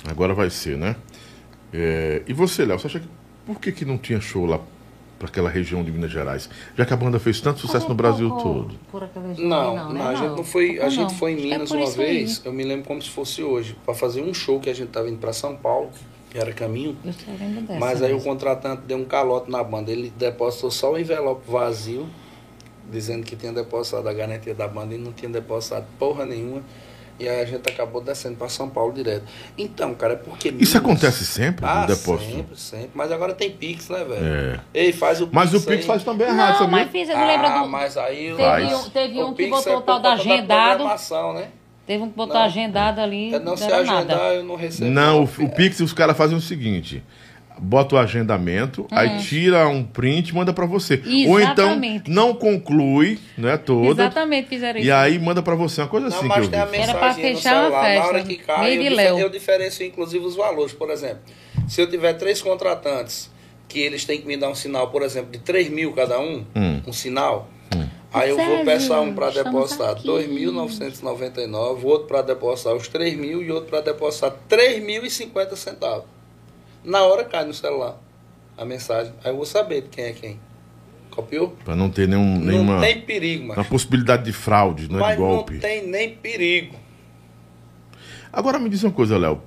Agora 0.08 0.34
vai 0.34 0.50
ser, 0.50 0.78
né? 0.78 0.96
É, 1.74 2.24
e 2.28 2.34
você, 2.34 2.66
Léo, 2.66 2.80
você 2.80 2.88
acha 2.88 3.00
que. 3.00 3.08
Por 3.46 3.60
que, 3.60 3.72
que 3.72 3.84
não 3.84 3.98
tinha 3.98 4.22
show 4.22 4.46
lá 4.46 4.60
para 5.20 5.28
aquela 5.28 5.50
região 5.50 5.84
de 5.84 5.92
Minas 5.92 6.10
Gerais? 6.10 6.50
Já 6.76 6.86
que 6.86 6.94
a 6.94 6.98
banda 6.98 7.20
fez 7.20 7.40
tanto 7.42 7.60
sucesso 7.60 7.88
no 7.88 7.94
Brasil 7.94 8.32
todo. 8.32 8.74
Por 8.92 9.04
aquela 9.04 9.28
região 9.28 9.48
Não, 9.48 9.76
não, 9.76 9.94
né? 9.94 10.02
a 10.02 10.16
gente 10.16 10.30
não 10.38 10.44
foi. 10.44 10.80
A 10.80 10.84
Não, 10.84 10.90
gente 10.90 11.02
não. 11.02 11.10
foi 11.12 11.34
em 11.34 11.38
é 11.38 11.42
Minas 11.42 11.70
por 11.70 11.78
uma 11.78 11.84
isso 11.86 12.02
aí. 12.02 12.08
vez, 12.08 12.42
eu 12.46 12.54
me 12.54 12.64
lembro 12.64 12.88
como 12.88 13.02
se 13.02 13.10
fosse 13.10 13.44
hoje, 13.44 13.76
para 13.86 13.94
fazer 13.94 14.22
um 14.24 14.34
show 14.34 14.60
que 14.60 14.70
a 14.70 14.74
gente 14.74 14.90
tava 14.90 15.10
indo 15.10 15.18
para 15.20 15.34
São 15.34 15.56
Paulo, 15.56 15.90
que 16.32 16.38
era 16.38 16.52
caminho. 16.54 16.98
Dessa. 17.04 17.20
Mas 17.80 18.02
aí 18.02 18.14
o 18.14 18.22
contratante 18.22 18.84
deu 18.88 18.98
um 18.98 19.06
calote 19.06 19.52
na 19.52 19.64
banda. 19.64 19.92
Ele 19.92 20.12
depositou 20.18 20.72
só 20.72 20.94
o 20.94 20.98
envelope 20.98 21.42
vazio, 21.50 22.08
dizendo 22.92 23.24
que 23.24 23.36
tinha 23.36 23.52
depositado 23.52 24.08
a 24.08 24.14
garantia 24.14 24.56
da 24.56 24.68
banda 24.68 24.96
e 24.96 24.98
não 24.98 25.12
tinha 25.12 25.30
depositado 25.30 25.86
porra 26.00 26.26
nenhuma. 26.26 26.62
E 27.20 27.28
aí 27.28 27.42
a 27.42 27.46
gente 27.46 27.70
acabou 27.70 28.02
descendo 28.02 28.38
para 28.38 28.48
São 28.48 28.70
Paulo 28.70 28.94
direto. 28.94 29.24
Então, 29.58 29.94
cara, 29.94 30.14
é 30.14 30.16
porque. 30.16 30.48
Isso 30.50 30.56
Minas- 30.58 30.76
acontece 30.76 31.26
sempre, 31.26 31.66
Ah, 31.66 31.82
no 31.82 31.88
depósito? 31.88 32.32
sempre, 32.32 32.58
sempre. 32.58 32.90
Mas 32.94 33.12
agora 33.12 33.34
tem 33.34 33.52
Pix, 33.52 33.90
né, 33.90 34.04
velho? 34.06 34.26
É. 34.26 34.60
Ei, 34.74 34.94
faz 34.94 35.20
o 35.20 35.26
Pix. 35.26 35.36
Mas 35.36 35.54
o 35.54 35.60
Pix 35.62 35.82
aí. 35.82 35.84
faz 35.84 36.04
também 36.04 36.28
errado, 36.28 36.52
Não, 36.52 36.60
sabia? 36.60 36.68
mas 36.78 36.90
fiz, 36.92 37.10
não 37.10 37.28
lembra 37.28 37.48
Ah, 37.50 37.62
do... 37.64 37.68
mas 37.70 37.98
aí. 37.98 38.34
Faz. 38.38 38.70
Teve 38.70 38.76
um, 38.76 38.90
teve 38.90 39.22
um 39.24 39.34
que 39.34 39.48
botou 39.48 39.74
é 39.74 39.78
o 39.78 39.82
tal 39.82 40.00
da 40.00 40.14
agendado. 40.14 40.86
né? 41.34 41.48
Teve 41.86 42.04
um 42.04 42.10
que 42.10 42.16
botou 42.16 42.36
Não. 42.36 42.44
agendado 42.44 43.02
ali. 43.02 43.34
É 43.34 43.40
não 43.40 43.58
se 43.58 43.64
era 43.64 43.78
agendar, 43.78 44.06
nada. 44.06 44.34
eu 44.36 44.44
não 44.44 44.56
recebo. 44.56 44.92
Não, 44.92 45.22
o, 45.24 45.24
o 45.24 45.50
Pix 45.50 45.80
os 45.80 45.92
caras 45.92 46.16
fazem 46.16 46.38
o 46.38 46.42
seguinte: 46.42 47.04
bota 47.62 47.96
o 47.96 47.98
agendamento, 47.98 48.88
aí 48.92 49.18
tira 49.20 49.68
um 49.68 49.84
print 49.84 50.30
e 50.30 50.34
manda 50.36 50.54
pra 50.54 50.66
você. 50.66 51.02
Ou 51.28 51.40
então 51.40 51.70
Hum. 51.70 51.72
Exatamente. 51.74 52.10
não 52.12 52.34
conclui, 52.34 53.20
né, 53.38 53.58
toda. 53.58 54.04
Exatamente, 54.04 54.48
fizeram 54.50 54.80
isso. 54.80 54.88
E 54.88 54.92
aí 54.92 55.20
manda 55.20 55.42
pra 55.42 55.56
você 55.56 55.82
uma 55.82 55.88
coisa 55.88 56.08
Não, 56.10 56.16
assim 56.18 56.28
que 56.28 56.28
mas 56.30 56.46
eu 56.46 56.52
tem 56.52 56.60
a 56.60 56.66
vi. 56.66 56.78
Era 56.78 56.94
mensagem 56.94 57.24
no 57.32 57.36
fechar 57.38 57.54
uma 57.56 57.62
celular. 57.64 57.96
Na 57.96 58.06
hora 58.06 58.14
festa, 58.20 58.28
que 58.30 58.38
cai, 58.38 58.78
meio 58.78 59.00
eu, 59.00 59.20
eu 59.20 59.30
diferencio 59.30 59.86
inclusive 59.86 60.26
os 60.26 60.36
valores. 60.36 60.74
Por 60.74 60.90
exemplo, 60.90 61.20
se 61.68 61.82
eu 61.82 61.90
tiver 61.90 62.14
três 62.14 62.42
contratantes 62.42 63.30
que 63.68 63.80
eles 63.80 64.04
têm 64.06 64.20
que 64.22 64.26
me 64.28 64.36
dar 64.38 64.50
um 64.50 64.56
sinal, 64.56 64.90
por 64.90 65.02
exemplo, 65.04 65.32
de 65.32 65.40
3 65.40 65.70
mil 65.70 65.92
cada 65.94 66.20
um, 66.20 66.44
Hum. 66.56 66.82
um 66.88 66.94
sinal, 66.94 67.48
aí 68.12 68.30
eu 68.32 68.36
vou 68.38 68.46
Sérgio, 68.46 68.66
peçar 68.66 69.02
um 69.02 69.14
para 69.14 69.30
depositar 69.30 69.92
aqui. 69.92 70.08
2.999, 70.08 71.84
outro 71.84 72.08
para 72.08 72.22
depositar 72.24 72.74
os 72.74 72.88
3 72.88 73.16
mil 73.16 73.44
e 73.44 73.52
outro 73.52 73.70
para 73.70 73.82
depositar 73.82 74.34
3.050 74.50 75.56
centavos. 75.56 76.06
Na 76.84 77.04
hora 77.04 77.24
cai 77.26 77.46
no 77.46 77.54
celular 77.54 77.98
a 78.58 78.66
mensagem. 78.66 79.14
Aí 79.24 79.32
eu 79.32 79.36
vou 79.36 79.46
saber 79.46 79.82
de 79.84 79.90
quem 79.90 80.06
é 80.06 80.14
quem. 80.14 80.40
Copiou? 81.12 81.56
Pra 81.66 81.76
não 81.76 81.90
ter 81.90 82.08
nenhum, 82.08 82.40
nenhuma 82.40 82.76
Não 82.76 82.82
tem 82.82 83.02
perigo, 83.02 83.46
uma 83.46 83.56
mas, 83.56 83.68
possibilidade 83.68 84.24
de 84.24 84.32
fraude, 84.32 84.84
né, 84.84 84.96
de 84.96 85.00
mas 85.00 85.20
não 85.20 85.26
golpe. 85.28 85.58
tem 85.60 85.86
nem 85.88 86.16
perigo. 86.16 86.76
Agora 88.32 88.60
me 88.60 88.70
diz 88.70 88.84
uma 88.84 88.92
coisa, 88.92 89.18
Léo. 89.18 89.42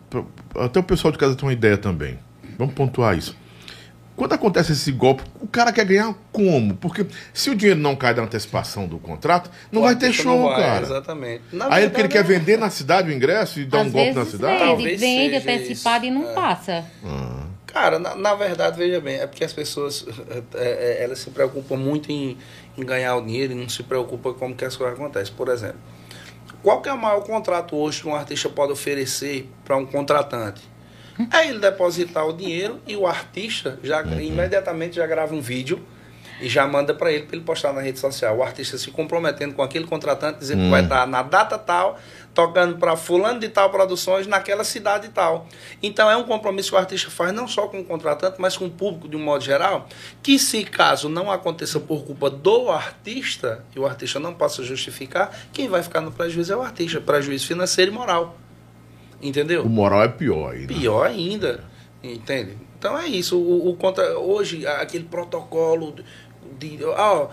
Até 0.57 0.81
o 0.81 0.83
pessoal 0.83 1.13
de 1.13 1.19
casa 1.19 1.37
tem 1.37 1.47
uma 1.47 1.53
ideia 1.53 1.79
também. 1.79 2.19
Vamos 2.59 2.75
pontuar 2.75 3.17
isso. 3.17 3.37
Quando 4.15 4.35
acontece 4.35 4.73
esse 4.73 4.93
golpe, 4.93 5.23
o 5.41 5.47
cara 5.47 5.73
quer 5.73 5.85
ganhar 5.87 6.15
como? 6.31 6.75
Porque 6.75 7.07
se 7.33 7.49
o 7.51 7.55
dinheiro 7.55 7.81
não 7.81 7.97
cai 7.97 8.13
da 8.15 8.23
antecipação 8.23 8.87
do 8.87 8.99
contrato, 8.99 9.51
não 9.71 9.81
O 9.81 9.85
vai 9.85 9.97
ter 9.97 10.13
show, 10.13 10.37
não 10.37 10.49
vai, 10.51 10.61
cara. 10.61 10.83
Exatamente. 10.87 11.43
Na 11.53 11.67
Aí 11.75 11.85
ele, 11.85 11.91
que 11.91 12.01
ele 12.01 12.09
verdade, 12.09 12.29
quer 12.29 12.39
vender 12.39 12.57
na 12.59 12.69
cidade 12.71 13.09
o 13.11 13.13
ingresso 13.13 13.59
e 13.59 13.65
dar 13.65 13.79
um 13.81 13.91
golpe 13.91 14.13
na 14.13 14.25
cidade? 14.27 14.53
vende, 14.59 14.65
Talvez 14.67 15.01
vende 15.01 15.37
antecipado 15.37 16.05
isso. 16.05 16.15
e 16.15 16.19
não 16.19 16.31
É. 16.31 16.35
passa. 16.35 16.85
Cara, 17.67 17.99
na, 17.99 18.15
na 18.15 18.35
verdade, 18.35 18.77
veja 18.77 19.01
bem, 19.01 19.17
é 19.17 19.27
porque 19.27 19.43
as 19.45 19.53
pessoas 19.53 20.05
é, 20.55 20.99
é, 21.01 21.05
elas 21.05 21.19
se 21.21 21.31
preocupam 21.31 21.77
muito 21.77 22.13
em, 22.13 22.37
em 22.77 22.85
ganhar 22.85 23.17
o 23.17 23.23
dinheiro 23.25 23.55
e 23.55 23.57
não 23.57 23.67
se 23.69 23.83
preocupam 23.83 24.35
como 24.35 24.55
que 24.55 24.65
as 24.65 24.77
coisas 24.77 24.95
acontecem. 24.95 25.33
Por 25.35 25.49
exemplo, 25.49 25.79
qual 26.63 26.83
que 26.83 26.89
é 26.91 26.93
o 26.93 26.99
maior 26.99 27.23
contrato 27.23 27.75
hoje 27.75 28.03
que 28.03 28.09
um 28.09 28.15
artista 28.15 28.51
pode 28.51 28.73
oferecer 28.73 29.49
para 29.65 29.75
um 29.79 29.87
contratante? 29.87 30.61
É 31.31 31.47
ele 31.49 31.59
depositar 31.59 32.27
o 32.27 32.33
dinheiro 32.33 32.81
e 32.87 32.97
o 32.97 33.07
artista 33.07 33.79
já 33.83 34.03
imediatamente 34.03 34.97
já 34.97 35.07
grava 35.07 35.35
um 35.35 35.41
vídeo 35.41 35.85
e 36.43 36.49
já 36.49 36.67
manda 36.67 36.93
para 36.93 37.13
ele 37.13 37.25
para 37.25 37.37
ele 37.37 37.45
postar 37.45 37.73
na 37.73 37.81
rede 37.81 38.01
social. 38.01 38.37
O 38.37 38.43
artista 38.43 38.77
se 38.77 38.91
comprometendo 38.91 39.55
com 39.55 39.63
aquele 39.63 39.87
contratante, 39.87 40.41
dizendo 40.41 40.65
que 40.65 40.71
vai 40.71 40.83
estar 40.83 41.07
na 41.07 41.23
data 41.23 41.57
tal, 41.57 41.99
tocando 42.35 42.77
para 42.79 42.97
fulano 42.97 43.39
de 43.39 43.49
tal 43.49 43.71
produções 43.71 44.27
naquela 44.27 44.65
cidade 44.65 45.09
tal. 45.11 45.47
Então 45.81 46.11
é 46.11 46.17
um 46.17 46.25
compromisso 46.25 46.71
que 46.71 46.75
o 46.75 46.79
artista 46.79 47.11
faz 47.11 47.33
não 47.33 47.47
só 47.47 47.69
com 47.69 47.81
o 47.81 47.85
contratante, 47.85 48.41
mas 48.41 48.57
com 48.57 48.67
o 48.67 48.71
público 48.71 49.09
de 49.09 49.17
um 49.17 49.23
modo 49.23 49.45
geral, 49.45 49.89
que 50.21 50.39
se 50.39 50.65
caso 50.65 51.09
não 51.09 51.31
aconteça 51.31 51.79
por 51.79 52.05
culpa 52.05 52.29
do 52.29 52.71
artista, 52.71 53.65
e 53.75 53.79
o 53.79 53.87
artista 53.87 54.19
não 54.19 54.35
possa 54.35 54.65
justificar, 54.65 55.31
quem 55.53 55.69
vai 55.69 55.83
ficar 55.83 56.01
no 56.01 56.11
prejuízo 56.11 56.53
é 56.53 56.57
o 56.57 56.63
artista, 56.63 57.01
prejuízo 57.01 57.47
financeiro 57.47 57.93
e 57.93 57.95
moral. 57.95 58.37
Entendeu? 59.23 59.63
O 59.63 59.69
moral 59.69 60.03
é 60.03 60.09
pior 60.09 60.55
né? 60.55 60.67
Pior 60.67 61.07
ainda, 61.07 61.65
entende? 62.03 62.59
Então 62.77 62.99
é 62.99 63.07
isso. 63.07 63.39
O, 63.39 63.71
o 63.71 63.77
contra, 63.77 64.19
hoje, 64.19 64.67
aquele 64.67 65.05
protocolo 65.05 65.95
de. 66.59 66.81
Ó, 66.85 67.29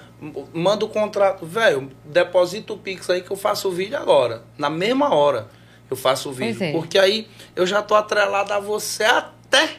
manda 0.54 0.86
o 0.86 0.90
contrato. 0.90 1.46
Velho, 1.46 1.90
deposita 2.06 2.74
o 2.74 2.78
Pix 2.78 3.10
aí 3.10 3.22
que 3.22 3.32
eu 3.32 3.36
faço 3.36 3.68
o 3.68 3.72
vídeo 3.72 3.98
agora. 3.98 4.44
Na 4.56 4.70
mesma 4.70 5.14
hora 5.14 5.48
eu 5.90 5.98
faço 5.98 6.30
o 6.30 6.32
vídeo. 6.32 6.64
É. 6.64 6.72
Porque 6.72 7.00
aí 7.00 7.28
eu 7.56 7.66
já 7.66 7.82
tô 7.82 7.96
atrelado 7.96 8.54
a 8.54 8.60
você 8.60 9.04
até. 9.04 9.78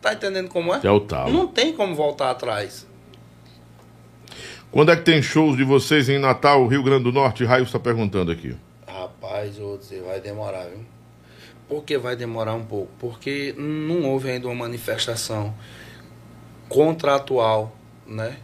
Tá 0.00 0.14
entendendo 0.14 0.48
como 0.48 0.72
é? 0.72 0.76
Até 0.76 0.90
o 0.90 1.00
talo. 1.00 1.32
Não 1.32 1.48
tem 1.48 1.72
como 1.72 1.96
voltar 1.96 2.30
atrás. 2.30 2.86
Quando 4.70 4.92
é 4.92 4.96
que 4.96 5.02
tem 5.02 5.20
shows 5.20 5.56
de 5.56 5.64
vocês 5.64 6.08
em 6.08 6.18
Natal, 6.18 6.66
Rio 6.68 6.82
Grande 6.82 7.04
do 7.04 7.12
Norte? 7.12 7.44
Raio 7.44 7.64
está 7.64 7.80
perguntando 7.80 8.30
aqui. 8.30 8.54
Vou 9.58 9.78
dizer, 9.78 10.02
vai 10.02 10.20
demorar, 10.20 10.64
viu? 10.64 10.84
Por 11.68 11.84
que 11.84 11.98
vai 11.98 12.14
demorar 12.14 12.54
um 12.54 12.64
pouco? 12.64 12.90
Porque 12.98 13.54
não 13.58 14.04
houve 14.04 14.30
ainda 14.30 14.46
uma 14.46 14.54
manifestação 14.54 15.54
contratual, 16.68 17.76
né? 18.06 18.38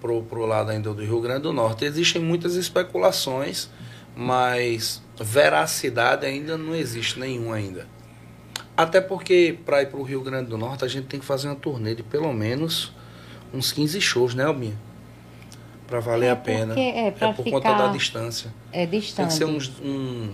Pro, 0.00 0.22
pro 0.22 0.46
lado 0.46 0.70
ainda 0.70 0.92
do 0.92 1.02
Rio 1.02 1.20
Grande 1.20 1.42
do 1.42 1.52
Norte. 1.52 1.84
Existem 1.84 2.22
muitas 2.22 2.54
especulações, 2.54 3.68
mas 4.14 5.02
veracidade 5.18 6.26
ainda 6.26 6.56
não 6.56 6.74
existe 6.74 7.18
nenhuma 7.18 7.56
ainda. 7.56 7.86
Até 8.76 9.00
porque 9.00 9.58
para 9.64 9.82
ir 9.82 9.86
pro 9.86 10.02
Rio 10.02 10.20
Grande 10.20 10.50
do 10.50 10.58
Norte 10.58 10.84
a 10.84 10.88
gente 10.88 11.06
tem 11.06 11.20
que 11.20 11.26
fazer 11.26 11.48
uma 11.48 11.56
turnê 11.56 11.94
de 11.94 12.02
pelo 12.02 12.32
menos 12.32 12.92
uns 13.52 13.72
15 13.72 14.00
shows, 14.00 14.34
né, 14.34 14.44
Albinha? 14.44 14.76
Pra 15.86 16.00
valer 16.00 16.26
É 16.26 16.30
a 16.30 16.36
pena. 16.36 16.66
porque- 16.74 16.80
é, 16.80 17.10
pra 17.10 17.32
por 17.32 17.44
conta 17.44 17.72
da 17.74 17.88
distância. 17.88 18.52
É 18.72 18.86
Tem 18.86 19.00
que 19.00 19.32
ser 19.32 19.44
uns, 19.44 19.70
um, 19.82 20.30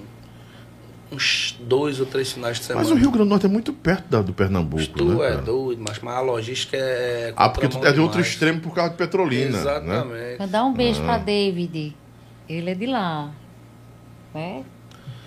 uns 1.12 1.57
dois 1.61 1.98
ou 1.98 2.07
três 2.07 2.32
finais 2.32 2.59
de 2.59 2.64
semana. 2.64 2.84
Mas 2.84 2.92
o 2.92 2.94
Rio 2.98 3.11
Grande 3.11 3.26
do 3.26 3.30
Norte 3.30 3.46
é 3.46 3.48
muito 3.48 3.72
perto 3.72 4.09
da- 4.09 4.22
do 4.22 4.32
Pernambuco, 4.32 4.86
Tu 4.96 5.05
né? 5.05 5.26
é 5.26 5.30
cara? 5.30 5.42
doido, 5.42 5.82
mas, 5.86 5.98
mas 5.98 6.14
a 6.14 6.20
logística 6.20 6.76
é. 6.76 7.32
Ah, 7.36 7.48
porque 7.48 7.68
tu 7.68 7.84
é 7.84 7.92
de 7.92 8.01
outro 8.01 8.20
extremo 8.20 8.61
por 8.61 8.72
causa 8.74 8.90
de 8.92 8.96
Petrolina. 8.96 9.51
Né? 9.51 9.59
Exatamente. 9.59 10.38
Mandar 10.38 10.64
um 10.64 10.72
beijo 10.72 11.01
Ah. 11.03 11.05
pra 11.05 11.18
David. 11.18 11.96
Ele 12.48 12.70
é 12.70 12.74
de 12.74 12.86
lá. 12.86 13.30
Né? 14.32 14.62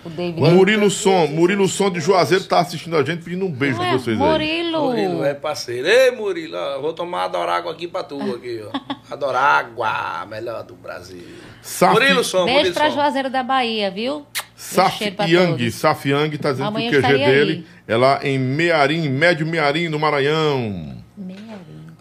O 0.04 0.10
David. 0.10 0.40
Murilo 0.40 0.90
Som, 0.90 1.26
Murilo 1.28 1.66
Som 1.66 1.90
de 1.90 1.98
Juazeiro 2.00 2.44
tá 2.44 2.58
assistindo 2.60 2.96
a 2.96 3.02
gente 3.02 3.22
pedindo 3.22 3.46
um 3.46 3.50
beijo 3.50 3.78
Ué, 3.80 3.88
pra 3.88 3.98
vocês 3.98 4.20
aí. 4.20 4.28
Murilo. 4.28 4.82
Murilo 4.88 5.24
é 5.24 5.32
parceiro. 5.34 5.86
Ei, 5.88 6.10
Murilo, 6.10 6.56
ó, 6.56 6.80
vou 6.80 6.92
tomar 6.92 7.24
Adorágua 7.24 7.72
aqui 7.72 7.88
pra 7.88 8.02
tu, 8.04 8.20
aqui, 8.34 8.62
ó. 8.72 9.14
Adorágua, 9.14 10.26
melhor 10.28 10.62
do 10.64 10.74
Brasil. 10.74 11.24
Saf- 11.62 11.94
Murilo 11.94 12.22
Som, 12.22 12.44
Beijo 12.44 12.58
Murilo 12.58 12.74
pra 12.74 12.88
Som. 12.90 12.94
Juazeiro 12.96 13.30
da 13.30 13.42
Bahia, 13.42 13.90
viu? 13.90 14.26
Saf 14.56 14.98
cheiro 14.98 15.16
pra 15.16 15.24
Yang, 15.26 15.58
todos. 15.58 15.74
Saf 15.74 16.08
Yang 16.08 16.38
tá 16.38 16.50
dizendo 16.52 16.68
Amanhã 16.68 16.90
que 16.90 16.96
o 16.98 17.02
QG 17.02 17.18
dele 17.18 17.52
aí. 17.88 17.94
é 17.94 17.96
lá 17.96 18.20
em 18.22 18.38
Mearim, 18.38 19.08
Médio 19.08 19.46
Mearim, 19.46 19.88
no 19.88 19.98
Maranhão. 19.98 20.93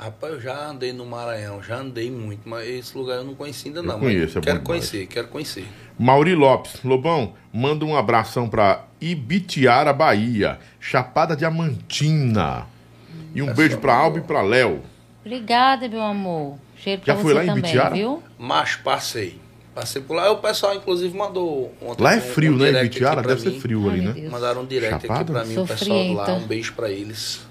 Rapaz, 0.04 0.34
eu 0.34 0.42
já 0.42 0.68
andei 0.68 0.92
no 0.92 1.06
Maranhão, 1.06 1.64
já 1.64 1.78
andei 1.78 2.12
muito, 2.12 2.42
mas 2.44 2.68
esse 2.68 2.98
lugar 2.98 3.20
eu 3.20 3.24
não 3.24 3.36
conheci 3.36 3.70
ainda 3.70 3.82
não. 3.82 4.02
conheço, 4.02 4.38
é 4.38 4.42
quero 4.42 4.60
demais. 4.60 4.64
conhecer, 4.68 5.08
quero 5.08 5.28
conhecer. 5.30 5.66
Mauri 5.98 6.36
Lopes, 6.36 6.84
Lobão, 6.84 7.36
manda 7.54 7.86
um 7.86 7.96
abração 7.96 8.50
pra 8.50 8.84
Ibitiara, 9.00 9.94
Bahia, 9.94 10.60
Chapada 10.78 11.38
Diamantina. 11.38 12.66
E 13.34 13.42
um 13.42 13.54
beijo 13.54 13.78
pra 13.78 13.96
Alba 13.96 14.18
e 14.18 14.22
pra 14.22 14.42
Léo. 14.42 14.82
Obrigada, 15.22 15.88
meu 15.88 16.02
amor. 16.02 16.58
Cheiro 16.76 17.02
Já 17.06 17.16
foi 17.16 17.34
lá 17.34 17.44
em 17.46 17.48
também, 17.48 17.64
Bitiara? 17.64 17.96
viu? 17.96 18.22
Mas 18.38 18.76
passei. 18.76 19.40
Passei 19.74 20.02
por 20.02 20.16
lá. 20.16 20.30
O 20.32 20.38
pessoal, 20.40 20.76
inclusive, 20.76 21.18
mandou 21.18 21.74
ontem 21.82 22.04
Lá 22.04 22.14
é 22.16 22.20
frio, 22.20 22.54
um 22.54 22.58
né? 22.58 22.72
Ibitiara 22.84 23.22
deve 23.22 23.40
ser 23.40 23.52
mim. 23.52 23.60
frio 23.62 23.90
ali, 23.90 24.00
Ai, 24.02 24.06
né? 24.06 24.12
meu 24.12 24.22
Deus. 24.24 24.32
Mandaram 24.34 24.62
um 24.64 24.66
direct 24.66 25.02
Chapada? 25.08 25.22
aqui 25.22 25.32
pra 25.32 25.46
mim, 25.46 25.58
o 25.58 25.66
pessoal 25.66 25.98
lá. 26.14 26.26
Sofrienta. 26.26 26.44
Um 26.44 26.48
beijo 26.48 26.74
pra 26.74 26.92
eles. 26.92 27.48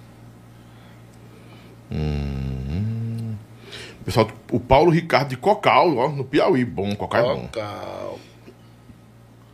Pessoal, 4.05 4.29
o 4.51 4.59
Paulo 4.59 4.91
Ricardo 4.91 5.29
de 5.29 5.37
Cocal, 5.37 5.97
ó, 5.97 6.09
no 6.09 6.25
Piauí. 6.25 6.65
Bom, 6.65 6.95
Cocal 6.97 7.21
é 7.31 7.35
bom. 7.35 7.43
Cocal. 7.43 8.19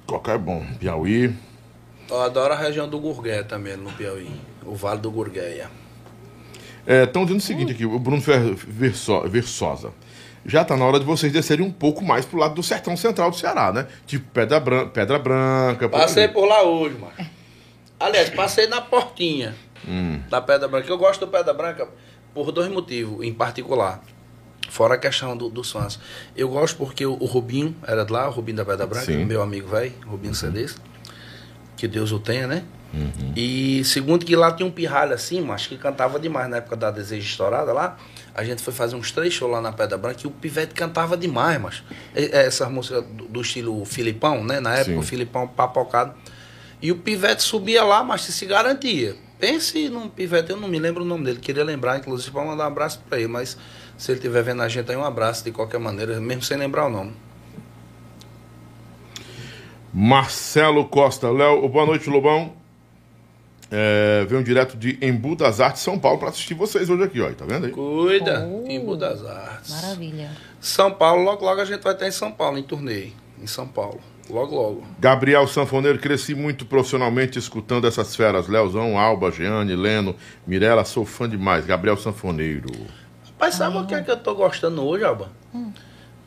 Cocal 0.07 0.35
é 0.35 0.39
bom. 0.39 0.67
Piauí. 0.79 1.35
Eu 2.11 2.23
adoro 2.23 2.55
a 2.55 2.57
região 2.57 2.89
do 2.89 2.99
Gurgué 2.99 3.43
também, 3.43 3.77
no 3.77 3.93
Piauí. 3.93 4.31
O 4.65 4.75
Vale 4.75 5.01
do 5.01 5.11
Gurgueia. 5.11 5.71
Estão 6.87 7.25
dizendo 7.25 7.41
o 7.41 7.43
seguinte 7.43 7.73
aqui, 7.73 7.85
o 7.85 7.99
Bruno 7.99 8.21
Ver- 8.23 8.55
Verso- 8.55 9.21
Versosa. 9.29 9.93
Já 10.47 10.65
tá 10.65 10.75
na 10.77 10.85
hora 10.87 10.99
de 10.99 11.05
vocês 11.05 11.31
descerem 11.31 11.67
um 11.67 11.71
pouco 11.71 12.03
mais 12.03 12.25
pro 12.25 12.39
lado 12.39 12.55
do 12.55 12.63
sertão 12.63 12.97
central 12.97 13.31
do 13.31 13.37
Ceará, 13.37 13.71
né? 13.71 13.87
Tipo 14.07 14.25
Pedra, 14.33 14.59
Bran 14.59 14.89
Pedra 14.89 15.19
Branca. 15.19 15.87
por 15.91 15.99
Passei 16.01 16.25
ali. 16.25 16.33
por 16.33 16.47
lá 16.47 16.63
hoje, 16.63 16.97
mano. 16.97 17.13
Aliás, 18.01 18.31
passei 18.31 18.67
na 18.67 18.81
portinha 18.81 19.55
Hum. 19.87 20.21
da 20.31 20.41
Pedra 20.41 20.67
Branca. 20.69 20.89
Eu 20.89 20.97
gosto 20.97 21.27
do 21.27 21.31
Pedra 21.31 21.53
Branca 21.53 21.87
por 22.33 22.51
dois 22.53 22.71
motivos, 22.71 23.27
em 23.27 23.35
particular. 23.35 24.03
Fora 24.69 24.95
a 24.95 24.99
questão 24.99 25.37
do- 25.37 25.49
dos 25.49 25.71
fãs. 25.71 25.99
Eu 26.37 26.49
gosto 26.49 26.77
porque 26.77 27.05
o, 27.07 27.13
o 27.15 27.25
Rubinho 27.27 27.75
era 27.87 28.05
de 28.05 28.13
lá, 28.13 28.29
o 28.29 28.31
Rubinho 28.31 28.57
da 28.59 28.65
Pedra 28.65 28.87
Branca, 28.87 29.07
Sim. 29.07 29.25
meu 29.25 29.43
amigo 29.43 29.69
velho, 29.69 29.93
Rubinho 30.07 30.35
Cedes. 30.35 30.77
Que 31.77 31.87
Deus 31.89 32.13
o 32.13 32.19
tenha, 32.19 32.47
né? 32.47 32.65
Uhum. 32.93 33.33
E 33.37 33.83
segundo 33.85 34.25
que 34.25 34.35
lá 34.35 34.51
tinha 34.53 34.67
um 34.67 34.71
pirralho 34.71 35.13
assim, 35.15 35.41
mas 35.41 35.67
que 35.67 35.77
cantava 35.77 36.19
demais 36.19 36.49
na 36.49 36.57
época 36.57 36.75
da 36.77 36.91
Desejo 36.91 37.27
Estourada 37.27 37.73
lá. 37.73 37.97
A 38.35 38.43
gente 38.45 38.63
foi 38.63 38.73
fazer 38.73 38.97
uns 38.97 39.11
três 39.13 39.33
shows 39.35 39.51
lá 39.53 39.61
na 39.61 39.73
Pedra 39.73 39.99
Branca 39.99 40.21
e 40.25 40.27
o 40.27 40.31
Pivete 40.31 40.73
cantava 40.75 41.17
demais, 41.17 41.61
mas 41.61 41.83
Essa 42.15 42.69
música 42.69 43.03
do, 43.03 43.25
do 43.27 43.41
estilo 43.43 43.85
Filipão, 43.85 44.43
né? 44.45 44.59
Na 44.61 44.75
época 44.75 44.93
Sim. 44.93 44.99
o 44.99 45.03
Filipão 45.03 45.47
papocado. 45.47 46.15
E 46.81 46.91
o 46.93 46.97
Pivete 46.97 47.43
subia 47.43 47.83
lá, 47.85 48.03
mas 48.03 48.23
se 48.23 48.47
garantia. 48.47 49.17
Pense 49.39 49.89
num 49.89 50.09
Pivete, 50.09 50.51
eu 50.51 50.57
não 50.57 50.67
me 50.69 50.79
lembro 50.79 51.03
o 51.05 51.07
nome 51.07 51.25
dele, 51.25 51.39
queria 51.39 51.63
lembrar, 51.65 51.99
inclusive, 51.99 52.31
para 52.33 52.45
mandar 52.45 52.65
um 52.65 52.67
abraço 52.69 53.01
para 53.09 53.19
ele, 53.19 53.29
mas 53.29 53.57
se 53.99 54.13
ele 54.13 54.19
estiver 54.19 54.43
vendo 54.43 54.63
a 54.63 54.69
gente 54.69 54.91
aí, 54.91 54.97
um 54.97 55.05
abraço 55.05 55.45
de 55.45 55.51
qualquer 55.53 55.79
maneira, 55.79 56.19
mesmo 56.21 56.43
sem 56.43 56.57
lembrar 56.57 56.87
o 56.87 56.89
nome. 56.89 57.13
Marcelo 59.93 60.87
Costa. 60.87 61.31
Léo, 61.31 61.69
boa 61.69 61.85
noite, 61.85 62.09
Lobão. 62.09 62.53
É, 63.71 64.25
venho 64.27 64.43
direto 64.43 64.77
de 64.79 64.99
Embu 65.03 65.37
das 65.37 65.61
Artes, 65.61 65.83
São 65.83 65.99
Paulo, 65.99 66.19
para 66.19 66.29
assistir 66.31 66.55
vocês 66.55 66.89
hoje 66.89 67.03
aqui, 67.03 67.21
ó. 67.21 67.31
Tá 67.33 67.45
vendo 67.45 67.67
aí? 67.67 67.73
Cuida, 67.73 68.49
Oh. 68.49 68.65
Embu 68.67 68.97
das 68.97 69.25
Artes. 69.27 69.71
Maravilha. 69.83 70.31
São 70.61 70.93
Paulo, 70.93 71.23
logo 71.23 71.45
logo 71.45 71.61
a 71.61 71.65
gente 71.65 71.83
vai 71.83 71.93
estar 71.93 72.07
em 72.07 72.13
São 72.13 72.33
Paulo, 72.33 72.57
em 72.57 72.63
turnê. 72.63 73.09
Em 73.43 73.47
São 73.47 73.67
Paulo. 73.67 74.01
Logo, 74.31 74.55
logo. 74.55 74.83
Gabriel 74.99 75.47
Sanfoneiro, 75.47 75.99
cresci 75.99 76.35
muito 76.35 76.65
profissionalmente 76.67 77.39
escutando 77.39 77.87
essas 77.87 78.15
feras. 78.15 78.47
Leozão, 78.47 78.99
Alba, 78.99 79.31
Jeane, 79.31 79.75
Leno, 79.75 80.15
Mirella, 80.47 80.85
sou 80.85 81.05
fã 81.05 81.29
demais. 81.29 81.65
Gabriel 81.67 81.97
Sanfoneiro. 81.97 82.71
Mas 83.39 83.55
sabe 83.55 83.77
o 83.79 83.87
que 83.87 83.95
é 83.95 84.03
que 84.03 84.11
eu 84.11 84.17
tô 84.17 84.35
gostando 84.35 84.83
hoje, 84.85 85.05
Alba? 85.05 85.31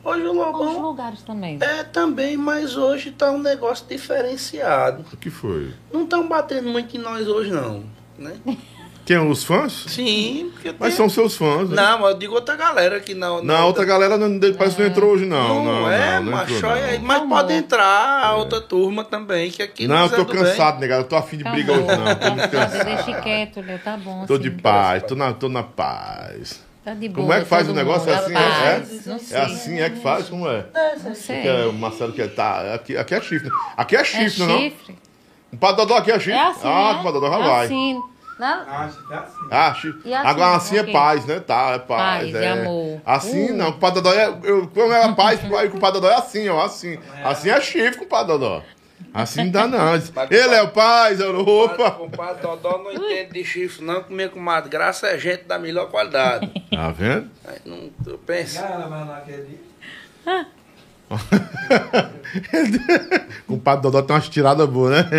Hoje 0.04 0.22
o 0.22 0.36
Outros 0.36 0.36
Lobão 0.66 0.82
lugares 0.82 1.22
também. 1.22 1.58
é 1.60 1.84
também, 1.84 2.36
mas 2.36 2.76
hoje 2.76 3.12
tá 3.12 3.30
um 3.30 3.38
negócio 3.38 3.86
diferenciado. 3.88 5.04
O 5.12 5.16
que 5.16 5.30
foi? 5.30 5.72
Não 5.92 6.02
estão 6.04 6.26
batendo 6.28 6.68
muito 6.68 6.96
em 6.96 7.00
nós 7.00 7.28
hoje, 7.28 7.50
não. 7.52 7.84
Né? 8.18 8.34
Quem? 9.04 9.18
Os 9.18 9.42
fãs? 9.42 9.84
Sim, 9.88 10.50
porque 10.52 10.70
Mas 10.78 10.90
tem- 10.90 10.96
são 10.96 11.08
seus 11.08 11.36
fãs, 11.36 11.68
né? 11.68 11.74
Não, 11.74 11.98
mas 12.00 12.12
eu 12.12 12.18
digo 12.18 12.34
outra 12.34 12.54
galera 12.56 13.00
que 13.00 13.14
não. 13.14 13.42
Na 13.42 13.64
outra 13.64 13.84
galera 13.84 14.16
não, 14.16 14.38
parece 14.56 14.76
que 14.76 14.82
não 14.82 14.88
entrou 14.88 15.10
hoje, 15.10 15.26
não. 15.26 15.64
Não, 15.64 15.64
Não, 15.82 15.90
é, 15.90 16.14
não, 16.16 16.22
não 16.24 16.32
macho, 16.32 16.54
entrou, 16.54 16.72
aí, 16.72 16.98
não. 16.98 17.04
mas 17.06 17.18
Calma. 17.18 17.36
pode 17.36 17.52
entrar 17.52 18.24
a 18.24 18.34
outra 18.36 18.60
turma 18.60 19.04
também, 19.04 19.50
que 19.50 19.60
aqui 19.62 19.88
Não, 19.88 19.96
eu 19.96 20.00
nós 20.02 20.12
é 20.12 20.16
tô 20.16 20.24
do 20.24 20.32
bem. 20.32 20.42
cansado, 20.44 20.78
negado. 20.78 21.02
Eu 21.02 21.08
tô 21.08 21.16
afim 21.16 21.36
de 21.36 21.42
briga 21.44 21.72
hoje, 21.72 21.84
não. 21.86 21.96
Tô 21.96 22.14
Tá, 22.14 22.28
descansado. 22.30 22.84
deixa 22.84 23.20
quieto, 23.20 23.60
Léo. 23.60 23.78
Tá 23.80 23.96
bom. 23.96 24.24
Tô 24.24 24.34
assim. 24.34 24.42
de 24.44 24.50
paz, 24.52 25.02
tô 25.02 25.14
na, 25.16 25.32
tô 25.32 25.48
na 25.48 25.62
paz. 25.64 26.60
Tá 26.84 26.94
de 26.94 27.08
boa. 27.08 27.22
Como 27.26 27.32
é 27.32 27.40
que 27.40 27.44
faz 27.46 27.64
o 27.64 27.66
todo 27.68 27.76
negócio? 27.76 28.08
mundo. 28.08 28.36
É 28.36 28.76
assim, 28.78 29.10
é? 29.10 29.14
É 29.14 29.18
sei. 29.18 29.38
assim, 29.38 29.80
é 29.80 29.90
que 29.90 30.00
faz? 30.00 30.28
Como 30.28 30.48
é? 30.48 30.64
Não 31.04 31.14
sei. 31.14 31.42
Que 31.42 31.48
é, 31.48 31.66
o 31.66 31.72
Marcelo 31.72 32.12
quer. 32.12 32.34
Tá, 32.34 32.74
aqui, 32.74 32.96
aqui 32.96 33.14
é 33.14 33.20
chifre. 33.20 33.48
né? 33.48 33.54
Aqui 33.76 33.96
é 33.96 34.00
É 34.00 34.04
chifre, 34.04 34.42
não? 34.46 34.58
chifre? 34.58 34.98
O 35.52 35.56
Padodó 35.56 35.96
aqui 35.96 36.10
é 36.10 36.18
chifre? 36.18 36.32
É 36.32 36.42
assim, 36.48 36.60
ah, 36.64 36.94
né? 36.94 37.00
o 37.00 37.02
Padodó 37.04 37.30
já 37.30 37.38
É 37.38 37.48
vai. 37.48 37.64
assim. 37.66 38.00
Não? 38.38 38.64
Ah, 39.50 39.74
chifre. 39.74 40.00
E 40.04 40.14
assim, 40.14 40.26
Agora 40.26 40.56
assim 40.56 40.78
é 40.78 40.82
paz, 40.84 41.24
né? 41.26 41.38
Tá, 41.38 41.72
é 41.74 41.78
paz. 41.78 42.22
Paz, 42.32 42.34
é. 42.34 42.44
é 42.44 42.48
amor. 42.50 43.00
Assim 43.06 43.50
Uh. 43.50 43.56
não, 43.56 43.68
o 43.68 43.72
Padodó 43.74 44.12
é. 44.12 44.34
Eu, 44.42 44.66
como 44.68 44.92
é 44.92 45.12
paz, 45.14 45.40
o 45.72 45.78
Padodó 45.78 46.08
é 46.10 46.14
assim, 46.14 46.48
ó. 46.48 46.64
Assim. 46.64 46.98
Assim 47.22 47.50
é 47.50 47.60
chifre 47.60 47.96
com 47.98 48.04
o 48.06 48.08
Padodó. 48.08 48.60
Assim 49.14 49.44
não 49.44 49.50
dá, 49.50 49.66
não. 49.68 49.94
Ele 50.30 50.54
é 50.54 50.62
o 50.62 50.68
paz, 50.68 51.20
eu 51.20 51.32
Compadre, 51.44 51.82
opa. 51.82 51.90
compadre 51.92 52.42
Dodó 52.42 52.78
não 52.78 52.92
entende 52.92 53.32
de 53.34 53.44
chifre, 53.44 53.84
não, 53.84 54.02
que 54.02 54.12
minha 54.12 54.28
comadre. 54.28 54.70
Graça 54.70 55.06
é 55.08 55.18
gente 55.18 55.44
da 55.44 55.58
melhor 55.58 55.90
qualidade. 55.90 56.50
Tá 56.72 56.90
vendo? 56.90 57.28
Aí 57.46 57.58
não, 57.66 57.90
eu 58.06 58.16
penso. 58.18 58.58
Com 63.46 63.54
o 63.54 63.60
Padre 63.60 63.82
Dodó 63.82 64.02
tem 64.02 64.16
umas 64.16 64.28
tiradas 64.28 64.68
boas, 64.68 64.92
né? 65.04 65.10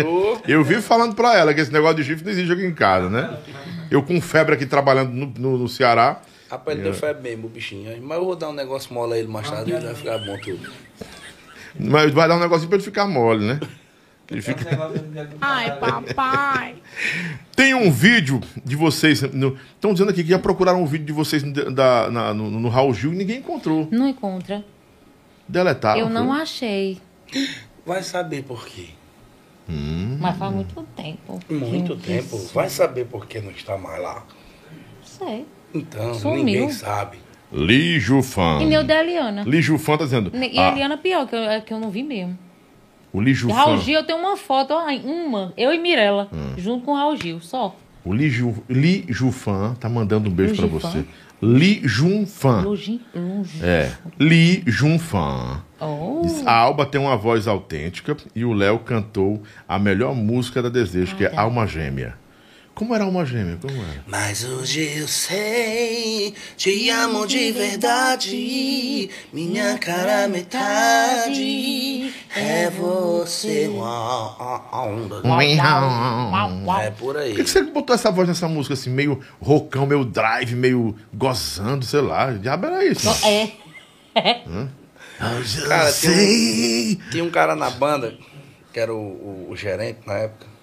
Eu 0.46 0.64
vivo 0.64 0.82
falando 0.82 1.14
pra 1.14 1.36
ela 1.36 1.54
que 1.54 1.60
esse 1.60 1.72
negócio 1.72 1.96
de 1.96 2.04
chifre 2.04 2.24
não 2.24 2.32
existe 2.32 2.52
aqui 2.52 2.64
em 2.64 2.74
casa, 2.74 3.08
né? 3.08 3.38
Eu 3.90 4.02
com 4.02 4.20
febre 4.20 4.54
aqui 4.54 4.66
trabalhando 4.66 5.12
no, 5.12 5.26
no- 5.26 5.58
no 5.58 5.68
Ceará. 5.68 6.20
Rapaz, 6.50 6.76
ele 6.76 6.84
deu 6.84 6.94
febre 6.94 7.22
mesmo, 7.22 7.46
o 7.46 7.50
bichinho. 7.50 7.96
Mas 8.02 8.18
eu 8.18 8.24
vou 8.24 8.36
dar 8.36 8.48
um 8.48 8.52
negócio 8.52 8.92
mole 8.92 9.14
a 9.14 9.18
ele 9.18 9.28
mais 9.28 9.48
tarde, 9.50 9.72
ele 9.72 9.84
vai 9.86 9.94
ficar 9.94 10.18
bom 10.18 10.36
tudo. 10.38 10.70
Mas 11.78 12.12
vai 12.12 12.28
dar 12.28 12.36
um 12.36 12.40
negocinho 12.40 12.68
pra 12.68 12.76
ele 12.76 12.84
ficar 12.84 13.06
mole, 13.06 13.44
né? 13.46 13.60
Ele 14.30 14.40
fica... 14.40 14.64
Ai, 15.40 15.78
papai. 15.78 16.76
Tem 17.54 17.74
um 17.74 17.90
vídeo 17.90 18.40
de 18.64 18.74
vocês. 18.74 19.22
Estão 19.22 19.92
dizendo 19.92 20.10
aqui 20.10 20.22
que 20.24 20.30
já 20.30 20.38
procuraram 20.38 20.82
um 20.82 20.86
vídeo 20.86 21.04
de 21.06 21.12
vocês 21.12 21.42
no, 21.42 21.52
da- 21.70 22.10
na- 22.10 22.32
no, 22.32 22.50
no 22.50 22.68
Raul 22.68 22.94
Gil 22.94 23.12
e 23.12 23.16
ninguém 23.16 23.38
encontrou. 23.38 23.86
Não 23.90 24.08
encontra. 24.08 24.64
Deletaram. 25.46 26.00
Eu 26.00 26.08
não 26.08 26.28
foi? 26.28 26.40
achei. 26.40 27.00
Vai 27.84 28.02
saber 28.02 28.44
por 28.44 28.66
quê. 28.66 28.88
Mas 29.68 30.36
faz 30.38 30.54
muito 30.54 30.82
tempo. 30.96 31.40
Muito 31.50 31.96
tempo. 31.96 32.36
isso- 32.36 32.54
Vai 32.54 32.68
saber 32.70 33.04
por 33.06 33.26
que 33.26 33.40
não 33.40 33.50
está 33.50 33.76
mais 33.76 34.00
lá. 34.02 34.24
Sei. 35.02 35.46
Então, 35.74 36.14
Sumiu. 36.14 36.44
ninguém 36.44 36.70
sabe. 36.70 37.18
Liju 37.54 38.22
Fã. 38.22 38.58
E 38.60 38.66
nem 38.66 38.78
o 38.78 38.84
da 38.84 39.00
Eliana. 39.00 39.44
Liju 39.44 39.78
Fã 39.78 39.96
tá 39.96 40.04
dizendo. 40.04 40.30
E 40.34 40.58
a 40.58 40.68
ah, 40.68 40.72
Eliana 40.72 40.96
pior, 40.98 41.26
que 41.26 41.36
eu, 41.36 41.38
é 41.40 41.60
que 41.60 41.72
eu 41.72 41.78
não 41.78 41.90
vi 41.90 42.02
mesmo. 42.02 42.36
o 43.12 43.20
Liju 43.20 43.48
Raul. 43.48 43.78
Gil, 43.78 44.00
eu 44.00 44.04
tenho 44.04 44.18
uma 44.18 44.36
foto, 44.36 44.74
ó, 44.74 44.86
uma, 45.04 45.52
eu 45.56 45.72
e 45.72 45.78
Mirella, 45.78 46.28
Hum. 46.32 46.54
junto 46.56 46.84
com 46.84 46.92
o 46.92 46.96
Raul 46.96 47.16
Gil, 47.16 47.40
só. 47.40 47.74
O 48.04 48.12
Liju, 48.12 48.54
Liju 48.68 49.30
Fã 49.30 49.74
tá 49.78 49.88
mandando 49.88 50.28
um 50.28 50.32
beijo 50.32 50.56
Fã? 50.56 50.66
você. 50.66 51.04
Li 51.40 51.80
Jun 51.84 52.26
Fã. 52.26 52.62
Lujin, 52.62 53.00
Lujin. 53.14 53.60
É. 53.62 53.92
Li 54.18 54.62
Jun 54.66 54.98
Fã. 54.98 55.62
Oh, 55.80 56.22
A 56.46 56.52
Alba 56.54 56.86
tem 56.86 56.98
uma 57.00 57.16
voz 57.16 57.46
autêntica 57.46 58.16
e 58.34 58.44
o 58.44 58.52
Léo 58.52 58.78
cantou 58.78 59.42
a 59.68 59.78
melhor 59.78 60.14
música 60.14 60.62
da 60.62 60.68
Desejo, 60.68 61.14
que 61.16 61.24
é 61.24 61.28
Olha. 61.28 61.40
Alma 61.40 61.66
Gêmea. 61.66 62.14
Como 62.74 62.92
era 62.92 63.06
uma 63.06 63.24
gêmea? 63.24 63.56
Como 63.62 63.72
era? 63.72 64.02
Mas 64.06 64.42
hoje 64.44 64.98
eu 64.98 65.06
sei, 65.06 66.34
te 66.56 66.90
amo 66.90 67.24
de 67.24 67.52
verdade. 67.52 69.08
Minha 69.32 69.78
cara 69.78 70.26
metade 70.26 72.12
é 72.34 72.68
você. 72.70 73.70
É 76.82 76.90
por 76.90 76.98
Por 76.98 77.16
aí. 77.16 77.34
que, 77.34 77.44
que 77.44 77.50
você 77.50 77.62
botou 77.62 77.94
essa 77.94 78.10
voz 78.10 78.26
nessa 78.26 78.48
música 78.48 78.74
assim, 78.74 78.90
meio 78.90 79.20
rocão, 79.40 79.86
meio 79.86 80.04
drive, 80.04 80.54
meio 80.56 80.96
gozando, 81.12 81.84
sei 81.84 82.00
lá? 82.00 82.32
Diabo 82.32 82.66
era 82.66 82.84
isso? 82.84 83.08
É. 83.24 83.52
Hoje 85.38 85.60
eu 85.60 85.68
Cara, 85.68 85.92
tem 85.92 86.10
um- 86.10 86.14
sei. 86.14 86.98
Tinha 87.12 87.22
um 87.24 87.30
cara 87.30 87.54
na 87.54 87.70
banda, 87.70 88.14
que 88.72 88.80
era 88.80 88.92
o, 88.92 88.98
o- 88.98 89.46
o 89.50 89.56
gerente 89.56 90.00
na 90.06 90.14
época. 90.14 90.53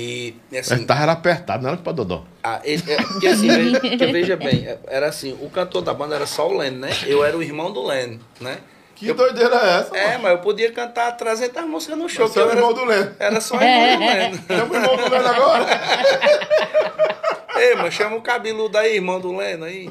E 0.00 0.34
assim. 0.56 0.76
Mas 0.76 0.84
tava 0.86 1.02
era 1.02 1.12
apertado, 1.12 1.62
não 1.62 1.70
era 1.70 1.78
pra 1.78 1.92
Dodó. 1.92 2.22
Ah, 2.42 2.60
ele, 2.62 2.82
é, 2.86 2.96
porque 3.02 3.26
assim, 3.26 3.48
veja, 3.48 3.80
porque 3.80 4.06
veja 4.06 4.36
bem, 4.36 4.64
é, 4.66 4.78
era 4.86 5.08
assim, 5.08 5.36
o 5.40 5.50
cantor 5.50 5.82
da 5.82 5.92
banda 5.92 6.14
era 6.14 6.26
só 6.26 6.48
o 6.48 6.56
Len, 6.56 6.70
né? 6.70 6.90
Eu 7.04 7.24
era 7.24 7.36
o 7.36 7.42
irmão 7.42 7.72
do 7.72 7.84
Len, 7.84 8.20
né? 8.40 8.58
Que 8.94 9.12
doideira 9.12 9.56
é 9.56 9.78
essa? 9.80 9.96
É, 9.96 10.18
mas 10.18 10.32
eu 10.32 10.38
podia 10.38 10.70
cantar 10.72 11.12
300 11.16 11.64
músicas 11.64 11.98
no 11.98 12.08
show. 12.08 12.28
Você 12.28 12.38
é 12.38 12.42
o 12.42 12.46
eu 12.46 12.50
irmão 12.52 12.70
era, 12.70 12.78
do 12.78 12.84
Leno. 12.84 13.16
Era 13.18 13.40
só 13.40 13.56
irmão 13.60 13.96
do 13.96 14.04
Len. 14.06 14.34
Chama 14.46 14.72
o 14.72 14.76
irmão 14.76 14.96
do 14.96 15.10
Leno 15.10 15.28
agora. 15.28 15.66
Ei, 17.58 17.74
mas 17.74 17.94
chama 17.94 18.16
o 18.16 18.20
cabeludo 18.20 18.78
aí, 18.78 18.94
irmão 18.96 19.20
do 19.20 19.36
Leno 19.36 19.64
aí. 19.64 19.88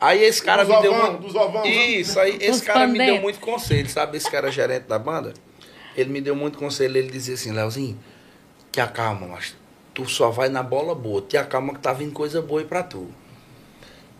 Aí 0.00 0.22
esse 0.22 0.42
cara 0.42 0.64
Dos 0.64 0.74
me 0.76 0.82
deu 0.82 0.92
ovão, 0.92 1.10
muito... 1.12 1.22
dos 1.22 1.34
ovão, 1.34 1.64
Isso, 1.64 2.20
aí 2.20 2.36
esse 2.36 2.50
Dos 2.50 2.60
cara 2.62 2.80
me 2.86 2.92
deu 2.92 2.98
pandeiros. 2.98 3.22
muito 3.22 3.40
conselho, 3.40 3.88
sabe? 3.88 4.18
Esse 4.18 4.30
cara 4.30 4.50
gerente 4.50 4.84
da 4.86 4.98
banda, 4.98 5.32
ele 5.96 6.10
me 6.10 6.20
deu 6.20 6.36
muito 6.36 6.58
conselho, 6.58 6.98
ele 6.98 7.10
dizia 7.10 7.34
assim, 7.34 7.52
Leozinho, 7.52 7.98
te 8.74 8.80
acalma, 8.80 9.28
mas 9.28 9.54
tu 9.94 10.04
só 10.04 10.30
vai 10.30 10.48
na 10.48 10.60
bola 10.60 10.96
boa, 10.96 11.22
te 11.22 11.36
acalma 11.36 11.72
que 11.72 11.78
tá 11.78 11.92
vindo 11.92 12.12
coisa 12.12 12.42
boa 12.42 12.60
aí 12.60 12.66
pra 12.66 12.82
tu. 12.82 13.06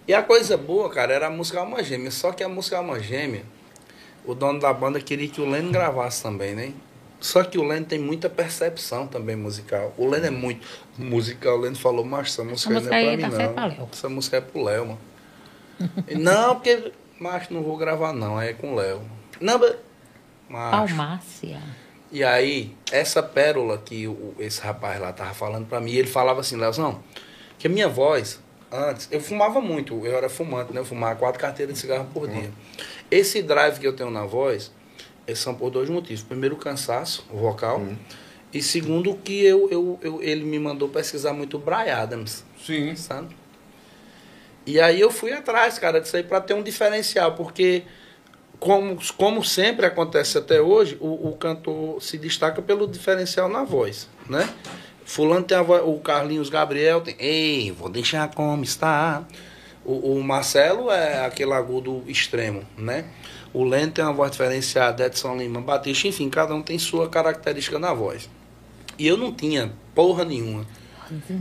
E 0.06 0.14
a 0.14 0.22
coisa 0.22 0.56
boa, 0.56 0.88
cara, 0.88 1.12
era 1.12 1.26
a 1.26 1.30
música 1.30 1.58
Alma 1.58 1.82
Gêmea, 1.82 2.12
só 2.12 2.30
que 2.30 2.44
a 2.44 2.48
música 2.48 2.76
Alma 2.76 3.00
Gêmea, 3.00 3.42
o 4.24 4.32
dono 4.32 4.60
da 4.60 4.72
banda 4.72 5.00
queria 5.00 5.28
que 5.28 5.40
o 5.40 5.50
Leno 5.50 5.72
gravasse 5.72 6.22
também, 6.22 6.54
né? 6.54 6.72
Só 7.18 7.42
que 7.42 7.58
o 7.58 7.64
Leno 7.64 7.84
tem 7.84 7.98
muita 7.98 8.30
percepção 8.30 9.08
também 9.08 9.34
musical. 9.34 9.92
O 9.98 10.06
Leno 10.06 10.26
é 10.26 10.30
muito 10.30 10.64
musical. 10.96 11.58
O 11.58 11.60
Leno 11.62 11.74
falou, 11.74 12.04
mas 12.04 12.28
essa 12.28 12.44
música, 12.44 12.74
música 12.74 12.90
não 12.90 12.96
é 12.96 13.16
pra 13.16 13.28
mim, 13.28 13.34
não. 13.34 13.66
Léo." 13.66 13.88
Essa 13.92 14.08
música 14.08 14.36
é 14.36 14.40
pro 14.40 14.62
Léo, 14.62 14.86
mano. 14.86 15.00
E, 16.06 16.14
não, 16.14 16.54
porque, 16.54 16.92
macho, 17.18 17.52
não 17.52 17.62
vou 17.62 17.76
gravar 17.76 18.12
não, 18.12 18.38
aí 18.38 18.50
é 18.50 18.52
com 18.52 18.74
o 18.74 18.76
Léo. 18.76 19.02
Não, 19.40 19.58
mas... 20.48 20.70
Palmácia. 20.70 21.60
E 22.14 22.22
aí, 22.22 22.72
essa 22.92 23.20
pérola 23.22 23.76
que 23.76 24.06
o, 24.06 24.34
esse 24.38 24.60
rapaz 24.60 25.00
lá 25.00 25.12
tava 25.12 25.34
falando 25.34 25.66
pra 25.66 25.80
mim, 25.80 25.90
ele 25.94 26.06
falava 26.06 26.40
assim, 26.40 26.54
Leozão, 26.56 27.02
que 27.58 27.66
a 27.66 27.70
minha 27.70 27.88
voz, 27.88 28.38
antes, 28.70 29.08
eu 29.10 29.20
fumava 29.20 29.60
muito, 29.60 30.06
eu 30.06 30.16
era 30.16 30.28
fumante, 30.28 30.72
né? 30.72 30.78
Eu 30.80 30.84
fumava 30.84 31.16
quatro 31.16 31.40
carteiras 31.40 31.74
de 31.74 31.80
cigarro 31.80 32.06
por 32.14 32.28
dia. 32.28 32.52
Esse 33.10 33.42
drive 33.42 33.80
que 33.80 33.86
eu 33.86 33.92
tenho 33.96 34.10
na 34.10 34.24
voz, 34.24 34.70
eles 35.26 35.40
são 35.40 35.56
por 35.56 35.70
dois 35.70 35.90
motivos. 35.90 36.22
Primeiro, 36.22 36.54
o 36.54 36.58
cansaço 36.58 37.26
vocal. 37.32 37.82
E 38.52 38.62
segundo, 38.62 39.16
que 39.16 39.44
eu, 39.44 39.68
eu, 39.68 39.98
eu- 40.00 40.22
ele 40.22 40.44
me 40.44 40.60
mandou 40.60 40.88
pesquisar 40.88 41.32
muito 41.32 41.56
o 41.56 41.60
Brian 41.60 41.96
Adams. 41.96 42.44
Sim. 42.64 42.94
Sabe? 42.94 43.34
E 44.64 44.80
aí 44.80 45.00
eu 45.00 45.10
fui 45.10 45.32
atrás, 45.32 45.80
cara, 45.80 46.00
disso 46.00 46.16
aí 46.16 46.22
pra 46.22 46.40
ter 46.40 46.54
um 46.54 46.62
diferencial, 46.62 47.34
porque 47.34 47.82
como, 48.64 48.96
como 49.18 49.44
sempre 49.44 49.84
acontece 49.84 50.38
até 50.38 50.58
hoje, 50.58 50.96
o, 50.98 51.28
o 51.28 51.36
cantor 51.36 52.02
se 52.02 52.16
destaca 52.16 52.62
pelo 52.62 52.88
diferencial 52.88 53.46
na 53.46 53.62
voz, 53.62 54.08
né? 54.26 54.48
Fulano 55.04 55.44
tem 55.44 55.58
a 55.58 55.60
voz, 55.60 55.82
o 55.84 55.98
Carlinhos 55.98 56.48
Gabriel 56.48 57.02
tem, 57.02 57.14
ei, 57.18 57.70
vou 57.70 57.90
deixar 57.90 58.26
como 58.34 58.64
está. 58.64 59.22
O, 59.84 60.14
o 60.14 60.24
Marcelo 60.24 60.90
é 60.90 61.26
aquele 61.26 61.52
agudo 61.52 62.02
extremo, 62.06 62.62
né? 62.78 63.04
O 63.52 63.64
Leno 63.64 63.92
tem 63.92 64.02
uma 64.02 64.14
voz 64.14 64.30
diferenciada, 64.30 65.04
Edson 65.04 65.36
Lima, 65.36 65.60
Batista, 65.60 66.08
enfim, 66.08 66.30
cada 66.30 66.54
um 66.54 66.62
tem 66.62 66.78
sua 66.78 67.06
característica 67.06 67.78
na 67.78 67.92
voz. 67.92 68.30
E 68.98 69.06
eu 69.06 69.18
não 69.18 69.30
tinha 69.30 69.74
porra 69.94 70.24
nenhuma. 70.24 70.66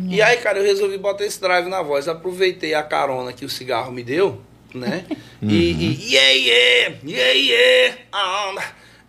E 0.10 0.22
aí, 0.22 0.38
cara, 0.38 0.60
eu 0.60 0.64
resolvi 0.64 0.98
botar 0.98 1.24
esse 1.24 1.40
drive 1.40 1.70
na 1.70 1.82
voz. 1.82 2.10
Aproveitei 2.10 2.74
a 2.74 2.84
carona 2.84 3.32
que 3.32 3.46
o 3.46 3.50
cigarro 3.50 3.94
me 3.94 4.04
deu, 4.04 4.42
né? 4.74 5.06
E, 5.42 5.54
e 5.54 6.14
yeah, 6.14 6.32
yeah, 6.32 6.96
yeah, 7.06 7.34
yeah, 7.34 7.98
ah, 8.12 8.56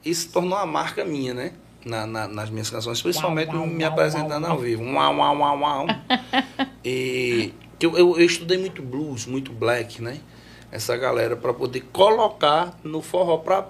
isso 0.05 0.31
tornou 0.31 0.57
uma 0.59 0.67
marca 0.67 1.05
minha, 1.05 1.33
né? 1.35 1.53
Na, 1.85 2.07
na- 2.07 2.27
nas 2.29 2.49
minhas 2.51 2.71
canções, 2.71 3.01
principalmente 3.03 3.49
Uau, 3.51 3.59
uau, 3.59 3.67
me 3.67 3.85
apresentando 3.85 4.45
uau, 4.45 4.53
ao 4.53 4.59
vivo. 4.59 4.83
Uau, 4.85 5.17
uau, 5.17 5.37
uau, 5.39 5.59
uau. 5.61 5.87
E 6.85 7.53
eu, 7.81 7.97
eu, 7.97 8.19
eu 8.19 8.25
estudei 8.27 8.59
muito 8.59 8.83
blues, 8.83 9.27
muito 9.27 9.53
black, 9.53 10.03
né? 10.03 10.19
Essa 10.71 10.97
galera 10.97 11.37
para 11.37 11.53
poder 11.55 11.81
colocar 11.93 12.79
no 12.83 13.01
forró 13.01 13.39
para 13.39 13.69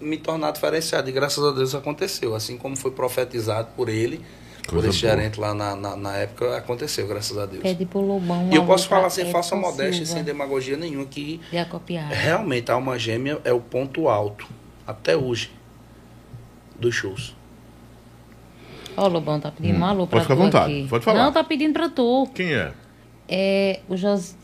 me 0.00 0.16
tornar 0.16 0.50
diferenciado. 0.52 1.08
E 1.08 1.12
graças 1.12 1.42
a 1.44 1.50
Deus 1.50 1.74
aconteceu. 1.74 2.34
Assim 2.34 2.56
como 2.56 2.76
foi 2.76 2.90
profetizado 2.90 3.68
por 3.76 3.88
ele, 3.88 4.20
Coisa 4.68 4.88
boa. 4.88 4.92
gerente 4.92 5.38
lá 5.38 5.52
na, 5.54 5.76
na, 5.76 5.96
na 5.96 6.16
época, 6.16 6.56
aconteceu, 6.56 7.06
graças 7.06 7.36
a 7.36 7.46
Deus. 7.46 7.62
Pede 7.62 7.84
pro 7.84 8.00
Lobão. 8.00 8.48
E 8.50 8.56
eu 8.56 8.64
posso 8.64 8.88
falar 8.88 9.10
sem 9.10 9.22
Edson 9.24 9.32
falsa 9.32 9.56
modéstia, 9.56 10.06
sem 10.06 10.22
demagogia 10.24 10.76
nenhuma, 10.76 11.04
que 11.06 11.40
realmente 12.10 12.70
a 12.70 12.74
alma 12.74 12.98
gêmea 12.98 13.40
é 13.44 13.52
o 13.52 13.60
ponto 13.60 14.08
alto, 14.08 14.46
até 14.86 15.16
hoje, 15.16 15.50
dos 16.78 16.94
shows. 16.94 17.34
Ó, 18.96 19.06
o 19.06 19.08
Lobão 19.08 19.38
tá 19.40 19.50
pedindo 19.50 19.78
um 19.78 19.84
alô 19.84 20.06
pra 20.06 20.20
Pode 20.20 20.24
ficar 20.24 20.34
à 20.34 20.36
vontade, 20.36 20.72
aqui. 20.72 20.88
pode 20.88 21.04
falar. 21.04 21.24
Não, 21.24 21.32
tá 21.32 21.42
pedindo 21.44 21.72
pra 21.72 21.88
tu. 21.88 22.28
Quem 22.34 22.54
é? 22.54 22.72
É 23.28 23.80
o 23.88 23.96
Jos... 23.96 24.36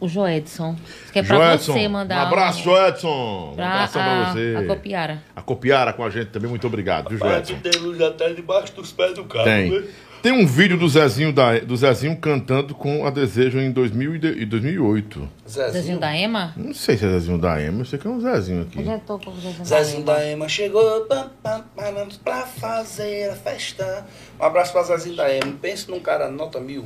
O 0.00 0.08
Joedson. 0.08 0.74
Que 1.12 1.18
é 1.18 1.22
pra 1.22 1.36
Joedson. 1.36 1.72
você 1.74 1.86
mandar. 1.88 2.24
Um 2.24 2.26
abraço, 2.28 2.60
um... 2.60 2.62
Joedson. 2.62 3.50
Um 3.52 3.54
Pra, 3.56 3.66
abração 3.74 4.02
pra 4.02 4.12
a, 4.28 4.32
você. 4.32 4.54
a 4.58 4.66
Copiara. 4.66 5.22
A 5.36 5.42
Copiara 5.42 5.92
com 5.92 6.02
a 6.04 6.10
gente 6.10 6.26
também, 6.30 6.48
muito 6.48 6.66
obrigado, 6.66 7.08
viu, 7.10 7.18
Joedson? 7.18 7.56
tem 7.62 7.80
luz 7.82 8.00
até 8.00 8.32
debaixo 8.32 8.74
dos 8.74 8.90
pés 8.92 9.14
do 9.14 9.24
carro. 9.24 9.44
Tem. 9.44 9.84
Tem 10.22 10.32
um 10.32 10.46
vídeo 10.46 10.76
do 10.76 10.86
Zezinho, 10.86 11.32
da, 11.32 11.58
do 11.60 11.74
Zezinho 11.74 12.14
cantando 12.14 12.74
com 12.74 13.06
a 13.06 13.10
Desejo 13.10 13.58
em 13.58 13.70
2000 13.72 14.16
e 14.16 14.18
de- 14.18 14.42
e 14.42 14.44
2008. 14.44 15.26
Zezinho 15.48 15.72
Zezinho, 15.72 15.98
da 15.98 16.14
Ema? 16.14 16.52
Não 16.58 16.74
sei 16.74 16.98
se 16.98 17.06
é 17.06 17.08
Zezinho 17.08 17.38
da 17.38 17.58
Ema, 17.58 17.80
eu 17.80 17.84
sei 17.86 17.98
que 17.98 18.06
é 18.06 18.10
um 18.10 18.20
Zezinho 18.20 18.62
aqui. 18.62 18.80
Eu 18.80 18.84
já 18.84 18.98
tô 18.98 19.18
com 19.18 19.30
o 19.30 19.34
Zezinho, 19.40 19.64
Zezinho 19.64 20.04
da 20.04 20.12
da 20.16 20.20
Ema. 20.22 20.30
Ema 20.32 20.48
chegou 20.50 21.00
pam, 21.06 21.30
pam, 21.42 21.64
pam, 21.74 22.08
pra 22.22 22.42
fazer 22.42 23.30
a 23.30 23.34
festa. 23.34 24.06
Um 24.38 24.44
abraço 24.44 24.72
pra 24.72 24.82
Zezinho 24.82 25.16
da 25.16 25.32
Ema. 25.34 25.54
Pensa 25.60 25.90
num 25.90 26.00
cara 26.00 26.30
nota 26.30 26.60
mil. 26.60 26.84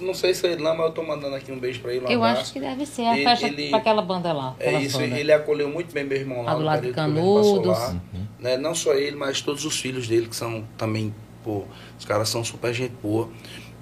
Não 0.00 0.14
sei 0.14 0.32
se 0.34 0.46
ele 0.46 0.62
não, 0.62 0.74
mas 0.74 0.86
eu 0.86 0.92
tô 0.92 1.02
mandando 1.02 1.34
aqui 1.36 1.52
um 1.52 1.58
beijo 1.58 1.80
pra 1.80 1.92
ele. 1.92 2.06
Um 2.06 2.08
Eu 2.08 2.22
abraço. 2.24 2.42
acho 2.42 2.52
que 2.54 2.60
deve 2.60 2.86
ser 2.86 3.02
a 3.02 3.14
Ele- 3.14 3.24
festa 3.24 3.46
ele- 3.46 3.68
pra 3.68 3.78
aquela 3.78 4.00
banda 4.02 4.32
lá. 4.32 4.56
É 4.58 4.80
isso, 4.80 4.98
banda. 4.98 5.18
ele 5.18 5.32
acolheu 5.32 5.68
muito 5.68 5.92
bem 5.92 6.04
meu 6.04 6.16
irmão 6.16 6.38
lá. 6.42 6.44
Lá 6.44 6.54
do 6.54 6.60
no 6.60 6.64
lado 6.66 6.76
de 6.76 6.92
período 6.92 6.94
que 7.14 7.20
o 7.20 7.24
Leno 7.24 7.38
passou 7.38 7.62
Canudos. 7.62 7.78
lá, 7.78 8.00
Né? 8.40 8.56
Não 8.56 8.74
só 8.74 8.94
ele, 8.94 9.16
mas 9.16 9.40
todos 9.42 9.64
os 9.64 9.78
filhos 9.78 10.06
dele, 10.08 10.28
que 10.28 10.36
são 10.36 10.64
também, 10.78 11.14
pô, 11.44 11.64
os 11.98 12.04
caras 12.04 12.28
são 12.28 12.42
super 12.44 12.72
gente 12.72 12.94
boa. 13.02 13.28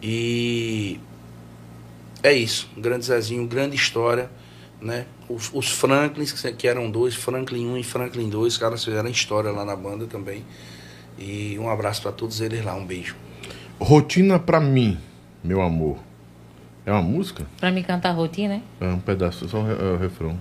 E 0.02 0.98
é 2.22 2.32
isso, 2.32 2.68
um 2.76 2.80
grande 2.80 3.04
Zezinho, 3.06 3.46
grande 3.46 3.76
história, 3.76 4.30
né? 4.80 5.06
Os, 5.28 5.50
os 5.54 5.70
Franklins, 5.70 6.32
que, 6.58 6.66
eram 6.68 6.90
dois, 6.90 7.14
Franklin 7.14 7.66
1 7.66 7.78
e 7.78 7.82
Franklin 7.84 8.28
2, 8.28 8.54
os 8.54 8.58
caras 8.58 8.84
fizeram 8.84 9.08
história 9.08 9.50
lá 9.50 9.64
na 9.64 9.74
banda 9.76 10.06
também. 10.06 10.44
E 11.18 11.56
um 11.58 11.68
abraço 11.70 12.02
pra 12.02 12.10
todos 12.12 12.40
eles 12.40 12.64
lá, 12.64 12.74
um 12.74 12.84
beijo. 12.84 13.14
Rotina 13.80 14.38
pra 14.38 14.60
mim, 14.60 14.98
meu 15.44 15.60
amor. 15.62 15.98
É 16.86 16.90
uma 16.92 17.02
música? 17.02 17.46
Pra 17.58 17.70
me 17.70 17.82
cantar 17.84 18.10
rotina, 18.12 18.54
né? 18.54 18.62
É 18.80 18.86
um 18.86 18.98
pedaço, 18.98 19.48
só 19.48 19.60
o 19.62 19.70
é 19.70 19.92
o 19.92 19.96
refrão. 19.96 20.36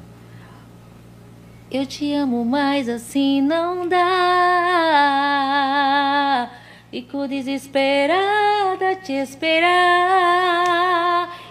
Eu 1.71 1.85
te 1.85 2.11
amo, 2.13 2.43
mas 2.45 2.87
assim 2.89 3.41
não 3.41 3.87
dá. 3.87 3.99
Fico 6.91 7.27
desesperada 7.27 8.95
te 9.03 9.13
esperar. 9.13 9.73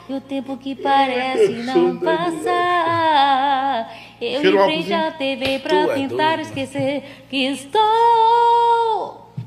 E 0.09 0.15
o 0.15 0.21
tempo 0.21 0.57
que 0.57 0.75
parece 0.77 1.49
não 1.65 1.97
passar. 1.99 3.91
Eu 4.21 4.41
Cheiro 4.41 4.57
em 4.57 4.61
álcoolzinho. 4.61 4.85
frente 4.87 4.93
à 4.93 5.11
TV 5.11 5.59
Tu 5.59 5.63
pra 5.63 5.77
é 5.77 5.87
tentar 5.95 6.37
doido. 6.37 6.41
esquecer 6.43 7.25
que 7.29 7.37
estou. 7.47 7.81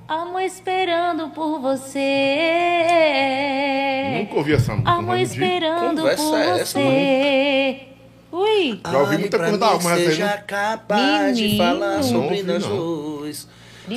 Amor 0.08 0.42
esperando 0.42 1.30
por 1.30 1.60
você. 1.60 2.00
Nunca 4.20 4.36
ouvi 4.36 4.54
essa 4.54 4.74
música. 4.76 4.92
Digo. 5.02 5.16
esperando 5.16 6.02
por 6.02 6.10
é 6.10 6.14
essa, 6.14 6.80
você. 6.80 7.80
Ui. 8.32 8.80
Já 8.86 9.00
ouvi 9.00 9.18
muita 9.18 9.38
coisa 9.40 9.58
da 9.58 9.66
alma, 9.68 9.82
mas 9.84 9.94
aí 10.00 10.06
seja 10.06 10.38
capaz 10.46 11.36
de 11.38 11.58
falar 11.58 11.96
Não 11.98 12.04
sobre 12.04 12.44
nós 12.44 12.64
dois. 12.66 13.48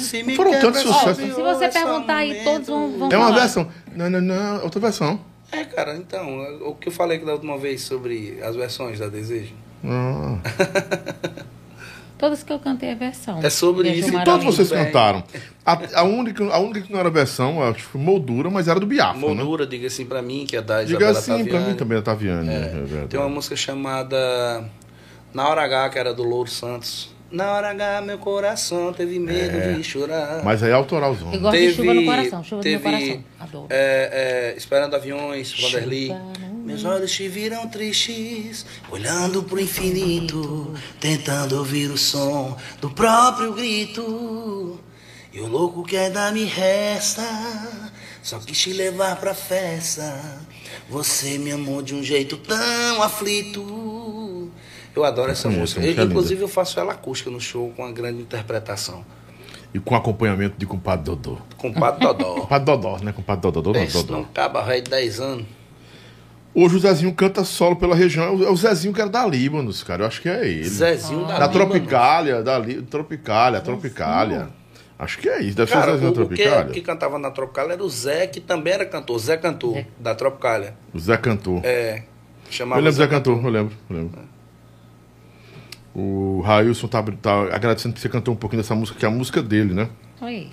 Se 0.00 0.22
me 0.22 0.34
Foram 0.36 0.52
tantos 0.60 0.82
sucessos. 0.82 1.16
Se 1.34 1.42
você 1.42 1.68
perguntar 1.68 2.16
aí, 2.16 2.42
todos 2.44 2.68
vão, 2.68 2.90
vão 2.98 3.08
É 3.10 3.16
uma 3.16 3.26
falar. 3.28 3.40
versão. 3.40 3.68
Não, 3.94 4.08
não, 4.08 4.20
não, 4.20 4.62
outra 4.62 4.80
versão. 4.80 5.20
É, 5.50 5.64
cara, 5.64 5.96
então, 5.96 6.40
o 6.62 6.74
que 6.74 6.88
eu 6.88 6.92
falei 6.92 7.18
da 7.18 7.32
última 7.32 7.56
vez 7.58 7.82
sobre 7.82 8.38
as 8.42 8.54
versões 8.54 8.98
da 8.98 9.08
Desejo. 9.08 9.54
Ah. 9.84 10.38
Todas 12.18 12.42
que 12.42 12.52
eu 12.52 12.58
cantei 12.58 12.88
é 12.88 12.94
versão. 12.96 13.38
É 13.42 13.48
sobre 13.48 13.88
isso. 13.90 14.08
E 14.14 14.24
todos 14.24 14.44
vocês 14.44 14.70
bem. 14.70 14.84
cantaram. 14.86 15.22
A, 15.64 16.00
a 16.00 16.02
única, 16.02 16.44
a 16.44 16.58
única 16.58 16.80
que 16.82 16.92
não 16.92 16.98
era 16.98 17.08
versão, 17.10 17.62
acho 17.62 17.74
que 17.74 17.82
foi 17.82 18.00
Moldura, 18.00 18.50
mas 18.50 18.66
era 18.66 18.80
do 18.80 18.86
Biafra, 18.86 19.20
né? 19.20 19.34
Moldura, 19.34 19.66
diga 19.66 19.86
assim 19.86 20.04
pra 20.04 20.20
mim, 20.20 20.44
que 20.46 20.56
é 20.56 20.62
da 20.62 20.82
Diga 20.82 21.10
Isabela 21.10 21.18
assim, 21.18 21.44
pra 21.44 21.52
Taviani. 21.52 21.68
mim 21.68 21.74
também 21.76 21.98
é 21.98 22.00
Taviane. 22.00 22.48
É, 22.48 22.68
verdade. 22.68 23.06
Tem 23.08 23.20
uma 23.20 23.28
música 23.28 23.54
chamada 23.54 24.68
Na 25.32 25.48
Hora 25.48 25.62
H, 25.62 25.90
que 25.90 25.98
era 25.98 26.12
do 26.12 26.24
Louro 26.24 26.50
Santos. 26.50 27.16
Na 27.30 27.52
hora 27.52 27.68
H, 27.68 28.00
meu 28.00 28.16
coração 28.16 28.90
teve 28.90 29.18
medo 29.18 29.76
de 29.76 29.84
chorar. 29.84 30.42
Mas 30.42 30.62
aí 30.62 30.70
é 30.70 30.72
autoralzão. 30.72 31.30
Eu 31.32 31.40
gosto 31.40 31.58
de 31.58 31.74
chuva 31.74 31.92
no 31.92 32.04
coração, 32.06 32.42
chuva 32.42 32.62
teve, 32.62 32.76
no 32.82 32.90
meu 32.90 32.98
coração. 33.00 33.24
Adoro. 33.38 33.66
É, 33.68 34.54
é, 34.54 34.56
Esperando 34.56 34.94
Aviões, 34.96 35.52
Vanderly. 35.60 36.08
no 36.08 36.57
Meus 36.68 36.84
olhos 36.84 37.10
te 37.10 37.26
viram 37.28 37.66
tristes, 37.66 38.66
olhando 38.90 39.42
pro 39.42 39.58
infinito, 39.58 40.74
tentando 41.00 41.56
ouvir 41.56 41.90
o 41.90 41.96
som 41.96 42.58
do 42.78 42.90
próprio 42.90 43.54
grito. 43.54 44.78
E 45.32 45.40
o 45.40 45.46
louco 45.46 45.82
que 45.82 45.96
ainda 45.96 46.30
me 46.30 46.44
resta, 46.44 47.22
só 48.22 48.38
quis 48.38 48.60
te 48.60 48.74
levar 48.74 49.16
pra 49.16 49.32
festa. 49.32 50.14
Você 50.90 51.38
me 51.38 51.52
amou 51.52 51.80
de 51.80 51.94
um 51.94 52.02
jeito 52.02 52.36
tão 52.36 53.02
aflito. 53.02 54.50
Eu 54.94 55.04
adoro 55.04 55.32
essa 55.32 55.48
música. 55.48 55.80
música 55.80 56.02
é 56.02 56.04
Eu, 56.04 56.06
inclusive, 56.06 56.42
eu 56.42 56.48
faço 56.48 56.78
ela 56.78 56.92
acústica 56.92 57.30
no 57.30 57.40
show 57.40 57.72
com 57.74 57.82
uma 57.82 57.92
grande 57.92 58.20
interpretação. 58.20 59.02
E 59.72 59.78
com 59.80 59.96
acompanhamento 59.96 60.58
de 60.58 60.66
compadre 60.66 61.06
Dodô. 61.06 61.38
Com 61.56 61.70
o 61.70 61.72
Padre 61.72 62.06
Dodó. 62.06 62.34
Compadre 62.40 62.66
Dodó, 62.66 62.98
né? 63.02 63.10
Compadre 63.10 63.40
Dodô, 63.40 63.62
Dodô, 63.62 63.86
Dodô. 63.86 64.16
num 64.18 64.24
caba 64.24 64.62
velho 64.62 64.82
de 64.82 64.90
10 64.90 65.20
anos. 65.20 65.57
Hoje 66.54 66.76
o 66.76 66.78
Zezinho 66.78 67.14
canta 67.14 67.44
solo 67.44 67.76
pela 67.76 67.94
região. 67.94 68.24
É 68.24 68.30
o- 68.50 68.52
é 68.52 68.56
Zezinho 68.56 68.92
que 68.94 69.00
era 69.00 69.10
da 69.10 69.24
Líbanos, 69.26 69.82
cara. 69.82 70.02
Eu 70.02 70.06
acho 70.08 70.20
que 70.20 70.28
é 70.28 70.46
ele. 70.48 70.64
Zezinho 70.68 71.20
da 71.26 71.38
Da 71.38 71.46
Líbanos. 71.46 71.52
Tropicália, 71.52 72.42
da 72.42 72.58
Li... 72.58 72.82
Tropicália, 72.82 73.60
Tropicália. 73.60 74.48
Acho 74.98 75.18
que 75.18 75.28
é 75.28 75.40
isso. 75.40 75.56
Deve 75.56 75.70
Cara, 75.70 75.84
ser 75.84 75.90
o 75.90 75.94
Zezinho 75.94 76.10
da 76.12 76.20
que, 76.20 76.26
Tropicália. 76.42 76.70
o 76.70 76.74
que 76.74 76.80
cantava 76.80 77.18
na 77.18 77.30
Tropicália 77.30 77.74
era 77.74 77.84
o 77.84 77.88
Zé, 77.88 78.26
que 78.26 78.40
também 78.40 78.72
era 78.72 78.84
cantor. 78.84 79.18
Zé 79.18 79.36
Cantor, 79.36 79.74
Zé. 79.74 79.86
da 80.00 80.14
Tropicália. 80.14 80.74
O 80.92 80.98
Zé 80.98 81.16
cantou. 81.16 81.60
É. 81.62 82.02
Chamava 82.50 82.80
eu 82.80 82.84
lembro 82.84 82.92
do 82.96 83.02
Zé 83.02 83.06
Cantor, 83.06 83.44
eu 83.44 83.50
lembro, 83.50 83.76
eu 83.90 83.96
lembro. 83.96 84.20
O 85.94 86.40
Railson 86.44 86.86
tá, 86.88 87.02
tá 87.20 87.42
agradecendo 87.54 87.94
que 87.94 88.00
você 88.00 88.08
cantou 88.08 88.32
um 88.32 88.36
pouquinho 88.36 88.62
dessa 88.62 88.74
música, 88.74 88.98
que 88.98 89.04
é 89.04 89.08
a 89.08 89.10
música 89.10 89.42
dele, 89.42 89.74
né? 89.74 89.88
Oi. 90.20 90.48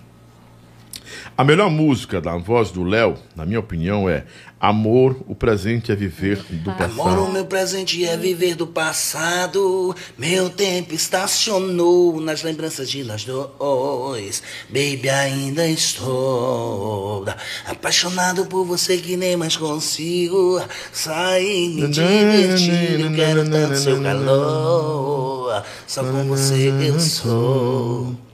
A 1.37 1.43
melhor 1.43 1.69
música 1.69 2.21
da 2.21 2.37
voz 2.37 2.71
do 2.71 2.83
Léo, 2.83 3.15
na 3.35 3.45
minha 3.45 3.59
opinião, 3.59 4.07
é 4.07 4.25
Amor, 4.59 5.17
o 5.27 5.35
presente 5.35 5.91
é 5.91 5.95
viver 5.95 6.41
do 6.49 6.71
Amor, 6.71 6.87
o 6.87 7.05
passado. 7.05 7.33
meu 7.33 7.45
presente 7.45 8.05
é 8.05 8.17
viver 8.17 8.55
do 8.55 8.65
passado. 8.65 9.93
Meu 10.17 10.49
tempo 10.49 10.93
estacionou 10.93 12.19
nas 12.21 12.41
lembranças 12.41 12.89
de 12.89 13.03
nós 13.03 13.25
dois. 13.25 14.41
Baby, 14.69 15.09
ainda 15.09 15.67
estou 15.67 17.25
apaixonado 17.67 18.45
por 18.45 18.65
você 18.65 18.97
que 18.97 19.17
nem 19.17 19.35
mais 19.35 19.57
consigo 19.57 20.61
sair 20.91 21.69
me 21.69 21.87
divertindo. 21.87 23.15
Quero 23.15 23.49
tanto 23.49 23.77
seu 23.77 24.01
calor. 24.01 25.63
Só 25.85 26.03
com 26.03 26.23
você 26.23 26.73
eu 26.81 26.99
sou. 26.99 28.24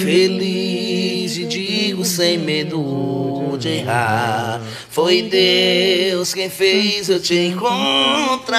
Feliz 0.00 1.36
e 1.36 1.44
digo 1.44 2.04
sem 2.04 2.38
medo 2.38 3.56
de 3.58 3.68
errar. 3.68 4.60
Foi 4.90 5.22
Deus 5.22 6.32
quem 6.34 6.48
fez 6.50 7.08
eu 7.08 7.20
te 7.20 7.34
encontrar. 7.48 8.54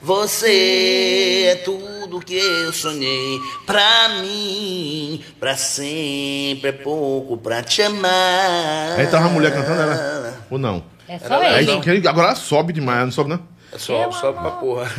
Você 0.00 1.44
é 1.50 1.54
tudo 1.56 2.18
que 2.20 2.34
eu 2.36 2.72
sonhei 2.72 3.38
pra 3.64 4.08
mim. 4.20 5.22
Pra 5.38 5.56
sempre 5.56 6.70
é 6.70 6.72
pouco 6.72 7.36
pra 7.36 7.62
te 7.62 7.82
amar. 7.82 8.98
Aí 8.98 9.06
tava 9.06 9.26
a 9.26 9.30
mulher 9.30 9.52
cantando, 9.52 9.80
era? 9.80 10.34
Ou 10.50 10.58
não? 10.58 10.82
É 11.08 11.18
só 11.18 11.40
É 11.42 11.62
ele. 11.62 11.80
que 11.80 11.90
ele- 11.90 12.08
agora 12.08 12.28
ela 12.28 12.36
sobe 12.36 12.72
demais, 12.72 13.04
não 13.04 13.12
sobe, 13.12 13.30
não? 13.30 13.40
Sobe, 13.78 14.14
sobe 14.16 14.38
pra 14.38 14.50
porra. 14.52 14.90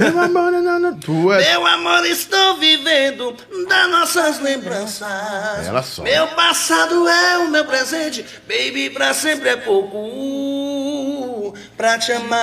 Tu 1.00 1.32
é. 1.32 1.52
Meu 1.52 1.66
amor, 1.66 2.06
estou 2.06 2.58
vivendo 2.58 3.36
das 3.68 3.90
nossas 3.90 4.40
lembranças. 4.40 5.68
Ela 5.68 5.84
sobe. 5.84 6.10
Meu 6.10 6.28
passado 6.30 7.08
é 7.08 7.38
o 7.38 7.50
meu 7.50 7.66
presente, 7.66 8.26
baby, 8.48 8.90
pra 8.90 9.14
sempre 9.14 9.50
é 9.50 9.58
pouco 9.58 11.54
pra 11.78 12.00
te 12.00 12.12
amar. 12.12 12.42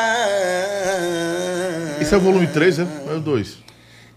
Esse 2.00 2.14
é 2.14 2.16
o 2.16 2.20
volume 2.20 2.46
3, 2.46 2.78
né? 2.78 2.86
É 3.08 3.12
o 3.14 3.20
2. 3.20 3.58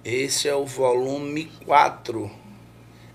Esse 0.06 0.48
é 0.48 0.56
o 0.56 0.65
volume 0.65 1.52
4. 1.65 2.42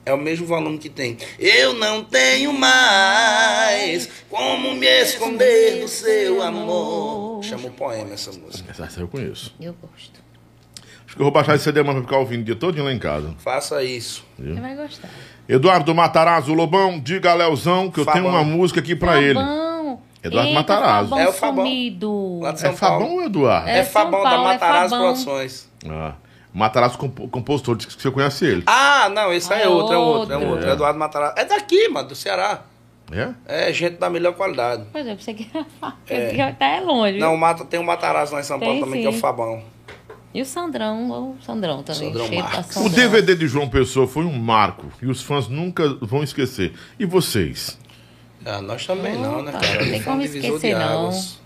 É 0.09 0.14
o 0.14 0.16
mesmo 0.16 0.47
volume 0.47 0.78
que 0.78 0.89
tem. 0.89 1.18
Eu 1.39 1.74
não 1.74 2.02
tenho 2.02 2.51
mais 2.52 4.09
como 4.30 4.74
me 4.74 4.86
esconder 5.02 5.82
do 5.82 5.86
seu 5.89 6.43
amor. 6.43 7.44
Chama 7.44 7.66
o 7.68 7.70
poema 7.70 8.14
essa 8.14 8.32
música. 8.32 8.70
Essa 8.82 9.01
eu 9.01 9.06
conheço. 9.09 9.55
Eu 9.60 9.74
gosto. 9.74 10.18
Acho 11.06 11.14
que 11.14 11.20
eu 11.20 11.24
vou 11.24 11.30
baixar 11.30 11.56
esse 11.56 11.64
CD 11.64 11.85
pra 11.85 11.94
ficar 12.01 12.16
ouvindo 12.18 12.40
o 12.40 12.44
dia 12.44 12.56
todo 12.56 12.82
lá 12.82 12.90
em 12.90 12.98
casa. 12.98 13.35
Faça 13.39 13.82
isso. 13.85 14.24
Você 14.39 14.59
vai 14.59 14.74
gostar. 14.76 15.10
Eduardo 15.47 15.94
Matarazzo 15.94 16.55
Lobão, 16.55 16.98
diga 16.98 17.32
a 17.32 17.35
Leozão 17.35 17.90
que 17.90 18.01
eu 18.01 18.05
Fabão. 18.06 18.22
tenho 18.22 18.35
uma 18.35 18.43
música 18.44 18.80
aqui 18.80 18.97
pra 18.97 19.20
ele. 19.20 19.35
Fabão. 19.35 20.01
Eduardo 20.24 20.48
Eita, 20.48 20.59
Matarazzo. 20.60 21.09
Fabão 21.10 21.18
É 21.24 21.28
o 21.28 21.32
Fabão. 21.35 21.64
sumido. 21.66 22.39
Lá 22.40 22.52
de 22.52 22.56
É 22.56 22.60
São 22.60 22.76
Fabão 22.76 22.98
Paulo. 23.01 23.14
ou 23.14 23.22
Eduardo? 23.24 23.68
É, 23.68 23.78
É 23.80 23.85
Fabão 23.85 24.22
da 24.24 24.30
Paulo, 24.30 24.44
é 24.48 24.52
Matarazzo 24.55 24.90
Fabão. 24.90 25.06
Produções. 25.12 25.68
Ah, 25.86 26.14
Matarazzo, 26.53 26.97
compo- 26.99 27.29
compositor, 27.29 27.77
disse 27.77 27.97
que 27.97 28.03
você 28.03 28.11
conhece 28.11 28.45
ele. 28.45 28.62
Ah, 28.66 29.09
não, 29.11 29.33
esse 29.33 29.53
aí 29.53 29.62
Ah, 29.62 29.65
é 29.65 29.69
outro, 29.69 29.95
é 29.95 29.99
outro, 29.99 30.33
é 30.33 30.37
outro. 30.37 30.51
outro. 30.53 30.69
É. 30.69 30.73
Eduardo 30.73 30.99
Matarazzo. 30.99 31.35
É 31.37 31.45
daqui, 31.45 31.89
mano, 31.89 32.09
do 32.09 32.15
Ceará. 32.15 32.62
É? 33.11 33.69
É 33.69 33.73
gente 33.73 33.97
da 33.97 34.11
melhor 34.11 34.35
qualidade. 34.35 34.85
Pois 34.93 35.07
é, 35.07 35.15
você 35.16 35.33
que 35.35 35.51
é. 36.09 36.43
até 36.43 36.77
é 36.77 36.81
longe. 36.81 37.19
Não, 37.19 37.35
o 37.35 37.39
Mata, 37.39 37.65
tem 37.65 37.81
um 37.81 37.85
Matarazzo 37.85 38.35
lá 38.35 38.41
em 38.41 38.45
São 38.45 38.59
Paulo 38.59 38.75
Tem, 38.75 38.85
também, 38.85 39.01
que 39.01 39.07
é 39.07 39.11
o 39.11 39.15
sim. 39.15 39.19
Fabão. 39.20 39.62
E 40.35 40.43
o 40.43 40.45
Sandrão, 40.45 41.11
o 41.11 41.37
Sandrão 41.43 41.83
também. 41.83 42.12
Sandrão 42.12 42.29
Marcos. 42.43 42.70
O 42.70 42.73
Sandrão. 42.83 42.91
DVD 42.91 43.35
de 43.35 43.47
João 43.49 43.66
Pessoa 43.69 44.07
foi 44.07 44.25
um 44.25 44.39
marco 44.39 44.87
e 45.01 45.07
os 45.07 45.23
fãs 45.23 45.49
nunca 45.49 45.89
vão 46.03 46.23
esquecer. 46.23 46.75
E 46.99 47.07
vocês? 47.07 47.79
Ah, 48.45 48.61
nós 48.61 48.87
também 48.87 49.15
Não, 49.16 49.33
não, 49.39 49.43
né, 49.43 49.53
tá, 49.53 49.59
cara? 49.61 49.83
não 49.85 49.91
tem 49.91 50.03
como 50.03 50.23
esquecer, 50.23 50.75
não. 50.79 51.05
águas. 51.07 51.41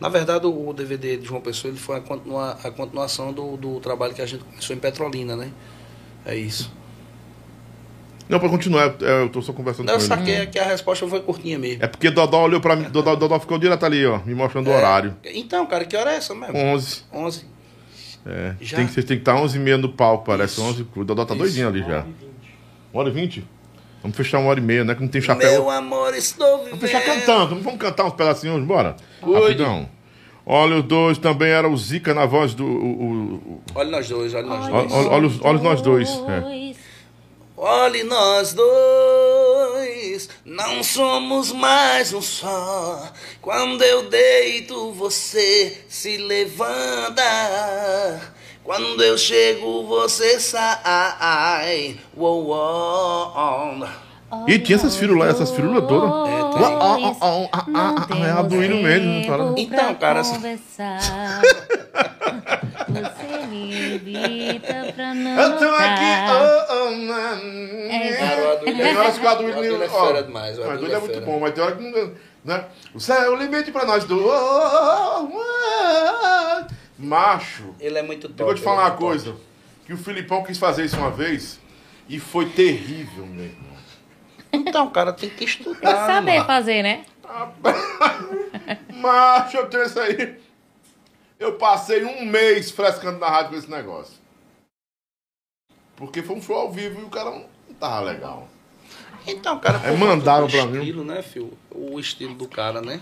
Na 0.00 0.08
verdade, 0.08 0.46
o 0.46 0.72
DVD 0.72 1.16
de 1.16 1.26
João 1.26 1.40
Pessoa 1.40 1.70
ele 1.72 1.78
foi 1.78 1.96
a, 1.96 2.00
continua- 2.00 2.56
a 2.62 2.70
continuação 2.70 3.32
do, 3.32 3.56
do 3.56 3.80
trabalho 3.80 4.14
que 4.14 4.22
a 4.22 4.26
gente 4.26 4.44
começou 4.44 4.74
em 4.74 4.78
Petrolina, 4.78 5.34
né? 5.34 5.50
É 6.24 6.36
isso. 6.36 6.72
Não, 8.28 8.38
pra 8.38 8.48
continuar, 8.48 8.94
é, 9.00 9.22
eu 9.22 9.28
tô 9.30 9.40
só 9.40 9.52
conversando 9.54 9.86
Não, 9.86 9.94
eu 9.94 9.98
com 9.98 10.04
ele. 10.04 10.14
saquei 10.14 10.46
que 10.46 10.58
a 10.58 10.64
resposta 10.64 11.06
foi 11.08 11.20
curtinha 11.22 11.58
mesmo. 11.58 11.82
É 11.82 11.86
porque 11.86 12.10
Dodó 12.10 12.42
olhou 12.44 12.60
pra 12.60 12.76
mim, 12.76 12.84
Dodó, 12.90 13.16
Dodó 13.16 13.40
ficou 13.40 13.58
direto 13.58 13.84
ali, 13.86 14.04
ó, 14.06 14.18
me 14.24 14.34
mostrando 14.34 14.68
o 14.68 14.72
horário. 14.72 15.16
Então, 15.24 15.64
cara, 15.66 15.84
que 15.86 15.96
hora 15.96 16.12
é 16.12 16.16
essa 16.16 16.34
mesmo? 16.34 16.56
11. 16.56 17.04
11. 17.12 17.46
É, 18.26 18.54
Já? 18.60 18.76
tem 18.76 18.86
que, 18.86 18.92
vocês 18.92 19.06
tem 19.06 19.16
que 19.16 19.22
estar 19.22 19.34
11 19.34 19.56
e 19.56 19.60
meia 19.60 19.78
no 19.78 19.88
palco, 19.88 20.26
parece 20.26 20.54
Isso. 20.60 20.62
11. 20.62 20.86
O 20.94 21.04
Dodó 21.04 21.24
tá 21.24 21.32
Isso. 21.34 21.42
doidinho 21.42 21.68
ali 21.68 21.80
já. 21.80 22.04
1 22.92 22.98
hora 22.98 23.08
e 23.08 23.12
20? 23.12 23.44
Vamos 24.02 24.16
fechar 24.16 24.38
uma 24.38 24.50
hora 24.50 24.60
e 24.60 24.62
meia, 24.62 24.84
né? 24.84 24.94
Que 24.94 25.00
não 25.00 25.08
tem 25.08 25.20
chapéu. 25.20 25.50
Meu 25.50 25.70
amor, 25.70 26.14
estou 26.14 26.58
vivendo. 26.58 26.70
Vamos 26.78 26.80
fechar 26.90 27.04
cantando, 27.04 27.60
vamos 27.60 27.78
cantar 27.80 28.04
uns 28.04 28.12
pedacinhos, 28.14 28.64
bora? 28.64 28.96
Cuide. 29.20 29.40
Rapidão. 29.40 29.88
Olha 30.46 30.76
os 30.76 30.84
dois, 30.84 31.18
também 31.18 31.50
era 31.50 31.68
o 31.68 31.76
Zica 31.76 32.14
na 32.14 32.24
voz 32.24 32.54
do. 32.54 32.64
o- 32.64 33.34
o- 33.34 33.60
Olha 33.74 33.90
nós 33.90 34.08
dois, 34.08 34.32
olha 34.32 34.46
nós 34.46 34.64
Olha, 34.64 34.72
dois. 34.88 34.92
olha, 34.92 35.08
olha 35.10 35.26
os, 35.26 35.40
olha 35.42 35.58
nós 35.60 35.82
dois. 35.82 36.08
é. 36.08 36.68
Olhe 37.60 38.04
nós 38.04 38.52
dois, 38.54 40.28
não 40.44 40.80
somos 40.82 41.50
mais 41.52 42.12
um 42.14 42.22
só. 42.22 43.10
Quando 43.42 43.82
eu 43.82 44.08
deito, 44.08 44.92
você 44.92 45.76
se 45.88 46.16
levanta. 46.18 47.22
Quando 48.68 49.02
eu 49.02 49.16
chego, 49.16 49.82
você 49.86 50.38
sai. 50.38 51.96
Uou, 52.14 52.48
uou. 52.48 53.88
E 54.46 54.58
tinha 54.58 54.76
essas 54.76 54.94
firulas, 54.94 55.30
essas 55.30 55.50
firulas 55.52 55.88
todas. 55.88 56.10
É, 56.28 56.36
tem. 56.52 56.62
Ah, 56.62 56.78
ah, 56.78 56.98
ah, 56.98 57.14
ah, 57.22 57.48
ah, 57.50 57.64
ah, 57.74 58.06
ah, 58.10 58.26
É 58.26 58.30
a 58.30 58.42
do 58.42 58.62
hino 58.62 58.82
mesmo. 58.82 59.10
né, 59.10 59.26
cara? 59.26 59.54
Então, 59.56 59.94
cara. 59.94 60.22
Você 60.22 60.42
me 63.48 63.94
evita 63.94 64.92
pra 64.94 65.14
não 65.14 65.40
Eu 65.40 65.56
tô 65.58 65.64
aqui. 65.64 66.04
oh, 66.30 66.66
oh, 66.74 66.90
man. 66.90 67.40
É, 67.90 68.12
Cara, 68.18 68.42
o 68.42 68.50
Aduílio 68.52 68.84
Tem 68.84 68.96
horas 68.98 69.18
que 69.18 69.24
o 69.24 69.28
o 69.28 69.30
Aduílio. 69.30 69.54
Aduílio 69.56 69.82
é 69.82 69.88
fera 69.88 70.22
demais, 70.24 70.58
o 70.58 70.60
o 70.60 70.64
Aduílio 70.64 70.74
Aduílio 70.74 70.94
é 70.94 70.98
é 70.98 71.00
muito 71.00 71.20
bom, 71.22 71.40
mas 71.40 71.54
tem 71.54 71.64
hora 71.64 71.74
que 71.74 71.82
não. 71.90 72.12
Né? 72.44 72.64
O 72.94 73.00
céu 73.00 73.22
é 73.22 73.30
o 73.30 73.34
limite 73.34 73.72
pra 73.72 73.86
nós 73.86 74.04
dois. 74.04 74.22
Macho. 76.98 77.74
Ele 77.78 77.98
é 77.98 78.02
muito 78.02 78.28
top. 78.28 78.40
Eu 78.40 78.46
vou 78.46 78.54
te 78.54 78.60
falar 78.60 78.82
é 78.82 78.84
uma 78.90 78.96
coisa. 78.96 79.36
Que 79.86 79.92
o 79.92 79.96
Filipão 79.96 80.42
quis 80.44 80.58
fazer 80.58 80.84
isso 80.84 80.96
uma 80.96 81.10
vez 81.10 81.58
e 82.08 82.18
foi 82.18 82.48
terrível, 82.50 83.24
meu 83.26 83.44
irmão. 83.46 83.62
top. 83.70 83.78
Então, 84.52 84.90
cara, 84.90 85.12
tem 85.12 85.28
que 85.30 85.36
Tem 85.36 85.46
estudar. 85.46 85.80
que 85.80 86.12
saber 86.12 86.34
mano. 86.34 86.44
fazer, 86.46 86.82
né? 86.82 87.04
Macho, 88.94 89.56
eu 89.58 89.68
tenho 89.68 89.84
isso 89.84 90.00
aí. 90.00 90.38
Eu 91.38 91.54
passei 91.54 92.04
um 92.04 92.24
mês 92.24 92.70
frescando 92.70 93.18
na 93.18 93.28
rádio 93.28 93.50
com 93.52 93.56
esse 93.56 93.70
negócio. 93.70 94.14
Porque 95.96 96.22
foi 96.22 96.36
um 96.36 96.42
show 96.42 96.56
ao 96.56 96.72
vivo 96.72 97.00
e 97.00 97.04
o 97.04 97.10
cara 97.10 97.30
não 97.30 97.46
tava 97.78 98.00
legal. 98.00 98.48
Então, 99.26 99.58
cara, 99.58 99.78
por 99.78 99.96
mandaram 99.98 100.48
pra 100.48 100.64
mim. 100.66 100.78
estilo, 100.78 101.04
né, 101.04 101.22
filho? 101.22 101.56
O 101.70 101.98
estilo 102.00 102.34
do 102.34 102.48
cara, 102.48 102.80
né? 102.80 103.00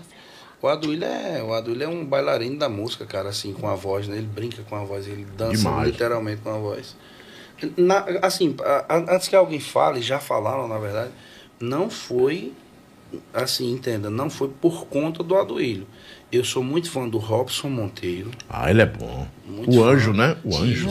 O 0.61 0.67
Aduílio 0.67 1.05
é, 1.05 1.41
o 1.43 1.53
Aduílio 1.53 1.83
é 1.83 1.87
um 1.87 2.03
bailarino 2.05 2.57
da 2.57 2.67
música, 2.67 3.05
cara, 3.05 3.29
assim, 3.29 3.53
com 3.53 3.67
a 3.69 3.75
voz, 3.75 4.07
né? 4.07 4.17
Ele 4.17 4.25
brinca 4.27 4.63
com 4.63 4.75
a 4.75 4.83
voz, 4.83 5.07
ele 5.07 5.25
dança 5.37 5.57
Demais. 5.57 5.87
literalmente 5.91 6.41
com 6.41 6.49
a 6.49 6.57
voz. 6.57 6.95
Na- 7.75 8.05
assim, 8.23 8.55
a- 8.63 8.85
a- 8.95 9.15
antes 9.15 9.27
que 9.27 9.35
alguém 9.35 9.59
fale, 9.59 10.01
já 10.01 10.19
falaram, 10.19 10.67
na 10.67 10.77
verdade, 10.79 11.11
não 11.59 11.89
foi, 11.91 12.53
assim, 13.33 13.71
entenda, 13.71 14.09
não 14.09 14.29
foi 14.31 14.47
por 14.49 14.87
conta 14.87 15.23
do 15.23 15.35
Aduílio. 15.35 15.87
Eu 16.31 16.43
sou 16.43 16.63
muito 16.63 16.89
fã 16.89 17.07
do 17.07 17.17
Robson 17.19 17.69
Monteiro. 17.69 18.31
Ah, 18.49 18.69
ele 18.69 18.81
é 18.81 18.85
bom. 18.85 19.27
Muito 19.45 19.69
o 19.79 19.83
fã. 19.83 19.89
anjo, 19.91 20.13
né? 20.13 20.37
O 20.43 20.55
anjo. 20.57 20.87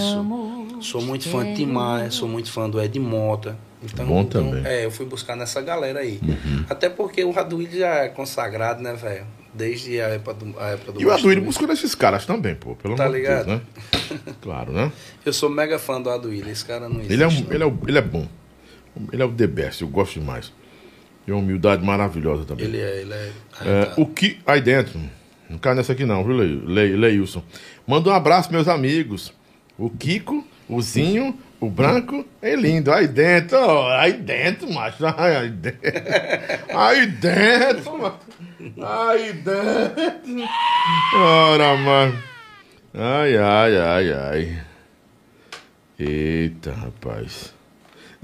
Sou 0.81 1.03
muito 1.03 1.29
fã 1.29 1.45
de 1.45 1.57
Tim 1.57 1.67
Maia, 1.67 2.11
sou 2.11 2.29
muito 2.29 2.51
fã 2.53 2.69
do 2.71 2.81
Ed 2.81 2.99
Mota. 3.01 3.59
Então, 3.93 4.07
Bom 4.07 4.21
então, 4.23 4.45
também. 4.45 4.61
Uhum. 4.63 4.67
É, 4.67 4.85
eu 4.85 4.91
fui 4.91 5.07
buscar 5.07 5.37
nessa 5.37 5.61
galera 5.61 6.01
aí. 6.01 6.21
Até 6.69 6.89
porque 6.89 7.23
o 7.25 7.31
Raduílio 7.31 7.79
já 7.79 7.95
é 8.05 8.09
consagrado, 8.09 8.83
né, 8.83 8.95
velho? 8.95 9.27
Desde 9.55 10.01
a 10.01 10.09
época 10.09 10.35
do, 10.35 10.61
a 10.61 10.69
época 10.69 10.93
do 10.93 11.01
E 11.01 11.07
o 11.07 11.09
Bastão. 11.09 11.41
buscou 11.41 11.67
nesses 11.67 11.95
caras 11.95 12.27
também, 12.27 12.55
pô. 12.55 12.75
Pelo 12.77 12.95
Tá 12.95 13.05
amor 13.07 13.17
de 13.17 13.23
Deus, 13.27 13.47
ligado? 13.47 13.49
né? 13.57 13.61
Claro, 14.43 14.73
né? 14.73 14.93
Eu 15.25 15.33
sou 15.33 15.49
mega 15.49 15.79
fã 15.79 16.01
do 16.01 16.11
Aduílio, 16.11 16.51
esse 16.53 16.65
cara 16.65 16.89
não 16.89 16.97
existe. 16.97 17.13
Ele 17.15 17.23
é, 17.23 17.27
um, 17.27 17.47
ele, 17.51 17.63
é, 17.63 17.67
o- 17.67 17.79
ele 17.89 17.99
é 17.99 18.03
bom. 18.03 18.29
Ele 19.13 19.23
é 19.23 19.25
o 19.25 19.33
The 19.33 19.47
Best, 19.47 19.81
eu 19.83 19.89
gosto 19.89 20.21
demais. 20.21 20.53
Tem 21.25 21.35
uma 21.35 21.41
humildade 21.43 21.83
maravilhosa 21.85 22.45
também. 22.45 22.67
Ele 22.67 22.79
é, 22.81 23.01
ele 23.01 23.13
é. 23.15 23.31
É, 23.65 23.93
o 23.97 24.07
que. 24.07 24.39
Aí 24.47 24.61
dentro. 24.61 25.01
Não 25.49 25.59
cai 25.59 25.75
nessa 25.75 25.93
aqui 25.93 26.05
não, 26.05 26.23
viu, 26.25 26.37
Le- 26.37 26.61
Le- 26.67 26.97
Leilson? 26.97 27.43
Manda 27.87 28.11
um 28.11 28.13
abraço, 28.13 28.53
meus 28.53 28.69
amigos. 28.69 29.33
O 29.79 29.89
Kiko, 29.89 30.45
o 30.69 30.83
Zinho, 30.83 31.39
o 31.61 31.71
Branco 31.71 32.25
é 32.43 32.55
lindo. 32.55 32.93
Aí 32.93 33.09
dentro, 33.09 33.59
ó, 33.59 33.91
aí 33.99 34.13
dentro, 34.13 34.73
macho. 34.73 35.05
Aí 35.17 35.51
dentro. 35.51 35.81
Aí 36.79 37.07
dentro, 37.07 37.99
macho. 37.99 38.19
Aí 38.83 39.33
dentro. 39.33 40.49
Ora, 41.15 41.77
mano. 41.77 42.23
Ai, 42.95 43.37
ai, 43.37 43.77
ai, 43.77 44.13
ai. 44.13 44.63
Eita, 45.99 46.73
rapaz. 46.73 47.55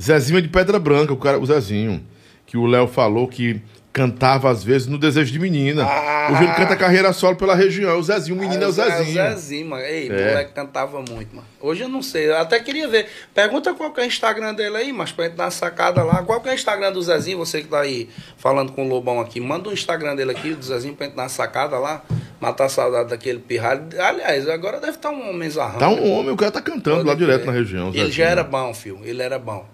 Zezinho 0.01 0.39
é 0.39 0.43
de 0.43 0.49
Pedra 0.49 0.79
Branca, 0.79 1.13
o, 1.13 1.17
cara, 1.17 1.39
o 1.39 1.47
Zezinho. 1.47 2.05
Que 2.47 2.57
o 2.57 2.67
Léo 2.67 2.87
falou 2.87 3.29
que 3.29 3.63
cantava 3.93 4.51
às 4.51 4.64
vezes 4.64 4.86
no 4.86 4.97
Desejo 4.97 5.31
de 5.31 5.39
Menina. 5.39 5.86
Hoje 6.31 6.44
ele 6.44 6.55
canta 6.55 6.74
carreira 6.77 7.12
solo 7.12 7.36
pela 7.36 7.55
região. 7.55 7.98
O 7.98 8.02
Zezinho, 8.02 8.36
o 8.36 8.40
menino 8.40 8.64
é 8.64 8.66
o 8.66 8.73
Zezinho. 8.73 9.19
É 9.20 9.28
o 9.28 9.32
Zezinho, 9.35 9.66
mano. 9.69 9.82
Ei, 9.85 10.09
É. 10.09 10.28
moleque 10.31 10.52
cantava 10.55 10.98
muito, 10.98 11.36
mano. 11.36 11.47
Hoje 11.60 11.82
eu 11.82 11.89
não 11.89 12.01
sei, 12.02 12.28
eu 12.28 12.39
até 12.39 12.59
queria 12.60 12.89
ver. 12.89 13.06
Pergunta 13.35 13.74
qual 13.74 13.93
que 13.93 14.01
é 14.01 14.05
o 14.05 14.06
Instagram 14.06 14.55
dele 14.55 14.77
aí, 14.78 14.93
mas 14.93 15.12
pra 15.12 15.27
gente 15.27 15.35
dar 15.36 15.44
uma 15.44 15.51
sacada 15.51 16.02
lá. 16.02 16.23
Qual 16.23 16.40
que 16.40 16.48
é 16.48 16.52
o 16.52 16.55
Instagram 16.55 16.90
do 16.93 17.02
Zezinho? 17.02 17.36
Você 17.39 17.60
que 17.60 17.69
tá 17.69 17.81
aí 17.81 18.09
falando 18.39 18.73
com 18.73 18.85
o 18.85 18.89
Lobão 18.89 19.20
aqui, 19.20 19.40
manda 19.40 19.69
o 19.69 19.73
Instagram 19.73 20.16
dele 20.16 20.31
aqui, 20.31 20.55
do 20.55 20.64
Zezinho, 20.64 20.94
pra 20.94 21.06
gente 21.06 21.14
dar 21.16 21.24
uma 21.24 21.28
sacada 21.28 21.78
lá. 21.78 22.02
Matar 22.40 22.64
a 22.64 22.69
saudade 22.69 23.10
daquele 23.10 23.39
pirralho. 23.39 23.82
Aliás, 24.01 24.48
agora 24.48 24.81
deve 24.81 24.97
estar 24.97 25.10
um 25.10 25.31
homem 25.31 25.48
zarrão. 25.51 25.78
Tá 25.78 25.89
um 25.89 26.10
homem, 26.12 26.32
o 26.32 26.36
cara 26.36 26.51
tá 26.51 26.60
cantando 26.62 26.97
Pode 27.05 27.09
lá 27.09 27.14
crer. 27.14 27.27
direto 27.27 27.47
na 27.47 27.52
região. 27.52 27.90
Ele 27.94 28.10
já 28.10 28.24
era 28.24 28.43
bom, 28.43 28.73
filho. 28.74 29.01
Ele 29.05 29.23
era 29.23 29.39
bom. 29.39 29.64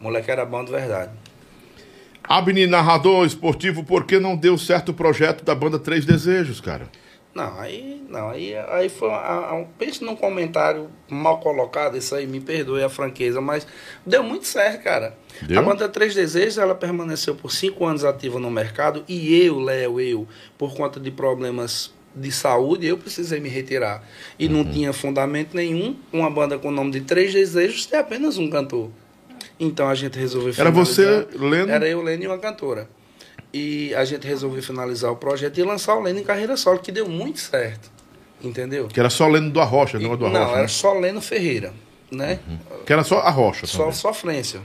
O 0.00 0.04
moleque 0.04 0.30
era 0.30 0.44
bom 0.46 0.64
de 0.64 0.70
verdade. 0.70 1.10
Abni, 2.26 2.66
narrador 2.66 3.26
esportivo, 3.26 3.84
por 3.84 4.04
que 4.04 4.18
não 4.18 4.36
deu 4.36 4.56
certo 4.56 4.90
o 4.90 4.94
projeto 4.94 5.44
da 5.44 5.54
banda 5.54 5.78
Três 5.78 6.04
Desejos, 6.04 6.60
cara? 6.60 6.88
Não, 7.34 7.58
aí 7.58 8.00
não, 8.08 8.30
aí, 8.30 8.54
aí 8.56 8.88
foi 8.88 9.10
a, 9.10 9.48
a, 9.50 9.54
um- 9.56 9.66
pense 9.76 10.04
num 10.04 10.14
comentário 10.14 10.88
mal 11.10 11.40
colocado, 11.40 11.96
isso 11.98 12.14
aí 12.14 12.26
me 12.28 12.40
perdoe 12.40 12.82
a 12.84 12.88
franqueza, 12.88 13.40
mas 13.40 13.66
deu 14.06 14.22
muito 14.22 14.46
certo, 14.46 14.82
cara. 14.84 15.18
Deu? 15.42 15.58
A 15.58 15.62
banda 15.62 15.88
Três 15.88 16.14
Desejos, 16.14 16.58
ela 16.58 16.74
permaneceu 16.76 17.34
por 17.34 17.50
cinco 17.50 17.84
anos 17.84 18.04
ativa 18.04 18.38
no 18.38 18.50
mercado 18.50 19.04
e 19.08 19.34
eu, 19.44 19.58
Léo, 19.58 20.00
eu, 20.00 20.28
por 20.56 20.74
conta 20.76 21.00
de 21.00 21.10
problemas 21.10 21.92
de 22.14 22.30
saúde, 22.30 22.86
eu 22.86 22.96
precisei 22.96 23.40
me 23.40 23.48
retirar. 23.48 24.04
E 24.38 24.46
Uhum. 24.46 24.52
não 24.62 24.64
tinha 24.72 24.92
fundamento 24.92 25.56
nenhum, 25.56 25.96
uma 26.12 26.30
banda 26.30 26.56
com 26.56 26.68
o 26.68 26.72
nome 26.72 26.92
de 26.92 27.00
Três 27.00 27.32
Desejos 27.34 27.84
ter 27.84 27.96
apenas 27.96 28.38
um 28.38 28.48
cantor. 28.48 28.90
Então 29.58 29.88
a 29.88 29.94
gente 29.94 30.18
resolveu 30.18 30.52
Era 30.56 30.70
você, 30.70 31.26
Leno? 31.34 31.70
Era 31.70 31.86
eu, 31.88 32.02
Leno 32.02 32.24
e 32.24 32.26
uma 32.26 32.38
cantora. 32.38 32.88
E 33.52 33.94
a 33.94 34.04
gente 34.04 34.26
resolveu 34.26 34.62
finalizar 34.62 35.12
o 35.12 35.16
projeto 35.16 35.58
e 35.58 35.62
lançar 35.62 35.94
o 35.94 36.00
Leno 36.02 36.18
em 36.18 36.24
carreira 36.24 36.56
solo, 36.56 36.80
que 36.80 36.90
deu 36.90 37.08
muito 37.08 37.38
certo. 37.38 37.90
Entendeu? 38.42 38.88
Que 38.88 38.98
era 39.00 39.08
só 39.08 39.26
Leno 39.28 39.50
do 39.50 39.60
Arrocha, 39.60 39.98
não 39.98 40.12
é 40.12 40.16
do 40.16 40.28
Não, 40.28 40.36
Arrocha, 40.40 40.52
era 40.52 40.62
né? 40.62 40.68
só 40.68 40.92
Leno 40.98 41.20
Ferreira, 41.20 41.72
né? 42.10 42.40
Que 42.84 42.92
era 42.92 43.04
só 43.04 43.20
a 43.20 43.30
Rocha 43.30 43.66
Só 43.66 43.78
também. 43.78 43.92
sofrência. 43.92 44.60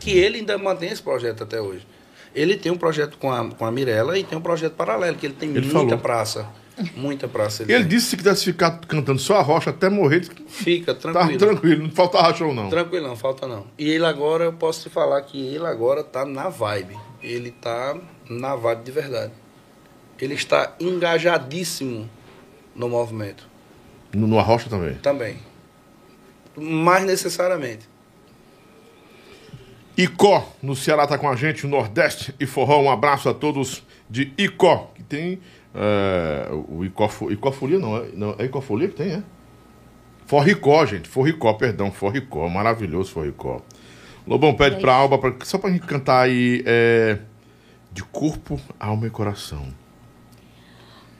Que 0.00 0.10
ele 0.18 0.38
ainda 0.38 0.56
mantém 0.58 0.90
esse 0.90 1.02
projeto 1.02 1.44
até 1.44 1.60
hoje. 1.60 1.86
Ele 2.34 2.56
tem 2.56 2.72
um 2.72 2.76
projeto 2.76 3.16
com 3.18 3.30
a, 3.30 3.48
com 3.50 3.64
a 3.64 3.70
Mirella 3.70 4.18
e 4.18 4.24
tem 4.24 4.36
um 4.36 4.40
projeto 4.40 4.72
paralelo, 4.72 5.16
que 5.16 5.26
ele 5.26 5.34
tem 5.34 5.50
Ele 5.50 5.60
muita 5.60 5.72
falou. 5.78 5.98
praça. 5.98 6.46
Muita 6.94 7.26
praça. 7.26 7.62
Ele 7.62 7.72
tem. 7.72 7.88
disse 7.88 8.16
que 8.16 8.34
se 8.34 8.44
ficar 8.44 8.80
cantando 8.86 9.18
só 9.18 9.36
a 9.36 9.42
Rocha 9.42 9.70
até 9.70 9.88
morrer, 9.88 10.26
Fica 10.46 10.94
tá 10.94 11.12
tranquilo. 11.12 11.38
tranquilo, 11.38 11.82
não 11.84 11.90
faltava 11.90 12.34
show 12.34 12.52
não. 12.52 12.68
Tranquilo, 12.68 13.08
não, 13.08 13.16
falta 13.16 13.46
não. 13.46 13.66
E 13.78 13.88
ele 13.88 14.04
agora, 14.04 14.44
eu 14.44 14.52
posso 14.52 14.82
te 14.82 14.90
falar 14.90 15.22
que 15.22 15.38
ele 15.38 15.64
agora 15.64 16.04
tá 16.04 16.24
na 16.24 16.48
vibe. 16.48 16.96
Ele 17.22 17.50
tá 17.50 17.96
na 18.28 18.54
vibe 18.54 18.84
de 18.84 18.90
verdade. 18.90 19.32
Ele 20.20 20.34
está 20.34 20.74
engajadíssimo 20.78 22.08
no 22.74 22.88
movimento. 22.88 23.48
No, 24.14 24.26
no 24.26 24.38
Arrocha 24.38 24.68
também. 24.68 24.94
Também. 24.96 25.38
Mais 26.56 27.04
necessariamente. 27.04 27.88
Icó, 29.96 30.52
no 30.62 30.76
Ceará 30.76 31.06
tá 31.06 31.16
com 31.16 31.28
a 31.28 31.36
gente, 31.36 31.64
o 31.64 31.68
Nordeste 31.68 32.34
e 32.38 32.46
Forró. 32.46 32.80
Um 32.82 32.90
abraço 32.90 33.28
a 33.30 33.34
todos 33.34 33.82
de 34.10 34.30
Icó, 34.36 34.90
que 34.94 35.02
tem 35.02 35.40
é, 35.76 36.48
o 36.68 36.84
Icó, 36.84 37.08
Fo- 37.08 37.30
Icó 37.30 37.52
Folia, 37.52 37.78
não 37.78 37.96
é, 37.96 38.06
não, 38.14 38.34
é 38.38 38.44
Icó 38.46 38.60
Folia 38.60 38.88
que 38.88 38.94
tem, 38.94 39.12
é? 39.12 39.22
Forricó, 40.26 40.84
gente, 40.86 41.08
Forricó, 41.08 41.52
perdão, 41.54 41.92
Forricó, 41.92 42.48
maravilhoso 42.48 43.12
Forricó. 43.12 43.60
Lobão 44.26 44.54
pede 44.54 44.80
pra 44.80 44.94
Alba, 44.94 45.18
pra, 45.18 45.32
só 45.44 45.56
pra 45.58 45.70
gente 45.70 45.86
cantar 45.86 46.22
aí, 46.22 46.62
é, 46.66 47.18
de 47.92 48.02
corpo, 48.02 48.58
alma 48.80 49.06
e 49.06 49.10
coração. 49.10 49.62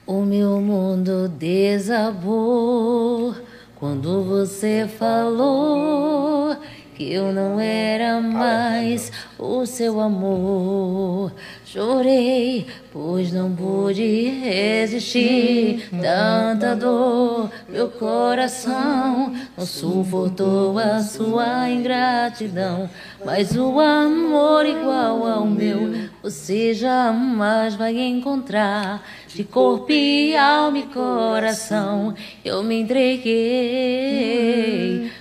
O 0.05 0.23
meu 0.23 0.59
mundo 0.59 1.29
desabou 1.29 3.35
quando 3.75 4.23
você 4.23 4.89
falou 4.97 6.57
que 6.95 7.13
eu 7.13 7.31
não 7.31 7.59
era 7.59 8.19
mais 8.21 9.11
o 9.39 9.65
seu 9.65 9.99
amor. 9.99 11.31
Chorei, 11.65 12.65
pois 12.91 13.31
não 13.31 13.53
pude 13.53 14.29
resistir. 14.41 15.89
Tanta 16.01 16.75
dor, 16.75 17.49
meu 17.69 17.89
coração 17.89 19.33
não 19.57 19.65
suportou 19.65 20.77
a 20.79 21.01
sua 21.01 21.69
ingratidão. 21.69 22.89
Mas 23.25 23.55
o 23.55 23.79
amor 23.79 24.65
igual 24.65 25.25
ao 25.25 25.45
meu, 25.45 26.09
você 26.21 26.73
jamais 26.73 27.75
vai 27.75 27.97
encontrar. 27.97 29.03
De 29.27 29.43
corpo 29.43 29.91
e 29.91 30.35
alma 30.35 30.79
e 30.79 30.83
coração, 30.83 32.15
eu 32.43 32.63
me 32.63 32.79
entreguei. 32.81 33.27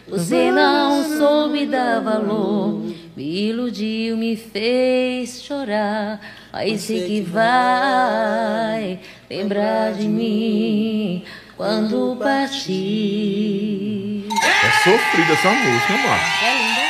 Você 0.09 0.51
não 0.51 1.03
soube 1.19 1.67
dar 1.67 2.01
valor, 2.01 2.81
me 3.17 3.49
iludiu, 3.49 4.17
me 4.17 4.37
fez 4.37 5.43
chorar. 5.43 6.21
Aí 6.53 6.79
sei 6.79 7.07
que 7.07 7.21
vai 7.23 9.01
lembrar 9.31 9.95
de 9.95 10.07
mim 10.07 11.25
quando 11.57 12.17
partir. 12.23 14.27
É 14.29 14.71
sofrida 14.85 15.33
essa 15.33 15.51
música, 15.51 15.93
Márcio. 16.07 16.47
É 16.47 16.59
linda. 16.59 16.87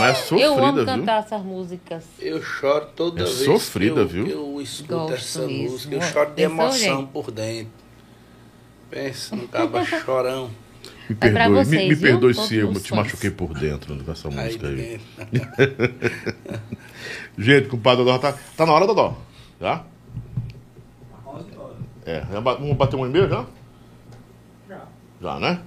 Mas 0.00 0.32
é 0.32 0.34
Eu 0.34 0.54
amo 0.54 0.66
sofrida, 0.66 0.72
viu? 0.72 0.84
cantar 0.86 1.18
essas 1.20 1.42
músicas. 1.42 2.04
Eu 2.18 2.42
choro 2.42 2.86
toda 2.96 3.22
É 3.22 3.26
vez 3.26 3.44
sofrida, 3.44 3.94
que 3.96 4.00
eu, 4.00 4.08
viu? 4.08 4.26
eu 4.28 4.60
escuto 4.62 4.94
Gosto 4.94 5.14
essa 5.14 5.46
mesmo. 5.46 5.70
música. 5.72 5.94
Eu 5.94 6.00
choro 6.02 6.30
de 6.30 6.36
Pensou, 6.36 6.52
emoção 6.54 7.00
gente? 7.00 7.10
por 7.10 7.30
dentro. 7.30 7.72
Pensa 8.90 9.36
no 9.36 9.46
caba 9.48 9.84
chorão. 9.84 10.50
Me 11.08 11.16
É 11.20 11.30
pra 11.30 11.44
perdoe, 11.44 11.58
me, 11.58 11.64
vocês, 11.64 11.88
me 11.88 11.94
viu? 11.94 12.10
perdoe 12.12 12.34
se 12.34 12.56
eu 12.56 12.72
te 12.74 12.94
machuquei 12.94 13.30
por 13.30 13.52
dentro 13.52 13.94
com 14.02 14.12
essa 14.12 14.30
música 14.30 14.68
aí. 14.68 15.00
Gente, 17.36 17.68
compadre 17.68 18.04
Dodó, 18.04 18.18
tá, 18.18 18.32
tá 18.56 18.64
na 18.64 18.72
hora, 18.72 18.86
Dodó? 18.86 19.18
Já? 19.60 19.84
É, 22.06 22.20
vamos 22.20 22.76
bater 22.76 22.96
um 22.96 23.06
e-mail 23.06 23.28
já? 23.28 23.44
Já. 24.68 24.82
Já, 25.20 25.40
né? 25.40 25.60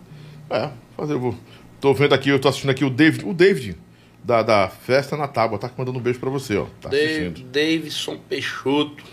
É, 0.49 0.69
fazer, 0.95 1.13
eu 1.13 1.19
vou. 1.19 1.35
Tô 1.81 1.93
vendo 1.93 2.13
aqui, 2.13 2.29
eu 2.29 2.39
tô 2.39 2.47
assistindo 2.47 2.69
aqui 2.69 2.85
o 2.85 2.89
David, 2.89 3.25
o 3.25 3.33
David, 3.33 3.75
da, 4.23 4.41
da 4.43 4.69
Festa 4.69 5.17
na 5.17 5.27
Tábua, 5.27 5.59
tá 5.59 5.69
mandando 5.77 5.99
um 5.99 6.01
beijo 6.01 6.19
pra 6.19 6.29
você, 6.29 6.55
ó. 6.57 6.65
Tá 6.81 6.89
Dave-. 6.89 7.43
Davidson 7.43 8.17
Peixoto. 8.29 9.03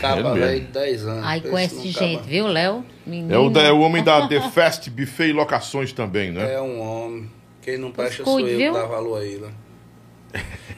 Caba 0.00 0.34
velho 0.34 0.60
de 0.60 0.66
10 0.66 1.06
anos. 1.06 1.26
Pensa 1.42 1.48
conhece 1.50 1.88
gente, 1.90 2.22
viu, 2.26 2.46
Léo? 2.46 2.84
É 3.28 3.38
o, 3.38 3.58
é 3.58 3.72
o 3.72 3.80
homem 3.80 4.02
da 4.04 4.26
The 4.28 4.50
Fest 4.50 4.88
Buffet 4.90 5.28
e 5.28 5.32
Locações 5.32 5.92
também, 5.92 6.30
né? 6.30 6.54
É 6.54 6.60
um 6.60 6.80
homem. 6.80 7.30
Quem 7.62 7.78
não 7.78 7.90
presta 7.90 8.22
Cuide, 8.22 8.40
sou 8.40 8.48
eu 8.48 8.58
viu? 8.58 8.72
que 8.72 8.78
dá 8.78 8.86
valor 8.86 9.20
a 9.20 9.24
ele. 9.24 9.46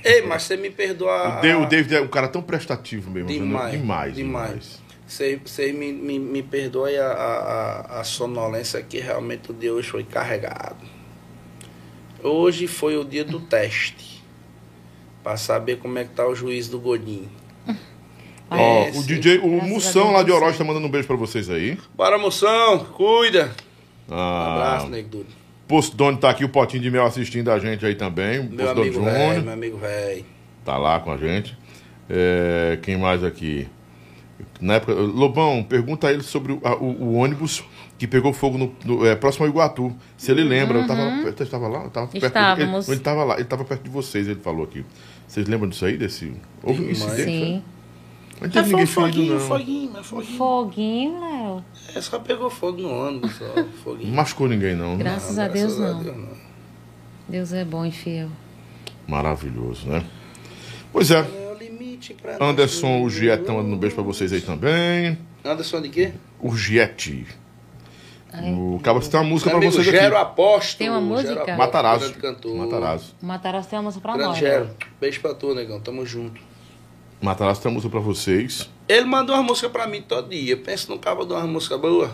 Ei, 0.04 0.22
mas 0.22 0.42
você 0.44 0.56
me 0.56 0.70
perdoa. 0.70 1.38
O 1.38 1.40
Dave, 1.40 1.56
o 1.62 1.66
David 1.66 1.94
é 1.96 2.00
um 2.00 2.06
cara 2.08 2.28
tão 2.28 2.42
prestativo 2.42 3.10
mesmo. 3.10 3.28
Demais, 3.28 3.72
demais. 3.72 4.14
demais. 4.14 4.14
demais. 4.14 4.86
Você, 5.06 5.40
você 5.44 5.72
me, 5.72 5.92
me, 5.92 6.18
me 6.18 6.42
perdoe 6.42 6.96
a, 6.98 7.06
a, 7.06 7.36
a- 7.96 8.00
a 8.00 8.04
sonolência 8.04 8.82
que 8.82 8.98
realmente 8.98 9.50
o 9.50 9.54
dia 9.54 9.72
hoje 9.72 9.88
foi 9.88 10.04
carregado. 10.04 10.76
Hoje 12.22 12.66
foi 12.66 12.96
o 12.96 13.04
dia 13.04 13.24
do 13.24 13.40
teste. 13.40 14.22
Pra 15.22 15.36
saber 15.36 15.78
como 15.78 15.98
é 15.98 16.04
que 16.04 16.10
tá 16.10 16.26
o 16.26 16.34
juiz 16.34 16.68
do 16.68 16.78
Godinho. 16.78 17.30
Ó, 18.50 18.56
É, 18.56 18.90
o. 18.94 19.02
DJ, 19.02 19.38
o 19.38 19.50
Graças 19.50 19.68
Moção 19.68 20.12
lá 20.12 20.22
de 20.22 20.30
Oroz 20.30 20.50
certo. 20.50 20.58
tá 20.58 20.64
mandando 20.64 20.86
um 20.86 20.90
beijo 20.90 21.06
pra 21.06 21.16
vocês 21.16 21.50
aí. 21.50 21.76
Bora, 21.94 22.16
moção, 22.18 22.78
cuida. 22.94 23.50
Um 24.08 24.14
Ah, 24.14 24.52
abraço, 24.54 24.88
Nego 24.88 25.08
Dudu. 25.08 25.26
Postone 25.66 26.16
tá 26.16 26.30
aqui, 26.30 26.44
o 26.44 26.48
Potinho 26.48 26.80
de 26.82 26.90
Mel 26.90 27.04
assistindo 27.04 27.50
a 27.50 27.58
gente 27.58 27.84
aí 27.84 27.96
também. 27.96 28.38
O 28.38 28.44
Meu 28.44 28.66
Postone 28.66 28.80
amigo 28.88 29.04
velho, 29.04 29.42
meu 29.42 29.52
amigo 29.52 29.76
velho. 29.78 30.24
tá 30.64 30.76
lá 30.78 31.00
com 31.00 31.10
a 31.10 31.16
gente. 31.16 31.58
É, 32.08 32.78
quem 32.82 32.96
mais 32.96 33.24
aqui? 33.24 33.66
Na 34.60 34.74
época, 34.74 34.92
Lobão, 34.92 35.62
pergunta 35.64 36.06
a 36.06 36.12
ele 36.12 36.22
sobre 36.22 36.52
o, 36.52 36.60
a- 36.62 36.76
o- 36.76 37.02
o 37.02 37.14
ônibus 37.14 37.64
que 37.98 38.06
pegou 38.06 38.32
fogo 38.32 38.56
no, 38.56 38.72
no- 38.84 39.04
é, 39.06 39.16
próximo 39.16 39.44
ao 39.44 39.50
Iguatu. 39.50 39.92
Se 40.16 40.30
ele 40.30 40.44
lembra, 40.44 40.78
eu 40.78 40.86
tava, 40.86 41.00
eu 41.00 41.28
estava 41.30 41.66
lá, 41.68 41.82
eu 41.84 41.90
tava 41.90 42.06
perto 42.06 42.22
Uhum. 42.22 42.26
Estávamos. 42.28 42.86
Ele, 42.88 42.96
ele 42.96 43.02
tava 43.02 43.24
lá, 43.24 43.34
ele 43.34 43.44
tava 43.44 43.64
perto 43.64 43.82
de 43.82 43.90
vocês, 43.90 44.28
ele 44.28 44.38
falou 44.40 44.62
aqui. 44.64 44.84
Vocês 45.26 45.48
lembram 45.48 45.68
disso 45.68 45.84
aí? 45.84 45.96
Desse, 45.96 46.32
houve 46.62 46.82
um 46.82 46.90
incidente? 46.90 47.24
Sim. 47.24 47.62
Não 48.40 48.50
teve 48.50 48.68
ninguém 48.68 48.86
ferido, 48.86 49.12
foguinho, 49.12 49.34
não. 49.34 49.40
foguinho, 49.40 49.90
mas 49.92 50.06
foguinho. 50.06 50.36
Foguinho, 50.38 51.20
Léo. 51.20 51.64
É, 51.94 52.00
só 52.00 52.18
pegou 52.18 52.50
fogo 52.50 52.82
no 52.82 52.90
ônibus, 52.90 53.32
só. 53.36 53.44
Não 53.56 53.68
Foguinho. 53.82 54.14
machucou 54.14 54.48
ninguém, 54.48 54.74
não. 54.74 54.96
Graças 54.98 55.38
a 55.38 55.48
Deus, 55.48 55.76
Graças 55.76 55.80
a 55.80 55.94
não. 55.94 56.02
Deus, 56.02 56.16
não. 56.16 56.28
Deus 57.28 57.52
é 57.52 57.64
bom 57.64 57.84
e 57.86 57.90
fiel. 57.90 58.28
Maravilhoso, 59.08 59.88
né? 59.88 60.04
Pois 60.92 61.10
é. 61.10 61.20
É 62.24 62.44
Anderson. 62.44 63.08
Giet 63.08 63.44
tá 63.44 63.52
mandando 63.52 63.74
um 63.74 63.78
beijo 63.78 63.94
pra 63.94 64.04
vocês 64.04 64.32
aí 64.32 64.40
também. 64.40 65.18
Anderson 65.44 65.80
de 65.80 65.88
quê? 65.88 66.12
O 66.40 66.54
Giet. 66.54 67.26
O 68.34 68.78
Cabo 68.82 69.00
tem 69.00 69.18
uma 69.18 69.24
música 69.26 69.50
amigo 69.50 69.72
vocês 69.72 69.86
Gero 69.86 70.14
aqui. 70.14 70.26
Apóstolo. 70.26 70.78
Tem 70.78 70.90
uma 70.90 70.98
Gero 71.22 71.34
música? 71.38 71.56
Matarazzo. 71.56 72.14
Matarazzo. 72.54 73.14
O 73.22 73.26
Matarazzo 73.26 73.68
tem 73.68 73.78
uma 73.78 73.84
música 73.84 74.02
pra 74.02 74.12
Grande 74.12 74.28
nós. 74.28 74.38
Gero. 74.38 74.70
Beijo 75.00 75.20
pra 75.20 75.32
tu, 75.34 75.54
negão. 75.54 75.80
Tamo 75.80 76.04
junto. 76.04 76.38
Matarazzo 77.20 77.62
tem 77.62 77.70
uma 77.70 77.74
música 77.74 77.90
pra 77.90 78.00
vocês. 78.00 78.68
Ele 78.88 79.04
mandou 79.06 79.34
uma 79.34 79.42
música 79.42 79.68
pra 79.70 79.86
mim 79.86 80.02
todo 80.02 80.28
dia. 80.30 80.56
Pensa 80.56 80.92
no 80.92 80.98
cabo 80.98 81.24
de 81.24 81.32
uma 81.32 81.46
música 81.46 81.76
boa. 81.78 82.10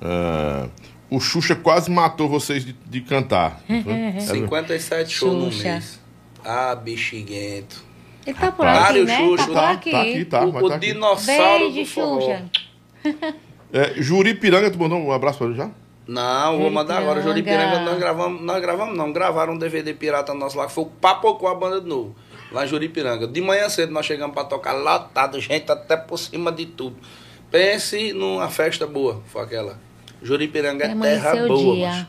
Ah, 0.00 0.68
o 1.10 1.20
Xuxa 1.20 1.54
quase 1.54 1.90
matou 1.90 2.28
vocês 2.28 2.64
de, 2.64 2.72
de 2.72 3.00
cantar. 3.02 3.60
Era- 3.68 4.20
57 4.20 5.10
shows 5.12 5.34
no 5.34 5.52
Xuxa. 5.52 5.68
mês. 5.72 6.00
Ah, 6.44 6.74
bexiguento. 6.74 7.84
Ele 8.26 8.36
tá 8.36 8.52
por 8.52 8.64
Rapaz. 8.66 8.90
aqui, 8.90 9.04
né? 9.04 9.16
Xuxa, 9.18 9.46
tá 9.48 9.52
tá, 9.54 9.70
aqui. 9.70 9.90
tá 9.90 10.00
aqui, 10.02 10.24
tá. 10.24 10.44
o 10.44 10.48
o 10.56 10.68
tá 10.68 10.74
aqui. 10.76 10.86
dinossauro 10.92 11.70
Beijo, 11.70 11.80
do 11.80 11.86
forró. 11.86 12.20
Xuxa. 12.20 12.44
É, 13.72 13.94
Juripiranga, 14.02 14.70
tu 14.70 14.78
mandou 14.78 14.98
um 14.98 15.12
abraço 15.12 15.38
pra 15.38 15.46
ele 15.48 15.56
já? 15.56 15.70
Não, 16.06 16.58
vou 16.58 16.70
mandar 16.70 16.98
agora. 16.98 17.20
Juripiranga. 17.22 17.62
Juripiranga 17.64 17.90
nós 17.90 17.98
gravamos, 18.00 18.40
nós 18.42 18.60
gravamos 18.62 18.96
não, 18.96 19.12
gravaram 19.12 19.52
um 19.54 19.58
DVD 19.58 19.92
pirata 19.92 20.32
nosso 20.34 20.56
lá, 20.56 20.66
que 20.66 20.72
foi 20.72 20.84
o 20.84 20.86
Papocou 20.86 21.48
a 21.48 21.54
banda 21.54 21.80
de 21.80 21.86
novo. 21.88 22.14
Lá 22.50 22.64
em 22.64 22.68
Juripiranga. 22.68 23.26
De 23.26 23.40
manhã 23.40 23.68
cedo 23.68 23.92
nós 23.92 24.06
chegamos 24.06 24.34
pra 24.34 24.44
tocar 24.44 24.72
lotado, 24.72 25.40
gente 25.40 25.70
até 25.70 25.96
por 25.96 26.18
cima 26.18 26.50
de 26.50 26.66
tudo. 26.66 26.96
Pense 27.50 28.12
numa 28.12 28.48
festa 28.48 28.86
boa, 28.86 29.22
foi 29.26 29.42
aquela. 29.42 29.78
Juripiranga 30.22 30.84
é 30.84 30.94
terra 30.94 31.46
boa, 31.46 31.74
dia. 31.74 32.08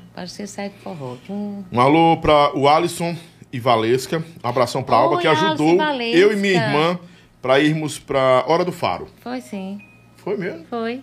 forró. 0.83 1.15
Hum. 1.29 1.63
Um 1.71 1.79
alô 1.79 2.17
pra 2.17 2.55
o 2.55 2.67
Alisson 2.67 3.15
e 3.51 3.59
Valesca. 3.59 4.23
Um 4.43 4.47
abração 4.47 4.81
pra 4.81 4.95
Alba, 4.95 5.19
que 5.19 5.27
ajudou 5.27 5.77
e 6.01 6.19
eu 6.19 6.33
e 6.33 6.35
minha 6.35 6.55
irmã 6.55 6.99
pra 7.41 7.59
irmos 7.59 7.99
pra 7.99 8.43
Hora 8.47 8.65
do 8.65 8.71
Faro. 8.71 9.07
Foi 9.21 9.41
sim. 9.41 9.79
Foi 10.17 10.37
mesmo? 10.37 10.65
Foi. 10.69 11.01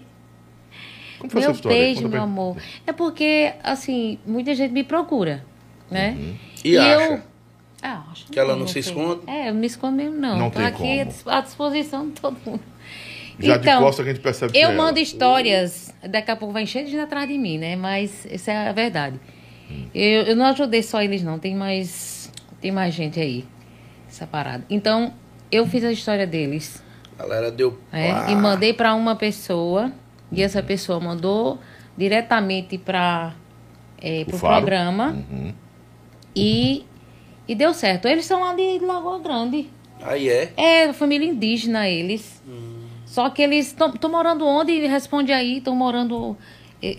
Como 1.18 1.30
foi 1.30 1.40
Meu 1.40 1.50
essa 1.50 1.56
história? 1.56 1.78
beijo, 1.78 2.02
Conta 2.02 2.14
meu 2.14 2.22
amor. 2.22 2.56
É 2.86 2.92
porque, 2.92 3.54
assim, 3.62 4.18
muita 4.26 4.54
gente 4.54 4.72
me 4.72 4.84
procura, 4.84 5.44
né? 5.90 6.14
Uhum. 6.18 6.36
E 6.64 6.76
acha? 6.76 7.22
Ah, 7.86 8.04
acho 8.10 8.26
Que 8.26 8.38
ela 8.38 8.56
não 8.56 8.66
se 8.66 8.78
esconde? 8.80 9.20
É, 9.26 9.48
eu 9.48 9.54
não 9.54 9.60
me 9.60 9.66
escondo 9.66 9.96
mesmo, 9.96 10.16
não. 10.16 10.36
Não 10.38 10.50
Tô 10.50 10.58
tem 10.58 10.66
aqui 10.66 10.78
como. 10.78 11.00
à 11.00 11.04
dis- 11.04 11.26
à 11.26 11.40
disposição 11.40 12.06
de 12.08 12.12
todo 12.20 12.36
mundo. 12.44 12.60
Já 13.38 13.56
de 13.58 13.68
Então, 13.68 13.82
costa 13.82 14.02
que 14.02 14.08
a 14.08 14.12
gente 14.14 14.22
percebe 14.22 14.52
que 14.52 14.58
Eu 14.58 14.70
é 14.70 14.74
mando 14.74 14.90
ela. 14.98 15.00
histórias, 15.00 15.94
daqui 16.08 16.30
a 16.30 16.36
pouco 16.36 16.52
vai 16.54 16.62
encher 16.62 16.84
de 16.84 16.90
gente 16.90 17.00
atrás 17.00 17.28
de 17.28 17.36
mim, 17.36 17.58
né? 17.58 17.76
Mas 17.76 18.26
isso 18.30 18.50
é 18.50 18.68
a 18.68 18.72
verdade. 18.72 19.20
Hum. 19.70 19.86
Eu, 19.94 20.22
eu 20.22 20.36
não 20.36 20.46
ajudei 20.46 20.82
só 20.82 21.02
eles, 21.02 21.22
não. 21.22 21.38
Tem 21.38 21.54
mais, 21.54 22.32
tem 22.60 22.72
mais 22.72 22.94
gente 22.94 23.20
aí, 23.20 23.44
essa 24.08 24.26
parada. 24.26 24.64
Então, 24.70 25.12
eu 25.52 25.66
fiz 25.66 25.84
a 25.84 25.92
história 25.92 26.26
deles. 26.26 26.82
A 27.18 27.22
galera 27.22 27.50
deu 27.50 27.78
É, 27.92 28.30
e 28.30 28.34
mandei 28.34 28.72
para 28.72 28.94
uma 28.94 29.14
pessoa 29.16 29.92
e 30.32 30.42
essa 30.42 30.62
pessoa 30.62 30.98
mandou 31.00 31.58
diretamente 31.96 32.76
para 32.78 33.34
é, 34.00 34.24
O 34.30 34.34
o 34.34 34.38
Faro. 34.38 34.56
programa 34.56 35.08
Uhum. 35.30 35.52
e, 36.34 36.84
e 37.48 37.54
deu 37.54 37.72
certo. 37.74 38.06
Eles 38.08 38.24
são 38.26 38.40
lá 38.40 38.54
de 38.54 38.78
Lagoa 38.80 39.18
Grande. 39.18 39.68
Aí 40.02 40.28
é. 40.28 40.52
É 40.56 40.92
família 40.92 41.26
indígena 41.28 41.88
eles. 41.88 42.42
Só 43.06 43.30
que 43.30 43.40
eles 43.42 43.68
estão 43.68 44.10
morando 44.10 44.46
onde? 44.46 44.86
Responde 44.86 45.32
aí, 45.32 45.58
estão 45.58 45.74
morando. 45.74 46.36
é, 46.82 46.94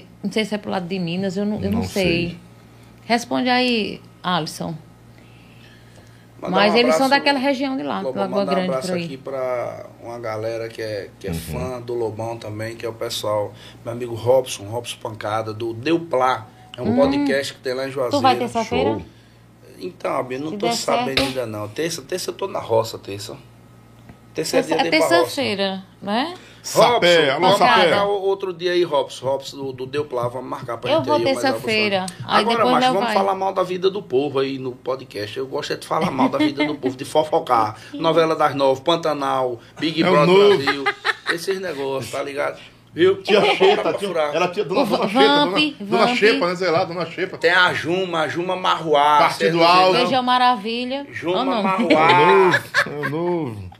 é, 0.00 0.04
não 0.22 0.30
sei 0.30 0.44
se 0.44 0.54
é 0.54 0.58
pro 0.58 0.70
lado 0.70 0.86
de 0.86 0.98
Minas, 0.98 1.36
eu 1.36 1.46
não, 1.46 1.56
eu 1.62 1.70
não, 1.70 1.78
Não 1.80 1.84
sei. 1.84 2.04
sei. 2.30 2.38
Responde 3.06 3.48
aí, 3.48 4.00
Alisson. 4.22 4.74
Mandar 6.40 6.56
Mas 6.56 6.74
um 6.74 6.76
eles 6.76 6.94
são 6.96 7.06
abraço- 7.06 7.10
daquela 7.24 7.38
região 7.38 7.76
de 7.76 7.84
lá, 7.84 8.02
Vou 8.02 8.12
Lagoa 8.12 8.28
mandar 8.40 8.42
um 8.52 8.54
Grande 8.54 8.68
abraço 8.68 8.88
por 8.88 8.96
aí. 8.96 9.04
aqui 9.04 9.16
pra 9.16 9.86
uma 10.02 10.18
galera 10.18 10.68
que 10.68 10.82
é, 10.82 11.08
que 11.18 11.28
é 11.28 11.32
fã 11.32 11.80
do 11.80 11.94
Lobão 11.94 12.36
também, 12.36 12.74
que 12.74 12.84
é 12.84 12.88
o 12.88 12.92
pessoal, 12.92 13.52
meu 13.84 13.92
amigo 13.92 14.14
Robson, 14.14 14.64
Robson 14.64 14.96
Pancada, 15.00 15.54
do 15.54 15.72
Deuplá. 15.72 16.48
É 16.76 16.82
um 16.82 16.96
podcast 16.96 17.54
que 17.54 17.60
tem 17.60 17.74
lá 17.74 17.86
em 17.86 17.90
Juazeiro. 17.92 18.16
Hum. 18.16 18.20
Tu 18.20 18.22
vai 18.22 18.36
terça-feira? 18.36 19.00
Então, 19.82 20.16
Abel, 20.16 20.38
não 20.40 20.50
Se 20.52 20.56
tô 20.56 20.72
sabendo 20.72 21.18
certo. 21.18 21.22
ainda 21.28 21.46
não. 21.46 21.68
Terça, 21.68 22.02
terça 22.02 22.30
eu 22.30 22.34
tô 22.34 22.46
na 22.48 22.60
roça, 22.60 22.98
terça. 22.98 23.36
Terça 24.34 24.56
é 24.58 24.62
Terça- 24.62 24.76
dia 24.82 24.86
É 24.86 24.90
pra 24.90 24.98
roça. 24.98 25.14
terça-feira, 25.18 25.84
né? 26.00 26.34
Sapé, 26.62 27.30
alô, 27.30 27.40
vamos 27.40 27.58
Sapé. 27.58 27.76
marcar 27.90 28.06
o- 28.06 28.22
outro 28.22 28.52
dia 28.52 28.70
aí, 28.72 28.84
Robson. 28.84 29.26
Robson 29.26 29.56
do, 29.56 29.72
do 29.72 29.84
Deuplá, 29.86 30.28
vamos 30.28 30.48
marcar 30.48 30.78
pra 30.78 30.90
Eu 30.92 30.98
gente 30.98 31.06
vou 31.06 31.16
aí. 31.16 31.24
mais 31.24 31.38
terça-feira, 31.40 31.96
almoçar. 32.06 32.24
aí 32.28 32.40
Agora, 32.44 32.64
mas 32.66 32.84
vamos 32.86 33.02
vai. 33.04 33.14
falar 33.14 33.34
mal 33.34 33.52
da 33.52 33.62
vida 33.64 33.90
do 33.90 34.00
povo 34.00 34.38
aí 34.38 34.58
no 34.58 34.70
podcast. 34.72 35.36
Eu 35.36 35.46
gosto 35.48 35.72
é 35.72 35.76
de 35.76 35.86
falar 35.86 36.10
mal 36.12 36.28
da 36.28 36.38
vida 36.38 36.64
do 36.64 36.76
povo, 36.76 36.96
de 36.96 37.04
fofocar. 37.04 37.76
Novela 37.92 38.36
das 38.36 38.54
Nove, 38.54 38.80
Pantanal, 38.82 39.58
Big 39.78 40.02
É 40.02 40.08
Brother. 40.08 40.34
Brasil. 40.62 40.84
Esses 41.34 41.60
negócios, 41.60 42.12
tá 42.12 42.22
ligado? 42.22 42.60
Viu? 42.94 43.22
Tia 43.22 43.40
Xepa, 43.56 43.94
tia, 43.94 44.08
era 44.34 44.48
tia 44.48 44.64
Dona, 44.64 44.84
dona 44.84 45.06
Vamp, 45.06 45.14
dona, 45.14 45.74
dona 45.80 46.06
Vamp. 46.06 46.16
Xepa, 46.16 46.46
né? 46.48 46.56
Sei 46.56 46.70
lá, 46.70 46.84
Dona 46.84 47.06
Xepa. 47.06 47.38
Tem 47.38 47.50
a 47.50 47.72
Juma, 47.72 48.20
a 48.20 48.28
Juma 48.28 48.54
Marruá. 48.54 49.18
Partido 49.18 49.62
Alto. 49.64 49.96
Beijão 49.96 50.22
Maravilha. 50.22 51.06
Juma 51.10 51.44
não? 51.44 51.62
Marruá. 51.62 52.10
É 52.10 52.26
novo, 52.26 53.04
é 53.06 53.08
novo. 53.08 53.72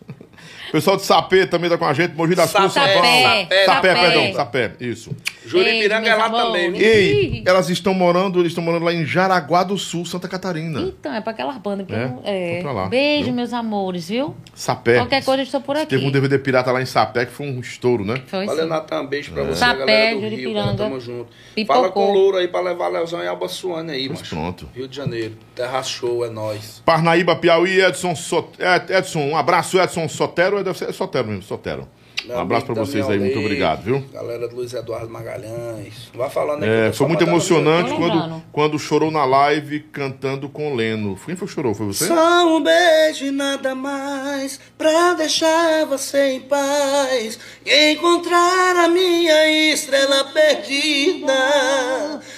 Pessoal 0.73 0.97
de 0.97 1.03
Sapé 1.03 1.45
também 1.45 1.69
tá 1.69 1.77
com 1.77 1.85
a 1.85 1.93
gente, 1.93 2.15
Mogi 2.15 2.35
das 2.35 2.51
Cruzes, 2.51 2.73
Paulo. 2.73 2.91
Sapé, 2.91 3.43
Sapé, 3.43 3.65
Sapé. 3.67 3.95
perdão, 3.95 4.33
Sapé, 4.35 4.73
isso. 4.81 5.15
Juripiranga 5.45 6.09
é 6.09 6.15
lá 6.15 6.31
também, 6.31 6.73
viu? 6.73 6.81
Ei, 6.81 7.43
elas 7.47 7.69
estão 7.69 7.93
morando, 7.95 8.39
eles 8.41 8.53
estão 8.53 8.63
morando 8.63 8.85
lá 8.85 8.93
em 8.93 9.05
Jaraguá 9.05 9.63
do 9.65 9.77
Sul, 9.77 10.05
Santa 10.07 10.29
Catarina. 10.29 10.81
Então, 10.81 11.13
é 11.15 11.21
pra 11.21 11.33
aquelas 11.33 11.57
bandas. 11.59 11.87
que 11.87 11.93
É, 11.95 12.07
não- 12.07 12.21
é. 12.25 12.63
lá, 12.73 12.89
Beijo, 12.89 13.25
viu? 13.27 13.35
meus 13.35 13.53
amores, 13.53 14.09
viu? 14.09 14.35
Sapé. 14.55 14.97
Qualquer 14.99 15.25
coisa 15.25 15.43
eu 15.43 15.45
estou 15.45 15.61
por 15.61 15.77
aqui. 15.77 15.87
Teve 15.87 16.07
um 16.07 16.11
DVD 16.11 16.39
pirata 16.39 16.71
lá 16.73 16.81
em 16.81 16.87
Sapé 16.87 17.27
que 17.27 17.33
foi 17.33 17.47
um 17.47 17.61
estouro, 17.61 18.05
né? 18.05 18.23
Foi 18.27 18.47
Valeu. 18.47 18.67
Natan. 18.67 19.07
Beijo 19.07 19.33
pra 19.33 19.43
você, 19.45 19.57
Sapé, 19.61 19.79
galera 19.79 20.15
do 20.15 20.21
Rio. 20.21 20.31
Juripiranga. 20.31 20.65
Cara, 20.67 20.77
tamo 20.77 21.01
junto. 21.01 21.29
Pipocou. 21.55 21.83
Fala 21.83 21.93
com 21.93 22.11
o 22.11 22.13
Louro 22.15 22.37
aí 22.37 22.49
pra 22.49 22.61
levar 22.61 22.89
Leozão 22.89 23.23
e 23.23 23.27
Alba 23.27 23.49
Suane 23.49 23.91
aí, 23.93 24.09
Mas 24.09 24.19
mano. 24.19 24.29
pronto. 24.31 24.69
Rio 24.75 24.87
de 24.89 24.97
Janeiro. 24.97 25.35
Terra 25.55 25.83
Show, 25.83 26.25
é 26.25 26.31
nóis. 26.31 26.83
Parnaíba, 26.85 27.37
Piauí, 27.37 27.81
Edson, 27.81 28.15
Sot... 28.15 28.49
Ed- 28.59 28.93
Edson, 28.93 29.21
um 29.21 29.37
abraço, 29.37 29.79
Edson 29.81 30.09
Sotero, 30.09 30.63
deve 30.63 30.79
ser 30.79 30.93
Sotero 30.93 31.27
mesmo, 31.29 31.43
Sotero. 31.43 31.89
Meu 32.25 32.37
Um 32.37 32.41
abraço 32.41 32.67
pra 32.67 32.75
amigo 32.75 32.87
vocês 32.87 33.09
aí, 33.09 33.19
muito 33.19 33.39
obrigado, 33.39 33.83
viu? 33.83 34.05
Galera 34.13 34.47
do 34.49 34.57
Luiz 34.57 34.73
Eduardo 34.73 35.11
Magalhães. 35.11 36.11
Vai 36.15 36.31
falando 36.31 36.63
aí. 36.63 36.69
É, 36.69 36.89
o 36.91 36.93
foi 36.93 37.07
muito 37.09 37.25
tá 37.25 37.31
emocionante 37.31 37.93
quando, 37.95 38.43
quando 38.53 38.79
chorou 38.79 39.11
na 39.11 39.25
live 39.25 39.81
cantando 39.93 40.49
com 40.49 40.75
Leno. 40.75 41.19
Quem 41.25 41.35
foi 41.35 41.49
que 41.49 41.55
chorou? 41.55 41.75
Foi 41.75 41.87
você? 41.87 42.07
Só 42.07 42.57
um 42.57 42.63
beijo 42.63 43.27
e 43.27 43.31
nada 43.31 43.75
mais 43.75 44.61
pra 44.79 45.15
deixar 45.15 45.85
você 45.87 46.33
em 46.33 46.41
paz 46.41 47.39
e 47.67 47.93
encontrar 47.93 48.77
a 48.77 48.89
minha 48.89 49.73
estrela 49.73 50.25
perdida. 50.25 51.33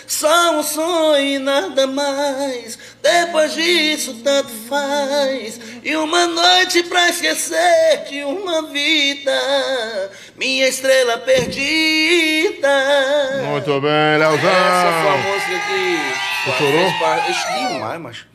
Só 0.06 0.58
um 0.58 0.62
sonho 0.62 1.24
e 1.24 1.38
nada 1.38 1.86
mais 1.86 2.78
Depois 3.02 3.52
disso, 3.54 4.14
tanto 4.22 4.50
faz. 4.68 5.60
E 5.82 5.96
uma 5.96 6.26
noite 6.26 6.82
pra 6.84 7.08
esquecer 7.08 8.04
de 8.08 8.24
uma 8.24 8.62
vida. 8.70 9.32
Minha 10.36 10.68
estrela 10.68 11.18
perdida. 11.18 12.68
Muito 13.50 13.80
bem, 13.80 14.18
Leozão. 14.18 14.50
Essa 14.50 14.92
foi 15.02 15.10
a 15.10 15.16
música 15.16 15.60
que 15.66 16.52
chorou? 16.58 16.72
fez 16.72 16.98
parte. 16.98 17.30
Ixi, 17.30 17.68
demais, 17.74 18.00
macho. 18.00 18.26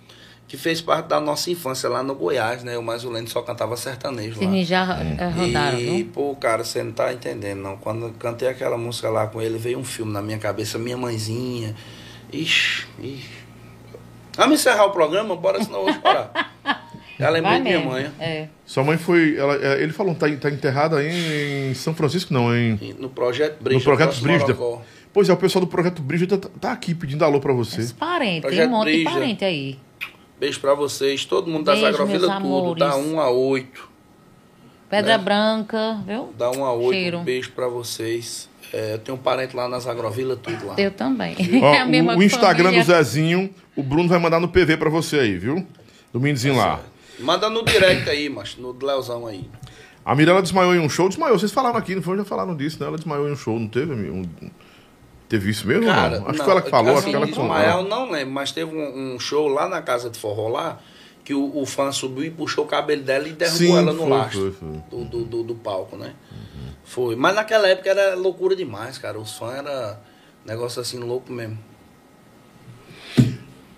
Que 0.48 0.58
fez 0.58 0.82
parte 0.82 1.06
da 1.08 1.20
nossa 1.20 1.52
infância 1.52 1.88
lá 1.88 2.02
no 2.02 2.16
Goiás, 2.16 2.64
né? 2.64 2.76
O 2.78 2.82
Mais 2.82 3.04
o 3.06 3.10
Lendo 3.12 3.30
só 3.30 3.42
cantava 3.44 3.78
sertanejo 3.78 4.42
lá. 4.42 4.50
Vocês 4.50 4.68
já 4.68 4.82
eh, 5.00 5.30
rodaram, 5.30 5.78
E, 5.80 5.86
viu? 5.98 6.10
pô, 6.12 6.36
cara, 6.36 6.64
você 6.64 6.82
não 6.82 6.92
tá 6.92 7.14
entendendo, 7.14 7.60
não. 7.62 7.78
Quando 7.78 8.08
eu 8.08 8.14
cantei 8.18 8.48
aquela 8.48 8.76
música 8.76 9.10
lá 9.10 9.28
com 9.28 9.40
ele, 9.40 9.60
veio 9.60 9.78
um 9.78 9.84
filme 9.84 10.12
na 10.12 10.24
minha 10.24 10.40
cabeça, 10.40 10.80
minha 10.80 10.98
mãezinha. 10.98 11.76
Ixi, 12.34 12.88
ixi. 13.00 13.30
Vamos 14.36 14.60
encerrar 14.60 14.86
o 14.86 14.92
programa? 14.92 15.36
Bora, 15.36 15.64
senão 15.64 15.80
eu 15.88 15.94
vou 15.94 16.02
chorar. 16.02 16.32
Lembrei 17.20 17.42
Vai 17.42 17.58
de 17.58 17.64
minha 17.64 17.80
mãe. 17.86 18.12
É. 18.20 18.48
Sua 18.66 18.84
mãe 18.84 18.98
foi. 18.98 19.36
ela- 19.38 19.56
é, 19.56 19.82
ele 19.84 19.92
falou, 19.92 20.16
tá, 20.16 20.28
tá 20.38 20.50
enterrada 20.50 20.98
aí 21.00 21.70
em 21.70 21.74
São 21.74 21.94
Francisco, 21.94 22.34
não, 22.34 22.56
em. 22.56 22.96
No 22.98 23.10
Projeto 23.10 23.62
Brígida. 23.62 23.92
no 23.92 23.98
Projeto 23.98 24.22
Brígida. 24.22 24.54
Morocó. 24.54 24.82
Pois 25.12 25.28
é, 25.28 25.34
o 25.34 25.38
pessoal 25.38 25.66
do 25.66 25.70
Projeto 25.70 26.02
Brígida 26.02 26.38
tá, 26.38 26.50
tá 26.62 26.72
aqui 26.72 26.94
pedindo 26.96 27.26
alô 27.26 27.40
pra 27.40 27.52
você. 27.52 27.82
Os 27.82 27.92
parentes, 27.92 28.50
tem 28.50 28.66
um 28.68 28.70
monte 28.70 28.86
de 28.88 28.92
Brígida. 28.94 29.12
parente 29.12 29.44
aí. 29.46 29.78
Beijo 30.40 30.60
pra 30.62 30.74
vocês. 30.74 31.26
Todo 31.26 31.50
mundo 31.52 31.66
das 31.66 31.80
Beijo, 31.80 31.94
Agrovila, 31.96 32.40
meus 32.40 32.64
tudo. 32.64 32.76
Dá 32.80 32.92
amores. 32.94 33.12
1 33.12 33.20
a 33.20 33.30
8. 33.30 33.90
Pedra 34.90 35.18
Né? 35.18 35.24
Branca, 35.24 35.98
viu? 36.08 36.34
Dá 36.38 36.50
1 36.52 36.64
a 36.66 36.74
8. 36.74 36.92
Cheiro. 36.94 37.18
Um 37.20 37.24
beijo 37.24 37.52
pra 37.52 37.68
vocês. 37.68 38.48
É, 38.72 38.94
eu 38.94 39.00
tenho 39.00 39.18
um 39.18 39.22
parente 39.22 39.56
lá 39.56 39.68
nas 39.68 39.88
Agrovila, 39.88 40.36
tudo 40.36 40.68
lá. 40.68 40.76
Eu 40.78 40.92
também. 40.92 41.36
Ó, 41.62 41.74
É 41.76 41.80
a 41.80 41.86
mesma 41.86 42.14
o, 42.16 42.18
o 42.20 42.24
Instagram 42.24 42.66
família. 42.66 42.84
do 42.86 42.88
Zezinho, 42.88 43.50
o 43.76 43.84
Bruno 43.84 44.08
vai 44.08 44.20
mandar 44.20 44.40
no 44.40 44.48
PV 44.48 44.78
pra 44.78 44.90
você 44.90 45.20
aí, 45.20 45.38
viu? 45.38 45.66
Do 46.14 46.20
Minzinho 46.20 46.56
lá. 46.56 46.80
Manda 47.20 47.50
no 47.50 47.64
direct 47.64 48.10
aí, 48.10 48.30
macho. 48.30 48.62
No 48.62 48.72
Leozão 48.72 49.28
aí. 49.28 49.50
A 50.06 50.16
Mirella 50.16 50.42
desmaiou 50.42 50.74
em 50.74 50.80
um 50.80 50.90
show, 50.90 51.08
desmaiou. 51.08 51.38
Vocês 51.38 51.52
falaram 51.52 51.78
aqui, 51.78 51.94
não 51.96 52.02
foi? 52.02 52.18
Já 52.18 52.26
falaram 52.26 52.56
disso, 52.56 52.80
né? 52.80 52.88
Ela 52.88 52.98
desmaiou 52.98 53.28
em 53.28 53.34
um 53.34 53.36
show, 53.36 53.60
não 53.60 53.68
teve? 53.68 53.94
Um... 53.94 54.24
Teve 55.28 55.52
isso 55.52 55.68
mesmo 55.68 55.86
Cara, 55.86 56.20
não? 56.20 56.28
Acho 56.28 56.32
que 56.32 56.38
não, 56.40 56.46
foi 56.46 56.52
ela 56.54 56.62
que 56.64 56.70
falou, 56.72 56.92
acho 56.94 57.00
assim, 57.02 57.10
que 57.12 57.16
ela 57.16 57.28
que 57.28 57.34
falou. 57.36 57.84
não 57.84 58.10
lembro, 58.10 58.34
mas 58.34 58.52
teve 58.52 58.76
um, 58.76 59.16
um 59.16 59.20
show 59.20 59.48
lá 59.48 59.70
na 59.70 59.80
casa 59.82 60.10
de 60.10 60.18
forró 60.18 60.48
lá, 60.48 60.80
que 61.24 61.36
o, 61.36 61.56
o 61.56 61.66
fã 61.68 61.92
subiu 61.92 62.24
e 62.24 62.32
puxou 62.32 62.66
o 62.66 62.68
cabelo 62.68 63.04
dela 63.04 63.28
e 63.28 63.34
derrubou 63.34 63.60
Sim, 63.60 63.78
ela 63.78 63.94
no 63.94 64.00
foi, 64.00 64.10
lastro 64.10 64.56
foi, 64.60 64.70
foi. 64.70 64.80
Do, 64.90 65.06
do, 65.06 65.26
do, 65.26 65.44
do 65.44 65.56
palco, 65.56 65.96
né? 65.96 66.16
Foi. 66.84 67.16
Mas 67.16 67.36
naquela 67.36 67.68
época 67.68 67.92
era 67.92 68.16
loucura 68.16 68.56
demais, 68.56 68.98
cara. 68.98 69.20
Os 69.20 69.38
fãs 69.38 69.60
era 69.60 70.02
negócio 70.44 70.82
assim 70.82 70.98
louco 70.98 71.32
mesmo. 71.32 71.60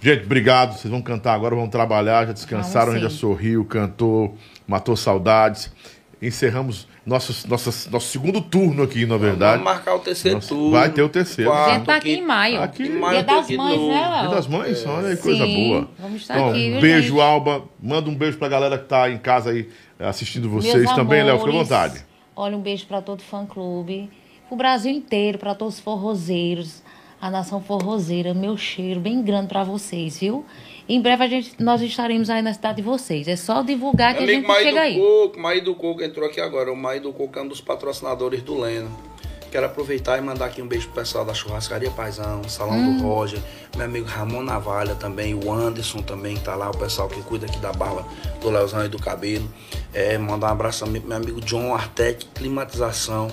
Gente, 0.02 0.26
obrigado. 0.26 0.78
Vocês 0.78 0.92
vão 0.92 1.02
cantar 1.02 1.34
agora, 1.34 1.56
vão 1.56 1.70
trabalhar, 1.70 2.26
já 2.26 2.34
descansaram, 2.34 2.94
sim. 2.94 3.10
sorriu, 3.10 3.64
cantou, 3.64 4.36
matou 4.68 4.98
saudades. 4.98 5.72
Encerramos 6.20 6.88
nosso, 7.06 7.48
nosso, 7.48 7.90
nosso 7.92 8.08
segundo 8.08 8.42
turno 8.42 8.84
aqui, 8.84 9.06
na 9.06 9.18
verdade. 9.18 9.64
Vamos 9.64 9.74
marcar 9.74 9.96
o 9.96 10.00
terceiro 10.00 10.38
Nossa, 10.38 10.50
turno. 10.50 10.72
Vai 10.72 10.90
ter 10.90 11.04
o 11.04 11.10
terceiro. 11.10 11.52
A 11.52 11.74
gente 11.74 11.86
tá 11.86 11.96
aqui 11.96 12.14
em 12.14 12.26
maio. 12.26 12.62
Aqui. 12.62 12.84
Em 12.84 12.92
Dia 12.92 13.00
maio 13.00 13.24
tô 13.26 13.36
das 13.36 13.50
mães, 13.50 13.80
né, 13.80 14.20
Dia 14.20 14.30
das 14.30 14.48
mães, 14.48 14.86
olha 14.86 15.08
aí, 15.10 15.18
coisa 15.18 15.46
Sim, 15.46 15.70
boa. 15.70 15.90
vamos 16.00 16.22
estar 16.22 16.36
Então, 16.36 16.50
aqui, 16.50 16.72
viu, 16.72 16.82
beijo, 16.82 17.10
gente? 17.10 17.22
Alba. 17.22 17.64
Manda 17.82 18.10
um 18.10 18.16
beijo 18.16 18.38
pra 18.38 18.48
galera 18.48 18.78
que 18.78 18.86
tá 18.86 19.10
em 19.10 19.18
casa 19.20 19.52
aí 19.52 19.70
assistindo 20.00 20.50
vocês 20.50 20.84
Meus 20.84 20.94
também, 20.94 21.24
Léo. 21.24 21.38
Fica 21.40 21.50
à 21.50 21.54
vontade. 21.54 22.06
Olha, 22.36 22.58
um 22.58 22.62
beijo 22.62 22.88
para 22.88 23.02
todo 23.02 23.20
o 23.20 23.24
fã-clube, 23.24 24.10
o 24.50 24.56
Brasil 24.56 24.92
inteiro, 24.92 25.38
para 25.38 25.54
todos 25.54 25.76
os 25.76 25.80
forrozeiros, 25.80 26.82
a 27.22 27.30
nação 27.30 27.62
forrozeira, 27.62 28.34
meu 28.34 28.58
cheiro 28.58 29.00
bem 29.00 29.22
grande 29.22 29.48
para 29.48 29.64
vocês, 29.64 30.18
viu? 30.18 30.44
Em 30.90 31.00
breve 31.00 31.24
a 31.24 31.28
gente, 31.28 31.54
nós 31.62 31.80
estaremos 31.82 32.30
aí 32.30 32.42
na 32.42 32.54
cidade 32.54 32.78
de 32.78 32.82
vocês. 32.82 33.28
É 33.28 33.36
só 33.36 33.62
divulgar 33.62 34.16
que 34.16 34.22
Meu 34.26 34.30
a 34.36 34.38
amigo 34.38 34.42
gente 34.42 34.48
Maí 34.48 34.64
chega 34.64 34.80
do 34.80 34.84
aí. 34.84 35.00
Coco, 35.00 35.40
Maí 35.40 35.62
do 35.62 35.76
Coco 35.76 36.04
entrou 36.04 36.28
aqui 36.28 36.42
agora. 36.42 36.72
O 36.74 36.76
Maí 36.76 37.00
do 37.00 37.14
Coco 37.14 37.38
é 37.38 37.42
um 37.44 37.48
dos 37.48 37.62
patrocinadores 37.62 38.42
do 38.42 38.60
Leno. 38.60 38.92
Quero 39.52 39.66
aproveitar 39.66 40.18
e 40.18 40.22
mandar 40.22 40.46
aqui 40.46 40.62
um 40.62 40.68
beijo 40.68 40.88
pro 40.88 41.02
pessoal 41.02 41.24
da 41.26 41.34
Churrascaria 41.34 41.92
Paizão, 41.92 42.42
Salão 42.48 42.74
Hum. 42.78 42.98
do 42.98 43.04
Roger, 43.04 43.40
meu 43.76 43.86
amigo 43.86 44.08
Ramon 44.08 44.42
Navalha 44.42 44.96
também, 44.96 45.34
o 45.34 45.52
Anderson 45.52 46.02
também 46.02 46.36
que 46.38 46.42
tá 46.44 46.56
lá, 46.56 46.70
o 46.70 46.78
pessoal 46.78 47.10
que 47.10 47.22
cuida 47.22 47.46
aqui 47.46 47.60
da 47.60 47.74
barba 47.74 48.06
do 48.40 48.50
Leozão 48.50 48.84
e 48.86 48.88
do 48.88 48.98
cabelo. 48.98 49.48
É, 49.94 50.18
mandar 50.18 50.48
um 50.48 50.52
abraço 50.52 50.86
pro 50.86 51.02
meu 51.08 51.18
amigo 51.18 51.42
John 51.42 51.74
Artec 51.76 52.26
Climatização. 52.34 53.30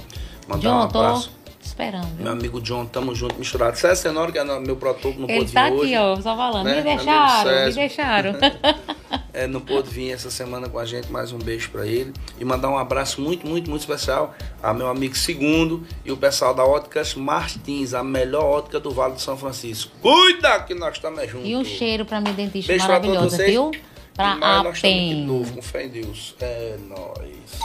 Mandar 0.49 0.69
um 0.69 0.81
John, 0.83 0.89
tô 0.89 0.99
abraço. 0.99 1.38
Esperando. 1.69 2.09
Meu 2.19 2.33
amigo 2.33 2.61
John, 2.61 2.85
tamo 2.87 3.15
junto, 3.15 3.35
misturado. 3.37 3.77
César 3.79 3.97
Senhora, 3.97 4.31
que 4.33 4.39
é 4.39 4.45
meu 4.61 4.77
produtor, 4.77 5.13
que 5.13 5.21
não 5.21 5.29
Ele 5.29 5.39
pôde 5.41 5.53
tá 5.53 5.65
vir 5.65 5.73
aqui, 5.75 5.81
hoje. 5.83 5.97
ó, 5.97 6.17
só 6.17 6.37
falando. 6.37 6.65
né? 6.67 6.77
Me 6.77 6.83
deixaram, 6.83 7.67
me 7.67 7.73
deixaram. 7.73 8.33
É, 9.33 9.47
não 9.47 9.61
pôde 9.61 9.89
vir 9.89 10.11
essa 10.11 10.31
semana 10.31 10.69
com 10.69 10.81
a 10.81 10.85
gente, 10.85 11.13
mais 11.13 11.31
um 11.33 11.39
beijo 11.39 11.71
pra 11.71 11.87
ele. 11.87 12.13
E 12.41 12.45
mandar 12.45 12.71
um 12.71 12.77
abraço 12.77 13.21
muito, 13.21 13.47
muito, 13.47 13.71
muito 13.71 13.83
especial 13.83 14.35
a 14.61 14.75
meu 14.75 14.89
amigo 14.89 15.15
Segundo 15.15 15.87
e 16.05 16.11
o 16.11 16.17
pessoal 16.17 16.53
da 16.53 16.65
Óticas 16.65 17.15
Martins, 17.15 17.95
a 17.95 18.03
melhor 18.03 18.43
ótica 18.45 18.81
do 18.81 18.91
Vale 18.91 19.15
do 19.15 19.21
São 19.21 19.37
Francisco. 19.37 19.93
Cuida 20.03 20.61
que 20.63 20.75
nós 20.75 20.95
estamos 20.95 21.25
juntos. 21.31 21.49
e 21.49 21.55
um 21.55 21.65
cheiro 21.65 22.05
pra 22.05 22.21
minha 22.21 22.35
dentista 22.35 22.73
Beijo 22.73 22.85
pra 22.87 22.97
todos 22.99 23.09
maravilhosa, 23.15 23.37
vocês. 23.37 23.51
viu? 23.51 23.71
Pra 24.13 24.35
E 24.35 24.39
mais 24.41 24.57
nós 24.65 24.67
a 24.67 24.71
estamos 24.73 24.97
aqui 24.99 25.15
de 25.15 25.21
novo, 25.23 25.53
com 25.55 25.63
fé 25.63 25.85
em 25.85 25.89
Deus. 25.89 26.35
É 26.41 26.77
nóis. 26.89 27.61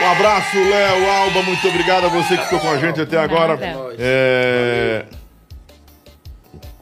Um 0.00 0.06
abraço, 0.12 0.56
Léo, 0.56 1.10
Alba. 1.10 1.42
Muito 1.42 1.66
obrigado 1.68 2.06
a 2.06 2.08
você 2.08 2.36
que 2.36 2.44
ficou 2.44 2.60
com 2.60 2.70
a 2.70 2.78
gente 2.78 3.00
até 3.00 3.18
agora. 3.18 3.56
Nóis. 3.56 3.96
É... 3.98 5.04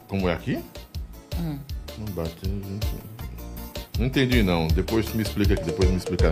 Como 0.07 0.29
é 0.29 0.33
aqui? 0.33 0.59
Hum. 1.39 1.57
Não. 1.97 2.23
Não 3.97 4.05
entendi, 4.05 4.43
não. 4.43 4.67
Depois 4.67 5.11
me 5.13 5.23
explica 5.23 5.55
aqui, 5.55 5.63
depois 5.63 5.89
me 5.89 5.97
explica. 5.97 6.29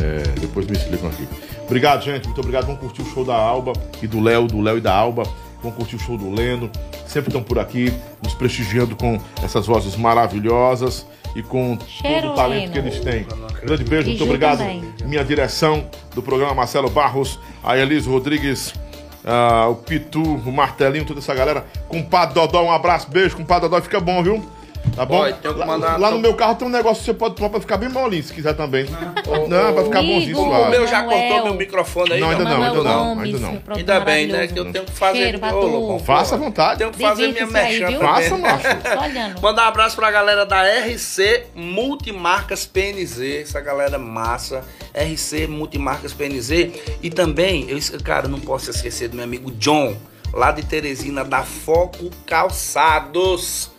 É, 0.00 0.22
depois 0.40 0.66
me 0.66 0.76
explicam 0.76 1.10
aqui. 1.10 1.28
Obrigado, 1.64 2.04
gente. 2.04 2.24
Muito 2.26 2.40
obrigado. 2.40 2.66
Vamos 2.66 2.80
curtir 2.80 3.02
o 3.02 3.06
show 3.06 3.24
da 3.24 3.34
Alba 3.34 3.72
e 4.00 4.06
do 4.06 4.20
Léo, 4.20 4.46
do 4.46 4.60
Léo 4.60 4.78
e 4.78 4.80
da 4.80 4.94
Alba. 4.94 5.24
Vamos 5.60 5.76
curtir 5.76 5.96
o 5.96 5.98
show 5.98 6.16
do 6.16 6.30
Leno. 6.30 6.70
Sempre 7.06 7.30
estão 7.30 7.42
por 7.42 7.58
aqui, 7.58 7.92
nos 8.22 8.32
prestigiando 8.32 8.94
com 8.94 9.20
essas 9.42 9.66
vozes 9.66 9.96
maravilhosas 9.96 11.04
e 11.34 11.42
com 11.42 11.78
Cheiro, 11.86 12.22
todo 12.22 12.32
o 12.32 12.36
talento 12.36 12.60
Leno. 12.60 12.72
que 12.72 12.78
eles 12.78 13.00
têm. 13.00 13.26
Grande 13.62 13.84
beijo, 13.84 14.06
E 14.06 14.10
muito 14.10 14.18
Ju 14.18 14.24
obrigado. 14.24 14.58
também. 14.58 14.84
Minha 15.04 15.24
direção 15.24 15.86
do 16.14 16.22
programa 16.22 16.54
Marcelo 16.54 16.90
Barros, 16.90 17.38
a 17.62 17.76
Elis 17.76 18.06
Rodrigues, 18.06 18.74
ah, 19.24 19.68
o 19.68 19.76
Pitu, 19.76 20.20
o 20.22 20.52
Martelinho, 20.52 21.04
toda 21.04 21.20
essa 21.20 21.34
galera. 21.34 21.64
Compadre 21.88 22.34
Dodó, 22.34 22.62
um 22.64 22.70
abraço, 22.72 23.08
beijo, 23.10 23.36
compadre 23.36 23.68
Dodó, 23.68 23.80
fica 23.82 24.00
bom, 24.00 24.22
viu? 24.22 24.44
Tá 24.94 25.06
bom? 25.06 25.22
Tenho 25.24 25.54
que 25.54 25.60
lá, 25.60 25.66
mandar- 25.66 25.98
lá 25.98 26.10
no 26.10 26.18
meu 26.18 26.34
carro 26.34 26.54
tem 26.54 26.68
um 26.68 26.70
negócio 26.70 26.98
que 27.00 27.06
você 27.06 27.14
pode 27.14 27.34
tomar 27.34 27.48
pra 27.50 27.60
ficar 27.60 27.76
bem 27.78 27.88
molinho, 27.88 28.22
se 28.22 28.32
quiser 28.32 28.52
também. 28.54 28.86
Não, 29.48 29.72
pra 29.74 29.84
ficar 29.84 29.98
Amigo. 30.00 30.14
bonzinho, 30.20 30.38
O 30.38 30.44
suave. 30.44 30.70
meu 30.70 30.86
já 30.86 30.98
Manuel. 31.02 31.18
cortou 31.28 31.44
meu 31.44 31.54
microfone 31.54 32.12
aí, 32.12 32.20
Não, 32.20 32.30
ainda 32.30 32.44
não, 32.44 32.50
ainda 32.62 32.82
não, 32.82 33.20
ainda 33.20 33.38
não. 33.38 33.62
Ainda 33.76 34.00
bem, 34.00 34.26
né? 34.26 34.46
Que 34.48 34.58
eu 34.58 34.70
tenho 34.70 34.84
que 34.84 34.92
fazer. 34.92 35.18
Cheiro 35.18 35.40
Ô. 35.46 35.60
Lobão, 35.66 35.98
Faça 35.98 36.34
à 36.34 36.38
vontade. 36.38 36.78
Tenho 36.78 36.90
que 36.90 36.98
fazer 36.98 37.28
minha 37.28 37.46
também. 37.46 37.98
Faça, 37.98 38.36
macho. 38.36 39.40
Mandar 39.40 39.64
um 39.64 39.68
abraço 39.68 39.96
pra 39.96 40.10
galera 40.10 40.44
da 40.44 40.62
RC 40.62 41.44
Multimarcas 41.54 42.66
PNZ, 42.66 43.42
essa 43.42 43.60
galera 43.60 43.98
massa, 43.98 44.62
RC 44.94 45.46
Multimarcas 45.46 46.12
PNZ. 46.12 46.70
E 47.02 47.08
também, 47.10 47.66
eu, 47.70 47.78
cara, 48.04 48.28
não 48.28 48.38
posso 48.40 48.70
esquecer 48.70 49.08
do 49.08 49.16
meu 49.16 49.24
amigo 49.24 49.50
John, 49.52 49.96
lá 50.34 50.52
de 50.52 50.62
Teresina, 50.64 51.24
da 51.24 51.42
Foco 51.42 52.10
Calçados. 52.26 53.70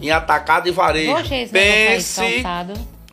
Em 0.00 0.10
atacado 0.10 0.68
e 0.68 0.72
varejo. 0.72 1.14
Aí, 1.16 1.46
Pense 1.48 2.42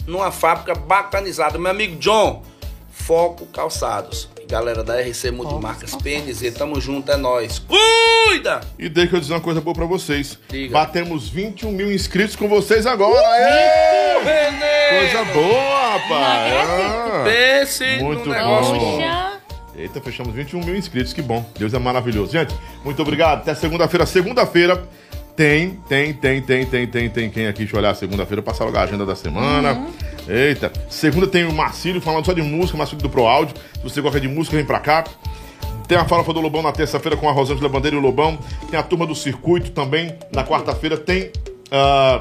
numa 0.08 0.32
fábrica 0.32 0.74
bacanizada. 0.74 1.58
Meu 1.58 1.70
amigo 1.72 1.98
John, 1.98 2.44
Foco 2.90 3.46
Calçados. 3.48 4.30
Galera 4.48 4.82
da 4.82 5.02
RC 5.02 5.30
Multimarcas 5.32 5.92
Calçados. 5.92 6.04
PNZ, 6.04 6.54
tamo 6.54 6.80
junto, 6.80 7.12
é 7.12 7.18
nóis. 7.18 7.60
Cuida! 7.60 8.62
E 8.80 8.88
deixa 8.88 9.18
eu 9.18 9.20
dizer 9.20 9.34
uma 9.34 9.42
coisa 9.42 9.60
boa 9.60 9.76
pra 9.76 9.86
vocês. 9.86 10.40
Diga. 10.48 10.72
Batemos 10.74 11.28
21 11.28 11.72
mil 11.74 11.92
inscritos 11.92 12.36
com 12.38 12.48
vocês 12.48 12.86
agora. 12.86 13.28
Aê! 13.28 14.08
Coisa 15.00 15.26
boa, 15.34 15.98
rapaz. 15.98 16.54
Ah. 16.70 17.24
Pense 17.26 17.84
Muito 18.02 18.24
bom. 18.24 18.32
negócio 18.32 18.80
bom. 18.80 19.02
Eita, 19.76 20.02
fechamos 20.02 20.34
21 20.34 20.64
mil 20.64 20.76
inscritos, 20.76 21.14
que 21.14 21.22
bom. 21.22 21.46
Deus 21.60 21.74
é 21.74 21.78
maravilhoso. 21.78 22.32
Gente, 22.32 22.56
muito 22.84 23.02
obrigado. 23.02 23.42
Até 23.42 23.54
segunda-feira. 23.54 24.06
Segunda-feira 24.06 24.88
tem, 25.38 25.70
tem, 25.88 26.14
tem, 26.14 26.42
tem, 26.42 26.66
tem, 26.66 26.88
tem, 26.88 27.10
tem 27.12 27.30
quem 27.30 27.46
aqui? 27.46 27.60
Deixa 27.60 27.76
eu 27.76 27.80
olhar 27.80 27.94
segunda-feira, 27.94 28.42
passar 28.42 28.66
logo 28.66 28.76
a 28.76 28.82
agenda 28.82 29.06
da 29.06 29.16
semana. 29.16 29.86
Eita. 30.28 30.74
Segunda 30.90 31.28
tem 31.28 31.46
o 31.46 31.54
Marcílio 31.54 32.02
falando 32.02 32.26
só 32.26 32.34
de 32.34 32.42
música, 32.42 32.76
Marcílio 32.76 33.04
do 33.04 33.10
Pro 33.10 33.28
Áudio. 33.28 33.56
Se 33.76 33.84
você 33.84 34.02
gosta 34.02 34.20
de 34.20 34.28
música, 34.28 34.58
vem 34.58 34.66
pra 34.66 34.80
cá. 34.80 35.04
Tem 35.88 35.96
a 35.96 36.06
farofa 36.06 36.34
do 36.34 36.42
Lobão 36.42 36.64
na 36.64 36.72
terça-feira 36.72 37.16
com 37.16 37.30
a 37.30 37.32
Rosângela 37.32 37.70
Bandeira 37.70 37.96
e 37.96 38.00
o 38.00 38.02
Lobão. 38.02 38.36
Tem 38.72 38.80
a 38.80 38.84
turma 38.84 39.06
do 39.06 39.14
circuito 39.14 39.70
também. 39.70 40.12
Na 40.34 40.44
quarta-feira 40.44 40.98
tem 40.98 41.32
ah, 41.72 42.20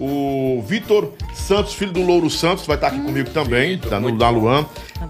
o 0.00 0.64
Vitor 0.66 1.12
Santos, 1.34 1.74
filho 1.74 1.92
do 1.92 2.02
Louro 2.02 2.30
Santos, 2.30 2.66
vai 2.66 2.76
estar 2.76 2.86
aqui 2.88 3.00
comigo 3.00 3.28
também, 3.28 3.76
tá 3.76 4.00
no 4.00 4.16
da 4.16 4.30
Luan. 4.30 4.64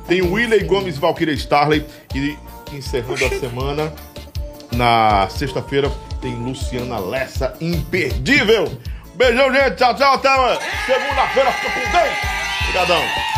Tem 0.08 0.22
o 0.22 0.32
Willey 0.32 0.64
Gomes 0.64 0.96
e 0.96 0.98
Valkyria 0.98 1.34
Starley. 1.34 1.84
E 2.16 2.36
encerrando 2.74 3.24
a 3.24 3.30
semana, 3.30 3.92
na 4.72 5.28
sexta-feira, 5.30 5.88
tem 6.20 6.34
Luciana 6.34 6.98
Lessa, 6.98 7.54
imperdível. 7.60 8.70
Beijão, 9.14 9.52
gente. 9.52 9.76
Tchau, 9.76 9.94
tchau. 9.94 10.14
Até 10.14 10.30
segunda-feira. 10.86 11.52
Fica 11.52 11.72
com 11.72 11.90
Deus. 11.90 12.16
Obrigadão. 12.62 13.37